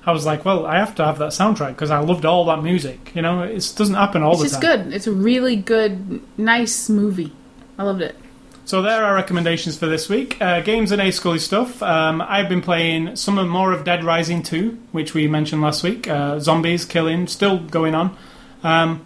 I 0.05 0.11
was 0.11 0.25
like, 0.25 0.45
well, 0.45 0.65
I 0.65 0.77
have 0.79 0.95
to 0.95 1.05
have 1.05 1.17
that 1.19 1.29
soundtrack 1.31 1.69
because 1.69 1.91
I 1.91 1.99
loved 1.99 2.25
all 2.25 2.45
that 2.45 2.63
music. 2.63 3.11
You 3.15 3.21
know, 3.23 3.43
it 3.43 3.73
doesn't 3.75 3.93
happen 3.95 4.21
all 4.23 4.33
It's 4.33 4.41
the 4.41 4.47
just 4.49 4.61
time. 4.61 4.83
good. 4.85 4.93
It's 4.95 5.05
a 5.07 5.11
really 5.11 5.55
good, 5.55 6.21
nice 6.39 6.89
movie. 6.89 7.31
I 7.77 7.83
loved 7.83 8.01
it. 8.01 8.15
So 8.63 8.81
there 8.81 9.03
are 9.03 9.15
recommendations 9.15 9.77
for 9.77 9.87
this 9.87 10.07
week. 10.07 10.41
Uh, 10.41 10.61
games 10.61 10.91
and 10.91 11.01
A 11.01 11.11
Scully 11.11 11.39
stuff. 11.39 11.81
Um, 11.83 12.21
I've 12.21 12.47
been 12.47 12.61
playing 12.61 13.15
some 13.15 13.37
of 13.37 13.47
more 13.47 13.73
of 13.73 13.83
Dead 13.83 14.03
Rising 14.03 14.43
2, 14.43 14.77
which 14.91 15.13
we 15.13 15.27
mentioned 15.27 15.61
last 15.61 15.83
week. 15.83 16.07
Uh, 16.07 16.39
zombies, 16.39 16.85
killing, 16.85 17.27
still 17.27 17.59
going 17.59 17.95
on. 17.95 18.15
Um, 18.63 19.05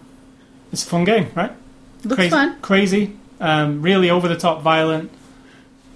it's 0.72 0.84
a 0.84 0.88
fun 0.88 1.06
game, 1.06 1.30
right? 1.36 1.51
Looks 2.03 2.16
crazy, 2.16 2.30
fun. 2.30 2.62
Crazy, 2.62 3.18
um, 3.39 3.82
really 3.82 4.10
over 4.10 4.28
the 4.28 4.36
top, 4.36 4.62
violent, 4.62 5.10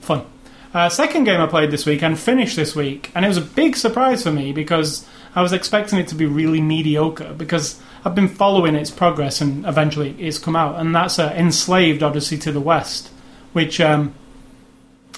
fun. 0.02 0.26
Uh, 0.74 0.88
second 0.88 1.24
game 1.24 1.42
I 1.42 1.48
played 1.48 1.72
this 1.72 1.86
week 1.86 2.02
and 2.02 2.18
finished 2.18 2.56
this 2.56 2.76
week, 2.76 3.12
and 3.14 3.26
it 3.26 3.28
was 3.28 3.38
a 3.38 3.42
big 3.42 3.76
surprise 3.76 4.24
for 4.24 4.32
me 4.32 4.54
because 4.54 5.06
I 5.36 5.42
was 5.42 5.52
expecting 5.52 6.00
it 6.00 6.08
to 6.10 6.16
be 6.16 6.26
really 6.26 6.62
mediocre 6.62 7.34
because 7.34 7.80
I've 8.06 8.16
been 8.16 8.28
following 8.28 8.76
its 8.76 8.92
progress 8.92 9.42
and 9.42 9.66
eventually 9.66 10.16
it's 10.20 10.38
come 10.38 10.56
out, 10.56 10.80
and 10.80 10.96
that's 10.96 11.20
uh, 11.20 11.34
Enslaved 11.36 12.02
Odyssey 12.02 12.38
to 12.40 12.52
the 12.52 12.62
West, 12.62 13.12
which 13.54 13.80
um, 13.82 14.14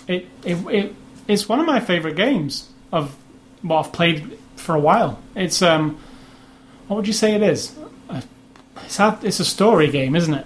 it, 0.08 0.28
it 0.44 0.56
it 0.68 0.96
it's 1.28 1.48
one 1.50 1.60
of 1.60 1.66
my 1.66 1.80
favorite 1.80 2.16
games 2.16 2.70
of 2.92 3.16
what 3.62 3.86
I've 3.86 3.92
played 3.92 4.38
for 4.56 4.76
a 4.76 4.80
while. 4.80 5.20
It's 5.36 5.62
um, 5.62 5.98
what 6.88 6.98
would 6.98 7.08
you 7.08 7.14
say 7.14 7.36
it 7.36 7.44
is? 7.44 7.76
It's 8.86 9.00
a, 9.00 9.18
it's 9.24 9.40
a 9.40 9.46
story 9.46 9.90
game, 9.90 10.16
isn't 10.16 10.34
it? 10.34 10.46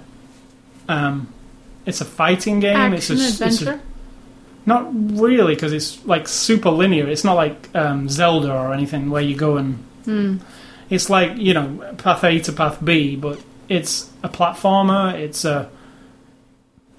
Um, 0.88 1.34
it's 1.86 2.02
a 2.02 2.06
fighting 2.06 2.60
game. 2.60 2.94
it's 2.94 3.10
a, 3.10 3.14
Action 3.14 3.26
it's 3.26 3.40
a- 3.42 3.46
adventure. 3.72 3.82
not 4.66 4.90
really, 4.94 5.56
because 5.56 5.74
it's 5.74 6.04
like 6.06 6.28
super 6.28 6.70
linear. 6.70 7.08
It's 7.08 7.24
not 7.24 7.34
like 7.34 7.74
um, 7.76 8.08
Zelda 8.10 8.54
or 8.54 8.74
anything 8.74 9.10
where 9.10 9.22
you 9.24 9.36
go 9.36 9.58
and. 9.58 9.76
Hmm. 10.06 10.38
It's 10.88 11.10
like 11.10 11.38
you 11.38 11.54
know 11.56 11.96
path 11.98 12.24
A 12.24 12.38
to 12.42 12.52
path 12.54 12.84
B, 12.84 13.16
but 13.16 13.40
it's 13.68 14.12
a 14.22 14.30
platformer. 14.30 15.14
It's 15.16 15.44
a 15.46 15.70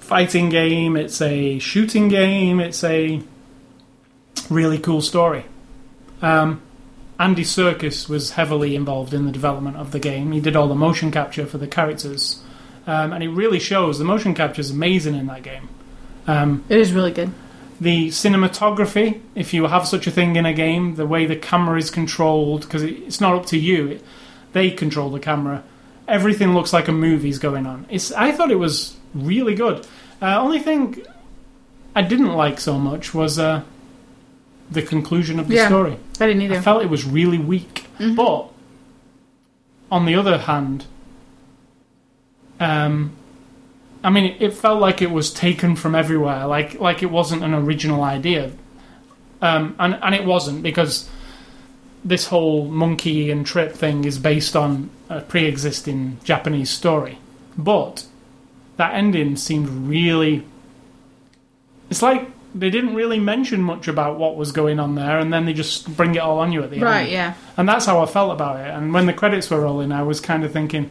fighting 0.07 0.49
game. 0.49 0.97
It's 0.97 1.21
a 1.21 1.59
shooting 1.59 2.09
game. 2.09 2.61
It's 2.61 2.85
a 2.85 3.21
really 4.49 4.79
cool 4.79 5.03
story. 5.03 5.45
Um, 6.23 6.63
Andy 7.19 7.43
Serkis 7.43 8.09
was 8.09 8.31
heavily 8.33 8.77
involved 8.77 9.13
in 9.15 9.27
the 9.27 9.33
development 9.33 9.77
of 9.77 9.91
the 9.93 9.99
game. 9.99 10.33
He 10.33 10.41
did 10.41 10.55
all 10.55 10.69
the 10.69 10.75
motion 10.75 11.11
capture 11.11 11.47
for 11.47 11.59
the 11.59 11.67
characters, 11.67 12.43
um, 12.87 13.13
and 13.13 13.25
it 13.25 13.29
really 13.31 13.59
shows. 13.59 13.99
The 13.99 14.05
motion 14.05 14.35
capture 14.35 14.61
is 14.61 14.71
amazing 14.71 15.15
in 15.15 15.27
that 15.27 15.43
game. 15.43 15.69
Um, 16.27 16.65
It 16.69 16.79
is 16.79 16.93
really 16.93 17.13
good. 17.13 17.31
the 17.81 18.09
cinematography, 18.09 19.21
if 19.35 19.53
you 19.53 19.67
have 19.67 19.87
such 19.87 20.07
a 20.07 20.11
thing 20.11 20.37
in 20.37 20.47
a 20.47 20.53
game, 20.55 20.95
the 20.97 21.07
way 21.07 21.27
the 21.27 21.37
camera 21.37 21.79
is 21.79 21.91
controlled, 21.91 22.63
because 22.63 22.83
it's 22.83 23.21
not 23.21 23.35
up 23.35 23.47
to 23.47 23.59
you, 23.59 23.89
it, 23.89 24.05
they 24.53 24.71
control 24.71 25.11
the 25.11 25.21
camera. 25.21 25.63
Everything 26.09 26.55
looks 26.55 26.73
like 26.73 26.89
a 26.89 26.93
movie's 26.93 27.39
going 27.39 27.67
on. 27.67 27.85
It's. 27.91 28.13
I 28.13 28.33
thought 28.33 28.51
it 28.51 28.59
was 28.59 28.97
really 29.25 29.55
good. 29.55 29.87
Uh, 30.21 30.39
only 30.41 30.59
thing 30.59 31.03
I 31.95 32.03
didn't 32.03 32.33
like 32.35 32.61
so 32.61 32.79
much 32.79 33.15
was 33.15 33.39
uh, 33.39 33.63
the 34.71 34.83
conclusion 34.83 35.39
of 35.39 35.49
the 35.49 35.55
Yeah. 35.57 35.69
story. 35.69 35.97
I 36.21 36.27
didn't 36.27 36.43
either. 36.43 36.57
I 36.57 36.61
felt 36.61 36.83
it 36.83 36.91
was 36.91 37.05
really 37.05 37.39
weak. 37.39 37.87
But 37.99 38.49
on 39.91 40.05
the 40.07 40.15
other 40.15 40.39
hand, 40.39 40.85
um, 42.61 43.13
I 44.03 44.11
mean, 44.11 44.25
it, 44.25 44.43
it 44.43 44.53
felt 44.55 44.81
like 44.81 45.03
it 45.03 45.11
was 45.11 45.33
taken 45.33 45.77
from 45.77 45.95
everywhere, 45.95 46.47
like 46.47 46.81
like 46.81 47.03
it 47.03 47.11
wasn't 47.11 47.43
an 47.43 47.55
original 47.55 48.03
idea, 48.03 48.53
um, 49.43 49.75
and 49.79 49.99
and 50.03 50.15
it 50.15 50.25
wasn't 50.25 50.63
because 50.63 51.09
this 52.05 52.27
whole 52.27 52.67
monkey 52.67 53.31
and 53.31 53.45
trip 53.45 53.73
thing 53.73 54.05
is 54.05 54.19
based 54.19 54.55
on 54.55 54.91
a 55.09 55.21
pre-existing 55.23 56.19
Japanese 56.23 56.71
story, 56.71 57.19
but 57.59 58.05
that 58.77 58.95
ending 58.95 59.37
seemed 59.37 59.69
really. 59.89 60.45
It's 61.91 62.03
like 62.03 62.29
they 62.55 62.71
didn't 62.71 62.95
really 62.95 63.21
mention 63.21 63.61
much 63.63 63.87
about 63.87 64.19
what 64.19 64.37
was 64.37 64.53
going 64.53 64.81
on 64.81 64.95
there, 64.95 65.19
and 65.19 65.33
then 65.33 65.45
they 65.45 65.53
just 65.53 65.95
bring 65.97 66.15
it 66.15 66.19
all 66.19 66.39
on 66.39 66.53
you 66.53 66.63
at 66.63 66.71
the 66.71 66.77
end. 66.77 66.85
Right, 66.85 67.11
yeah. 67.11 67.35
And 67.57 67.69
that's 67.69 67.87
how 67.87 68.01
I 68.03 68.07
felt 68.07 68.33
about 68.33 68.61
it. 68.61 68.69
And 68.71 68.93
when 68.95 69.07
the 69.07 69.13
credits 69.13 69.51
were 69.51 69.61
rolling, 69.61 69.93
I 69.93 70.03
was 70.03 70.21
kind 70.21 70.43
of 70.45 70.53
thinking, 70.53 70.91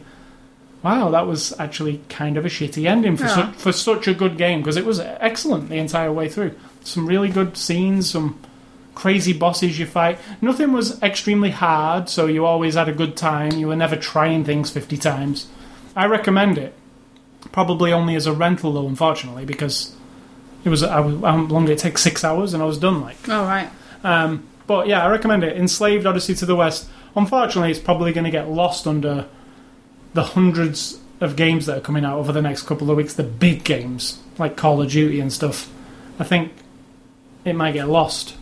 wow, 0.82 1.10
that 1.10 1.26
was 1.26 1.52
actually 1.58 2.00
kind 2.08 2.36
of 2.36 2.46
a 2.46 2.48
shitty 2.48 2.86
ending 2.86 3.16
for, 3.16 3.24
Yeah. 3.24 3.50
for 3.52 3.72
such 3.72 4.06
a 4.06 4.14
good 4.14 4.38
game 4.38 4.60
because 4.60 4.76
it 4.76 4.86
was 4.86 5.00
excellent 5.00 5.68
the 5.68 5.76
entire 5.76 6.12
way 6.12 6.28
through. 6.28 6.52
Some 6.84 7.06
really 7.06 7.28
good 7.28 7.56
scenes, 7.56 8.08
some 8.08 8.38
crazy 8.94 9.32
bosses 9.32 9.78
you 9.78 9.86
fight. 9.86 10.18
Nothing 10.40 10.72
was 10.72 11.02
extremely 11.02 11.50
hard, 11.50 12.08
so 12.08 12.26
you 12.26 12.46
always 12.46 12.74
had 12.76 12.88
a 12.88 12.92
good 12.92 13.16
time. 13.16 13.52
You 13.52 13.66
were 13.68 13.76
never 13.76 13.96
trying 13.96 14.44
things 14.44 14.70
50 14.70 14.96
times. 14.96 15.48
I 15.96 16.06
recommend 16.06 16.56
it. 16.58 16.74
Probably 17.52 17.92
only 17.92 18.14
as 18.16 18.26
a 18.26 18.32
rental, 18.32 18.72
though, 18.72 18.86
unfortunately, 18.86 19.44
because 19.44 19.94
it 20.64 20.68
was 20.68 20.82
I 20.82 21.00
was- 21.00 21.20
how 21.22 21.36
long 21.36 21.66
did 21.66 21.72
it 21.72 21.78
take? 21.78 21.98
Six 21.98 22.24
hours, 22.24 22.54
and 22.54 22.62
I 22.62 22.66
was 22.66 22.78
done 22.78 23.00
like. 23.02 23.16
Oh, 23.28 23.44
right. 23.44 23.68
Um, 24.04 24.44
but 24.66 24.86
yeah, 24.88 25.04
I 25.04 25.08
recommend 25.10 25.44
it. 25.44 25.56
Enslaved 25.56 26.06
Odyssey 26.06 26.34
to 26.36 26.46
the 26.46 26.56
West. 26.56 26.88
Unfortunately, 27.14 27.70
it's 27.70 27.80
probably 27.80 28.12
going 28.12 28.24
to 28.24 28.30
get 28.30 28.48
lost 28.50 28.86
under 28.86 29.26
the 30.14 30.22
hundreds 30.22 30.98
of 31.20 31.34
games 31.36 31.66
that 31.66 31.78
are 31.78 31.80
coming 31.80 32.04
out 32.04 32.18
over 32.18 32.30
the 32.32 32.42
next 32.42 32.62
couple 32.64 32.90
of 32.90 32.96
weeks. 32.96 33.14
The 33.14 33.22
big 33.22 33.64
games 33.64 34.18
like 34.38 34.56
Call 34.56 34.82
of 34.82 34.90
Duty 34.90 35.20
and 35.20 35.32
stuff. 35.32 35.70
I 36.18 36.24
think 36.24 36.52
it 37.44 37.54
might 37.54 37.72
get 37.72 37.88
lost. 37.88 38.36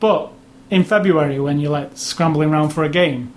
But 0.00 0.30
in 0.70 0.84
February, 0.84 1.38
when 1.40 1.58
you're 1.60 1.70
like 1.72 1.92
scrambling 1.94 2.50
around 2.50 2.70
for 2.70 2.84
a 2.84 2.88
game, 2.88 3.32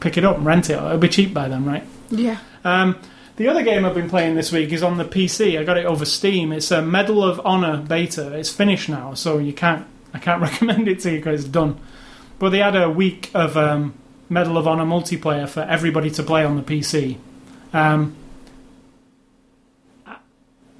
pick 0.00 0.16
it 0.16 0.24
up 0.24 0.36
and 0.36 0.46
rent 0.46 0.68
it. 0.70 0.74
It'll 0.74 0.98
be 0.98 1.08
cheap 1.08 1.32
by 1.32 1.48
then, 1.48 1.64
right? 1.64 1.84
Yeah. 2.10 2.38
Um, 2.64 2.96
the 3.38 3.46
other 3.46 3.62
game 3.62 3.84
I've 3.84 3.94
been 3.94 4.10
playing 4.10 4.34
this 4.34 4.50
week 4.50 4.72
is 4.72 4.82
on 4.82 4.98
the 4.98 5.04
PC. 5.04 5.58
I 5.58 5.62
got 5.62 5.78
it 5.78 5.86
over 5.86 6.04
Steam. 6.04 6.50
It's 6.52 6.72
a 6.72 6.82
Medal 6.82 7.22
of 7.22 7.40
Honor 7.46 7.76
beta. 7.76 8.36
It's 8.36 8.50
finished 8.50 8.88
now, 8.88 9.14
so 9.14 9.38
you 9.38 9.52
can't. 9.52 9.86
I 10.12 10.18
can't 10.18 10.42
recommend 10.50 10.88
it 10.88 10.98
to 11.00 11.12
you 11.12 11.18
because 11.18 11.42
it's 11.42 11.48
done. 11.48 11.78
But 12.40 12.50
they 12.50 12.58
had 12.58 12.74
a 12.74 12.90
week 12.90 13.30
of 13.34 13.56
um, 13.56 13.94
Medal 14.28 14.58
of 14.58 14.66
Honor 14.66 14.84
multiplayer 14.84 15.48
for 15.48 15.60
everybody 15.60 16.10
to 16.10 16.22
play 16.24 16.44
on 16.44 16.56
the 16.56 16.62
PC. 16.62 17.16
Um, 17.72 18.16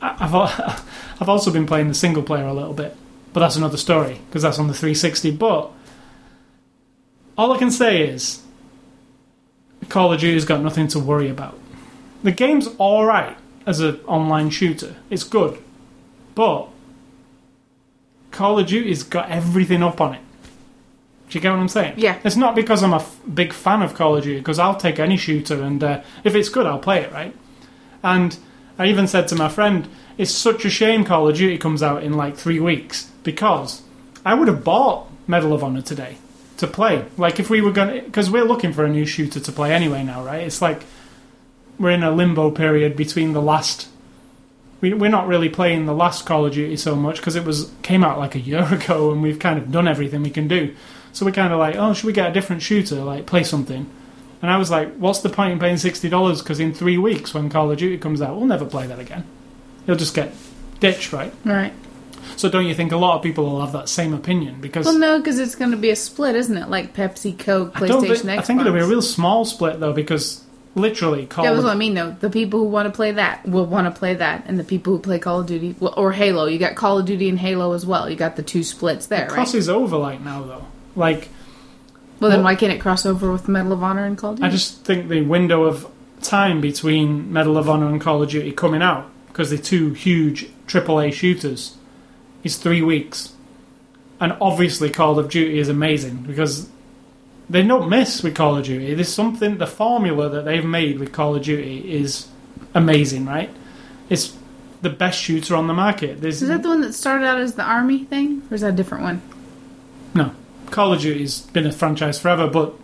I've 0.00 0.34
I've 1.20 1.28
also 1.28 1.52
been 1.52 1.66
playing 1.66 1.86
the 1.86 1.94
single 1.94 2.24
player 2.24 2.44
a 2.44 2.54
little 2.54 2.74
bit, 2.74 2.96
but 3.32 3.40
that's 3.40 3.54
another 3.54 3.76
story 3.76 4.20
because 4.28 4.42
that's 4.42 4.58
on 4.58 4.66
the 4.66 4.74
360. 4.74 5.30
But 5.32 5.70
all 7.36 7.52
I 7.52 7.58
can 7.58 7.70
say 7.70 8.02
is 8.02 8.42
Call 9.88 10.12
of 10.12 10.20
Duty's 10.20 10.44
got 10.44 10.60
nothing 10.60 10.88
to 10.88 10.98
worry 10.98 11.28
about. 11.28 11.57
The 12.22 12.32
game's 12.32 12.68
alright 12.78 13.36
as 13.66 13.80
an 13.80 14.00
online 14.06 14.50
shooter. 14.50 14.96
It's 15.10 15.24
good. 15.24 15.58
But 16.34 16.68
Call 18.30 18.58
of 18.58 18.66
Duty's 18.66 19.02
got 19.02 19.30
everything 19.30 19.82
up 19.82 20.00
on 20.00 20.14
it. 20.14 20.20
Do 21.28 21.38
you 21.38 21.42
get 21.42 21.50
what 21.50 21.58
I'm 21.58 21.68
saying? 21.68 21.94
Yeah. 21.96 22.18
It's 22.24 22.36
not 22.36 22.54
because 22.54 22.82
I'm 22.82 22.92
a 22.92 22.96
f- 22.96 23.20
big 23.32 23.52
fan 23.52 23.82
of 23.82 23.94
Call 23.94 24.16
of 24.16 24.24
Duty, 24.24 24.38
because 24.38 24.58
I'll 24.58 24.76
take 24.76 24.98
any 24.98 25.16
shooter 25.16 25.62
and 25.62 25.82
uh, 25.84 26.02
if 26.24 26.34
it's 26.34 26.48
good, 26.48 26.66
I'll 26.66 26.78
play 26.78 27.02
it, 27.02 27.12
right? 27.12 27.34
And 28.02 28.36
I 28.78 28.86
even 28.86 29.06
said 29.06 29.28
to 29.28 29.34
my 29.36 29.48
friend, 29.48 29.88
it's 30.16 30.30
such 30.30 30.64
a 30.64 30.70
shame 30.70 31.04
Call 31.04 31.28
of 31.28 31.36
Duty 31.36 31.58
comes 31.58 31.82
out 31.82 32.02
in 32.02 32.14
like 32.14 32.36
three 32.36 32.60
weeks 32.60 33.10
because 33.22 33.82
I 34.24 34.34
would 34.34 34.48
have 34.48 34.64
bought 34.64 35.08
Medal 35.26 35.52
of 35.52 35.62
Honor 35.62 35.82
today 35.82 36.16
to 36.56 36.66
play. 36.66 37.04
Like 37.16 37.38
if 37.38 37.50
we 37.50 37.60
were 37.60 37.72
going 37.72 37.94
to, 37.94 38.02
because 38.02 38.30
we're 38.30 38.44
looking 38.44 38.72
for 38.72 38.84
a 38.84 38.88
new 38.88 39.04
shooter 39.04 39.40
to 39.40 39.52
play 39.52 39.72
anyway 39.74 40.02
now, 40.04 40.24
right? 40.24 40.42
It's 40.42 40.62
like 40.62 40.82
we're 41.78 41.90
in 41.90 42.02
a 42.02 42.10
limbo 42.10 42.50
period 42.50 42.96
between 42.96 43.32
the 43.32 43.42
last. 43.42 43.88
We, 44.80 44.94
we're 44.94 45.10
not 45.10 45.26
really 45.26 45.48
playing 45.48 45.86
the 45.86 45.94
last 45.94 46.24
Call 46.24 46.46
of 46.46 46.52
Duty 46.52 46.76
so 46.76 46.94
much 46.94 47.16
because 47.16 47.34
it 47.34 47.44
was 47.44 47.72
came 47.82 48.04
out 48.04 48.18
like 48.18 48.34
a 48.34 48.40
year 48.40 48.62
ago 48.72 49.10
and 49.12 49.22
we've 49.22 49.38
kind 49.38 49.58
of 49.58 49.72
done 49.72 49.88
everything 49.88 50.22
we 50.22 50.30
can 50.30 50.48
do. 50.48 50.74
So 51.12 51.26
we're 51.26 51.32
kind 51.32 51.52
of 51.52 51.58
like, 51.58 51.76
oh, 51.76 51.94
should 51.94 52.06
we 52.06 52.12
get 52.12 52.30
a 52.30 52.32
different 52.32 52.62
shooter, 52.62 52.96
like 52.96 53.26
play 53.26 53.42
something? 53.42 53.90
And 54.40 54.50
I 54.50 54.56
was 54.56 54.70
like, 54.70 54.94
what's 54.96 55.20
the 55.20 55.30
point 55.30 55.52
in 55.52 55.58
paying 55.58 55.78
sixty 55.78 56.08
dollars? 56.08 56.42
Because 56.42 56.60
in 56.60 56.72
three 56.72 56.98
weeks, 56.98 57.34
when 57.34 57.50
Call 57.50 57.70
of 57.70 57.78
Duty 57.78 57.98
comes 57.98 58.22
out, 58.22 58.36
we'll 58.36 58.46
never 58.46 58.66
play 58.66 58.86
that 58.86 59.00
again. 59.00 59.24
You'll 59.86 59.96
just 59.96 60.14
get 60.14 60.32
ditched, 60.80 61.12
right? 61.12 61.32
Right. 61.44 61.72
So 62.36 62.48
don't 62.48 62.66
you 62.66 62.74
think 62.74 62.92
a 62.92 62.96
lot 62.96 63.16
of 63.16 63.22
people 63.22 63.44
will 63.46 63.60
have 63.60 63.72
that 63.72 63.88
same 63.88 64.14
opinion? 64.14 64.60
Because 64.60 64.86
Well, 64.86 64.98
no, 64.98 65.18
because 65.18 65.40
it's 65.40 65.56
going 65.56 65.72
to 65.72 65.76
be 65.76 65.90
a 65.90 65.96
split, 65.96 66.36
isn't 66.36 66.56
it? 66.56 66.68
Like 66.68 66.94
Pepsi, 66.94 67.36
Coke, 67.36 67.72
I, 67.74 67.80
PlayStation, 67.80 68.00
think, 68.00 68.12
Xbox. 68.12 68.38
I 68.38 68.42
think 68.42 68.60
it'll 68.60 68.72
be 68.72 68.80
a 68.80 68.86
real 68.86 69.02
small 69.02 69.44
split 69.44 69.80
though, 69.80 69.92
because 69.92 70.44
literally 70.78 71.26
Call 71.26 71.44
That 71.44 71.54
was 71.54 71.64
what 71.64 71.72
I 71.72 71.76
mean, 71.76 71.94
though. 71.94 72.12
The 72.12 72.30
people 72.30 72.60
who 72.60 72.66
want 72.66 72.86
to 72.86 72.94
play 72.94 73.12
that 73.12 73.46
will 73.46 73.66
want 73.66 73.92
to 73.92 73.98
play 73.98 74.14
that, 74.14 74.44
and 74.46 74.58
the 74.58 74.64
people 74.64 74.94
who 74.94 74.98
play 75.00 75.18
Call 75.18 75.40
of 75.40 75.46
Duty 75.46 75.74
well, 75.78 75.94
or 75.96 76.12
Halo. 76.12 76.46
You 76.46 76.58
got 76.58 76.76
Call 76.76 76.98
of 76.98 77.06
Duty 77.06 77.28
and 77.28 77.38
Halo 77.38 77.72
as 77.72 77.84
well. 77.84 78.08
You 78.08 78.16
got 78.16 78.36
the 78.36 78.42
two 78.42 78.62
splits 78.62 79.06
there, 79.06 79.22
right? 79.22 79.30
crosses 79.30 79.68
over 79.68 79.96
like 79.96 80.20
now 80.20 80.42
though. 80.44 80.66
Like 80.96 81.28
Well, 82.20 82.30
then 82.30 82.40
Well- 82.40 82.44
why 82.44 82.54
can't 82.54 82.72
it 82.72 82.80
cross 82.80 83.04
over 83.04 83.30
with 83.30 83.48
Medal 83.48 83.72
of 83.72 83.82
Honor 83.82 84.04
and 84.04 84.16
Call 84.16 84.30
of 84.30 84.36
Duty? 84.36 84.46
I 84.48 84.50
just 84.50 84.84
think 84.84 85.08
the 85.08 85.22
window 85.22 85.64
of 85.64 85.86
time 86.22 86.60
between 86.60 87.32
Medal 87.32 87.56
of 87.56 87.68
Honor 87.68 87.88
and 87.88 88.00
Call 88.00 88.22
of 88.22 88.30
Duty 88.30 88.50
coming 88.52 88.82
out, 88.82 89.08
because 89.28 89.50
they're 89.50 89.58
two 89.58 89.92
huge 89.92 90.48
AAA 90.66 91.12
shooters, 91.12 91.76
is 92.42 92.56
three 92.56 92.82
weeks. 92.82 93.32
And 94.20 94.36
obviously, 94.40 94.90
Call 94.90 95.18
of 95.20 95.28
Duty 95.28 95.60
is 95.60 95.68
amazing 95.68 96.24
because 96.26 96.68
they 97.50 97.62
don't 97.62 97.88
miss 97.88 98.22
with 98.22 98.34
Call 98.34 98.56
of 98.56 98.64
Duty. 98.64 98.94
There's 98.94 99.12
something, 99.12 99.58
the 99.58 99.66
formula 99.66 100.28
that 100.28 100.44
they've 100.44 100.64
made 100.64 100.98
with 100.98 101.12
Call 101.12 101.36
of 101.36 101.42
Duty 101.42 101.92
is 101.92 102.28
amazing, 102.74 103.24
right? 103.24 103.50
It's 104.08 104.36
the 104.82 104.90
best 104.90 105.18
shooter 105.18 105.56
on 105.56 105.66
the 105.66 105.74
market. 105.74 106.20
There's 106.20 106.42
Is 106.42 106.48
that 106.48 106.62
the 106.62 106.68
one 106.68 106.82
that 106.82 106.92
started 106.92 107.26
out 107.26 107.40
as 107.40 107.54
the 107.54 107.62
army 107.62 108.04
thing, 108.04 108.42
or 108.50 108.54
is 108.54 108.60
that 108.60 108.74
a 108.74 108.76
different 108.76 109.02
one? 109.04 109.22
No. 110.14 110.32
Call 110.66 110.92
of 110.92 111.00
Duty's 111.00 111.40
been 111.40 111.66
a 111.66 111.72
franchise 111.72 112.20
forever, 112.20 112.46
but 112.46 112.74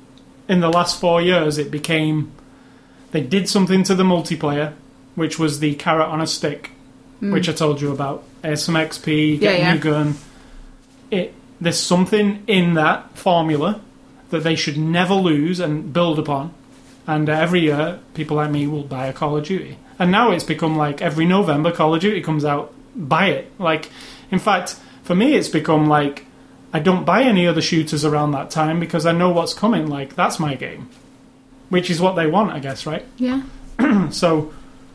in 0.49 0.61
the 0.61 0.71
last 0.71 1.01
four 1.01 1.21
years 1.21 1.59
it 1.59 1.71
became. 1.71 2.33
They 3.11 3.21
did 3.21 3.49
something 3.49 3.85
to 3.85 3.95
the 3.95 4.03
multiplayer, 4.03 4.73
which 5.15 5.39
was 5.39 5.61
the 5.61 5.75
carrot 5.77 6.09
on 6.09 6.21
a 6.21 6.27
stick, 6.27 6.73
which 7.21 7.49
I 7.49 7.53
told 7.53 7.81
you 7.81 7.93
about. 7.93 8.25
Uh, 8.43 8.57
some 8.57 8.75
XP, 8.75 9.39
get. 9.39 9.43
Yeah, 9.43 9.51
a 9.51 9.59
yeah. 9.59 9.75
new 9.75 9.81
gun. 9.81 10.15
it 11.11 11.35
there's 11.61 11.79
something 11.79 12.43
in 12.47 12.75
that 12.75 13.17
formula 13.17 13.81
that 14.35 14.43
they 14.43 14.57
should 14.57 14.77
never 14.77 15.15
lose 15.15 15.61
and 15.61 15.93
build 15.93 16.19
upon. 16.19 16.53
And 17.07 17.29
uh, 17.29 17.33
every 17.33 17.61
year, 17.61 18.01
people 18.15 18.37
like 18.37 18.51
me 18.51 18.67
will 18.67 18.83
buy 18.83 19.07
a 19.07 19.13
Call 19.13 19.37
of 19.37 19.45
Duty. 19.45 19.79
And 19.99 20.11
now 20.11 20.33
it's 20.33 20.45
become 20.45 20.77
like 20.77 21.01
every 21.01 21.25
November, 21.25 21.71
Call 21.71 21.95
of 21.95 22.01
Duty 22.01 22.21
comes 22.21 22.45
out, 22.45 22.75
buy 22.97 23.29
it. 23.29 23.53
Like, 23.61 23.91
in 24.31 24.39
fact, 24.39 24.77
for 25.05 25.15
me, 25.15 25.35
it's 25.35 25.49
become 25.49 25.87
like 25.87 26.27
I 26.73 26.81
don't 26.81 27.05
buy 27.05 27.23
any 27.23 27.47
other 27.47 27.63
shooters 27.63 28.05
around 28.05 28.33
that 28.33 28.51
time 28.51 28.81
because 28.81 29.07
I 29.07 29.13
know 29.13 29.31
what's 29.31 29.55
coming. 29.55 29.87
Like, 29.87 30.17
that's 30.17 30.41
my 30.41 30.57
game. 30.57 30.89
Which 31.69 31.89
is 31.89 32.01
what 32.01 32.17
they 32.17 32.27
want, 32.27 32.51
I 32.51 32.59
guess, 32.59 32.85
right? 32.87 33.07
Yeah. 33.17 33.43
So 34.11 34.53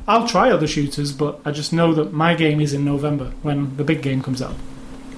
I'll 0.08 0.28
try 0.28 0.52
other 0.52 0.68
shooters, 0.68 1.12
but 1.14 1.40
I 1.46 1.52
just 1.52 1.72
know 1.72 1.94
that 1.94 2.14
my 2.14 2.36
game 2.36 2.60
is 2.62 2.74
in 2.74 2.84
November 2.84 3.32
when 3.42 3.76
the 3.78 3.84
big 3.84 4.02
game 4.02 4.22
comes 4.22 4.42
out. 4.42 4.56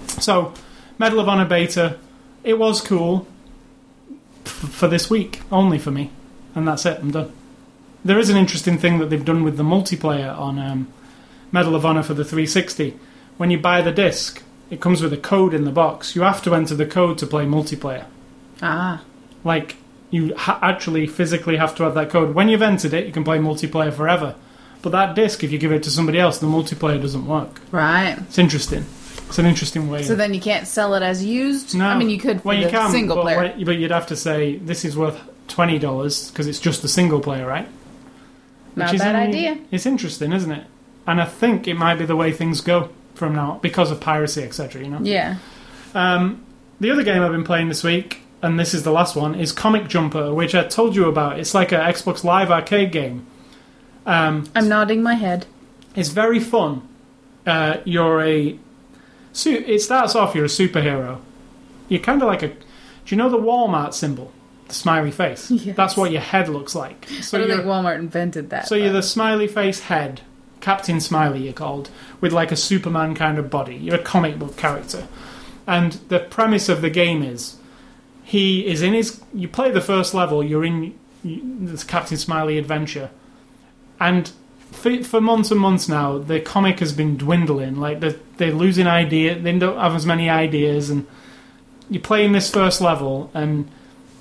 So, 0.07 0.53
Medal 0.97 1.19
of 1.19 1.27
Honor 1.29 1.45
beta, 1.45 1.97
it 2.43 2.59
was 2.59 2.81
cool 2.81 3.27
for 4.45 4.87
this 4.87 5.09
week, 5.09 5.41
only 5.51 5.79
for 5.79 5.91
me. 5.91 6.11
And 6.55 6.67
that's 6.67 6.85
it, 6.85 6.99
I'm 6.99 7.11
done. 7.11 7.31
There 8.03 8.19
is 8.19 8.29
an 8.29 8.37
interesting 8.37 8.77
thing 8.77 8.99
that 8.99 9.09
they've 9.09 9.23
done 9.23 9.43
with 9.43 9.57
the 9.57 9.63
multiplayer 9.63 10.35
on 10.37 10.57
um, 10.59 10.91
Medal 11.51 11.75
of 11.75 11.85
Honor 11.85 12.03
for 12.03 12.13
the 12.13 12.25
360. 12.25 12.97
When 13.37 13.51
you 13.51 13.59
buy 13.59 13.81
the 13.81 13.91
disc, 13.91 14.41
it 14.69 14.81
comes 14.81 15.01
with 15.01 15.13
a 15.13 15.17
code 15.17 15.53
in 15.53 15.65
the 15.65 15.71
box. 15.71 16.15
You 16.15 16.23
have 16.23 16.41
to 16.43 16.55
enter 16.55 16.75
the 16.75 16.85
code 16.85 17.17
to 17.19 17.27
play 17.27 17.45
multiplayer. 17.45 18.05
Ah. 18.61 19.03
Like, 19.43 19.77
you 20.09 20.35
ha- 20.35 20.59
actually 20.61 21.07
physically 21.07 21.57
have 21.57 21.75
to 21.75 21.83
have 21.83 21.93
that 21.95 22.09
code. 22.09 22.35
When 22.35 22.49
you've 22.49 22.61
entered 22.61 22.93
it, 22.93 23.05
you 23.05 23.11
can 23.11 23.23
play 23.23 23.37
multiplayer 23.37 23.93
forever. 23.93 24.35
But 24.81 24.91
that 24.91 25.15
disc, 25.15 25.43
if 25.43 25.51
you 25.51 25.57
give 25.57 25.71
it 25.71 25.83
to 25.83 25.91
somebody 25.91 26.19
else, 26.19 26.39
the 26.39 26.47
multiplayer 26.47 27.01
doesn't 27.01 27.27
work. 27.27 27.61
Right. 27.71 28.17
It's 28.17 28.39
interesting. 28.39 28.85
It's 29.31 29.39
an 29.39 29.45
interesting 29.45 29.89
way. 29.89 30.03
So 30.03 30.13
then 30.13 30.33
you 30.33 30.41
can't 30.41 30.67
sell 30.67 30.93
it 30.93 31.01
as 31.01 31.23
used? 31.23 31.73
no, 31.73 31.87
I 31.87 31.97
mean, 31.97 32.09
you 32.09 32.17
could 32.19 32.41
for 32.41 32.49
well, 32.49 32.57
you 32.57 32.65
the 32.65 32.71
can, 32.71 32.91
single 32.91 33.15
but, 33.15 33.23
player. 33.23 33.65
but 33.65 33.77
you'd 33.77 33.91
have 33.91 34.07
to 34.07 34.15
say 34.17 34.57
this 34.57 34.83
is 34.83 34.97
worth 34.97 35.17
twenty 35.47 35.79
dollars 35.79 36.29
because 36.29 36.47
it's 36.47 36.59
just 36.59 36.81
the 36.81 36.89
single 36.89 37.21
player, 37.21 37.47
right? 37.47 37.67
Not 38.75 38.93
a 38.93 38.97
bad 38.97 39.15
idea. 39.15 39.57
It's 39.71 39.85
interesting, 39.85 40.33
isn't 40.33 40.51
it? 40.51 40.65
And 41.07 41.21
I 41.21 41.25
think 41.25 41.67
it 41.67 41.75
might 41.75 41.95
be 41.95 42.05
the 42.05 42.15
way 42.17 42.33
things 42.33 42.59
go 42.61 42.89
from 43.15 43.33
now 43.33 43.59
because 43.61 43.89
of 43.89 44.01
piracy, 44.01 44.43
etc. 44.43 44.83
You 44.83 44.89
know. 44.89 44.99
Yeah. 45.01 45.37
Um, 45.93 46.45
the 46.81 46.91
other 46.91 47.03
game 47.03 47.21
I've 47.21 47.31
been 47.31 47.43
playing 47.43 47.69
this 47.69 47.83
week, 47.83 48.21
and 48.41 48.59
this 48.59 48.73
is 48.73 48.83
the 48.83 48.91
last 48.91 49.15
one, 49.15 49.35
is 49.35 49.51
Comic 49.51 49.87
Jumper, 49.87 50.33
which 50.33 50.55
I 50.55 50.65
told 50.65 50.95
you 50.95 51.05
about. 51.07 51.39
It's 51.39 51.53
like 51.53 51.71
an 51.71 51.79
Xbox 51.79 52.23
Live 52.23 52.51
arcade 52.51 52.91
game. 52.91 53.25
Um, 54.05 54.49
I'm 54.55 54.67
nodding 54.67 55.01
my 55.03 55.13
head. 55.13 55.45
it's 55.95 56.09
very 56.09 56.39
fun. 56.39 56.87
Uh, 57.45 57.77
you're 57.85 58.21
a. 58.21 58.59
su- 59.33 59.63
It 59.67 59.79
starts 59.81 60.15
off. 60.15 60.35
You're 60.35 60.45
a 60.45 60.47
superhero. 60.47 61.19
You're 61.89 62.01
kind 62.01 62.21
of 62.21 62.27
like 62.27 62.43
a. 62.43 62.47
Do 62.49 62.55
you 63.07 63.17
know 63.17 63.29
the 63.29 63.37
Walmart 63.37 63.93
symbol, 63.93 64.31
the 64.67 64.73
smiley 64.73 65.11
face? 65.11 65.49
Yes. 65.65 65.75
That's 65.75 65.97
what 65.97 66.11
your 66.11 66.21
head 66.21 66.47
looks 66.49 66.75
like. 66.75 67.07
So 67.21 67.37
I 67.37 67.41
don't 67.41 67.49
think 67.57 67.63
Walmart 67.67 67.97
invented 67.99 68.49
that. 68.51 68.67
so 68.67 68.75
you're 68.75 68.93
the 68.93 69.03
smiley 69.03 69.47
face 69.47 69.81
head, 69.81 70.21
Captain 70.61 70.99
Smiley. 71.01 71.43
You're 71.43 71.53
called 71.53 71.89
with 72.21 72.31
like 72.31 72.51
a 72.51 72.55
Superman 72.55 73.15
kind 73.15 73.37
of 73.37 73.49
body. 73.49 73.75
You're 73.75 73.95
a 73.95 74.03
comic 74.03 74.37
book 74.39 74.55
character, 74.57 75.07
and 75.67 75.93
the 76.09 76.19
premise 76.19 76.69
of 76.69 76.81
the 76.81 76.89
game 76.89 77.21
is 77.23 77.57
he 78.23 78.65
is 78.65 78.81
in 78.81 78.93
his. 78.93 79.21
You 79.33 79.47
play 79.47 79.71
the 79.71 79.81
first 79.81 80.13
level. 80.13 80.43
You're 80.43 80.63
in 80.65 80.97
this 81.23 81.83
Captain 81.83 82.17
Smiley 82.17 82.57
adventure, 82.57 83.09
and 83.99 84.31
for, 84.71 85.03
for 85.03 85.21
months 85.21 85.51
and 85.51 85.59
months 85.59 85.87
now, 85.87 86.17
the 86.17 86.39
comic 86.39 86.79
has 86.79 86.93
been 86.93 87.17
dwindling. 87.17 87.75
Like 87.75 87.99
they're, 87.99 88.15
they're 88.37 88.53
losing 88.53 88.87
idea. 88.87 89.37
They 89.37 89.57
don't 89.57 89.77
have 89.77 89.95
as 89.95 90.05
many 90.05 90.29
ideas, 90.29 90.89
and 90.89 91.05
you 91.89 91.99
play 91.99 92.25
in 92.25 92.31
this 92.31 92.49
first 92.49 92.81
level, 92.81 93.29
and 93.33 93.69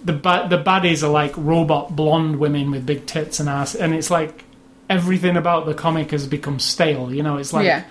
the 0.04 0.12
ba- 0.12 0.46
the 0.50 0.62
baddies 0.62 1.02
are 1.02 1.08
like 1.08 1.32
robot 1.36 1.94
blonde 1.94 2.38
women 2.38 2.70
with 2.70 2.84
big 2.84 3.06
tits 3.06 3.40
and 3.40 3.48
ass, 3.48 3.74
and 3.74 3.94
it's 3.94 4.10
like 4.10 4.44
everything 4.88 5.36
about 5.36 5.66
the 5.66 5.74
comic 5.74 6.10
has 6.10 6.26
become 6.26 6.58
stale. 6.58 7.14
You 7.14 7.22
know, 7.22 7.36
it's 7.36 7.52
like 7.52 7.66
yeah. 7.66 7.84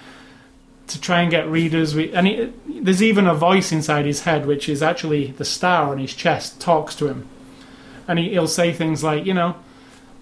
to 0.87 1.01
try 1.01 1.21
and 1.21 1.31
get 1.31 1.47
readers. 1.47 1.95
We, 1.95 2.13
and 2.13 2.27
it, 2.27 2.83
there's 2.85 3.01
even 3.01 3.25
a 3.25 3.33
voice 3.33 3.71
inside 3.71 4.05
his 4.05 4.21
head, 4.21 4.45
which 4.45 4.67
is 4.67 4.83
actually 4.83 5.31
the 5.31 5.45
star 5.45 5.91
on 5.91 5.97
his 5.97 6.13
chest, 6.13 6.59
talks 6.59 6.93
to 6.95 7.07
him, 7.07 7.27
and 8.07 8.19
he, 8.19 8.29
he'll 8.31 8.47
say 8.47 8.73
things 8.73 9.03
like, 9.03 9.25
you 9.25 9.33
know, 9.33 9.55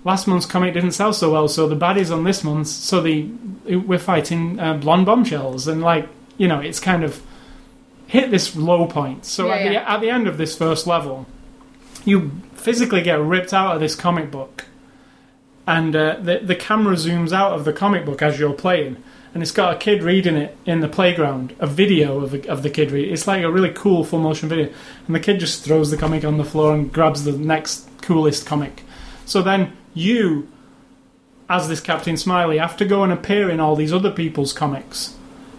last 0.04 0.28
month's 0.28 0.46
comic 0.46 0.74
didn't 0.74 0.92
sell 0.92 1.14
so 1.14 1.32
well, 1.32 1.48
so 1.48 1.68
the 1.68 1.76
baddies 1.76 2.12
on 2.12 2.24
this 2.24 2.44
month, 2.44 2.68
so 2.68 3.02
the 3.02 3.30
we're 3.66 4.00
fighting 4.00 4.60
uh, 4.60 4.76
blonde 4.76 5.06
bombshells, 5.06 5.68
and 5.68 5.82
like, 5.82 6.08
you 6.38 6.48
know, 6.48 6.60
it's 6.60 6.80
kind 6.80 7.04
of 7.04 7.22
hit 8.08 8.32
this 8.32 8.56
low 8.56 8.88
point. 8.88 9.26
So 9.26 9.48
Yeah, 9.48 9.56
at, 9.56 9.70
the, 9.70 9.92
at 9.92 10.02
the 10.02 10.10
end 10.10 10.28
of 10.28 10.38
this 10.38 10.58
first 10.58 10.88
level, 10.88 11.26
you 12.06 12.32
physically 12.54 13.02
get 13.02 13.20
ripped 13.20 13.54
out 13.54 13.76
of 13.76 13.82
this 13.82 13.96
comic 13.96 14.32
book, 14.32 14.66
and 15.66 15.96
uh, 15.96 16.18
the 16.22 16.40
the 16.40 16.56
camera 16.56 16.96
zooms 16.96 17.32
out 17.34 17.54
of 17.54 17.66
the 17.66 17.74
comic 17.74 18.06
book 18.06 18.22
as 18.22 18.40
you're 18.40 18.54
playing, 18.54 19.04
and 19.34 19.44
it's 19.44 19.52
got 19.52 19.76
a 19.76 19.78
kid 19.78 20.04
reading 20.04 20.38
it 20.38 20.56
in 20.66 20.80
the 20.80 20.88
playground, 20.88 21.54
a 21.60 21.68
video 21.68 22.22
of, 22.22 22.32
the 22.32 22.48
of 22.48 22.64
the 22.64 22.70
kid 22.70 22.92
reading. 22.92 23.14
It's 23.14 23.28
like 23.28 23.44
a 23.44 23.52
really 23.52 23.72
cool 23.72 24.06
full 24.06 24.20
motion 24.20 24.48
video, 24.48 24.72
and 25.06 25.16
the 25.16 25.20
kid 25.20 25.40
just 25.40 25.66
throws 25.66 25.92
the 25.92 25.98
comic 25.98 26.24
on 26.24 26.38
the 26.38 26.46
floor 26.46 26.74
and 26.74 26.92
grabs 26.92 27.26
the 27.26 27.34
next 27.34 27.90
coolest 28.02 28.46
comic. 28.46 28.84
So 29.26 29.42
then 29.42 29.76
you, 29.98 30.48
as 31.50 31.68
this 31.68 31.80
Captain 31.80 32.18
Smiley, 32.18 32.58
have 32.58 32.78
to 32.78 32.86
go 32.86 33.04
and 33.04 33.12
appear 33.12 33.50
in 33.50 33.60
all 33.60 33.76
these 33.76 33.94
other 33.94 34.12
people's 34.12 34.54
comics 34.54 35.16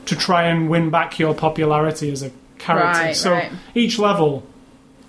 to 0.06 0.16
try 0.16 0.44
and 0.44 0.70
win 0.70 0.90
back 0.90 1.18
your 1.18 1.34
popularity 1.34 2.10
as 2.10 2.22
a 2.22 2.30
character. 2.58 3.00
Right, 3.00 3.16
so 3.16 3.32
right. 3.32 3.52
each 3.74 3.98
level 3.98 4.46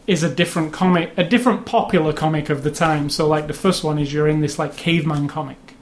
is 0.07 0.23
a 0.23 0.34
different 0.34 0.73
comic, 0.73 1.11
a 1.17 1.23
different 1.23 1.65
popular 1.65 2.11
comic 2.11 2.49
of 2.49 2.63
the 2.63 2.71
time. 2.71 3.09
So 3.09 3.27
like 3.27 3.47
the 3.47 3.53
first 3.53 3.84
one 3.84 3.99
is 3.99 4.11
you're 4.11 4.27
in 4.27 4.41
this 4.41 4.57
like 4.57 4.75
caveman 4.75 5.27
comic, 5.27 5.75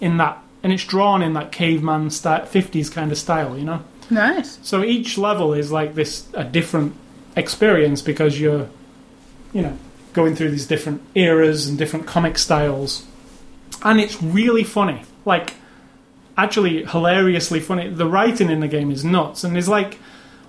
in 0.00 0.16
that, 0.18 0.42
and 0.62 0.72
it's 0.72 0.84
drawn 0.84 1.22
in 1.22 1.32
that 1.34 1.52
caveman 1.52 2.10
sti- 2.10 2.42
50s 2.42 2.90
kind 2.92 3.10
of 3.10 3.18
style, 3.18 3.58
you 3.58 3.64
know. 3.64 3.82
Nice. 4.10 4.58
So 4.62 4.84
each 4.84 5.18
level 5.18 5.54
is 5.54 5.72
like 5.72 5.94
this 5.94 6.26
a 6.34 6.44
different 6.44 6.94
experience 7.36 8.02
because 8.02 8.38
you're, 8.38 8.68
you 9.52 9.62
know, 9.62 9.78
going 10.12 10.36
through 10.36 10.50
these 10.50 10.66
different 10.66 11.02
eras 11.14 11.66
and 11.66 11.78
different 11.78 12.06
comic 12.06 12.38
styles, 12.38 13.06
and 13.82 14.00
it's 14.00 14.22
really 14.22 14.64
funny. 14.64 15.02
Like, 15.24 15.54
actually 16.36 16.84
hilariously 16.84 17.60
funny. 17.60 17.88
The 17.88 18.06
writing 18.06 18.50
in 18.50 18.60
the 18.60 18.68
game 18.68 18.90
is 18.90 19.04
nuts, 19.04 19.44
and 19.44 19.56
it's 19.56 19.68
like 19.68 19.94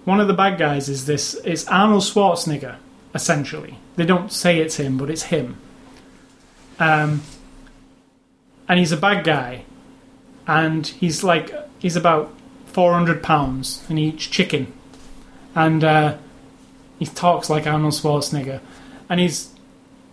one 0.05 0.19
of 0.19 0.27
the 0.27 0.33
bad 0.33 0.57
guys 0.57 0.89
is 0.89 1.05
this. 1.05 1.33
It's 1.45 1.67
Arnold 1.67 2.03
Schwarzenegger 2.03 2.77
essentially. 3.13 3.77
They 3.95 4.05
don't 4.05 4.31
say 4.31 4.59
it's 4.59 4.77
him, 4.77 4.97
but 4.97 5.09
it's 5.09 5.23
him. 5.23 5.57
Um, 6.79 7.21
and 8.67 8.79
he's 8.79 8.91
a 8.91 8.97
bad 8.97 9.23
guy, 9.23 9.65
and 10.47 10.85
he's 10.87 11.23
like 11.23 11.53
he's 11.79 11.95
about 11.95 12.33
four 12.65 12.93
hundred 12.93 13.21
pounds, 13.21 13.83
and 13.89 13.99
he 13.99 14.05
eats 14.05 14.25
chicken, 14.25 14.73
and 15.53 15.83
uh, 15.83 16.17
he 16.97 17.05
talks 17.05 17.49
like 17.49 17.67
Arnold 17.67 17.93
Schwarzenegger, 17.93 18.61
and 19.09 19.19
he's 19.19 19.52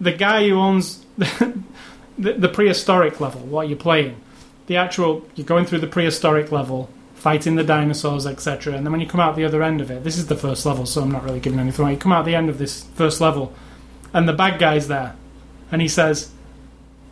the 0.00 0.12
guy 0.12 0.48
who 0.48 0.56
owns 0.56 1.04
the, 1.18 1.62
the, 2.18 2.48
prehistoric 2.48 3.20
level. 3.20 3.40
What 3.42 3.68
you're 3.68 3.76
playing, 3.76 4.20
the 4.66 4.76
actual 4.76 5.26
you're 5.34 5.46
going 5.46 5.66
through 5.66 5.80
the 5.80 5.86
prehistoric 5.86 6.50
level, 6.50 6.88
fighting 7.14 7.56
the 7.56 7.64
dinosaurs, 7.64 8.26
etc. 8.26 8.74
And 8.74 8.86
then 8.86 8.92
when 8.92 9.00
you 9.00 9.06
come 9.06 9.20
out 9.20 9.36
the 9.36 9.44
other 9.44 9.62
end 9.62 9.80
of 9.80 9.90
it, 9.90 10.02
this 10.04 10.16
is 10.16 10.26
the 10.26 10.36
first 10.36 10.64
level, 10.64 10.86
so 10.86 11.02
I'm 11.02 11.10
not 11.10 11.24
really 11.24 11.40
giving 11.40 11.58
anything 11.58 11.84
away. 11.84 11.92
You 11.92 11.98
come 11.98 12.12
out 12.12 12.24
the 12.24 12.34
end 12.34 12.48
of 12.48 12.58
this 12.58 12.84
first 12.94 13.20
level, 13.20 13.52
and 14.14 14.26
the 14.28 14.32
bad 14.32 14.58
guy's 14.58 14.88
there, 14.88 15.16
and 15.70 15.82
he 15.82 15.88
says. 15.88 16.30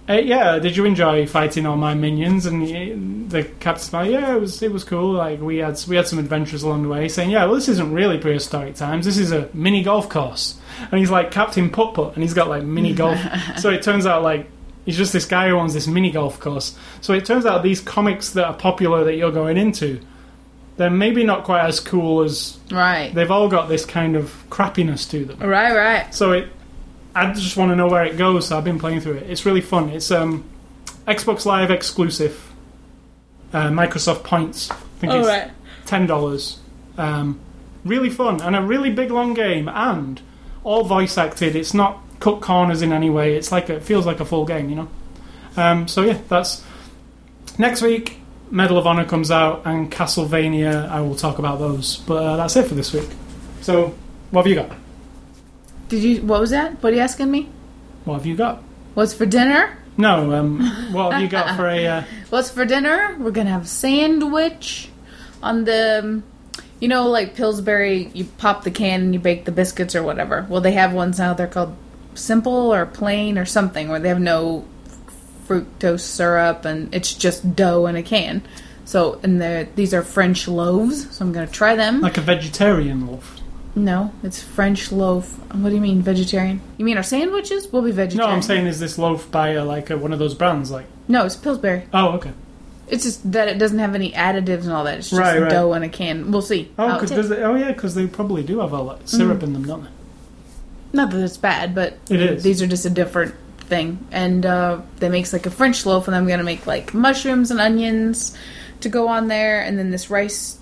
Uh, 0.09 0.14
yeah, 0.14 0.59
did 0.59 0.74
you 0.76 0.85
enjoy 0.86 1.26
fighting 1.26 1.66
all 1.66 1.76
my 1.76 1.93
minions? 1.94 2.47
And 2.47 2.62
he- 2.62 2.94
the 3.28 3.44
captain's 3.60 3.93
like, 3.93 4.10
yeah, 4.10 4.35
it 4.35 4.40
was 4.40 4.62
it 4.62 4.72
was 4.72 4.82
cool. 4.85 5.12
Like 5.12 5.40
we 5.40 5.59
had 5.59 5.78
we 5.86 5.97
had 5.97 6.06
some 6.09 6.18
adventures 6.18 6.62
along 6.62 6.82
the 6.85 6.89
way. 6.89 7.09
Saying, 7.09 7.30
yeah, 7.30 7.44
well, 7.44 7.55
this 7.55 7.68
isn't 7.68 7.93
really 7.93 8.16
prehistoric 8.18 8.74
times. 8.76 9.05
This 9.05 9.18
is 9.18 9.32
a 9.32 9.51
mini 9.52 9.82
golf 9.82 10.09
course. 10.09 10.56
And 10.90 10.98
he's 10.98 11.10
like 11.10 11.30
Captain 11.30 11.68
Putt 11.68 11.93
Putt, 11.94 12.14
and 12.14 12.22
he's 12.22 12.32
got 12.35 12.48
like 12.48 12.62
mini 12.62 12.94
golf. 12.94 13.18
so 13.59 13.68
it 13.70 13.82
turns 13.82 14.06
out 14.06 14.22
like 14.22 14.48
he's 14.86 14.97
just 14.97 15.12
this 15.12 15.26
guy 15.26 15.48
who 15.51 15.56
owns 15.56 15.74
this 15.74 15.86
mini 15.86 16.10
golf 16.10 16.40
course. 16.40 16.74
So 17.02 17.12
it 17.12 17.26
turns 17.26 17.44
out 17.44 17.62
these 17.62 17.80
comics 17.82 18.30
that 18.30 18.47
are 18.47 18.55
popular 18.55 19.05
that 19.05 19.16
you're 19.16 19.30
going 19.32 19.59
into, 19.59 20.01
they're 20.78 20.89
maybe 20.89 21.22
not 21.24 21.44
quite 21.44 21.66
as 21.66 21.80
cool 21.80 22.22
as 22.22 22.56
Right. 22.70 23.12
they've 23.14 23.30
all 23.30 23.48
got 23.51 23.68
this 23.68 23.85
kind 23.85 24.16
of 24.16 24.32
crappiness 24.48 25.10
to 25.10 25.26
them. 25.26 25.39
Right, 25.40 25.74
right. 25.76 26.14
So 26.14 26.32
it, 26.32 26.48
I 27.18 27.32
just 27.32 27.56
want 27.56 27.70
to 27.70 27.76
know 27.76 27.88
where 27.88 28.04
it 28.04 28.16
goes. 28.16 28.48
So 28.48 28.58
I've 28.58 28.64
been 28.64 28.78
playing 28.78 29.00
through 29.00 29.14
it. 29.14 29.30
It's 29.30 29.44
really 29.44 29.60
fun. 29.60 29.90
It's 29.90 30.10
um, 30.10 30.44
Xbox 31.06 31.44
Live 31.44 31.70
exclusive. 31.70 32.44
Uh, 33.52 33.68
Microsoft 33.68 34.24
points. 34.24 34.70
I 34.70 34.74
think 35.00 35.12
All 35.12 35.20
it's 35.20 35.28
right. 35.28 35.50
ten 35.86 36.06
dollars. 36.06 36.58
Um, 36.96 37.40
really 37.84 38.10
fun 38.10 38.40
and 38.42 38.54
a 38.56 38.62
really 38.62 38.90
big 38.90 39.10
long 39.10 39.34
game 39.34 39.68
and 39.68 40.20
all 40.64 40.84
voice 40.84 41.16
acted. 41.16 41.56
It's 41.56 41.72
not 41.72 42.02
cut 42.20 42.40
corners 42.40 42.82
in 42.82 42.92
any 42.92 43.10
way. 43.10 43.36
It's 43.36 43.50
like 43.52 43.68
a, 43.68 43.76
it 43.76 43.82
feels 43.82 44.04
like 44.04 44.20
a 44.20 44.24
full 44.24 44.44
game, 44.44 44.68
you 44.68 44.76
know. 44.76 44.88
Um, 45.56 45.88
so 45.88 46.02
yeah, 46.02 46.18
that's 46.28 46.62
next 47.58 47.82
week. 47.82 48.18
Medal 48.50 48.78
of 48.78 48.86
Honor 48.86 49.04
comes 49.04 49.30
out 49.30 49.62
and 49.66 49.90
Castlevania. 49.90 50.88
I 50.88 51.00
will 51.00 51.16
talk 51.16 51.38
about 51.38 51.58
those, 51.58 51.98
but 51.98 52.22
uh, 52.22 52.36
that's 52.36 52.56
it 52.56 52.66
for 52.66 52.74
this 52.74 52.92
week. 52.92 53.08
So, 53.60 53.94
what 54.30 54.46
have 54.46 54.50
you 54.50 54.54
got? 54.54 54.76
Did 55.89 56.02
you? 56.02 56.23
What 56.23 56.40
was 56.40 56.51
that? 56.51 56.82
What 56.82 56.93
are 56.93 56.97
you 56.97 57.02
asking 57.02 57.31
me? 57.31 57.48
What 58.05 58.15
have 58.15 58.27
you 58.27 58.36
got? 58.36 58.62
What's 58.94 59.15
for 59.15 59.27
dinner? 59.27 59.77
No, 59.97 60.32
um, 60.32 60.60
what 60.93 61.12
have 61.12 61.23
you 61.23 61.28
got 61.28 61.56
for 61.56 61.66
a? 61.69 61.86
Uh, 61.86 62.02
What's 62.31 62.51
for 62.51 62.65
dinner? 62.65 63.16
We're 63.19 63.31
gonna 63.32 63.51
have 63.51 63.69
sandwich 63.69 64.90
on 65.43 65.65
the, 65.65 66.01
um, 66.01 66.24
you 66.81 66.89
know, 66.89 67.09
like 67.09 67.35
Pillsbury. 67.35 68.10
You 68.15 68.24
pop 68.24 68.65
the 68.65 68.70
can 68.70 69.01
and 69.02 69.15
you 69.15 69.20
bake 69.20 69.44
the 69.44 69.52
biscuits 69.52 69.97
or 69.97 70.02
whatever. 70.02 70.47
Well, 70.48 70.60
they 70.60 70.73
have 70.73 70.93
ones 70.93 71.19
now. 71.19 71.35
They're 71.35 71.47
called 71.47 71.77
simple 72.15 72.73
or 72.73 72.86
plain 72.86 73.39
or 73.39 73.44
something, 73.44 73.89
where 73.89 73.98
they 74.01 74.09
have 74.09 74.20
no 74.20 74.65
fructose 75.47 76.01
syrup 76.01 76.65
and 76.65 76.94
it's 76.94 77.15
just 77.15 77.56
dough 77.56 77.86
in 77.86 77.97
a 77.97 78.02
can. 78.02 78.43
So, 78.85 79.19
and 79.23 79.40
these 79.74 79.93
are 79.94 80.02
French 80.02 80.47
loaves. 80.48 81.16
So 81.16 81.24
I'm 81.24 81.32
gonna 81.32 81.47
try 81.47 81.74
them. 81.77 82.01
like 82.01 82.19
a 82.19 82.23
vegetarian 82.23 83.06
loaf. 83.06 83.38
No, 83.78 84.12
it's 84.22 84.42
French 84.42 84.90
loaf. 84.90 85.38
What 85.55 85.68
do 85.70 85.74
you 85.74 85.80
mean 85.80 86.02
vegetarian? 86.02 86.60
You 86.78 86.84
mean 86.84 86.96
our 86.96 87.02
sandwiches? 87.02 87.68
We'll 87.72 87.82
be 87.82 87.92
vegetarian. 87.92 88.28
No. 88.30 88.34
I'm 88.36 88.42
saying 88.42 88.66
is 88.66 88.80
this 88.80 88.98
loaf 88.98 89.30
by 89.30 89.56
uh, 89.56 89.64
like 89.64 89.90
uh 89.90 89.96
one 89.96 90.12
of 90.12 90.18
those 90.18 90.34
brands? 90.34 90.70
Like, 90.70 90.86
no. 91.06 91.24
It's 91.24 91.36
Pillsbury. 91.36 91.84
oh, 91.94 92.09
okay. 92.16 92.32
It's 92.88 93.05
just 93.05 93.30
that 93.32 93.48
it 93.48 93.59
doesn't 93.59 93.78
have 93.78 93.94
any 93.94 94.12
additives 94.12 94.62
and 94.62 94.72
all 94.72 94.84
that. 94.84 94.98
It's 94.98 95.10
just 95.10 95.20
Right, 95.20 95.40
right. 95.40 95.50
dough 95.50 95.74
in 95.74 95.82
a 95.82 95.88
can. 95.90 96.30
We'll 96.32 96.42
see. 96.42 96.72
Oh, 96.78 96.86
it 96.96 97.00
cause 97.00 97.10
tastes. 97.10 97.14
does 97.28 97.30
it, 97.30 97.42
oh 97.42 97.55
yeah, 97.55 97.70
because 97.72 97.94
they 97.94 98.06
probably 98.06 98.42
do 98.42 98.60
have 98.60 98.72
a 98.72 98.80
lot 98.80 98.98
Mm-hmm. 99.00 99.16
syrup 99.16 99.42
in 99.42 99.52
them, 99.52 99.64
don't 99.66 99.84
they? 99.84 99.90
Not 100.94 101.10
that 101.10 101.22
it's 101.22 101.36
bad, 101.36 101.74
but 101.74 101.98
It 102.10 102.20
is. 102.20 102.42
these 102.42 102.62
are 102.62 102.66
just 102.66 102.86
a 102.86 102.90
different 102.90 103.34
thing. 103.60 103.98
And 104.10 104.44
uh, 104.46 104.80
they 105.00 105.10
makes 105.10 105.32
like 105.34 105.44
a 105.46 105.50
French 105.50 105.84
loaf, 105.84 106.09
and 106.09 106.16
I'm 106.16 106.26
gonna 106.26 106.42
make 106.44 106.66
like 106.66 106.94
mushrooms 106.94 107.50
and 107.50 107.60
onions 107.60 108.34
to 108.80 108.88
go 108.88 109.06
on 109.09 109.28
there, 109.28 109.60
and 109.60 109.78
then 109.78 109.90
this 109.90 110.09
rice 110.09 110.57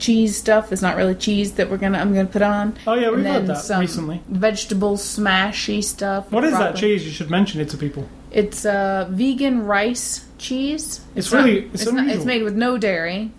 cheese 0.00 0.36
stuff 0.36 0.70
that's 0.70 0.82
not 0.82 0.96
really 0.96 1.14
cheese 1.14 1.52
that 1.52 1.70
we're 1.70 1.76
gonna 1.76 1.98
I'm 1.98 2.12
gonna 2.12 2.26
put 2.26 2.42
on. 2.42 2.76
Oh 2.86 2.94
yeah, 2.94 3.10
we've 3.10 3.24
had 3.24 3.46
that 3.46 3.58
some 3.58 3.80
recently. 3.80 4.20
Vegetable 4.28 4.96
smashy 4.96 5.84
stuff. 5.84 6.32
What 6.32 6.42
is 6.44 6.52
that 6.52 6.74
cheese? 6.74 7.04
You 7.06 7.12
should 7.12 7.30
mention 7.30 7.60
it 7.60 7.68
to 7.70 7.76
people. 7.76 8.08
It's 8.32 8.64
uh, 8.64 9.06
vegan 9.10 9.64
rice 9.66 10.24
cheese. 10.38 11.00
It's 11.14 11.30
not- 11.32 11.44
really- 11.44 11.70
it's 11.72 11.90
not, 11.90 12.08
it's 12.08 12.24
made 12.24 12.42
with 12.42 12.54
no 12.56 12.78
dairy, 12.78 13.30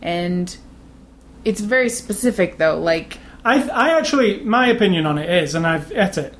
and 0.00 0.56
it's 1.44 1.60
very 1.60 1.88
specific 1.90 2.56
though. 2.58 2.78
Like 2.78 3.18
I, 3.44 3.68
I 3.68 3.98
actually, 3.98 4.40
my 4.40 4.68
opinion 4.68 5.04
on 5.06 5.18
it 5.18 5.28
is, 5.28 5.54
and 5.54 5.66
I've 5.66 5.92
ate 5.92 6.16
it. 6.18 6.34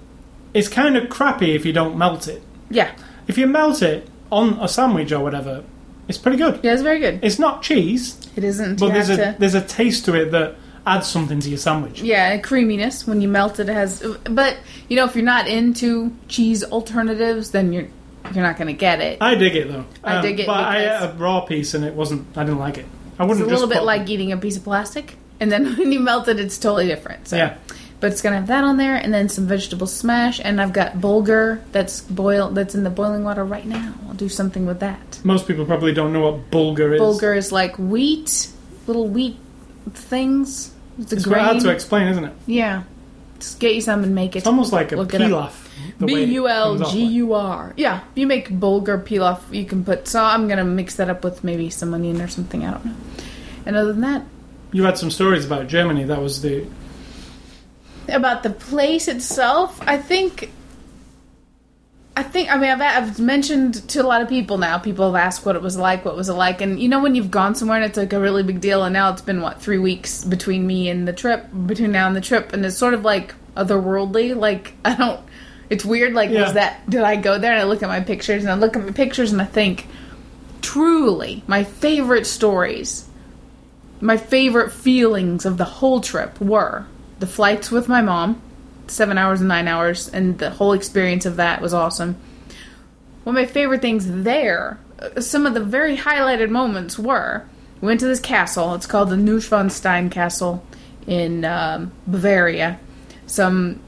It's 0.55 0.69
kind 0.69 0.97
of 0.97 1.09
crappy 1.11 1.55
if 1.55 1.67
you 1.67 1.73
don't 1.73 1.99
melt 1.99 2.29
it. 2.29 2.41
yeah, 2.71 2.93
If 3.27 3.37
you 3.37 3.47
melt 3.49 3.83
it 3.83 4.09
on 4.31 4.59
a 4.61 4.69
sandwich 4.69 5.11
or 5.13 5.21
whatever, 5.21 5.65
it's 6.09 6.19
pretty 6.19 6.39
good. 6.39 6.61
yeah, 6.63 6.73
it's 6.73 6.83
very 6.83 6.99
good. 7.01 7.21
It's 7.23 7.39
not 7.39 7.63
cheese, 7.63 8.17
It 8.37 8.45
isn't. 8.45 8.79
but 8.81 8.87
you 8.87 8.93
there's 8.93 9.09
have 9.09 9.19
a 9.19 9.33
to, 9.33 9.37
there's 9.39 9.55
a 9.55 9.61
taste 9.63 10.05
to 10.07 10.15
it 10.15 10.31
that 10.33 10.57
adds 10.87 11.07
something 11.07 11.41
to 11.41 11.49
your 11.49 11.59
sandwich. 11.59 12.03
yeah, 12.03 12.33
and 12.33 12.43
creaminess 12.45 13.07
when 13.07 13.21
you 13.21 13.29
melt 13.29 13.59
it. 13.61 13.69
It 13.69 13.73
has, 13.75 14.03
but 14.25 14.57
you 14.89 14.97
know, 14.97 15.05
if 15.07 15.15
you're 15.17 15.25
not 15.25 15.49
into 15.49 16.15
cheese 16.29 16.63
alternatives, 16.65 17.51
then 17.53 17.73
you're 17.73 17.89
you're 18.35 18.43
not 18.45 18.57
gonna 18.57 18.73
get 18.73 19.01
it. 19.01 19.19
I 19.21 19.35
dig 19.35 19.55
it 19.57 19.69
though. 19.69 19.85
I 20.03 20.17
Um, 20.17 20.23
dig 20.23 20.41
it 20.41 20.47
but 20.47 20.57
I 20.65 20.79
ate 20.85 21.03
a 21.11 21.15
raw 21.19 21.41
piece 21.43 21.75
and 21.75 21.85
it 21.85 21.95
wasn't. 21.95 22.27
I 22.37 22.45
didn't 22.45 22.59
like 22.59 22.79
it. 22.79 22.87
I 23.19 23.23
It's 23.25 23.29
wouldn't 23.29 23.47
a 23.47 23.51
just 23.51 23.53
little 23.53 23.69
bit 23.69 23.79
put- 23.79 23.85
like 23.87 24.09
eating 24.09 24.33
a 24.33 24.37
piece 24.37 24.57
of 24.57 24.65
plastic, 24.65 25.17
and 25.41 25.51
then 25.53 25.75
when 25.79 25.93
you 25.93 26.01
melt 26.01 26.29
it, 26.29 26.39
it's 26.41 26.59
totally 26.59 26.87
different. 26.87 27.29
So. 27.29 27.37
Yeah. 27.37 27.55
But 28.05 28.13
it's 28.13 28.21
gonna 28.21 28.37
have 28.37 28.49
that 28.49 28.65
on 28.65 28.77
there, 28.77 28.97
and 28.97 29.15
then 29.15 29.31
some 29.31 29.47
vegetable 29.47 29.87
smash, 29.87 30.39
and 30.39 30.61
I've 30.61 30.75
got 30.75 30.99
bulgur 30.99 31.61
that's 31.73 32.03
boil 32.03 32.51
that's 32.51 32.75
in 32.75 32.85
the 32.85 32.91
boiling 32.91 33.25
water 33.25 33.43
right 33.47 33.65
now. 33.65 33.95
I'll 34.07 34.13
do 34.13 34.29
something 34.29 34.67
with 34.67 34.81
that. 34.81 35.21
Most 35.25 35.49
people 35.49 35.65
probably 35.65 35.95
don't 35.95 36.13
know 36.13 36.21
what 36.21 36.51
bulgur 36.51 36.95
is. 36.97 37.01
Bulgur 37.01 37.35
is 37.35 37.51
like 37.51 37.79
wheat, 37.79 38.49
little 38.87 39.09
wheat 39.09 39.39
things. 39.95 40.75
It's 40.99 41.15
a 41.15 41.17
It's 41.17 41.25
quite 41.25 41.41
hard 41.41 41.61
to 41.61 41.71
explain, 41.71 42.09
isn't 42.09 42.25
it? 42.25 42.35
yeah, 42.45 42.83
just 43.39 43.59
get 43.59 43.75
you 43.75 43.81
some 43.81 44.05
and 44.05 44.15
make 44.15 44.37
it. 44.37 44.41
It's 44.41 44.47
almost 44.47 44.71
like 44.71 44.93
a 44.93 44.97
Look 44.97 45.09
pilaf. 45.09 45.55
B 46.05 46.25
U 46.25 46.47
L 46.47 46.77
G. 46.91 47.07
U 47.07 47.33
R. 47.33 47.73
Yeah, 47.79 48.01
you 48.15 48.27
make 48.27 48.51
bulgur 48.51 49.03
pilaf. 49.03 49.41
You 49.51 49.65
can 49.65 49.83
put. 49.83 50.09
So 50.09 50.23
I'm 50.23 50.47
gonna 50.47 50.63
mix 50.67 50.97
that 50.97 51.09
up 51.09 51.25
with 51.25 51.43
maybe 51.43 51.71
some 51.71 51.95
onion 51.95 52.21
or 52.21 52.29
something. 52.29 52.67
I 52.67 52.73
don't 52.73 52.85
know. 52.85 52.97
And 53.65 53.77
other 53.77 53.93
than 53.95 54.03
that, 54.03 54.27
You 54.73 54.85
had 54.85 54.99
some 54.99 55.11
stories 55.11 55.47
about 55.47 55.69
Germany. 55.69 56.05
That 56.05 56.21
was 56.21 56.43
the 56.43 56.67
about 58.09 58.43
the 58.43 58.51
place 58.51 59.09
itself, 59.09 59.81
I 59.87 59.99
think. 59.99 60.51
I 62.17 62.23
think 62.23 62.49
I 62.53 62.57
mean 62.59 62.71
I've, 62.71 62.81
I've 62.81 63.19
mentioned 63.19 63.89
to 63.89 64.01
a 64.01 64.07
lot 64.07 64.23
of 64.23 64.29
people 64.29 64.57
now. 64.57 64.79
People 64.79 65.13
have 65.13 65.21
asked 65.21 65.45
what 65.45 65.57
it 65.57 65.63
was 65.63 65.77
like, 65.77 66.05
what 66.05 66.15
was 66.17 66.29
it 66.29 66.35
like, 66.35 66.61
and 66.61 66.79
you 66.79 66.89
know 66.89 67.03
when 67.03 67.17
you've 67.17 67.31
gone 67.31 67.57
somewhere 67.57 67.77
and 67.77 67.85
it's 67.85 67.99
like 67.99 68.13
a 68.13 68.21
really 68.21 68.45
big 68.45 68.61
deal, 68.61 68.85
and 68.85 68.93
now 68.93 69.11
it's 69.13 69.23
been 69.23 69.41
what 69.41 69.61
three 69.61 69.79
weeks 69.79 70.25
between 70.25 70.65
me 70.65 70.89
and 70.89 71.09
the 71.09 71.13
trip, 71.13 71.47
between 71.67 71.91
now 71.91 72.07
and 72.07 72.15
the 72.15 72.21
trip, 72.21 72.53
and 72.53 72.65
it's 72.65 72.77
sort 72.77 72.95
of 72.95 73.05
like 73.05 73.35
otherworldly. 73.57 74.37
Like 74.37 74.75
I 74.85 74.95
don't, 74.95 75.21
it's 75.71 75.85
weird. 75.85 76.13
Like 76.15 76.31
Yeah. 76.31 76.43
was 76.43 76.53
that? 76.53 76.89
Did 76.89 77.01
I 77.03 77.17
go 77.17 77.37
there 77.39 77.53
and 77.53 77.61
I 77.63 77.65
look 77.65 77.83
at 77.83 77.89
my 77.89 78.01
pictures 78.01 78.45
and 78.45 78.53
I 78.53 78.55
look 78.55 78.77
at 78.77 78.85
my 78.85 78.93
pictures 78.93 79.33
and 79.33 79.43
I 79.43 79.47
think, 79.47 79.89
truly, 80.63 81.43
my 81.49 81.65
favorite 81.65 82.29
stories, 82.29 83.09
my 84.01 84.19
favorite 84.19 84.71
feelings 84.71 85.45
of 85.47 85.57
the 85.59 85.65
whole 85.65 86.01
trip 86.01 86.41
were 86.41 86.87
the 87.19 87.27
flights 87.27 87.71
with 87.71 87.89
my 87.89 88.01
mom, 88.01 88.41
seven 88.87 89.19
hours 89.19 89.41
and 89.41 89.49
nine 89.49 89.69
hours, 89.69 90.09
and 90.09 90.39
the 90.39 90.51
whole 90.51 90.73
experience 90.73 91.27
of 91.27 91.37
that 91.37 91.61
was 91.61 91.75
awesome. 91.75 92.17
One 93.25 93.37
of 93.37 93.43
my 93.43 93.47
favorite 93.47 93.81
things 93.81 94.23
there, 94.23 94.79
uh, 94.99 95.21
some 95.21 95.47
of 95.47 95.55
the 95.55 95.65
very 95.65 95.97
highlighted 95.97 96.51
moments 96.51 96.99
were 96.99 97.47
we 97.81 97.89
went 97.89 98.01
to 98.01 98.07
this 98.07 98.21
castle. 98.21 98.75
It's 98.75 98.87
called 98.87 99.11
the 99.11 99.17
Neuschwanstein 99.17 100.11
Castle 100.11 100.65
in 101.07 101.45
um, 101.45 101.93
Bavaria. 102.07 102.79
Some 103.27 103.81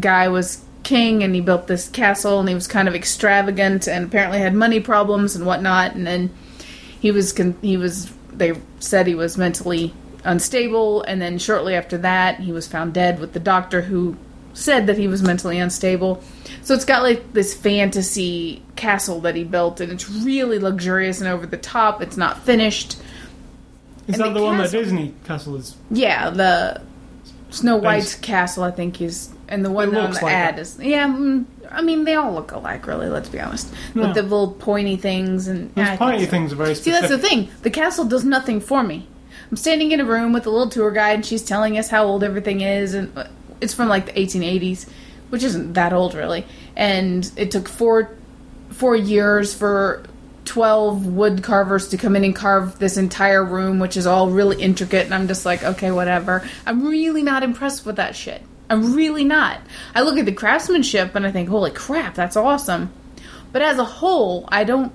guy 0.00 0.26
was 0.26 0.64
king 0.82 1.22
and 1.22 1.32
he 1.32 1.40
built 1.40 1.68
this 1.68 1.88
castle 1.88 2.40
and 2.40 2.48
he 2.48 2.56
was 2.56 2.66
kind 2.66 2.88
of 2.88 2.94
extravagant 2.94 3.86
and 3.86 4.06
apparently 4.06 4.38
had 4.38 4.54
money 4.54 4.80
problems 4.80 5.36
and 5.36 5.46
whatnot. 5.46 5.94
And 5.94 6.06
then 6.06 6.34
he 6.98 7.12
was 7.12 7.32
con- 7.32 7.56
he 7.62 7.76
was 7.76 8.12
they 8.32 8.52
said 8.80 9.06
he 9.06 9.14
was 9.14 9.38
mentally 9.38 9.94
unstable 10.26 11.02
and 11.02 11.20
then 11.22 11.38
shortly 11.38 11.74
after 11.74 11.96
that 11.98 12.40
he 12.40 12.52
was 12.52 12.66
found 12.66 12.92
dead 12.92 13.18
with 13.20 13.32
the 13.32 13.40
doctor 13.40 13.80
who 13.82 14.16
said 14.52 14.86
that 14.86 14.98
he 14.98 15.06
was 15.06 15.22
mentally 15.22 15.58
unstable 15.58 16.22
so 16.62 16.74
it's 16.74 16.84
got 16.84 17.02
like 17.02 17.32
this 17.32 17.54
fantasy 17.54 18.62
castle 18.74 19.20
that 19.20 19.34
he 19.36 19.44
built 19.44 19.80
and 19.80 19.92
it's 19.92 20.08
really 20.10 20.58
luxurious 20.58 21.20
and 21.20 21.28
over 21.28 21.46
the 21.46 21.56
top 21.58 22.02
it's 22.02 22.16
not 22.16 22.38
finished 22.42 22.96
Is 24.08 24.14
And 24.14 24.24
that 24.24 24.28
the 24.34 24.40
the, 24.40 24.44
one 24.44 24.58
that 24.58 24.70
Disney 24.70 25.14
Castle 25.24 25.56
is? 25.56 25.76
yeah 25.90 26.30
the 26.30 26.80
snow 27.50 27.76
white's 27.76 28.14
Nice. 28.14 28.20
castle 28.20 28.64
i 28.64 28.70
think 28.70 29.00
is 29.00 29.28
and 29.48 29.64
the 29.64 29.70
one 29.70 29.94
It 29.94 29.98
on 29.98 30.10
the 30.10 30.16
like 30.22 30.32
ad 30.34 30.56
that. 30.56 30.60
is 30.60 30.78
yeah 30.80 31.06
mm, 31.06 31.44
i 31.70 31.80
mean 31.82 32.04
they 32.04 32.14
all 32.14 32.32
look 32.32 32.50
alike 32.52 32.86
really 32.86 33.08
let's 33.08 33.28
be 33.28 33.38
honest 33.38 33.72
No. 33.94 34.06
with 34.06 34.14
the 34.14 34.22
little 34.22 34.52
pointy 34.52 34.96
things 34.96 35.46
and 35.48 35.70
yeah, 35.76 35.96
pointy 35.96 36.24
so. 36.24 36.30
things 36.30 36.52
are 36.52 36.56
very 36.56 36.74
See, 36.74 36.90
that's 36.90 37.08
the 37.08 37.18
thing. 37.18 37.48
The 37.62 37.70
castle 37.70 38.04
does 38.06 38.24
nothing 38.24 38.60
for 38.60 38.82
me. 38.82 39.06
I'm 39.50 39.56
standing 39.56 39.92
in 39.92 40.00
a 40.00 40.04
room 40.04 40.32
with 40.32 40.46
a 40.46 40.50
little 40.50 40.68
tour 40.68 40.90
guide, 40.90 41.14
and 41.14 41.26
she's 41.26 41.42
telling 41.42 41.78
us 41.78 41.88
how 41.88 42.04
old 42.04 42.24
everything 42.24 42.60
is, 42.60 42.94
and 42.94 43.12
it's 43.60 43.74
from 43.74 43.88
like 43.88 44.06
the 44.06 44.12
1880s, 44.12 44.88
which 45.30 45.42
isn't 45.42 45.74
that 45.74 45.92
old 45.92 46.14
really. 46.14 46.44
And 46.74 47.30
it 47.36 47.50
took 47.50 47.68
four 47.68 48.16
four 48.70 48.96
years 48.96 49.54
for 49.54 50.04
12 50.44 51.06
wood 51.06 51.42
carvers 51.42 51.88
to 51.88 51.96
come 51.96 52.16
in 52.16 52.24
and 52.24 52.34
carve 52.34 52.78
this 52.78 52.96
entire 52.96 53.44
room, 53.44 53.78
which 53.78 53.96
is 53.96 54.06
all 54.06 54.30
really 54.30 54.60
intricate. 54.62 55.04
And 55.04 55.14
I'm 55.14 55.28
just 55.28 55.44
like, 55.44 55.62
okay, 55.62 55.90
whatever. 55.90 56.46
I'm 56.66 56.86
really 56.86 57.22
not 57.22 57.42
impressed 57.42 57.86
with 57.86 57.96
that 57.96 58.14
shit. 58.14 58.42
I'm 58.68 58.94
really 58.94 59.24
not. 59.24 59.60
I 59.94 60.02
look 60.02 60.18
at 60.18 60.26
the 60.26 60.32
craftsmanship 60.32 61.14
and 61.14 61.26
I 61.26 61.32
think, 61.32 61.48
holy 61.48 61.70
crap, 61.70 62.14
that's 62.14 62.36
awesome. 62.36 62.92
But 63.52 63.62
as 63.62 63.78
a 63.78 63.84
whole, 63.84 64.48
I 64.48 64.64
don't 64.64 64.92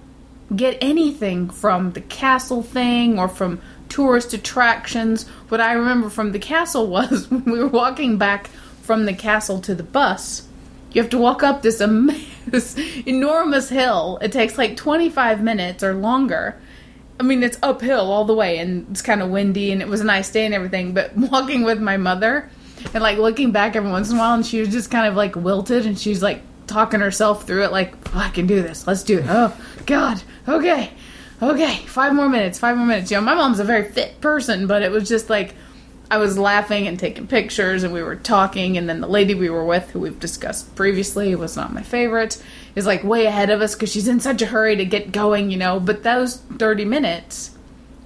get 0.55 0.77
anything 0.81 1.49
from 1.49 1.93
the 1.93 2.01
castle 2.01 2.61
thing 2.61 3.17
or 3.17 3.27
from 3.27 3.61
tourist 3.91 4.33
attractions. 4.33 5.27
What 5.49 5.61
I 5.61 5.73
remember 5.73 6.09
from 6.09 6.31
the 6.31 6.39
castle 6.39 6.87
was 6.97 7.29
when 7.29 7.45
we 7.45 7.59
were 7.59 7.67
walking 7.67 8.17
back 8.17 8.47
from 8.81 9.05
the 9.05 9.13
castle 9.13 9.59
to 9.61 9.75
the 9.75 9.83
bus, 9.83 10.47
you 10.91 11.01
have 11.01 11.11
to 11.11 11.17
walk 11.17 11.43
up 11.43 11.61
this, 11.61 11.79
am- 11.81 12.11
this 12.47 12.77
enormous 13.05 13.69
hill. 13.69 14.17
It 14.21 14.31
takes 14.31 14.57
like 14.57 14.75
25 14.75 15.43
minutes 15.43 15.83
or 15.83 15.93
longer. 15.93 16.59
I 17.19 17.23
mean, 17.23 17.43
it's 17.43 17.57
uphill 17.61 18.11
all 18.11 18.25
the 18.25 18.33
way, 18.33 18.57
and 18.57 18.87
it's 18.89 19.03
kind 19.03 19.21
of 19.21 19.29
windy, 19.29 19.71
and 19.71 19.81
it 19.81 19.87
was 19.87 20.01
a 20.01 20.05
nice 20.05 20.31
day 20.31 20.45
and 20.45 20.55
everything. 20.55 20.93
But 20.93 21.15
walking 21.31 21.63
with 21.63 21.79
my 21.79 21.97
mother 21.97 22.49
and 22.93 23.03
like 23.03 23.19
looking 23.19 23.51
back 23.51 23.75
every 23.75 23.91
once 23.91 24.09
in 24.09 24.15
a 24.15 24.19
while, 24.19 24.33
and 24.33 24.45
she 24.45 24.59
was 24.59 24.69
just 24.69 24.89
kind 24.89 25.05
of 25.07 25.15
like 25.15 25.35
wilted, 25.35 25.85
and 25.85 25.99
she's 25.99 26.23
like 26.23 26.41
talking 26.65 26.99
herself 27.01 27.45
through 27.45 27.65
it, 27.65 27.71
like, 27.71 27.93
oh, 28.15 28.19
I 28.19 28.29
can 28.29 28.47
do 28.47 28.61
this. 28.61 28.87
Let's 28.87 29.03
do 29.03 29.19
it. 29.19 29.25
Oh, 29.27 29.55
God. 29.85 30.23
Okay. 30.47 30.91
Okay. 31.41 31.77
Five 31.87 32.13
more 32.13 32.29
minutes. 32.29 32.59
Five 32.59 32.77
more 32.77 32.85
minutes. 32.85 33.09
You 33.09 33.17
know, 33.17 33.21
my 33.21 33.35
mom's 33.35 33.59
a 33.59 33.63
very 33.63 33.89
fit 33.89 34.21
person, 34.21 34.67
but 34.67 34.81
it 34.81 34.91
was 34.91 35.07
just 35.07 35.29
like, 35.29 35.55
I 36.11 36.17
was 36.17 36.37
laughing 36.37 36.87
and 36.87 36.99
taking 36.99 37.25
pictures, 37.25 37.83
and 37.83 37.93
we 37.93 38.03
were 38.03 38.17
talking, 38.17 38.77
and 38.77 38.89
then 38.89 38.99
the 38.99 39.07
lady 39.07 39.33
we 39.33 39.49
were 39.49 39.63
with, 39.63 39.89
who 39.91 40.01
we've 40.01 40.19
discussed 40.19 40.75
previously, 40.75 41.33
was 41.35 41.55
not 41.55 41.73
my 41.73 41.83
favorite, 41.83 42.41
is 42.75 42.85
like 42.85 43.03
way 43.05 43.25
ahead 43.27 43.49
of 43.49 43.61
us 43.61 43.75
because 43.75 43.93
she's 43.93 44.09
in 44.09 44.19
such 44.19 44.41
a 44.41 44.47
hurry 44.47 44.75
to 44.75 44.83
get 44.83 45.13
going, 45.13 45.49
you 45.49 45.57
know. 45.57 45.79
But 45.79 46.03
those 46.03 46.37
30 46.37 46.83
minutes 46.83 47.51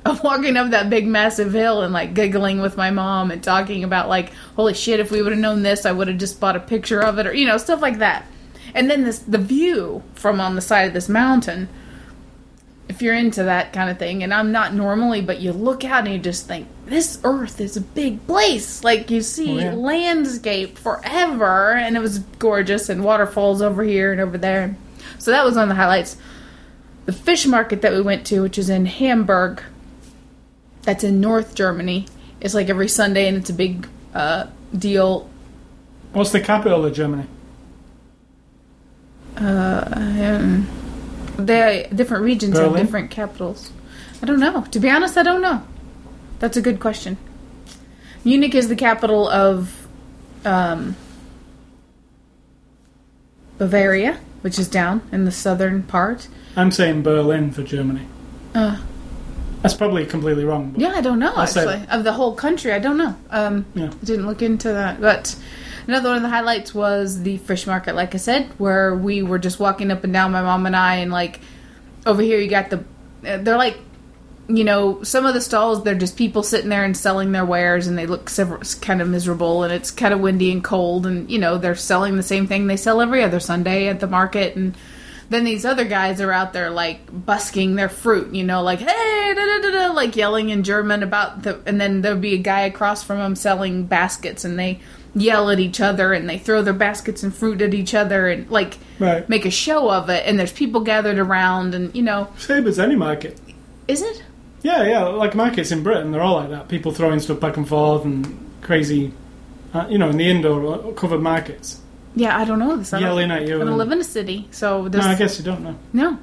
of 0.05 0.23
walking 0.23 0.55
up 0.55 0.69
that 0.69 0.89
big 0.89 1.07
massive 1.07 1.51
hill 1.51 1.81
and 1.81 1.91
like 1.91 2.13
giggling 2.13 2.61
with 2.61 2.77
my 2.77 2.91
mom 2.91 3.31
and 3.31 3.43
talking 3.43 3.83
about 3.83 4.07
like, 4.07 4.31
holy 4.55 4.75
shit, 4.75 4.99
if 4.99 5.11
we 5.11 5.23
would 5.23 5.31
have 5.31 5.41
known 5.41 5.63
this, 5.63 5.85
I 5.85 5.91
would 5.91 6.07
have 6.07 6.19
just 6.19 6.39
bought 6.39 6.55
a 6.55 6.59
picture 6.59 7.01
of 7.01 7.17
it 7.17 7.25
or 7.25 7.33
you 7.33 7.47
know 7.47 7.57
stuff 7.57 7.81
like 7.81 7.97
that. 7.97 8.27
And 8.75 8.89
then 8.89 9.03
this 9.03 9.19
the 9.19 9.39
view 9.39 10.03
from 10.13 10.39
on 10.39 10.55
the 10.55 10.61
side 10.61 10.87
of 10.87 10.93
this 10.93 11.09
mountain. 11.09 11.69
If 12.87 13.01
you're 13.01 13.15
into 13.15 13.43
that 13.43 13.73
kind 13.73 13.89
of 13.89 13.97
thing, 13.97 14.21
and 14.23 14.31
I'm 14.33 14.51
not 14.51 14.73
normally, 14.73 15.21
but 15.21 15.39
you 15.41 15.51
look 15.53 15.83
out 15.83 16.05
and 16.05 16.13
you 16.13 16.19
just 16.19 16.47
think 16.47 16.67
this 16.85 17.19
Earth 17.23 17.59
is 17.59 17.75
a 17.75 17.81
big 17.81 18.25
place. 18.27 18.83
Like 18.83 19.09
you 19.09 19.21
see 19.21 19.53
Oh, 19.53 19.59
yeah. 19.59 19.73
landscape 19.73 20.77
forever, 20.77 21.71
and 21.73 21.97
it 21.97 21.99
was 21.99 22.19
gorgeous, 22.39 22.87
and 22.89 23.03
waterfalls 23.03 23.61
over 23.61 23.83
here 23.83 24.11
and 24.11 24.21
over 24.21 24.37
there. 24.37 24.75
So 25.17 25.31
that 25.31 25.43
was 25.43 25.55
one 25.55 25.63
of 25.63 25.69
the 25.69 25.75
highlights. 25.75 26.15
The 27.05 27.13
fish 27.13 27.45
market 27.47 27.81
that 27.81 27.91
we 27.91 28.01
went 28.01 28.25
to, 28.27 28.41
which 28.41 28.57
is 28.59 28.69
in 28.69 28.85
Hamburg, 28.85 29.63
that's 30.83 31.03
in 31.03 31.19
North 31.19 31.55
Germany. 31.55 32.05
It's 32.39 32.53
like 32.53 32.69
every 32.69 32.87
Sunday, 32.87 33.27
and 33.27 33.35
it's 33.37 33.49
a 33.49 33.53
big 33.53 33.87
uh, 34.13 34.45
deal. 34.77 35.27
What's 36.13 36.31
the 36.31 36.39
capital 36.39 36.85
of 36.85 36.93
Germany? 36.93 37.25
Uh, 39.37 39.83
Um, 39.95 40.67
they 41.37 41.89
different 41.93 42.23
regions 42.23 42.57
have 42.57 42.75
different 42.75 43.11
capitals. 43.11 43.71
I 44.21 44.25
don't 44.25 44.39
know. 44.39 44.61
To 44.61 44.79
be 44.79 44.89
honest, 44.89 45.17
I 45.17 45.23
don't 45.23 45.41
know. 45.41 45.63
That's 46.39 46.57
a 46.57 46.61
good 46.61 46.79
question. 46.79 47.17
Munich 48.23 48.55
is 48.55 48.67
the 48.69 48.75
capital 48.75 49.29
of 49.29 49.87
um, 50.43 50.95
Bavaria, 53.57 54.19
which 54.41 54.57
is 54.59 54.67
down 54.67 55.01
in 55.11 55.25
the 55.25 55.31
southern 55.31 55.83
part. 55.83 56.27
I'm 56.55 56.71
saying 56.71 57.03
Berlin 57.03 57.51
for 57.51 57.63
Germany. 57.63 58.07
Uh, 58.53 58.81
That's 59.61 59.73
probably 59.73 60.05
completely 60.05 60.45
wrong. 60.45 60.73
Yeah, 60.77 60.93
I 60.95 61.01
don't 61.01 61.19
know 61.19 61.33
I'll 61.33 61.41
actually 61.41 61.85
of 61.89 62.03
the 62.03 62.13
whole 62.13 62.33
country. 62.35 62.71
I 62.71 62.79
don't 62.79 62.97
know. 62.97 63.15
Um, 63.29 63.65
Yeah. 63.75 63.87
I 63.87 64.05
didn't 64.05 64.27
look 64.27 64.41
into 64.41 64.69
that. 64.69 64.99
But 65.01 65.35
another 65.87 66.09
one 66.09 66.17
of 66.17 66.23
the 66.23 66.29
highlights 66.29 66.73
was 66.73 67.21
the 67.21 67.37
fish 67.37 67.67
market, 67.67 67.95
like 67.95 68.13
I 68.15 68.17
said, 68.17 68.47
where 68.57 68.95
we 68.95 69.23
were 69.23 69.39
just 69.39 69.59
walking 69.59 69.91
up 69.91 70.03
and 70.03 70.13
down, 70.13 70.31
my 70.31 70.41
mom 70.41 70.65
and 70.65 70.75
I, 70.75 70.95
and 70.97 71.11
like 71.11 71.39
over 72.05 72.21
here 72.21 72.39
you 72.39 72.49
got 72.49 72.69
the. 72.69 72.83
uh, 73.27 73.37
They're 73.37 73.57
like, 73.57 73.77
you 74.47 74.63
know, 74.63 75.01
some 75.01 75.25
of 75.25 75.33
the 75.33 75.41
stalls 75.41 75.83
they're 75.83 75.95
just 75.95 76.17
people 76.17 76.43
sitting 76.43 76.69
there 76.69 76.83
and 76.83 76.95
selling 76.95 77.31
their 77.31 77.45
wares, 77.45 77.87
and 77.87 77.97
they 77.97 78.05
look 78.05 78.29
several, 78.29 78.61
kind 78.81 79.01
of 79.01 79.09
miserable, 79.09 79.63
and 79.63 79.73
it's 79.73 79.89
kind 79.89 80.13
of 80.13 80.19
windy 80.19 80.51
and 80.51 80.63
cold, 80.63 81.07
and 81.07 81.29
you 81.31 81.39
know 81.39 81.57
they're 81.57 81.75
selling 81.75 82.15
the 82.15 82.23
same 82.23 82.45
thing 82.45 82.67
they 82.67 82.77
sell 82.77 83.01
every 83.01 83.23
other 83.23 83.39
Sunday 83.39 83.87
at 83.87 83.99
the 83.99 84.07
market, 84.07 84.55
and 84.55 84.75
then 85.31 85.43
these 85.43 85.65
other 85.65 85.85
guys 85.85 86.21
are 86.21 86.31
out 86.31 86.53
there 86.53 86.69
like 86.69 87.25
busking 87.25 87.73
their 87.73 87.89
fruit, 87.89 88.35
you 88.35 88.43
know, 88.43 88.61
like 88.61 88.77
hey, 88.79 89.33
da, 89.35 89.59
da, 89.61 89.71
da, 89.71 89.93
like 89.93 90.15
yelling 90.15 90.49
in 90.49 90.61
German 90.61 91.01
about 91.01 91.41
the, 91.41 91.59
and 91.65 91.81
then 91.81 92.01
there'll 92.01 92.19
be 92.19 92.35
a 92.35 92.37
guy 92.37 92.61
across 92.61 93.01
from 93.01 93.17
them 93.17 93.35
selling 93.35 93.87
baskets, 93.87 94.45
and 94.45 94.59
they 94.59 94.79
yell 95.15 95.49
at 95.49 95.59
each 95.59 95.79
other, 95.81 96.13
and 96.13 96.29
they 96.29 96.37
throw 96.37 96.61
their 96.61 96.73
baskets 96.73 97.23
and 97.23 97.33
fruit 97.33 97.61
at 97.61 97.73
each 97.73 97.93
other, 97.93 98.27
and 98.27 98.49
like 98.51 98.77
Right. 98.99 99.27
make 99.29 99.45
a 99.45 99.49
show 99.51 99.89
of 99.89 100.09
it, 100.09 100.23
and 100.25 100.37
there's 100.37 100.51
people 100.51 100.81
gathered 100.81 101.17
around, 101.17 101.73
and 101.73 101.95
you 101.95 102.01
know, 102.03 102.27
Same 102.37 102.67
as 102.67 102.77
any 102.79 102.95
market. 102.95 103.39
is 103.87 104.01
it? 104.01 104.23
Yeah, 104.61 104.83
yeah, 104.83 105.03
like 105.03 105.35
markets 105.35 105.71
in 105.71 105.83
Britain, 105.83 106.11
they're 106.11 106.21
all 106.21 106.35
like 106.35 106.49
that. 106.49 106.67
People 106.67 106.91
throwing 106.91 107.19
stuff 107.19 107.39
back 107.39 107.55
and 107.55 107.67
forth 107.67 108.03
and 108.03 108.25
crazy, 108.61 109.11
uh, 109.73 109.85
you 109.89 109.97
know, 109.97 110.09
in 110.09 110.17
the 110.17 110.29
indoor 110.29 110.91
covered 110.93 111.21
markets. 111.21 111.81
Yeah, 112.15 112.37
I 112.37 112.45
don't 112.45 112.59
know 112.59 112.75
this. 112.77 112.93
I 112.93 112.99
Yelling 112.99 113.29
at 113.29 113.45
you 113.47 113.61
I 113.61 113.65
don't 113.65 113.77
live 113.77 113.91
in 113.91 113.99
a 113.99 114.03
city, 114.03 114.47
so 114.51 114.87
No, 114.87 114.99
I 115.01 115.15
guess 115.15 115.37
you 115.37 115.45
don't 115.45 115.61
know. 115.61 115.75
No. 115.93 116.17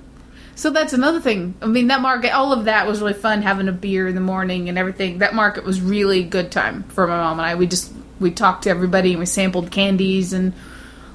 So 0.54 0.70
that's 0.70 0.92
another 0.92 1.20
thing. 1.20 1.54
I 1.62 1.66
mean, 1.66 1.86
that 1.88 2.00
market, 2.00 2.30
all 2.34 2.52
of 2.52 2.64
that 2.66 2.86
was 2.86 3.00
really 3.00 3.12
fun. 3.14 3.42
Having 3.42 3.68
a 3.68 3.72
beer 3.72 4.08
in 4.08 4.14
the 4.14 4.20
morning 4.20 4.68
and 4.68 4.76
everything. 4.76 5.18
That 5.18 5.34
market 5.34 5.64
was 5.64 5.80
really 5.80 6.22
good 6.24 6.50
time 6.50 6.82
for 6.88 7.06
my 7.06 7.16
mom 7.16 7.38
and 7.38 7.46
I. 7.46 7.54
We 7.54 7.66
just 7.66 7.92
we 8.22 8.30
talked 8.30 8.64
to 8.64 8.70
everybody 8.70 9.10
and 9.10 9.18
we 9.18 9.26
sampled 9.26 9.70
candies 9.70 10.32
and 10.32 10.54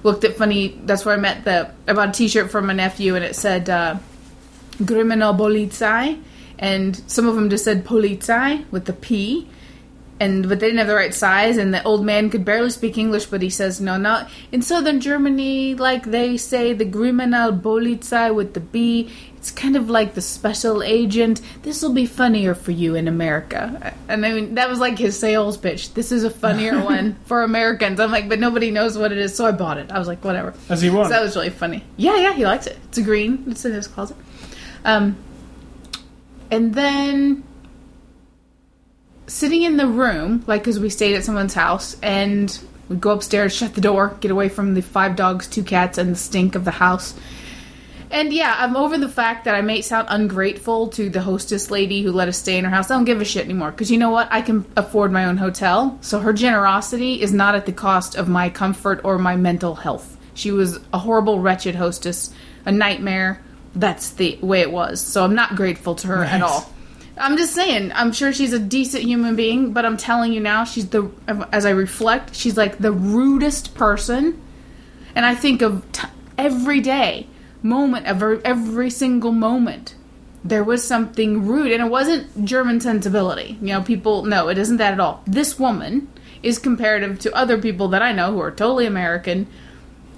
looked 0.04 0.24
at 0.24 0.38
funny. 0.38 0.80
That's 0.86 1.06
where 1.06 1.16
I 1.16 1.20
met 1.20 1.46
the. 1.46 1.72
I 1.88 1.94
bought 1.94 2.10
a 2.10 2.12
T-shirt 2.12 2.52
for 2.52 2.62
my 2.62 2.74
nephew 2.74 3.16
and 3.16 3.26
it 3.26 3.36
said 3.36 3.70
uh, 3.70 3.98
"Criminal 4.86 5.34
Polizei," 5.34 6.22
and 6.60 6.96
some 7.10 7.28
of 7.28 7.36
them 7.36 7.50
just 7.50 7.64
said 7.64 7.86
"Polizei" 7.86 8.70
with 8.72 8.86
the 8.86 8.94
P 8.94 9.48
and 10.20 10.48
but 10.50 10.60
they 10.60 10.68
didn't 10.68 10.80
have 10.80 10.88
the 10.88 10.96
right 10.96 11.14
size 11.14 11.58
and 11.58 11.74
the 11.74 11.84
old 11.84 12.04
man 12.04 12.30
could 12.30 12.44
barely 12.44 12.70
speak 12.70 12.98
english 12.98 13.26
but 13.26 13.42
he 13.42 13.50
says 13.50 13.80
no 13.80 13.98
not 13.98 14.30
in 14.52 14.62
southern 14.62 15.00
germany 15.00 15.76
like 15.76 16.06
they 16.06 16.38
say 16.38 16.74
the 16.74 16.86
kriminalpolizei 16.86 18.34
with 18.34 18.54
the 18.54 18.60
b 18.60 19.12
it's 19.48 19.56
kind 19.58 19.78
of 19.78 19.90
like 19.90 20.14
the 20.14 20.22
special 20.22 20.84
agent. 20.84 21.40
This 21.62 21.82
will 21.82 21.94
be 21.94 22.06
funnier 22.06 22.54
for 22.54 22.72
you 22.72 22.96
in 22.96 23.08
america. 23.08 23.94
And 24.10 24.26
i 24.26 24.34
mean 24.34 24.56
that 24.56 24.68
was 24.68 24.78
like 24.78 24.98
his 24.98 25.18
sales 25.18 25.56
pitch. 25.58 25.94
This 25.94 26.12
is 26.12 26.26
a 26.26 26.30
funnier 26.30 26.84
one 26.84 27.16
for 27.26 27.44
americans. 27.44 28.02
I'm 28.02 28.12
like 28.12 28.28
but 28.28 28.40
nobody 28.40 28.72
knows 28.72 28.98
what 28.98 29.14
it 29.14 29.18
is. 29.18 29.34
So 29.34 29.46
i 29.46 29.54
bought 29.54 29.78
it. 29.78 29.90
I 29.90 30.00
was 30.00 30.08
like 30.10 30.22
whatever. 30.26 30.54
As 30.68 30.82
he 30.82 30.90
won? 30.90 31.06
so 31.06 31.12
that 31.12 31.22
was 31.22 31.38
really 31.38 31.50
funny. 31.50 31.86
Yeah 31.96 32.18
yeah 32.18 32.34
he 32.34 32.44
likes 32.44 32.68
it. 32.68 32.78
It's 32.90 32.98
a 32.98 33.02
green. 33.02 33.46
It's 33.48 33.64
in 33.64 33.72
his 33.72 33.88
closet. 33.88 34.18
Um 34.84 35.16
and 36.52 36.74
then 36.74 37.46
sitting 39.28 39.64
in 39.64 39.78
the 39.78 39.88
room, 39.88 40.44
like 40.46 40.62
because 40.62 40.78
we 40.78 40.90
stayed 40.90 41.16
at 41.16 41.24
someone's 41.24 41.54
house, 41.54 41.96
and 42.04 42.60
we 42.90 42.98
go 42.98 43.12
upstairs, 43.12 43.56
shut 43.56 43.76
the 43.76 43.82
door, 43.82 44.18
get 44.20 44.30
away 44.30 44.50
from 44.50 44.74
the 44.74 44.82
five 44.82 45.16
dogs, 45.16 45.48
two 45.48 45.64
cats, 45.64 45.98
and 45.98 46.12
the 46.12 46.18
stink 46.18 46.56
of 46.56 46.66
the 46.66 46.72
house. 46.72 47.14
And 48.10 48.32
yeah, 48.32 48.56
I'm 48.58 48.78
over 48.78 48.98
the 48.98 49.10
fact 49.10 49.46
that 49.46 49.56
I 49.56 49.62
may 49.62 49.82
sound 49.82 50.08
ungrateful 50.10 50.88
to 50.90 51.10
the 51.10 51.22
hostess 51.22 51.70
lady 51.70 52.04
who 52.04 52.12
let 52.12 52.28
us 52.28 52.38
stay 52.38 52.58
in 52.58 52.64
her 52.64 52.70
house. 52.70 52.90
I 52.90 52.96
don't 52.96 53.06
give 53.06 53.20
a 53.20 53.26
shit 53.26 53.46
anymore 53.46 53.72
because 53.72 53.92
you 53.92 53.98
know 53.98 54.12
what? 54.12 54.30
I 54.32 54.42
can 54.42 54.66
afford 54.78 55.12
my 55.12 55.26
own 55.26 55.38
hotel. 55.38 55.98
So 56.02 56.20
her 56.20 56.34
generosity 56.34 57.22
is 57.22 57.34
not 57.34 57.56
at 57.56 57.66
the 57.66 57.74
cost 57.74 58.16
of 58.16 58.30
my 58.30 58.50
comfort 58.50 59.02
or 59.04 59.18
my 59.18 59.36
mental 59.36 59.76
health. 59.76 60.18
She 60.34 60.52
was 60.52 60.80
a 60.94 61.00
horrible, 61.00 61.40
wretched 61.40 61.76
hostess, 61.76 62.34
a 62.66 62.72
nightmare. 62.72 63.42
That's 63.76 64.12
the 64.12 64.40
way 64.42 64.62
it 64.62 64.72
was. 64.72 65.02
So 65.02 65.24
I'm 65.24 65.36
not 65.36 65.56
grateful 65.56 65.96
to 65.96 66.08
her 66.08 66.24
at 66.24 66.42
all. 66.42 66.72
I'm 67.18 67.36
just 67.36 67.54
saying, 67.54 67.92
I'm 67.94 68.12
sure 68.12 68.32
she's 68.32 68.54
a 68.54 68.60
decent 68.60 69.04
human 69.04 69.36
being, 69.36 69.74
but 69.74 69.86
I'm 69.86 69.98
telling 69.98 70.34
you 70.34 70.40
now, 70.40 70.64
she's 70.64 70.88
the, 70.90 71.10
as 71.52 71.66
I 71.66 71.72
reflect, 71.72 72.36
she's 72.36 72.56
like 72.56 72.78
the 72.78 72.92
rudest 72.92 73.74
person. 73.74 74.40
And 75.16 75.26
I 75.26 75.34
think 75.34 75.64
of 75.64 75.92
t- 75.92 76.08
every 76.38 76.80
day, 76.80 77.28
moment, 77.64 78.06
every, 78.06 78.44
every 78.44 78.90
single 78.90 79.32
moment, 79.32 79.96
there 80.44 80.64
was 80.64 80.84
something 80.84 81.46
rude. 81.46 81.72
And 81.72 81.84
it 81.84 81.92
wasn't 81.92 82.46
German 82.46 82.80
sensibility. 82.80 83.58
You 83.62 83.68
know, 83.68 83.82
people, 83.82 84.24
no, 84.24 84.50
it 84.50 84.58
isn't 84.58 84.78
that 84.78 84.94
at 84.94 85.00
all. 85.00 85.24
This 85.26 85.60
woman 85.60 86.08
is 86.44 86.60
comparative 86.60 87.20
to 87.20 87.36
other 87.36 87.58
people 87.58 87.90
that 87.90 88.02
I 88.02 88.12
know 88.12 88.32
who 88.32 88.42
are 88.42 88.52
totally 88.52 88.86
American, 88.86 89.48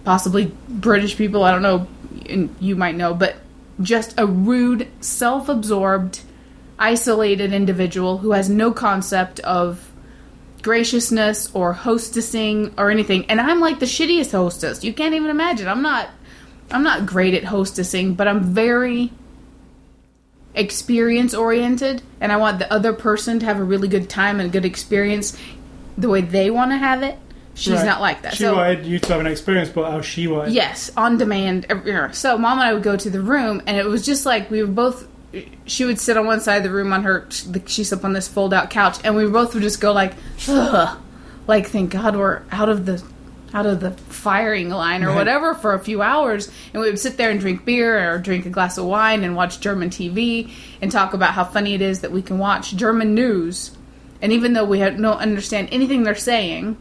possibly 0.04 0.52
British 0.68 1.16
people, 1.18 1.44
I 1.44 1.52
don't 1.52 1.62
know, 1.62 1.88
and 2.28 2.54
you 2.60 2.76
might 2.76 2.96
know, 2.96 3.14
but 3.14 3.38
just 3.82 4.14
a 4.18 4.28
rude, 4.28 4.88
self 5.00 5.50
absorbed, 5.50 6.22
isolated 6.78 7.54
individual 7.54 8.20
who 8.20 8.32
has 8.32 8.50
no 8.50 8.72
concept 8.72 9.40
of 9.42 9.92
graciousness 10.62 11.50
or 11.54 11.74
hostessing 11.74 12.74
or 12.78 12.92
anything. 12.92 13.26
And 13.26 13.40
I'm 13.40 13.60
like 13.60 13.80
the 13.80 13.86
shittiest 13.86 14.32
hostess. 14.32 14.84
You 14.84 14.94
can't 14.94 15.16
even 15.16 15.30
imagine. 15.30 15.68
I'm 15.68 15.82
not 15.82 16.10
I'm 16.72 16.84
not 16.84 17.06
great 17.06 17.34
at 17.34 17.44
hostessing, 17.44 18.16
but 18.16 18.28
I'm 18.28 18.44
very 18.44 19.12
experience 20.56 21.34
oriented 21.34 22.02
and 22.20 22.32
I 22.32 22.38
want 22.38 22.60
the 22.60 22.72
other 22.74 22.92
person 22.92 23.40
to 23.40 23.46
have 23.46 23.60
a 23.60 23.64
really 23.64 23.88
good 23.88 24.10
time 24.10 24.40
and 24.40 24.50
a 24.50 24.52
good 24.52 24.66
experience 24.66 25.38
the 25.98 26.10
way 26.10 26.22
they 26.22 26.50
want 26.50 26.72
to 26.72 26.78
have 26.78 27.04
it. 27.04 27.18
She's 27.54 27.74
Right. 27.74 27.86
not 27.86 28.02
like 28.02 28.22
that. 28.22 28.34
She 28.36 28.44
so 28.44 28.56
wanted 28.56 28.86
you 28.86 29.00
to 29.00 29.12
have 29.12 29.20
an 29.20 29.28
experience, 29.28 29.70
but 29.70 29.92
how 29.92 30.02
she 30.02 30.28
wanted. 30.28 30.54
Yes, 30.54 30.92
on 30.96 31.18
demand. 31.18 31.66
So 32.14 32.38
mom 32.38 32.60
and 32.60 32.68
I 32.68 32.74
would 32.74 32.84
go 32.84 32.96
to 32.96 33.10
the 33.10 33.22
room, 33.22 33.62
and 33.68 33.76
it 33.76 33.86
was 33.86 34.06
just 34.06 34.26
like 34.26 34.50
we 34.50 34.62
were 34.62 34.68
both. 34.72 35.08
She 35.66 35.84
would 35.84 36.00
sit 36.00 36.16
on 36.16 36.26
one 36.26 36.40
side 36.40 36.58
of 36.58 36.64
the 36.64 36.72
room 36.72 36.94
on 36.94 37.04
her. 37.04 37.28
She 37.66 37.84
slept 37.84 38.06
on 38.06 38.14
this 38.14 38.30
fold-out 38.30 38.70
couch, 38.70 38.98
and 39.04 39.14
we 39.16 39.26
both 39.28 39.54
would 39.54 39.64
just 39.64 39.82
go 39.82 39.92
like, 39.92 40.14
ugh, 40.48 40.98
like 41.48 41.68
thank 41.68 41.92
God 41.92 42.16
we're 42.16 42.42
out 42.52 42.70
of 42.70 42.86
the 42.86 43.04
out 43.54 43.66
of 43.66 43.80
the 43.80 43.92
firing 43.92 44.70
line 44.70 45.04
or 45.04 45.08
Right. 45.08 45.16
whatever 45.16 45.54
for 45.54 45.74
a 45.74 45.80
few 45.80 46.02
hours, 46.02 46.52
and 46.74 46.82
we 46.82 46.88
would 46.90 47.00
sit 47.00 47.18
there 47.18 47.30
and 47.32 47.40
drink 47.40 47.66
beer 47.66 48.14
or 48.14 48.18
drink 48.20 48.46
a 48.46 48.50
glass 48.50 48.78
of 48.78 48.86
wine 48.86 49.24
and 49.24 49.36
watch 49.36 49.60
German 49.60 49.90
TV 49.90 50.50
and 50.82 50.92
talk 50.92 51.14
about 51.14 51.34
how 51.34 51.44
funny 51.44 51.74
it 51.74 51.82
is 51.82 52.02
that 52.02 52.12
we 52.12 52.22
can 52.22 52.38
watch 52.38 52.76
German 52.76 53.16
news, 53.16 53.72
and 54.22 54.32
even 54.32 54.54
though 54.54 54.66
we 54.66 54.80
don't 54.80 55.06
understand 55.06 55.70
anything 55.72 56.04
they're 56.04 56.14
saying, 56.16 56.78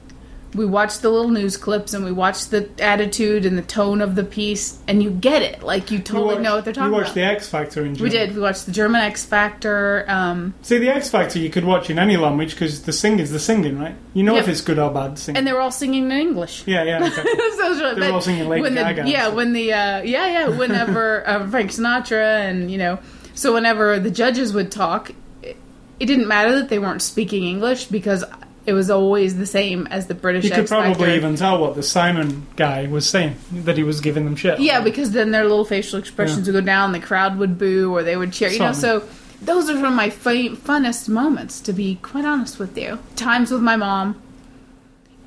we 0.54 0.64
watch 0.64 0.98
the 1.00 1.10
little 1.10 1.30
news 1.30 1.56
clips 1.58 1.92
and 1.92 2.04
we 2.04 2.10
watch 2.12 2.46
the 2.46 2.68
attitude 2.78 3.44
and 3.44 3.58
the 3.58 3.62
tone 3.62 4.00
of 4.00 4.14
the 4.14 4.24
piece, 4.24 4.78
and 4.88 5.02
you 5.02 5.10
get 5.10 5.42
it. 5.42 5.62
Like 5.62 5.90
you 5.90 5.98
You 5.98 6.02
totally 6.04 6.26
watched- 6.36 6.40
know 6.40 6.54
what 6.56 6.64
they're 6.64 6.72
talking 6.72 6.88
about. 6.88 6.96
You 6.96 7.02
watched 7.02 7.16
about. 7.16 7.26
the 7.28 7.36
X 7.36 7.48
Factor 7.48 7.80
in 7.84 7.94
Germany. 7.94 8.02
we 8.02 8.10
did. 8.10 8.34
We 8.34 8.40
watched 8.40 8.64
the 8.66 8.72
German 8.72 9.00
X 9.02 9.24
Factor. 9.26 10.04
Um, 10.08 10.54
See, 10.62 10.78
the 10.78 10.88
X 10.88 11.10
Factor 11.10 11.38
you 11.38 11.50
could 11.50 11.64
watch 11.66 11.90
in 11.90 11.98
any 11.98 12.16
language 12.16 12.52
because 12.54 12.82
the 12.82 12.92
singing's 12.94 13.30
the 13.30 13.38
singing, 13.38 13.78
right? 13.78 13.94
You 14.14 14.22
know 14.22 14.34
Yep. 14.36 14.44
if 14.44 14.48
it's 14.48 14.60
good 14.62 14.78
or 14.78 14.90
bad 14.90 15.18
singing. 15.18 15.36
and 15.38 15.46
they 15.46 15.52
were 15.52 15.60
all 15.60 15.70
singing 15.70 16.04
in 16.04 16.12
English. 16.12 16.62
yeah, 16.66 16.82
yeah, 16.82 17.04
exactly. 17.06 17.32
so 17.56 17.68
really, 17.74 18.00
They 18.00 18.06
were 18.08 18.14
all 18.14 18.20
singing 18.22 18.48
Lady 18.48 18.62
when 18.62 18.74
the, 18.74 18.80
Gaga 18.82 19.00
and 19.02 19.10
Yeah, 19.10 19.28
when 19.28 19.52
the 19.52 19.72
uh, 19.72 20.02
yeah 20.02 20.26
yeah 20.26 20.48
whenever 20.48 21.28
uh, 21.28 21.46
Frank 21.50 21.70
Sinatra 21.72 22.48
and 22.48 22.70
you 22.70 22.78
know 22.78 22.98
so 23.34 23.52
whenever 23.52 24.00
the 24.00 24.10
judges 24.10 24.52
would 24.54 24.72
talk, 24.72 25.12
it 25.42 26.06
didn't 26.06 26.26
matter 26.26 26.54
that 26.58 26.68
they 26.70 26.78
weren't 26.78 27.02
speaking 27.02 27.44
English 27.44 27.84
because 27.86 28.24
it 28.68 28.74
was 28.74 28.90
always 28.90 29.38
the 29.38 29.46
same 29.46 29.86
as 29.86 30.08
the 30.08 30.14
British. 30.14 30.44
You 30.44 30.50
could 30.50 30.68
probably 30.68 30.92
Factor. 30.92 31.08
even 31.08 31.36
tell 31.36 31.58
what 31.58 31.74
the 31.74 31.82
Simon 31.82 32.46
guy 32.54 32.86
was 32.86 33.08
saying 33.08 33.36
that 33.50 33.78
he 33.78 33.82
was 33.82 34.02
giving 34.02 34.26
them 34.26 34.36
shit. 34.36 34.60
Yeah, 34.60 34.82
because 34.82 35.12
then 35.12 35.30
their 35.30 35.44
little 35.44 35.64
facial 35.64 35.98
expressions 35.98 36.46
would 36.46 36.52
go 36.52 36.60
down, 36.60 36.92
the 36.92 37.00
crowd 37.00 37.38
would 37.38 37.56
boo, 37.56 37.90
or 37.90 38.02
they 38.02 38.14
would 38.14 38.30
cheer. 38.30 38.50
You 38.50 38.58
know, 38.58 38.74
so 38.74 39.08
those 39.40 39.70
are 39.70 39.72
some 39.72 39.86
of 39.86 39.94
my 39.94 40.10
fa- 40.10 40.54
funnest 40.54 41.08
moments, 41.08 41.62
to 41.62 41.72
be 41.72 41.94
quite 42.02 42.26
honest 42.26 42.58
with 42.58 42.76
you. 42.76 42.98
Times 43.16 43.50
with 43.50 43.62
my 43.62 43.76
mom, 43.76 44.20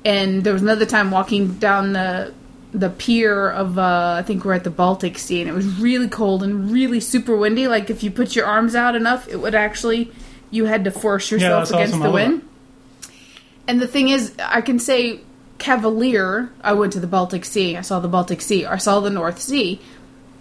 and 0.04 0.44
there 0.44 0.52
was 0.52 0.62
another 0.62 0.86
time 0.86 1.10
walking 1.10 1.54
down 1.54 1.94
the 1.94 2.32
the 2.72 2.90
pier 2.90 3.50
of 3.50 3.76
uh, 3.76 4.14
I 4.20 4.22
think 4.22 4.44
we're 4.44 4.54
at 4.54 4.62
the 4.62 4.70
Baltic 4.70 5.18
Sea, 5.18 5.40
and 5.40 5.50
it 5.50 5.52
was 5.52 5.66
really 5.80 6.08
cold 6.08 6.44
and 6.44 6.70
really 6.70 7.00
super 7.00 7.36
windy. 7.36 7.66
Like 7.66 7.90
if 7.90 8.04
you 8.04 8.12
put 8.12 8.36
your 8.36 8.46
arms 8.46 8.76
out 8.76 8.94
enough, 8.94 9.26
it 9.26 9.40
would 9.40 9.56
actually 9.56 10.12
you 10.52 10.66
had 10.66 10.84
to 10.84 10.92
force 10.92 11.32
yourself 11.32 11.70
that's 11.70 11.70
against 11.72 11.94
awesome. 11.94 12.02
the 12.04 12.12
wind. 12.12 12.48
And 13.66 13.80
the 13.80 13.86
thing 13.86 14.08
is, 14.08 14.34
I 14.38 14.60
can 14.60 14.78
say 14.78 15.20
Cavalier. 15.58 16.50
I 16.62 16.72
went 16.72 16.92
to 16.94 17.00
the 17.00 17.06
Baltic 17.06 17.44
Sea. 17.44 17.76
I 17.76 17.82
saw 17.82 18.00
the 18.00 18.08
Baltic 18.08 18.40
Sea. 18.40 18.66
I 18.66 18.76
saw 18.76 19.00
the 19.00 19.10
North 19.10 19.40
Sea. 19.40 19.80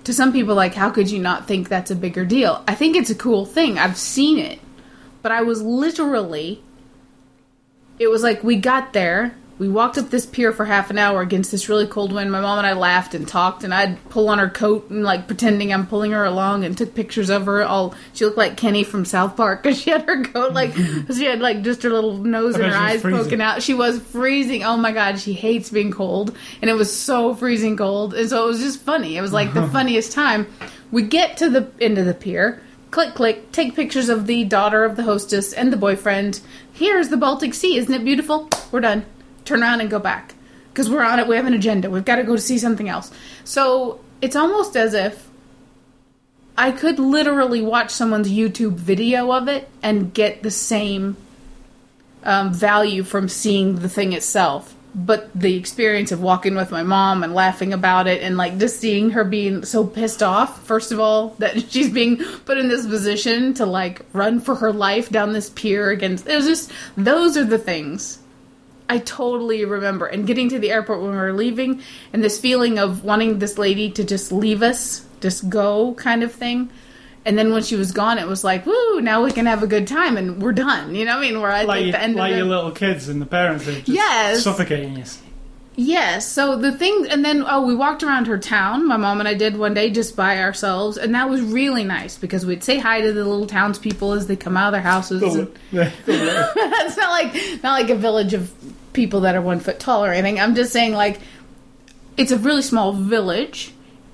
To 0.05 0.13
some 0.13 0.33
people, 0.33 0.55
like, 0.55 0.73
how 0.73 0.89
could 0.89 1.11
you 1.11 1.19
not 1.19 1.47
think 1.47 1.69
that's 1.69 1.91
a 1.91 1.95
bigger 1.95 2.25
deal? 2.25 2.63
I 2.67 2.73
think 2.73 2.95
it's 2.95 3.11
a 3.11 3.15
cool 3.15 3.45
thing. 3.45 3.77
I've 3.77 3.97
seen 3.97 4.39
it, 4.39 4.59
but 5.21 5.31
I 5.31 5.43
was 5.43 5.61
literally. 5.61 6.63
It 7.99 8.07
was 8.07 8.23
like 8.23 8.43
we 8.43 8.55
got 8.55 8.93
there. 8.93 9.35
We 9.59 9.69
walked 9.69 9.97
up 9.99 10.09
this 10.09 10.25
pier 10.25 10.51
for 10.51 10.65
half 10.65 10.89
an 10.89 10.97
hour 10.97 11.21
against 11.21 11.51
this 11.51 11.69
really 11.69 11.85
cold 11.85 12.11
wind. 12.11 12.31
My 12.31 12.41
mom 12.41 12.57
and 12.57 12.65
I 12.65 12.73
laughed 12.73 13.13
and 13.13 13.27
talked, 13.27 13.63
and 13.63 13.73
I'd 13.73 14.03
pull 14.09 14.29
on 14.29 14.39
her 14.39 14.49
coat 14.49 14.89
and 14.89 15.03
like 15.03 15.27
pretending 15.27 15.71
I'm 15.71 15.85
pulling 15.85 16.11
her 16.11 16.25
along, 16.25 16.65
and 16.65 16.75
took 16.75 16.95
pictures 16.95 17.29
of 17.29 17.45
her. 17.45 17.63
All 17.63 17.93
she 18.13 18.25
looked 18.25 18.37
like 18.37 18.57
Kenny 18.57 18.83
from 18.83 19.05
South 19.05 19.37
Park 19.37 19.61
because 19.61 19.79
she 19.79 19.91
had 19.91 20.01
her 20.03 20.23
coat 20.23 20.53
like 20.53 20.73
she 21.15 21.25
had 21.25 21.41
like 21.41 21.61
just 21.61 21.83
her 21.83 21.89
little 21.91 22.17
nose 22.17 22.55
and 22.55 22.65
her 22.65 22.75
eyes 22.75 23.01
freezing. 23.01 23.23
poking 23.23 23.41
out. 23.41 23.61
She 23.61 23.73
was 23.75 23.99
freezing. 23.99 24.63
Oh 24.63 24.77
my 24.77 24.91
god, 24.91 25.19
she 25.19 25.33
hates 25.33 25.69
being 25.69 25.91
cold, 25.91 26.35
and 26.61 26.69
it 26.69 26.73
was 26.73 26.95
so 26.95 27.35
freezing 27.35 27.77
cold, 27.77 28.13
and 28.15 28.27
so 28.29 28.43
it 28.43 28.47
was 28.47 28.59
just 28.59 28.81
funny. 28.81 29.15
It 29.17 29.21
was 29.21 29.33
like 29.33 29.53
the 29.53 29.67
funniest 29.69 30.11
time. 30.11 30.47
We 30.91 31.03
get 31.03 31.37
to 31.37 31.49
the 31.49 31.69
end 31.79 31.97
of 31.97 32.05
the 32.05 32.13
pier. 32.13 32.61
Click, 32.89 33.13
click, 33.13 33.53
take 33.53 33.73
pictures 33.73 34.09
of 34.09 34.27
the 34.27 34.43
daughter 34.43 34.83
of 34.83 34.97
the 34.97 35.03
hostess 35.03 35.53
and 35.53 35.71
the 35.71 35.77
boyfriend. 35.77 36.41
Here's 36.73 37.07
the 37.07 37.15
Baltic 37.15 37.53
Sea. 37.53 37.77
Isn't 37.77 37.93
it 37.93 38.03
beautiful? 38.03 38.49
We're 38.71 38.81
done. 38.81 39.05
Turn 39.45 39.61
around 39.63 39.81
and 39.81 39.89
go 39.89 39.99
back. 39.99 40.35
Because 40.71 40.89
we're 40.89 41.03
on 41.03 41.19
it. 41.19 41.27
We 41.27 41.35
have 41.35 41.45
an 41.45 41.53
agenda. 41.53 41.89
We've 41.89 42.05
got 42.05 42.15
to 42.17 42.23
go 42.23 42.35
to 42.35 42.41
see 42.41 42.57
something 42.57 42.87
else. 42.87 43.11
So 43.43 43.99
it's 44.21 44.35
almost 44.35 44.77
as 44.77 44.93
if 44.93 45.29
I 46.57 46.71
could 46.71 46.99
literally 46.99 47.61
watch 47.61 47.91
someone's 47.91 48.29
YouTube 48.29 48.73
video 48.73 49.31
of 49.31 49.47
it 49.47 49.69
and 49.81 50.13
get 50.13 50.43
the 50.43 50.51
same 50.51 51.17
um, 52.23 52.53
value 52.53 53.03
from 53.03 53.29
seeing 53.29 53.77
the 53.77 53.89
thing 53.89 54.13
itself. 54.13 54.75
But 54.93 55.29
the 55.33 55.55
experience 55.55 56.11
of 56.11 56.21
walking 56.21 56.53
with 56.55 56.69
my 56.69 56.83
mom 56.83 57.23
and 57.23 57.33
laughing 57.33 57.71
about 57.71 58.07
it 58.07 58.21
and 58.21 58.35
like 58.35 58.57
just 58.57 58.79
seeing 58.79 59.11
her 59.11 59.23
being 59.23 59.63
so 59.63 59.87
pissed 59.87 60.21
off, 60.21 60.63
first 60.65 60.91
of 60.91 60.99
all, 60.99 61.29
that 61.39 61.71
she's 61.71 61.89
being 61.89 62.17
put 62.17 62.57
in 62.57 62.67
this 62.67 62.85
position 62.85 63.53
to 63.55 63.65
like 63.65 64.01
run 64.13 64.39
for 64.41 64.55
her 64.55 64.73
life 64.73 65.09
down 65.09 65.31
this 65.33 65.49
pier 65.49 65.89
against 65.89 66.27
it 66.27 66.35
was 66.35 66.45
just 66.45 66.71
those 66.97 67.37
are 67.37 67.45
the 67.45 67.57
things 67.57 68.19
I 68.91 68.97
totally 68.99 69.63
remember. 69.65 70.05
And 70.05 70.27
getting 70.27 70.49
to 70.49 70.59
the 70.59 70.69
airport 70.71 71.01
when 71.01 71.11
we 71.11 71.17
were 71.17 71.33
leaving 71.33 71.81
and 72.13 72.23
this 72.23 72.39
feeling 72.39 72.77
of 72.77 73.03
wanting 73.03 73.39
this 73.39 73.57
lady 73.57 73.89
to 73.91 74.03
just 74.03 74.31
leave 74.31 74.61
us, 74.61 75.05
just 75.21 75.49
go 75.49 75.93
kind 75.95 76.23
of 76.23 76.31
thing. 76.33 76.69
And 77.23 77.37
then 77.37 77.53
when 77.53 77.63
she 77.63 77.75
was 77.75 77.91
gone, 77.91 78.17
it 78.17 78.27
was 78.27 78.43
like, 78.43 78.65
woo, 78.65 78.99
now 78.99 79.23
we 79.23 79.31
can 79.31 79.45
have 79.45 79.63
a 79.63 79.67
good 79.67 79.87
time 79.87 80.17
and 80.17 80.41
we're 80.41 80.53
done. 80.53 80.93
You 80.95 81.05
know 81.05 81.15
what 81.17 81.25
I 81.25 81.29
mean? 81.31 81.39
Where 81.41 81.51
I 81.51 81.63
like, 81.63 81.81
think 81.83 81.91
the 81.93 82.01
end 82.01 82.15
like 82.15 82.31
of 82.31 82.37
your 82.39 82.47
little 82.47 82.71
kids 82.71 83.07
and 83.09 83.21
the 83.21 83.25
parents 83.27 83.67
are 83.67 83.73
just 83.75 83.87
Yes. 83.87 84.43
suffocating 84.43 84.97
you. 84.97 85.03
Yes. 85.77 86.27
So 86.27 86.57
the 86.57 86.71
thing, 86.73 87.07
and 87.09 87.23
then 87.23 87.45
oh, 87.47 87.65
we 87.65 87.73
walked 87.73 88.03
around 88.03 88.25
her 88.27 88.37
town. 88.37 88.87
My 88.87 88.97
mom 88.97 89.19
and 89.21 89.27
I 89.27 89.35
did 89.35 89.55
one 89.55 89.73
day 89.73 89.89
just 89.89 90.15
by 90.17 90.39
ourselves, 90.39 90.97
and 90.97 91.15
that 91.15 91.29
was 91.29 91.41
really 91.41 91.85
nice 91.85 92.17
because 92.17 92.45
we'd 92.45 92.63
say 92.63 92.77
hi 92.77 92.99
to 93.01 93.13
the 93.13 93.23
little 93.23 93.47
townspeople 93.47 94.11
as 94.11 94.27
they 94.27 94.35
come 94.35 94.57
out 94.57 94.67
of 94.67 94.71
their 94.73 94.81
houses. 94.81 95.23
and- 95.23 95.47
it's 95.71 96.97
not 96.97 97.09
like 97.11 97.33
not 97.63 97.71
like 97.79 97.89
a 97.89 97.95
village 97.95 98.33
of 98.33 98.51
people 98.93 99.21
that 99.21 99.35
are 99.35 99.41
one 99.41 99.59
foot 99.59 99.79
tall 99.79 100.03
or 100.03 100.11
anything. 100.11 100.39
I'm 100.39 100.55
just 100.55 100.71
saying 100.71 100.93
like 100.93 101.19
it's 102.17 102.31
a 102.31 102.37
really 102.37 102.61
small 102.61 102.93
village 102.93 103.73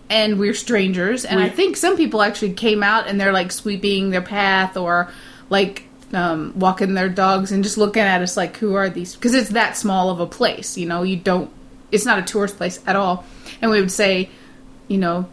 and 0.10 0.40
we're 0.40 0.54
strangers. 0.54 1.26
And 1.26 1.40
I 1.40 1.50
think 1.50 1.76
some 1.76 1.98
people 1.98 2.22
actually 2.22 2.54
came 2.54 2.84
out 2.84 3.08
and 3.08 3.20
they're 3.20 3.34
like 3.34 3.52
sweeping 3.52 4.10
their 4.10 4.22
path 4.22 4.78
or 4.78 5.12
like 5.50 5.84
um, 6.14 6.54
walking 6.56 6.94
their 6.94 7.10
dogs 7.10 7.52
and 7.52 7.64
just 7.64 7.78
looking 7.78 8.04
at 8.04 8.22
us 8.22 8.38
like 8.38 8.58
who 8.58 8.76
are 8.76 8.90
these? 8.90 9.16
Because 9.16 9.34
it's 9.34 9.50
that 9.50 9.76
small 9.76 10.10
of 10.10 10.20
a 10.20 10.28
place 10.28 10.78
you 10.78 10.86
know? 10.86 11.04
You 11.04 11.18
don't 11.18 11.52
it's 11.92 12.06
not 12.06 12.20
a 12.20 12.22
tourist 12.22 12.58
place 12.58 12.82
at 12.86 12.96
all. 12.96 13.26
And 13.62 13.72
we 13.72 13.80
would 13.80 13.92
say 13.92 14.30
you 14.88 14.98
know 14.98 15.28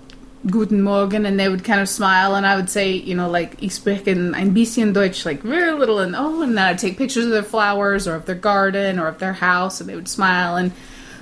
Guten 0.50 0.82
Morgen, 0.82 1.24
and 1.24 1.40
they 1.40 1.48
would 1.48 1.64
kind 1.64 1.80
of 1.80 1.88
smile, 1.88 2.34
and 2.34 2.46
I 2.46 2.56
would 2.56 2.68
say, 2.68 2.92
you 2.92 3.14
know, 3.14 3.30
like, 3.30 3.62
ich 3.62 3.72
spreche 3.72 4.08
ein 4.08 4.52
bisschen 4.52 4.92
Deutsch, 4.92 5.24
like, 5.24 5.40
very 5.42 5.72
little, 5.72 6.00
and 6.00 6.14
oh, 6.14 6.42
and 6.42 6.56
then 6.58 6.64
I'd 6.66 6.78
take 6.78 6.98
pictures 6.98 7.24
of 7.24 7.30
their 7.30 7.42
flowers, 7.42 8.06
or 8.06 8.14
of 8.14 8.26
their 8.26 8.34
garden, 8.34 8.98
or 8.98 9.06
of 9.06 9.18
their 9.18 9.32
house, 9.32 9.80
and 9.80 9.88
they 9.88 9.94
would 9.94 10.08
smile, 10.08 10.56
and 10.56 10.72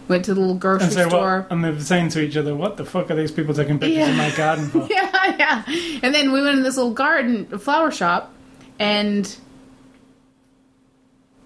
went 0.08 0.24
to 0.24 0.34
the 0.34 0.40
little 0.40 0.56
grocery 0.56 0.86
And 0.86 0.92
say 0.92 1.08
store. 1.08 1.46
what? 1.48 1.52
And 1.52 1.62
they're 1.62 1.78
saying 1.78 2.08
to 2.10 2.20
each 2.20 2.36
other, 2.36 2.54
"What 2.56 2.76
the 2.76 2.84
fuck 2.84 3.10
are 3.12 3.14
these 3.14 3.30
people 3.30 3.54
taking 3.54 3.78
pictures 3.78 3.98
Yeah. 3.98 4.08
in 4.10 4.16
my 4.16 4.30
garden 4.30 4.68
for?" 4.68 4.86
yeah, 4.90 5.36
yeah. 5.38 5.62
And 6.02 6.12
then 6.12 6.32
we 6.32 6.42
went 6.42 6.56
in 6.58 6.64
this 6.64 6.76
little 6.76 6.92
garden, 6.92 7.46
flower 7.60 7.92
shop, 7.92 8.32
and 8.80 9.32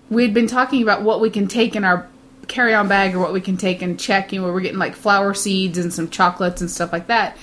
we 0.08 0.22
had 0.22 0.32
been 0.32 0.46
talking 0.46 0.82
about 0.82 1.02
what 1.02 1.20
we 1.20 1.28
can 1.30 1.46
take 1.46 1.76
in 1.76 1.84
our 1.84 2.06
carry-on 2.48 2.86
bag 2.88 3.14
or 3.14 3.18
what 3.18 3.32
we 3.32 3.40
can 3.40 3.56
take 3.56 3.82
and 3.82 3.98
check. 3.98 4.32
You 4.32 4.40
know, 4.40 4.52
we're 4.52 4.60
getting 4.60 4.78
like 4.78 4.94
flower 4.94 5.34
seeds 5.34 5.78
and 5.78 5.92
some 5.92 6.08
chocolates 6.08 6.60
and 6.60 6.70
stuff 6.70 6.92
like 6.92 7.08
that. 7.08 7.36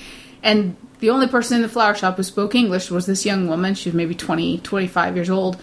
And 0.44 0.76
the 1.00 1.10
only 1.10 1.28
person 1.28 1.56
in 1.58 1.62
the 1.64 1.70
flower 1.70 1.96
shop 1.96 2.18
who 2.18 2.24
spoke 2.24 2.54
English 2.54 2.92
was 2.92 3.06
this 3.06 3.26
young 3.26 3.48
woman. 3.48 3.74
She 3.76 3.90
was 3.90 3.96
maybe 3.96 4.14
20, 4.16 4.60
25 4.60 5.16
years 5.16 5.30
old, 5.30 5.58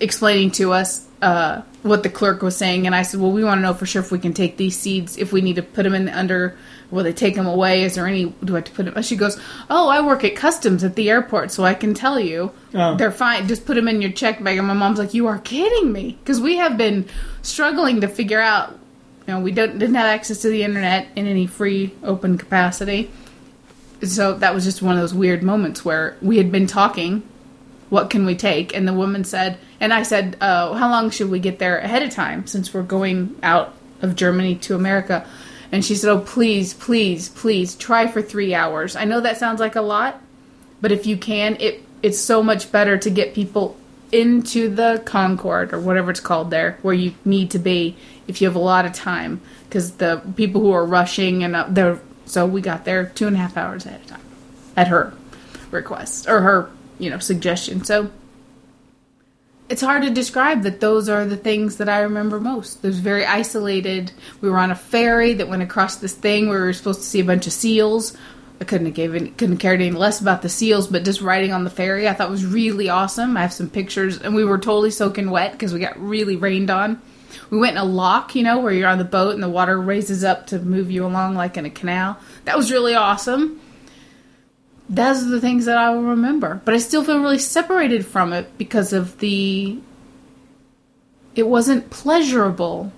explaining 0.00 0.50
to 0.52 0.72
us 0.72 1.06
uh, 1.22 1.62
what 1.82 2.02
the 2.02 2.08
clerk 2.08 2.42
was 2.42 2.56
saying. 2.56 2.86
And 2.86 2.94
I 2.94 3.02
said, 3.02 3.20
"Well, 3.20 3.32
we 3.32 3.42
want 3.42 3.58
to 3.58 3.62
know 3.62 3.74
for 3.74 3.86
sure 3.86 4.02
if 4.02 4.12
we 4.12 4.18
can 4.20 4.32
take 4.32 4.56
these 4.56 4.78
seeds. 4.78 5.16
If 5.16 5.32
we 5.32 5.40
need 5.40 5.56
to 5.56 5.62
put 5.62 5.82
them 5.82 5.94
in 5.94 6.04
the 6.04 6.16
under, 6.16 6.56
will 6.92 7.02
they 7.02 7.12
take 7.12 7.34
them 7.34 7.46
away? 7.46 7.82
Is 7.82 7.96
there 7.96 8.06
any? 8.06 8.26
Do 8.44 8.54
I 8.54 8.58
have 8.58 8.64
to 8.66 8.72
put 8.72 8.84
them?" 8.92 9.02
She 9.02 9.16
goes, 9.16 9.40
"Oh, 9.68 9.88
I 9.88 10.00
work 10.00 10.22
at 10.22 10.36
customs 10.36 10.84
at 10.84 10.94
the 10.94 11.10
airport, 11.10 11.50
so 11.50 11.64
I 11.64 11.74
can 11.74 11.94
tell 11.94 12.20
you 12.20 12.52
Oh. 12.74 12.96
they're 12.96 13.10
fine. 13.10 13.48
Just 13.48 13.66
put 13.66 13.74
them 13.74 13.88
in 13.88 14.00
your 14.00 14.12
check 14.12 14.42
bag." 14.42 14.58
And 14.58 14.66
my 14.68 14.74
mom's 14.74 14.98
like, 15.00 15.12
"You 15.14 15.26
are 15.26 15.38
kidding 15.38 15.90
me?" 15.92 16.18
Because 16.22 16.40
we 16.40 16.56
have 16.56 16.76
been 16.78 17.06
struggling 17.42 18.00
to 18.02 18.08
figure 18.08 18.40
out. 18.40 18.78
You 19.26 19.34
know, 19.34 19.40
we 19.40 19.50
don't, 19.52 19.78
didn't 19.78 19.96
have 19.96 20.06
access 20.06 20.38
to 20.42 20.48
the 20.48 20.62
internet 20.62 21.08
in 21.14 21.26
any 21.26 21.46
free, 21.46 21.92
open 22.02 22.38
capacity. 22.38 23.10
So 24.02 24.34
that 24.34 24.54
was 24.54 24.64
just 24.64 24.80
one 24.80 24.94
of 24.94 25.00
those 25.00 25.14
weird 25.14 25.42
moments 25.42 25.84
where 25.84 26.16
we 26.22 26.38
had 26.38 26.52
been 26.52 26.66
talking 26.66 27.22
what 27.90 28.10
can 28.10 28.26
we 28.26 28.36
take? 28.36 28.74
And 28.74 28.86
the 28.86 28.92
woman 28.92 29.24
said, 29.24 29.58
and 29.80 29.92
I 29.92 30.02
said, 30.02 30.36
uh, 30.40 30.74
how 30.74 30.90
long 30.90 31.10
should 31.10 31.30
we 31.30 31.38
get 31.38 31.58
there 31.58 31.78
ahead 31.78 32.02
of 32.02 32.10
time 32.10 32.46
since 32.46 32.72
we're 32.74 32.82
going 32.82 33.36
out 33.42 33.74
of 34.02 34.16
Germany 34.16 34.56
to 34.56 34.74
America? 34.74 35.26
And 35.72 35.84
she 35.84 35.94
said, 35.94 36.10
oh, 36.10 36.20
please, 36.20 36.74
please, 36.74 37.28
please 37.28 37.74
try 37.76 38.06
for 38.06 38.22
three 38.22 38.54
hours. 38.54 38.96
I 38.96 39.04
know 39.04 39.20
that 39.20 39.38
sounds 39.38 39.60
like 39.60 39.76
a 39.76 39.82
lot, 39.82 40.20
but 40.80 40.92
if 40.92 41.06
you 41.06 41.16
can, 41.16 41.56
it 41.60 41.84
it's 42.00 42.18
so 42.20 42.44
much 42.44 42.70
better 42.70 42.96
to 42.96 43.10
get 43.10 43.34
people 43.34 43.76
into 44.12 44.72
the 44.72 45.02
Concord 45.04 45.72
or 45.72 45.80
whatever 45.80 46.12
it's 46.12 46.20
called 46.20 46.50
there, 46.50 46.78
where 46.82 46.94
you 46.94 47.12
need 47.24 47.50
to 47.50 47.58
be 47.58 47.96
if 48.28 48.40
you 48.40 48.46
have 48.46 48.54
a 48.54 48.60
lot 48.60 48.86
of 48.86 48.92
time, 48.92 49.40
because 49.64 49.92
the 49.92 50.22
people 50.36 50.60
who 50.60 50.70
are 50.70 50.84
rushing 50.84 51.42
and 51.42 51.56
uh, 51.56 51.66
they're 51.68 51.98
so 52.28 52.46
we 52.46 52.60
got 52.60 52.84
there 52.84 53.06
two 53.06 53.26
and 53.26 53.36
a 53.36 53.38
half 53.38 53.56
hours 53.56 53.86
ahead 53.86 54.00
of 54.00 54.06
time 54.06 54.20
at 54.76 54.88
her 54.88 55.12
request 55.70 56.28
or 56.28 56.40
her 56.40 56.70
you 56.98 57.10
know 57.10 57.18
suggestion. 57.18 57.84
So 57.84 58.10
it's 59.68 59.82
hard 59.82 60.02
to 60.02 60.10
describe 60.10 60.62
that 60.62 60.80
those 60.80 61.08
are 61.08 61.26
the 61.26 61.36
things 61.36 61.76
that 61.76 61.88
I 61.88 62.00
remember 62.00 62.40
most. 62.40 62.82
Those 62.82 62.98
very 62.98 63.26
isolated. 63.26 64.12
We 64.40 64.48
were 64.48 64.58
on 64.58 64.70
a 64.70 64.76
ferry 64.76 65.34
that 65.34 65.48
went 65.48 65.62
across 65.62 65.96
this 65.96 66.14
thing 66.14 66.48
where 66.48 66.60
we 66.60 66.66
were 66.66 66.72
supposed 66.72 67.00
to 67.00 67.06
see 67.06 67.20
a 67.20 67.24
bunch 67.24 67.46
of 67.46 67.52
seals. 67.52 68.16
I 68.60 68.64
couldn't 68.64 68.86
have 68.86 68.94
given 68.94 69.32
couldn't 69.34 69.58
cared 69.58 69.80
any 69.80 69.92
less 69.92 70.20
about 70.20 70.42
the 70.42 70.48
seals, 70.48 70.86
but 70.88 71.04
just 71.04 71.20
riding 71.20 71.52
on 71.52 71.64
the 71.64 71.70
ferry 71.70 72.08
I 72.08 72.14
thought 72.14 72.30
was 72.30 72.44
really 72.44 72.88
awesome. 72.88 73.36
I 73.36 73.42
have 73.42 73.52
some 73.52 73.70
pictures, 73.70 74.20
and 74.20 74.34
we 74.34 74.44
were 74.44 74.58
totally 74.58 74.90
soaking 74.90 75.30
wet 75.30 75.52
because 75.52 75.72
we 75.72 75.80
got 75.80 76.00
really 76.00 76.36
rained 76.36 76.70
on. 76.70 77.00
We 77.50 77.58
went 77.58 77.72
in 77.72 77.78
a 77.78 77.84
lock, 77.84 78.34
you 78.34 78.42
know, 78.42 78.58
where 78.58 78.72
you're 78.72 78.88
on 78.88 78.98
the 78.98 79.04
boat 79.04 79.34
and 79.34 79.42
the 79.42 79.48
water 79.48 79.80
raises 79.80 80.24
up 80.24 80.46
to 80.48 80.58
move 80.58 80.90
you 80.90 81.04
along 81.04 81.34
like 81.34 81.56
in 81.56 81.64
a 81.66 81.70
canal. 81.70 82.18
That 82.44 82.56
was 82.56 82.70
really 82.70 82.94
awesome 82.94 83.60
those 84.88 85.22
are 85.22 85.28
the 85.28 85.40
things 85.40 85.66
that 85.66 85.76
I 85.76 85.90
will 85.90 86.02
remember. 86.02 86.60
But 86.64 86.74
I 86.74 86.78
still 86.78 87.04
feel 87.04 87.20
really 87.20 87.38
separated 87.38 88.06
from 88.06 88.32
it 88.32 88.56
because 88.56 88.92
of 88.92 89.18
the. 89.18 89.78
It 91.34 91.46
wasn't 91.46 91.90
pleasurable 91.90 92.92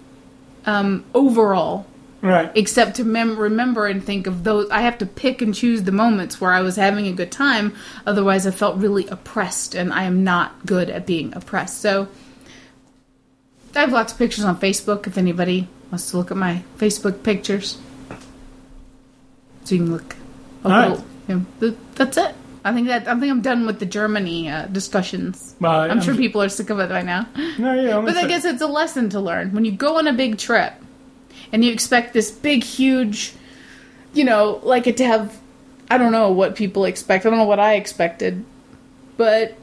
um, 0.67 1.05
overall. 1.15 1.87
Right. 2.23 2.53
except 2.55 2.97
to 2.97 3.05
mem- 3.05 3.39
remember 3.39 3.87
and 3.87 4.05
think 4.05 4.27
of 4.27 4.45
those. 4.45 4.69
I 4.71 4.83
have 4.83 4.99
to 4.99 5.07
pick 5.07 5.41
and 5.41 5.55
choose 5.55 5.85
the 5.85 5.93
moments 5.93 6.39
where 6.39 6.53
I 6.53 6.61
was 6.61 6.77
having 6.77 7.07
a 7.07 7.13
good 7.13 7.33
time. 7.33 7.75
Otherwise, 8.07 8.47
I 8.47 8.51
felt 8.51 8.77
really 8.77 9.07
oppressed, 9.07 9.75
and 9.75 9.91
I 9.91 10.05
am 10.05 10.23
not 10.23 10.67
good 10.67 10.91
at 10.91 11.07
being 11.07 11.35
oppressed. 11.35 11.81
So, 11.81 12.09
I 13.75 13.81
have 13.81 13.93
lots 13.93 14.13
of 14.13 14.19
pictures 14.19 14.45
on 14.45 14.59
Facebook. 14.59 15.07
If 15.07 15.17
anybody 15.17 15.69
wants 15.91 16.11
to 16.11 16.17
look 16.17 16.31
at 16.31 16.37
my 16.37 16.63
Facebook 16.79 17.23
pictures, 17.23 17.79
so 19.65 19.75
you 19.75 19.83
can 19.83 19.93
look. 19.93 20.17
All 20.65 20.71
right. 20.71 20.99
that's 21.95 22.17
it. 22.17 22.35
I 22.65 22.75
think 22.75 22.89
that 22.89 23.09
I 23.09 23.19
think 23.19 23.31
I'm 23.31 23.41
done 23.41 23.67
with 23.67 23.79
the 23.79 23.87
Germany 23.87 24.51
uh, 24.51 24.67
discussions. 24.67 25.55
Well, 25.61 25.81
I'm, 25.81 25.93
I'm 25.93 26.01
sure 26.01 26.15
people 26.15 26.43
are 26.43 26.49
sick 26.49 26.71
of 26.71 26.79
it 26.79 26.89
by 26.89 27.03
now. 27.03 27.27
No, 27.59 27.75
yeah. 27.75 28.01
But 28.01 28.17
I 28.17 28.27
guess 28.27 28.45
it's 28.45 28.61
a 28.61 28.67
lesson 28.67 29.09
to 29.11 29.21
learn. 29.21 29.53
When 29.53 29.65
you 29.65 29.73
go 29.73 29.99
on 29.99 30.07
a 30.07 30.13
big 30.13 30.39
trip 30.39 30.75
and 31.53 31.65
you 31.65 31.73
expect 31.73 32.13
this 32.13 32.31
big, 32.31 32.63
huge, 32.63 33.33
you 34.13 34.25
know, 34.25 34.61
like 34.63 34.87
it 34.87 34.97
to 34.99 35.05
have, 35.05 35.39
I 35.91 35.97
don't 35.97 36.13
know 36.13 36.31
what 36.33 36.55
people 36.55 36.85
expect. 36.85 37.25
I 37.25 37.31
don't 37.31 37.39
know 37.39 37.45
what 37.45 37.61
I 37.61 37.75
expected. 37.75 38.45
But 39.17 39.57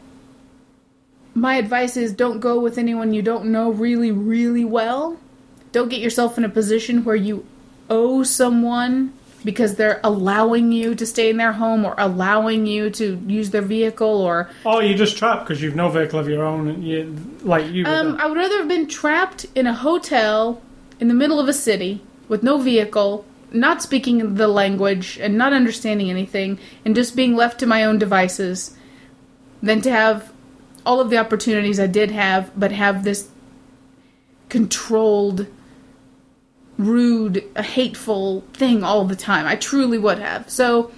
my 1.38 1.55
advice 1.55 1.95
is 1.95 2.14
don't 2.14 2.39
go 2.39 2.59
with 2.59 2.80
anyone 2.80 3.14
you 3.14 3.22
don't 3.22 3.45
know 3.45 3.69
really, 3.69 4.11
really 4.11 4.65
well. 4.65 5.19
Don't 5.72 5.88
get 5.88 6.01
yourself 6.01 6.38
in 6.38 6.43
a 6.43 6.49
position 6.49 7.03
where 7.03 7.15
you 7.15 7.45
owe 7.91 8.23
someone 8.23 9.14
because 9.45 9.76
they're 9.76 10.01
allowing 10.03 10.72
you 10.72 10.95
to 10.95 11.05
stay 11.05 11.30
in 11.30 11.38
their 11.38 11.53
home 11.53 11.85
or 11.85 11.93
allowing 11.99 12.65
you 12.65 12.89
to 12.89 13.22
use 13.27 13.51
their 13.51 13.61
vehicle 13.61 14.22
or 14.22 14.49
oh 14.65 14.80
you're 14.80 14.97
just 14.97 15.15
trapped 15.15 15.47
because 15.47 15.61
you've 15.61 15.76
no 15.76 15.89
vehicle 15.89 16.19
of 16.19 16.27
your 16.27 16.43
own. 16.43 16.68
And 16.68 16.84
you, 16.84 17.15
like 17.43 17.68
you. 17.68 17.85
Um. 17.85 18.18
I 18.19 18.26
would 18.26 18.38
rather 18.38 18.57
have 18.57 18.68
been 18.68 18.88
trapped 18.88 19.45
in 19.53 19.68
a 19.68 19.73
hotel 19.73 20.59
in 20.99 21.07
the 21.07 21.14
middle 21.14 21.39
of 21.39 21.47
a 21.47 21.53
city 21.53 22.01
with 22.27 22.41
no 22.41 22.57
vehicle, 22.57 23.26
not 23.51 23.84
speaking 23.84 24.35
the 24.35 24.47
language 24.47 25.19
and 25.22 25.38
not 25.38 25.53
understanding 25.53 26.09
anything, 26.09 26.57
and 26.84 26.95
just 26.95 27.15
being 27.15 27.35
left 27.35 27.59
to 27.59 27.68
my 27.68 27.84
own 27.84 27.99
devices, 27.99 28.76
than 29.61 29.81
to 29.81 29.91
have 29.91 30.34
all 30.88 31.01
of 31.01 31.09
the 31.09 31.18
opportunities 31.18 31.81
I 31.81 31.88
did 31.88 32.11
have, 32.11 32.49
but 32.57 32.72
have 32.72 33.03
this 33.03 33.27
controlled, 34.47 35.45
rude, 36.77 37.43
hateful 37.57 38.45
thing 38.53 38.85
all 38.85 39.03
the 39.03 39.15
time. 39.15 39.45
I 39.45 39.57
truly 39.57 39.97
would 39.97 40.19
have. 40.19 40.49
So, 40.49 40.91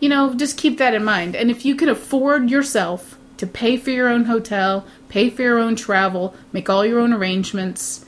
you 0.00 0.08
know, 0.08 0.32
just 0.32 0.56
keep 0.56 0.78
that 0.78 0.94
in 0.94 1.04
mind. 1.04 1.36
And 1.36 1.50
if 1.50 1.66
you 1.66 1.76
can 1.76 1.90
afford 1.90 2.50
yourself 2.50 3.18
to 3.36 3.46
pay 3.46 3.76
for 3.76 3.90
your 3.90 4.08
own 4.08 4.24
hotel, 4.24 4.86
pay 5.10 5.28
for 5.28 5.42
your 5.42 5.58
own 5.58 5.76
travel, 5.76 6.34
make 6.50 6.70
all 6.70 6.86
your 6.86 7.00
own 7.00 7.12
arrangements, 7.12 8.06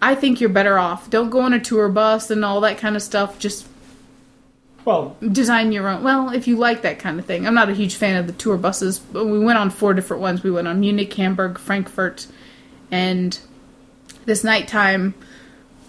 I 0.00 0.14
think 0.14 0.40
you're 0.40 0.50
better 0.50 0.78
off. 0.78 1.10
Don't 1.10 1.30
go 1.30 1.40
on 1.40 1.52
a 1.52 1.58
tour 1.58 1.88
bus 1.88 2.30
and 2.30 2.44
all 2.44 2.60
that 2.60 2.78
kind 2.78 2.94
of 2.94 3.02
stuff. 3.02 3.40
Just 3.40 3.66
well, 4.84 5.16
design 5.32 5.72
your 5.72 5.88
own. 5.88 6.02
Well, 6.02 6.30
if 6.30 6.46
you 6.46 6.56
like 6.56 6.82
that 6.82 6.98
kind 6.98 7.18
of 7.18 7.24
thing. 7.24 7.46
I'm 7.46 7.54
not 7.54 7.70
a 7.70 7.74
huge 7.74 7.96
fan 7.96 8.16
of 8.16 8.26
the 8.26 8.32
tour 8.34 8.56
buses, 8.56 8.98
but 8.98 9.24
we 9.26 9.38
went 9.38 9.58
on 9.58 9.70
four 9.70 9.94
different 9.94 10.20
ones. 10.22 10.42
We 10.42 10.50
went 10.50 10.68
on 10.68 10.80
Munich, 10.80 11.12
Hamburg, 11.14 11.58
Frankfurt, 11.58 12.26
and 12.90 13.38
this 14.26 14.44
nighttime, 14.44 15.14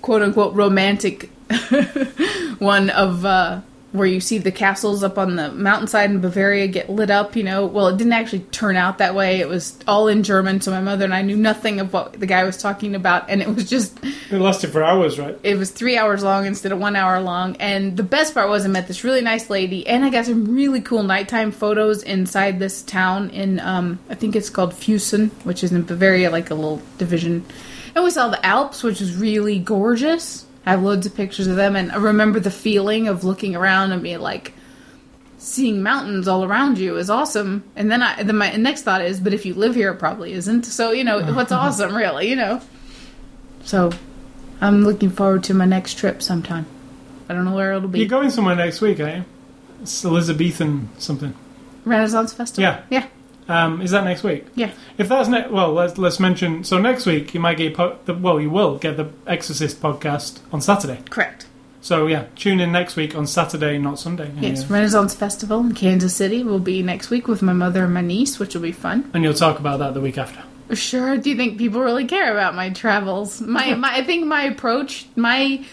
quote 0.02 0.22
unquote, 0.22 0.54
romantic 0.54 1.30
one 2.60 2.90
of 2.90 3.26
uh, 3.26 3.62
where 3.96 4.08
you 4.08 4.20
see 4.20 4.38
the 4.38 4.52
castles 4.52 5.04
up 5.04 5.18
on 5.18 5.36
the 5.36 5.52
mountainside 5.52 6.12
in 6.12 6.22
Bavaria 6.22 6.68
get 6.68 6.90
lit 6.90 7.10
up. 7.10 7.36
You 7.36 7.44
know, 7.44 7.66
well, 7.66 7.88
it 7.88 7.98
didn't 7.98 8.14
actually 8.14 8.42
turn 8.52 8.76
out 8.76 8.98
that 9.00 9.16
way. 9.16 9.40
It 9.40 9.48
was 9.48 9.78
all 9.88 10.08
in 10.08 10.24
German, 10.24 10.62
so 10.62 10.72
my 10.72 10.82
mother 10.82 11.06
and 11.06 11.14
I 11.14 11.22
knew 11.22 11.38
nothing 11.38 11.80
of 11.80 11.94
what 11.94 12.20
the 12.20 12.26
guy 12.26 12.44
was 12.44 12.58
talking 12.58 12.96
about, 12.96 13.30
and 13.30 13.42
it 13.42 13.48
was 13.48 13.70
just 13.70 13.98
it 14.04 14.40
lasted 14.40 14.72
for 14.72 14.84
hours, 14.84 15.18
right? 15.20 15.38
it 15.44 15.58
was 15.58 15.72
three 15.72 15.98
hours 15.98 16.24
long 16.24 16.46
instead 16.46 16.72
of 16.72 16.80
one 16.80 16.96
hour 16.96 17.22
long. 17.22 17.56
And 17.58 17.96
the 17.96 18.04
best 18.04 18.34
part 18.34 18.50
was 18.50 18.66
I 18.66 18.68
met 18.68 18.88
this 18.88 19.04
really 19.04 19.22
nice 19.22 19.50
lady, 19.50 19.88
and 19.88 20.04
I 20.04 20.10
got 20.10 20.26
some 20.26 20.54
really 20.54 20.82
cool 20.82 21.04
nighttime 21.04 21.52
photos 21.52 22.04
inside 22.04 22.60
this 22.60 22.82
town 22.84 23.30
in 23.30 23.60
um, 23.60 24.00
I 24.10 24.16
think 24.16 24.36
it's 24.36 24.50
called 24.50 24.74
Füssen, 24.74 25.32
which 25.46 25.64
is 25.64 25.72
in 25.72 25.84
Bavaria, 25.84 26.30
like 26.30 26.50
a 26.50 26.56
little 26.56 26.82
division. 26.98 27.46
And 27.96 28.04
we 28.04 28.12
saw 28.12 28.28
the 28.28 28.46
Alps, 28.46 28.84
which 28.84 29.00
was 29.00 29.16
really 29.16 29.60
gorgeous. 29.60 30.45
I 30.66 30.72
have 30.72 30.84
loads 30.84 31.06
of 31.06 31.16
pictures 31.16 31.48
of 31.48 31.56
them, 31.56 31.76
and 31.76 31.92
I 31.92 31.98
remember 31.98 32.40
the 32.40 32.52
feeling 32.52 33.08
of 33.08 33.24
looking 33.24 33.56
around 33.56 33.92
and 33.92 34.02
being 34.02 34.20
like, 34.20 34.54
seeing 35.38 35.84
mountains 35.84 36.28
all 36.28 36.44
around 36.44 36.78
you 36.80 36.98
is 36.98 37.10
awesome. 37.10 37.64
And 37.76 37.92
then 37.92 38.02
I, 38.02 38.24
then 38.24 38.38
my 38.38 38.52
next 38.56 38.82
thought 38.82 39.02
is, 39.02 39.20
but 39.20 39.34
if 39.34 39.46
you 39.46 39.54
live 39.54 39.76
here, 39.76 39.92
it 39.92 40.00
probably 40.00 40.34
isn't. 40.34 40.64
So 40.64 40.92
you 40.92 41.04
know, 41.04 41.22
what's 41.34 41.52
awesome, 41.54 41.96
really, 41.96 42.30
you 42.30 42.36
know. 42.36 42.62
So, 43.64 43.92
I'm 44.62 44.84
looking 44.84 45.10
forward 45.10 45.44
to 45.46 45.54
my 45.54 45.66
next 45.66 45.98
trip 45.98 46.22
sometime. 46.22 46.66
I 47.28 47.34
don't 47.34 47.46
know 47.46 47.56
where 47.56 47.74
it'll 47.74 47.90
be. 47.90 48.00
You're 48.00 48.08
going 48.08 48.30
somewhere 48.30 48.56
next 48.56 48.82
week, 48.82 49.00
are 49.00 49.10
you? 49.10 49.26
It's 49.82 50.06
Elizabethan 50.06 50.90
something. 50.98 51.34
Renaissance 51.84 52.34
Festival. 52.34 52.64
Yeah. 52.64 52.84
yeah, 52.90 53.08
Um, 53.48 53.82
is 53.82 53.92
that 53.92 54.04
next 54.04 54.24
week? 54.24 54.46
yeah. 54.56 54.72
If 54.98 55.08
that's 55.10 55.30
ne- 55.30 55.48
well, 55.50 55.72
let's 55.74 55.98
let's 55.98 56.20
mention. 56.20 56.64
So 56.64 56.80
next 56.80 57.06
week 57.06 57.34
you 57.34 57.40
might 57.40 57.58
get 57.58 57.76
po- 57.76 57.98
the, 58.06 58.14
well, 58.14 58.40
you 58.40 58.50
will 58.50 58.78
get 58.78 58.98
the 58.98 59.10
Exorcist 59.28 59.82
podcast 59.82 60.40
on 60.52 60.62
Saturday. 60.62 61.00
Correct. 61.10 61.46
So 61.82 62.08
yeah, 62.08 62.26
tune 62.36 62.60
in 62.60 62.72
next 62.72 62.96
week 62.96 63.16
on 63.16 63.28
Saturday, 63.28 63.78
not 63.78 64.00
Sunday. 64.00 64.32
Yes, 64.40 64.64
uh, 64.64 64.74
Renaissance 64.74 65.14
Festival 65.14 65.60
in 65.60 65.74
Kansas 65.76 66.16
City 66.16 66.44
will 66.44 66.58
be 66.60 66.82
next 66.82 67.12
week 67.12 67.28
with 67.28 67.44
my 67.44 67.54
mother 67.54 67.84
and 67.84 67.94
my 67.94 68.02
niece, 68.02 68.40
which 68.40 68.56
will 68.56 68.64
be 68.64 68.72
fun. 68.72 69.12
and 69.14 69.24
you'll 69.24 69.34
talk 69.36 69.60
about 69.60 69.78
that 69.80 69.94
the 69.94 70.02
week 70.02 70.18
after. 70.18 70.42
Sure. 70.74 71.16
Do 71.16 71.30
you 71.30 71.36
think 71.36 71.60
people 71.60 71.82
really 71.82 72.06
care 72.08 72.32
about 72.32 72.56
my 72.56 72.72
travels? 72.72 73.40
My, 73.40 73.76
my 73.76 73.98
I 73.98 74.04
think 74.04 74.26
my 74.26 74.46
approach, 74.46 75.06
my 75.16 75.64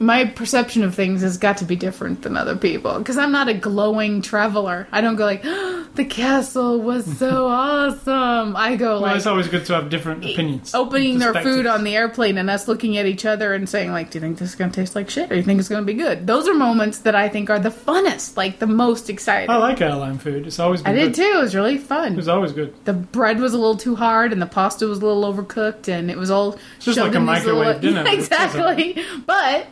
my 0.00 0.24
perception 0.24 0.84
of 0.84 0.94
things 0.94 1.22
has 1.22 1.36
got 1.38 1.58
to 1.58 1.64
be 1.64 1.76
different 1.76 2.22
than 2.22 2.36
other 2.36 2.56
people 2.56 2.98
because 2.98 3.18
I'm 3.18 3.32
not 3.32 3.48
a 3.48 3.54
glowing 3.54 4.22
traveler. 4.22 4.86
I 4.92 5.00
don't 5.00 5.16
go 5.16 5.24
like, 5.26 5.42
the 5.94 6.04
castle 6.04 6.80
was 6.80 7.04
so 7.18 7.46
awesome. 7.48 8.56
I 8.56 8.76
go 8.76 8.94
like 8.94 9.00
Well, 9.00 9.00
like 9.02 9.16
it's 9.16 9.26
always 9.26 9.48
good 9.48 9.66
to 9.66 9.74
have 9.74 9.90
different 9.90 10.24
opinions. 10.24 10.74
opening 10.74 11.18
their 11.18 11.34
food 11.34 11.66
on 11.66 11.84
the 11.84 11.96
airplane 11.96 12.38
and 12.38 12.48
us 12.48 12.68
looking 12.68 12.96
at 12.96 13.06
each 13.06 13.24
other 13.26 13.54
and 13.54 13.68
saying 13.68 13.90
like, 13.90 14.10
"Do 14.10 14.18
you 14.18 14.20
think 14.20 14.38
this 14.38 14.50
is 14.50 14.54
going 14.54 14.70
to 14.70 14.80
taste 14.80 14.94
like 14.94 15.10
shit, 15.10 15.26
or 15.26 15.28
do 15.30 15.36
you 15.36 15.42
think 15.42 15.58
it's 15.60 15.68
going 15.68 15.82
to 15.82 15.86
be 15.86 15.94
good?" 15.98 16.26
Those 16.26 16.46
are 16.48 16.54
moments 16.54 16.98
that 17.00 17.14
I 17.14 17.28
think 17.28 17.50
are 17.50 17.58
the 17.58 17.70
funnest, 17.70 18.36
like 18.36 18.58
the 18.58 18.66
most 18.66 19.10
exciting. 19.10 19.50
I 19.50 19.56
like 19.56 19.80
airline 19.80 20.18
food. 20.18 20.46
It's 20.46 20.58
always 20.58 20.82
been 20.82 20.92
I 20.92 20.94
did 20.96 21.14
good. 21.14 21.22
too. 21.22 21.38
It 21.38 21.42
was 21.42 21.54
really 21.54 21.78
fun. 21.78 22.12
It 22.12 22.16
was 22.16 22.28
always 22.28 22.52
good. 22.52 22.74
The 22.84 22.92
bread 22.92 23.40
was 23.40 23.52
a 23.54 23.58
little 23.58 23.76
too 23.76 23.96
hard, 23.96 24.32
and 24.32 24.40
the 24.40 24.46
pasta 24.46 24.86
was 24.86 24.98
a 24.98 25.06
little 25.06 25.24
overcooked, 25.32 25.88
and 25.88 26.10
it 26.10 26.16
was 26.16 26.30
all 26.30 26.52
just 26.78 26.96
shoved 26.96 26.98
like 26.98 27.14
a 27.14 27.20
microwave 27.20 27.80
dinner, 27.80 28.02
which 28.04 28.12
isn't. 28.12 28.32
exactly. 28.32 29.02
But 29.26 29.66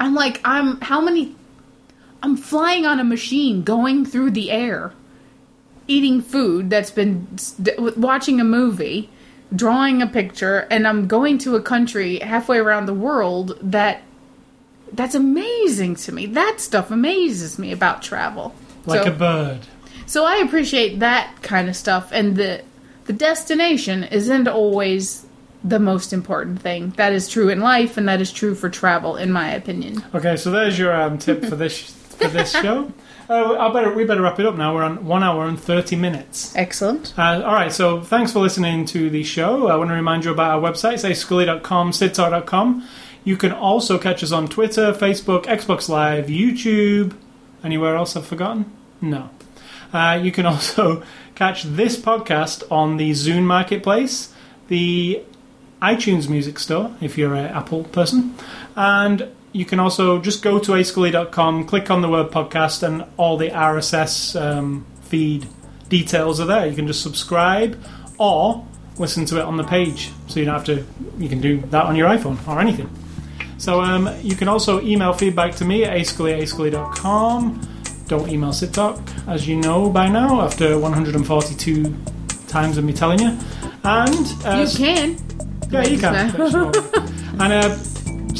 I'm 0.00 0.14
like, 0.14 0.40
I'm 0.44 0.80
how 0.80 1.00
many? 1.00 1.36
I'm 2.22 2.36
flying 2.36 2.84
on 2.84 3.00
a 3.00 3.04
machine, 3.04 3.62
going 3.62 4.04
through 4.04 4.32
the 4.32 4.50
air, 4.50 4.92
eating 5.90 6.22
food 6.22 6.70
that's 6.70 6.90
been 6.90 7.26
watching 7.96 8.40
a 8.40 8.44
movie, 8.44 9.10
drawing 9.54 10.00
a 10.00 10.06
picture, 10.06 10.66
and 10.70 10.86
I'm 10.86 11.06
going 11.08 11.36
to 11.38 11.56
a 11.56 11.62
country 11.62 12.18
halfway 12.20 12.58
around 12.58 12.86
the 12.86 12.94
world 12.94 13.58
that. 13.62 14.02
That's 14.92 15.14
amazing 15.14 15.94
to 16.04 16.12
me. 16.12 16.26
That 16.26 16.56
stuff 16.58 16.90
amazes 16.90 17.60
me 17.60 17.70
about 17.70 18.02
travel. 18.02 18.52
Like 18.86 19.04
So- 19.04 19.10
a 19.12 19.14
bird. 19.14 19.58
so 20.06 20.24
I 20.24 20.36
appreciate 20.38 20.98
that 20.98 21.30
kind 21.42 21.68
of 21.68 21.76
stuff, 21.76 22.10
and 22.12 22.34
the 22.36 22.62
the 23.06 23.12
destination 23.12 24.02
isn't 24.04 24.48
always 24.48 25.26
the 25.62 25.78
most 25.78 26.12
important 26.12 26.60
thing. 26.60 26.92
That 26.96 27.12
is 27.12 27.28
true 27.28 27.48
in 27.50 27.60
life, 27.60 27.96
and 27.98 28.08
that 28.08 28.20
is 28.20 28.32
true 28.32 28.54
for 28.56 28.68
travel, 28.68 29.14
in 29.16 29.30
my 29.30 29.50
opinion. 29.52 30.02
Okay, 30.14 30.36
so 30.36 30.50
there's 30.50 30.76
your 30.78 30.92
um, 30.92 31.18
tip 31.18 31.44
for 31.44 31.54
this 31.56 31.90
for 32.18 32.26
this 32.28 32.50
show. 32.64 32.92
Uh, 33.30 33.56
I 33.60 33.72
better 33.72 33.94
we 33.94 34.04
better 34.04 34.22
wrap 34.22 34.40
it 34.40 34.46
up 34.46 34.56
now. 34.56 34.74
We're 34.74 34.82
on 34.82 35.04
one 35.06 35.22
hour 35.22 35.46
and 35.46 35.58
thirty 35.58 35.94
minutes. 35.94 36.52
Excellent. 36.56 37.14
Uh, 37.16 37.42
all 37.44 37.54
right, 37.54 37.70
so 37.72 38.00
thanks 38.00 38.32
for 38.32 38.40
listening 38.40 38.84
to 38.86 39.08
the 39.08 39.22
show. 39.22 39.68
I 39.68 39.76
want 39.76 39.88
to 39.90 39.94
remind 39.94 40.24
you 40.24 40.32
about 40.32 40.50
our 40.50 40.60
website, 40.60 40.98
say 40.98 41.14
scully.com, 41.14 41.92
sittalk.com. 41.92 42.88
You 43.22 43.36
can 43.36 43.52
also 43.52 43.98
catch 43.98 44.24
us 44.24 44.32
on 44.32 44.48
Twitter, 44.48 44.92
Facebook, 44.92 45.44
Xbox 45.44 45.88
Live, 45.88 46.26
YouTube. 46.26 47.14
Anywhere 47.62 47.94
else 47.94 48.16
I've 48.16 48.26
forgotten? 48.26 48.72
No. 49.00 49.30
Uh, 49.92 50.18
you 50.20 50.32
can 50.32 50.44
also 50.52 51.04
catch 51.36 51.62
this 51.62 51.96
podcast 51.96 52.64
on 52.68 52.96
the 52.96 53.12
Zune 53.12 53.44
Marketplace, 53.44 54.34
the 54.66 55.22
iTunes 55.80 56.28
Music 56.28 56.58
Store, 56.58 56.96
if 57.00 57.16
you're 57.16 57.34
an 57.34 57.46
Apple 57.46 57.84
person, 57.84 58.34
and 58.74 59.28
you 59.52 59.64
can 59.64 59.80
also 59.80 60.20
just 60.20 60.42
go 60.42 60.58
to 60.58 60.72
ascully.com, 60.72 61.66
click 61.66 61.90
on 61.90 62.02
the 62.02 62.08
word 62.08 62.30
podcast, 62.30 62.82
and 62.82 63.04
all 63.16 63.36
the 63.36 63.48
RSS 63.48 64.40
um, 64.40 64.86
feed 65.02 65.46
details 65.88 66.40
are 66.40 66.46
there. 66.46 66.66
You 66.66 66.74
can 66.76 66.86
just 66.86 67.02
subscribe 67.02 67.82
or 68.18 68.66
listen 68.98 69.24
to 69.26 69.38
it 69.38 69.42
on 69.42 69.56
the 69.56 69.64
page, 69.64 70.10
so 70.28 70.38
you 70.38 70.46
don't 70.46 70.54
have 70.54 70.64
to. 70.66 70.84
You 71.18 71.28
can 71.28 71.40
do 71.40 71.60
that 71.70 71.84
on 71.86 71.96
your 71.96 72.08
iPhone 72.08 72.46
or 72.46 72.60
anything. 72.60 72.88
So 73.58 73.80
um, 73.82 74.08
you 74.22 74.36
can 74.36 74.48
also 74.48 74.80
email 74.80 75.12
feedback 75.12 75.54
to 75.56 75.64
me 75.64 75.84
at 75.84 75.96
ascully 75.98 76.40
ascully.com. 76.40 77.66
Don't 78.06 78.28
email 78.28 78.50
SitTalk, 78.50 79.28
as 79.28 79.46
you 79.46 79.56
know 79.56 79.90
by 79.90 80.08
now, 80.08 80.40
after 80.40 80.78
142 80.78 81.94
times 82.48 82.78
of 82.78 82.84
me 82.84 82.92
telling 82.92 83.20
you. 83.20 83.38
And 83.84 84.26
uh, 84.44 84.66
you 84.68 84.76
can. 84.76 85.16
yeah, 85.70 85.86
you 85.86 85.98
can. 85.98 87.06
And 87.40 87.54
uh, 87.54 87.74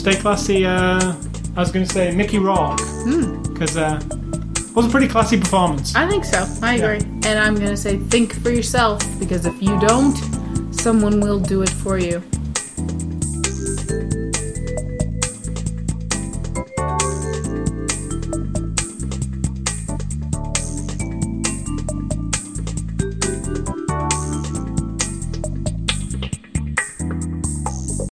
stay 0.01 0.17
classy. 0.17 0.65
Uh, 0.65 1.15
I 1.57 1.61
was 1.61 1.71
going 1.71 1.87
to 1.87 1.93
say 1.93 2.11
Mickey 2.11 2.39
Rourke 2.39 2.79
because 3.53 3.77
uh, 3.77 4.01
it 4.57 4.75
was 4.75 4.87
a 4.87 4.89
pretty 4.89 5.09
classy 5.09 5.39
performance. 5.39 5.95
I 5.95 6.09
think 6.09 6.25
so. 6.25 6.47
I 6.63 6.77
Yeah. 6.77 6.85
agree. 6.85 7.07
And 7.29 7.39
I'm 7.39 7.55
going 7.55 7.69
to 7.71 7.77
say 7.77 7.99
think 7.99 8.33
for 8.43 8.51
yourself 8.51 9.03
because 9.19 9.45
if 9.45 9.61
you 9.63 9.79
don't, 9.81 10.17
someone 10.75 11.21
will 11.21 11.39
do 11.39 11.61
it 11.63 11.69
for 11.69 11.99
you. 11.99 12.23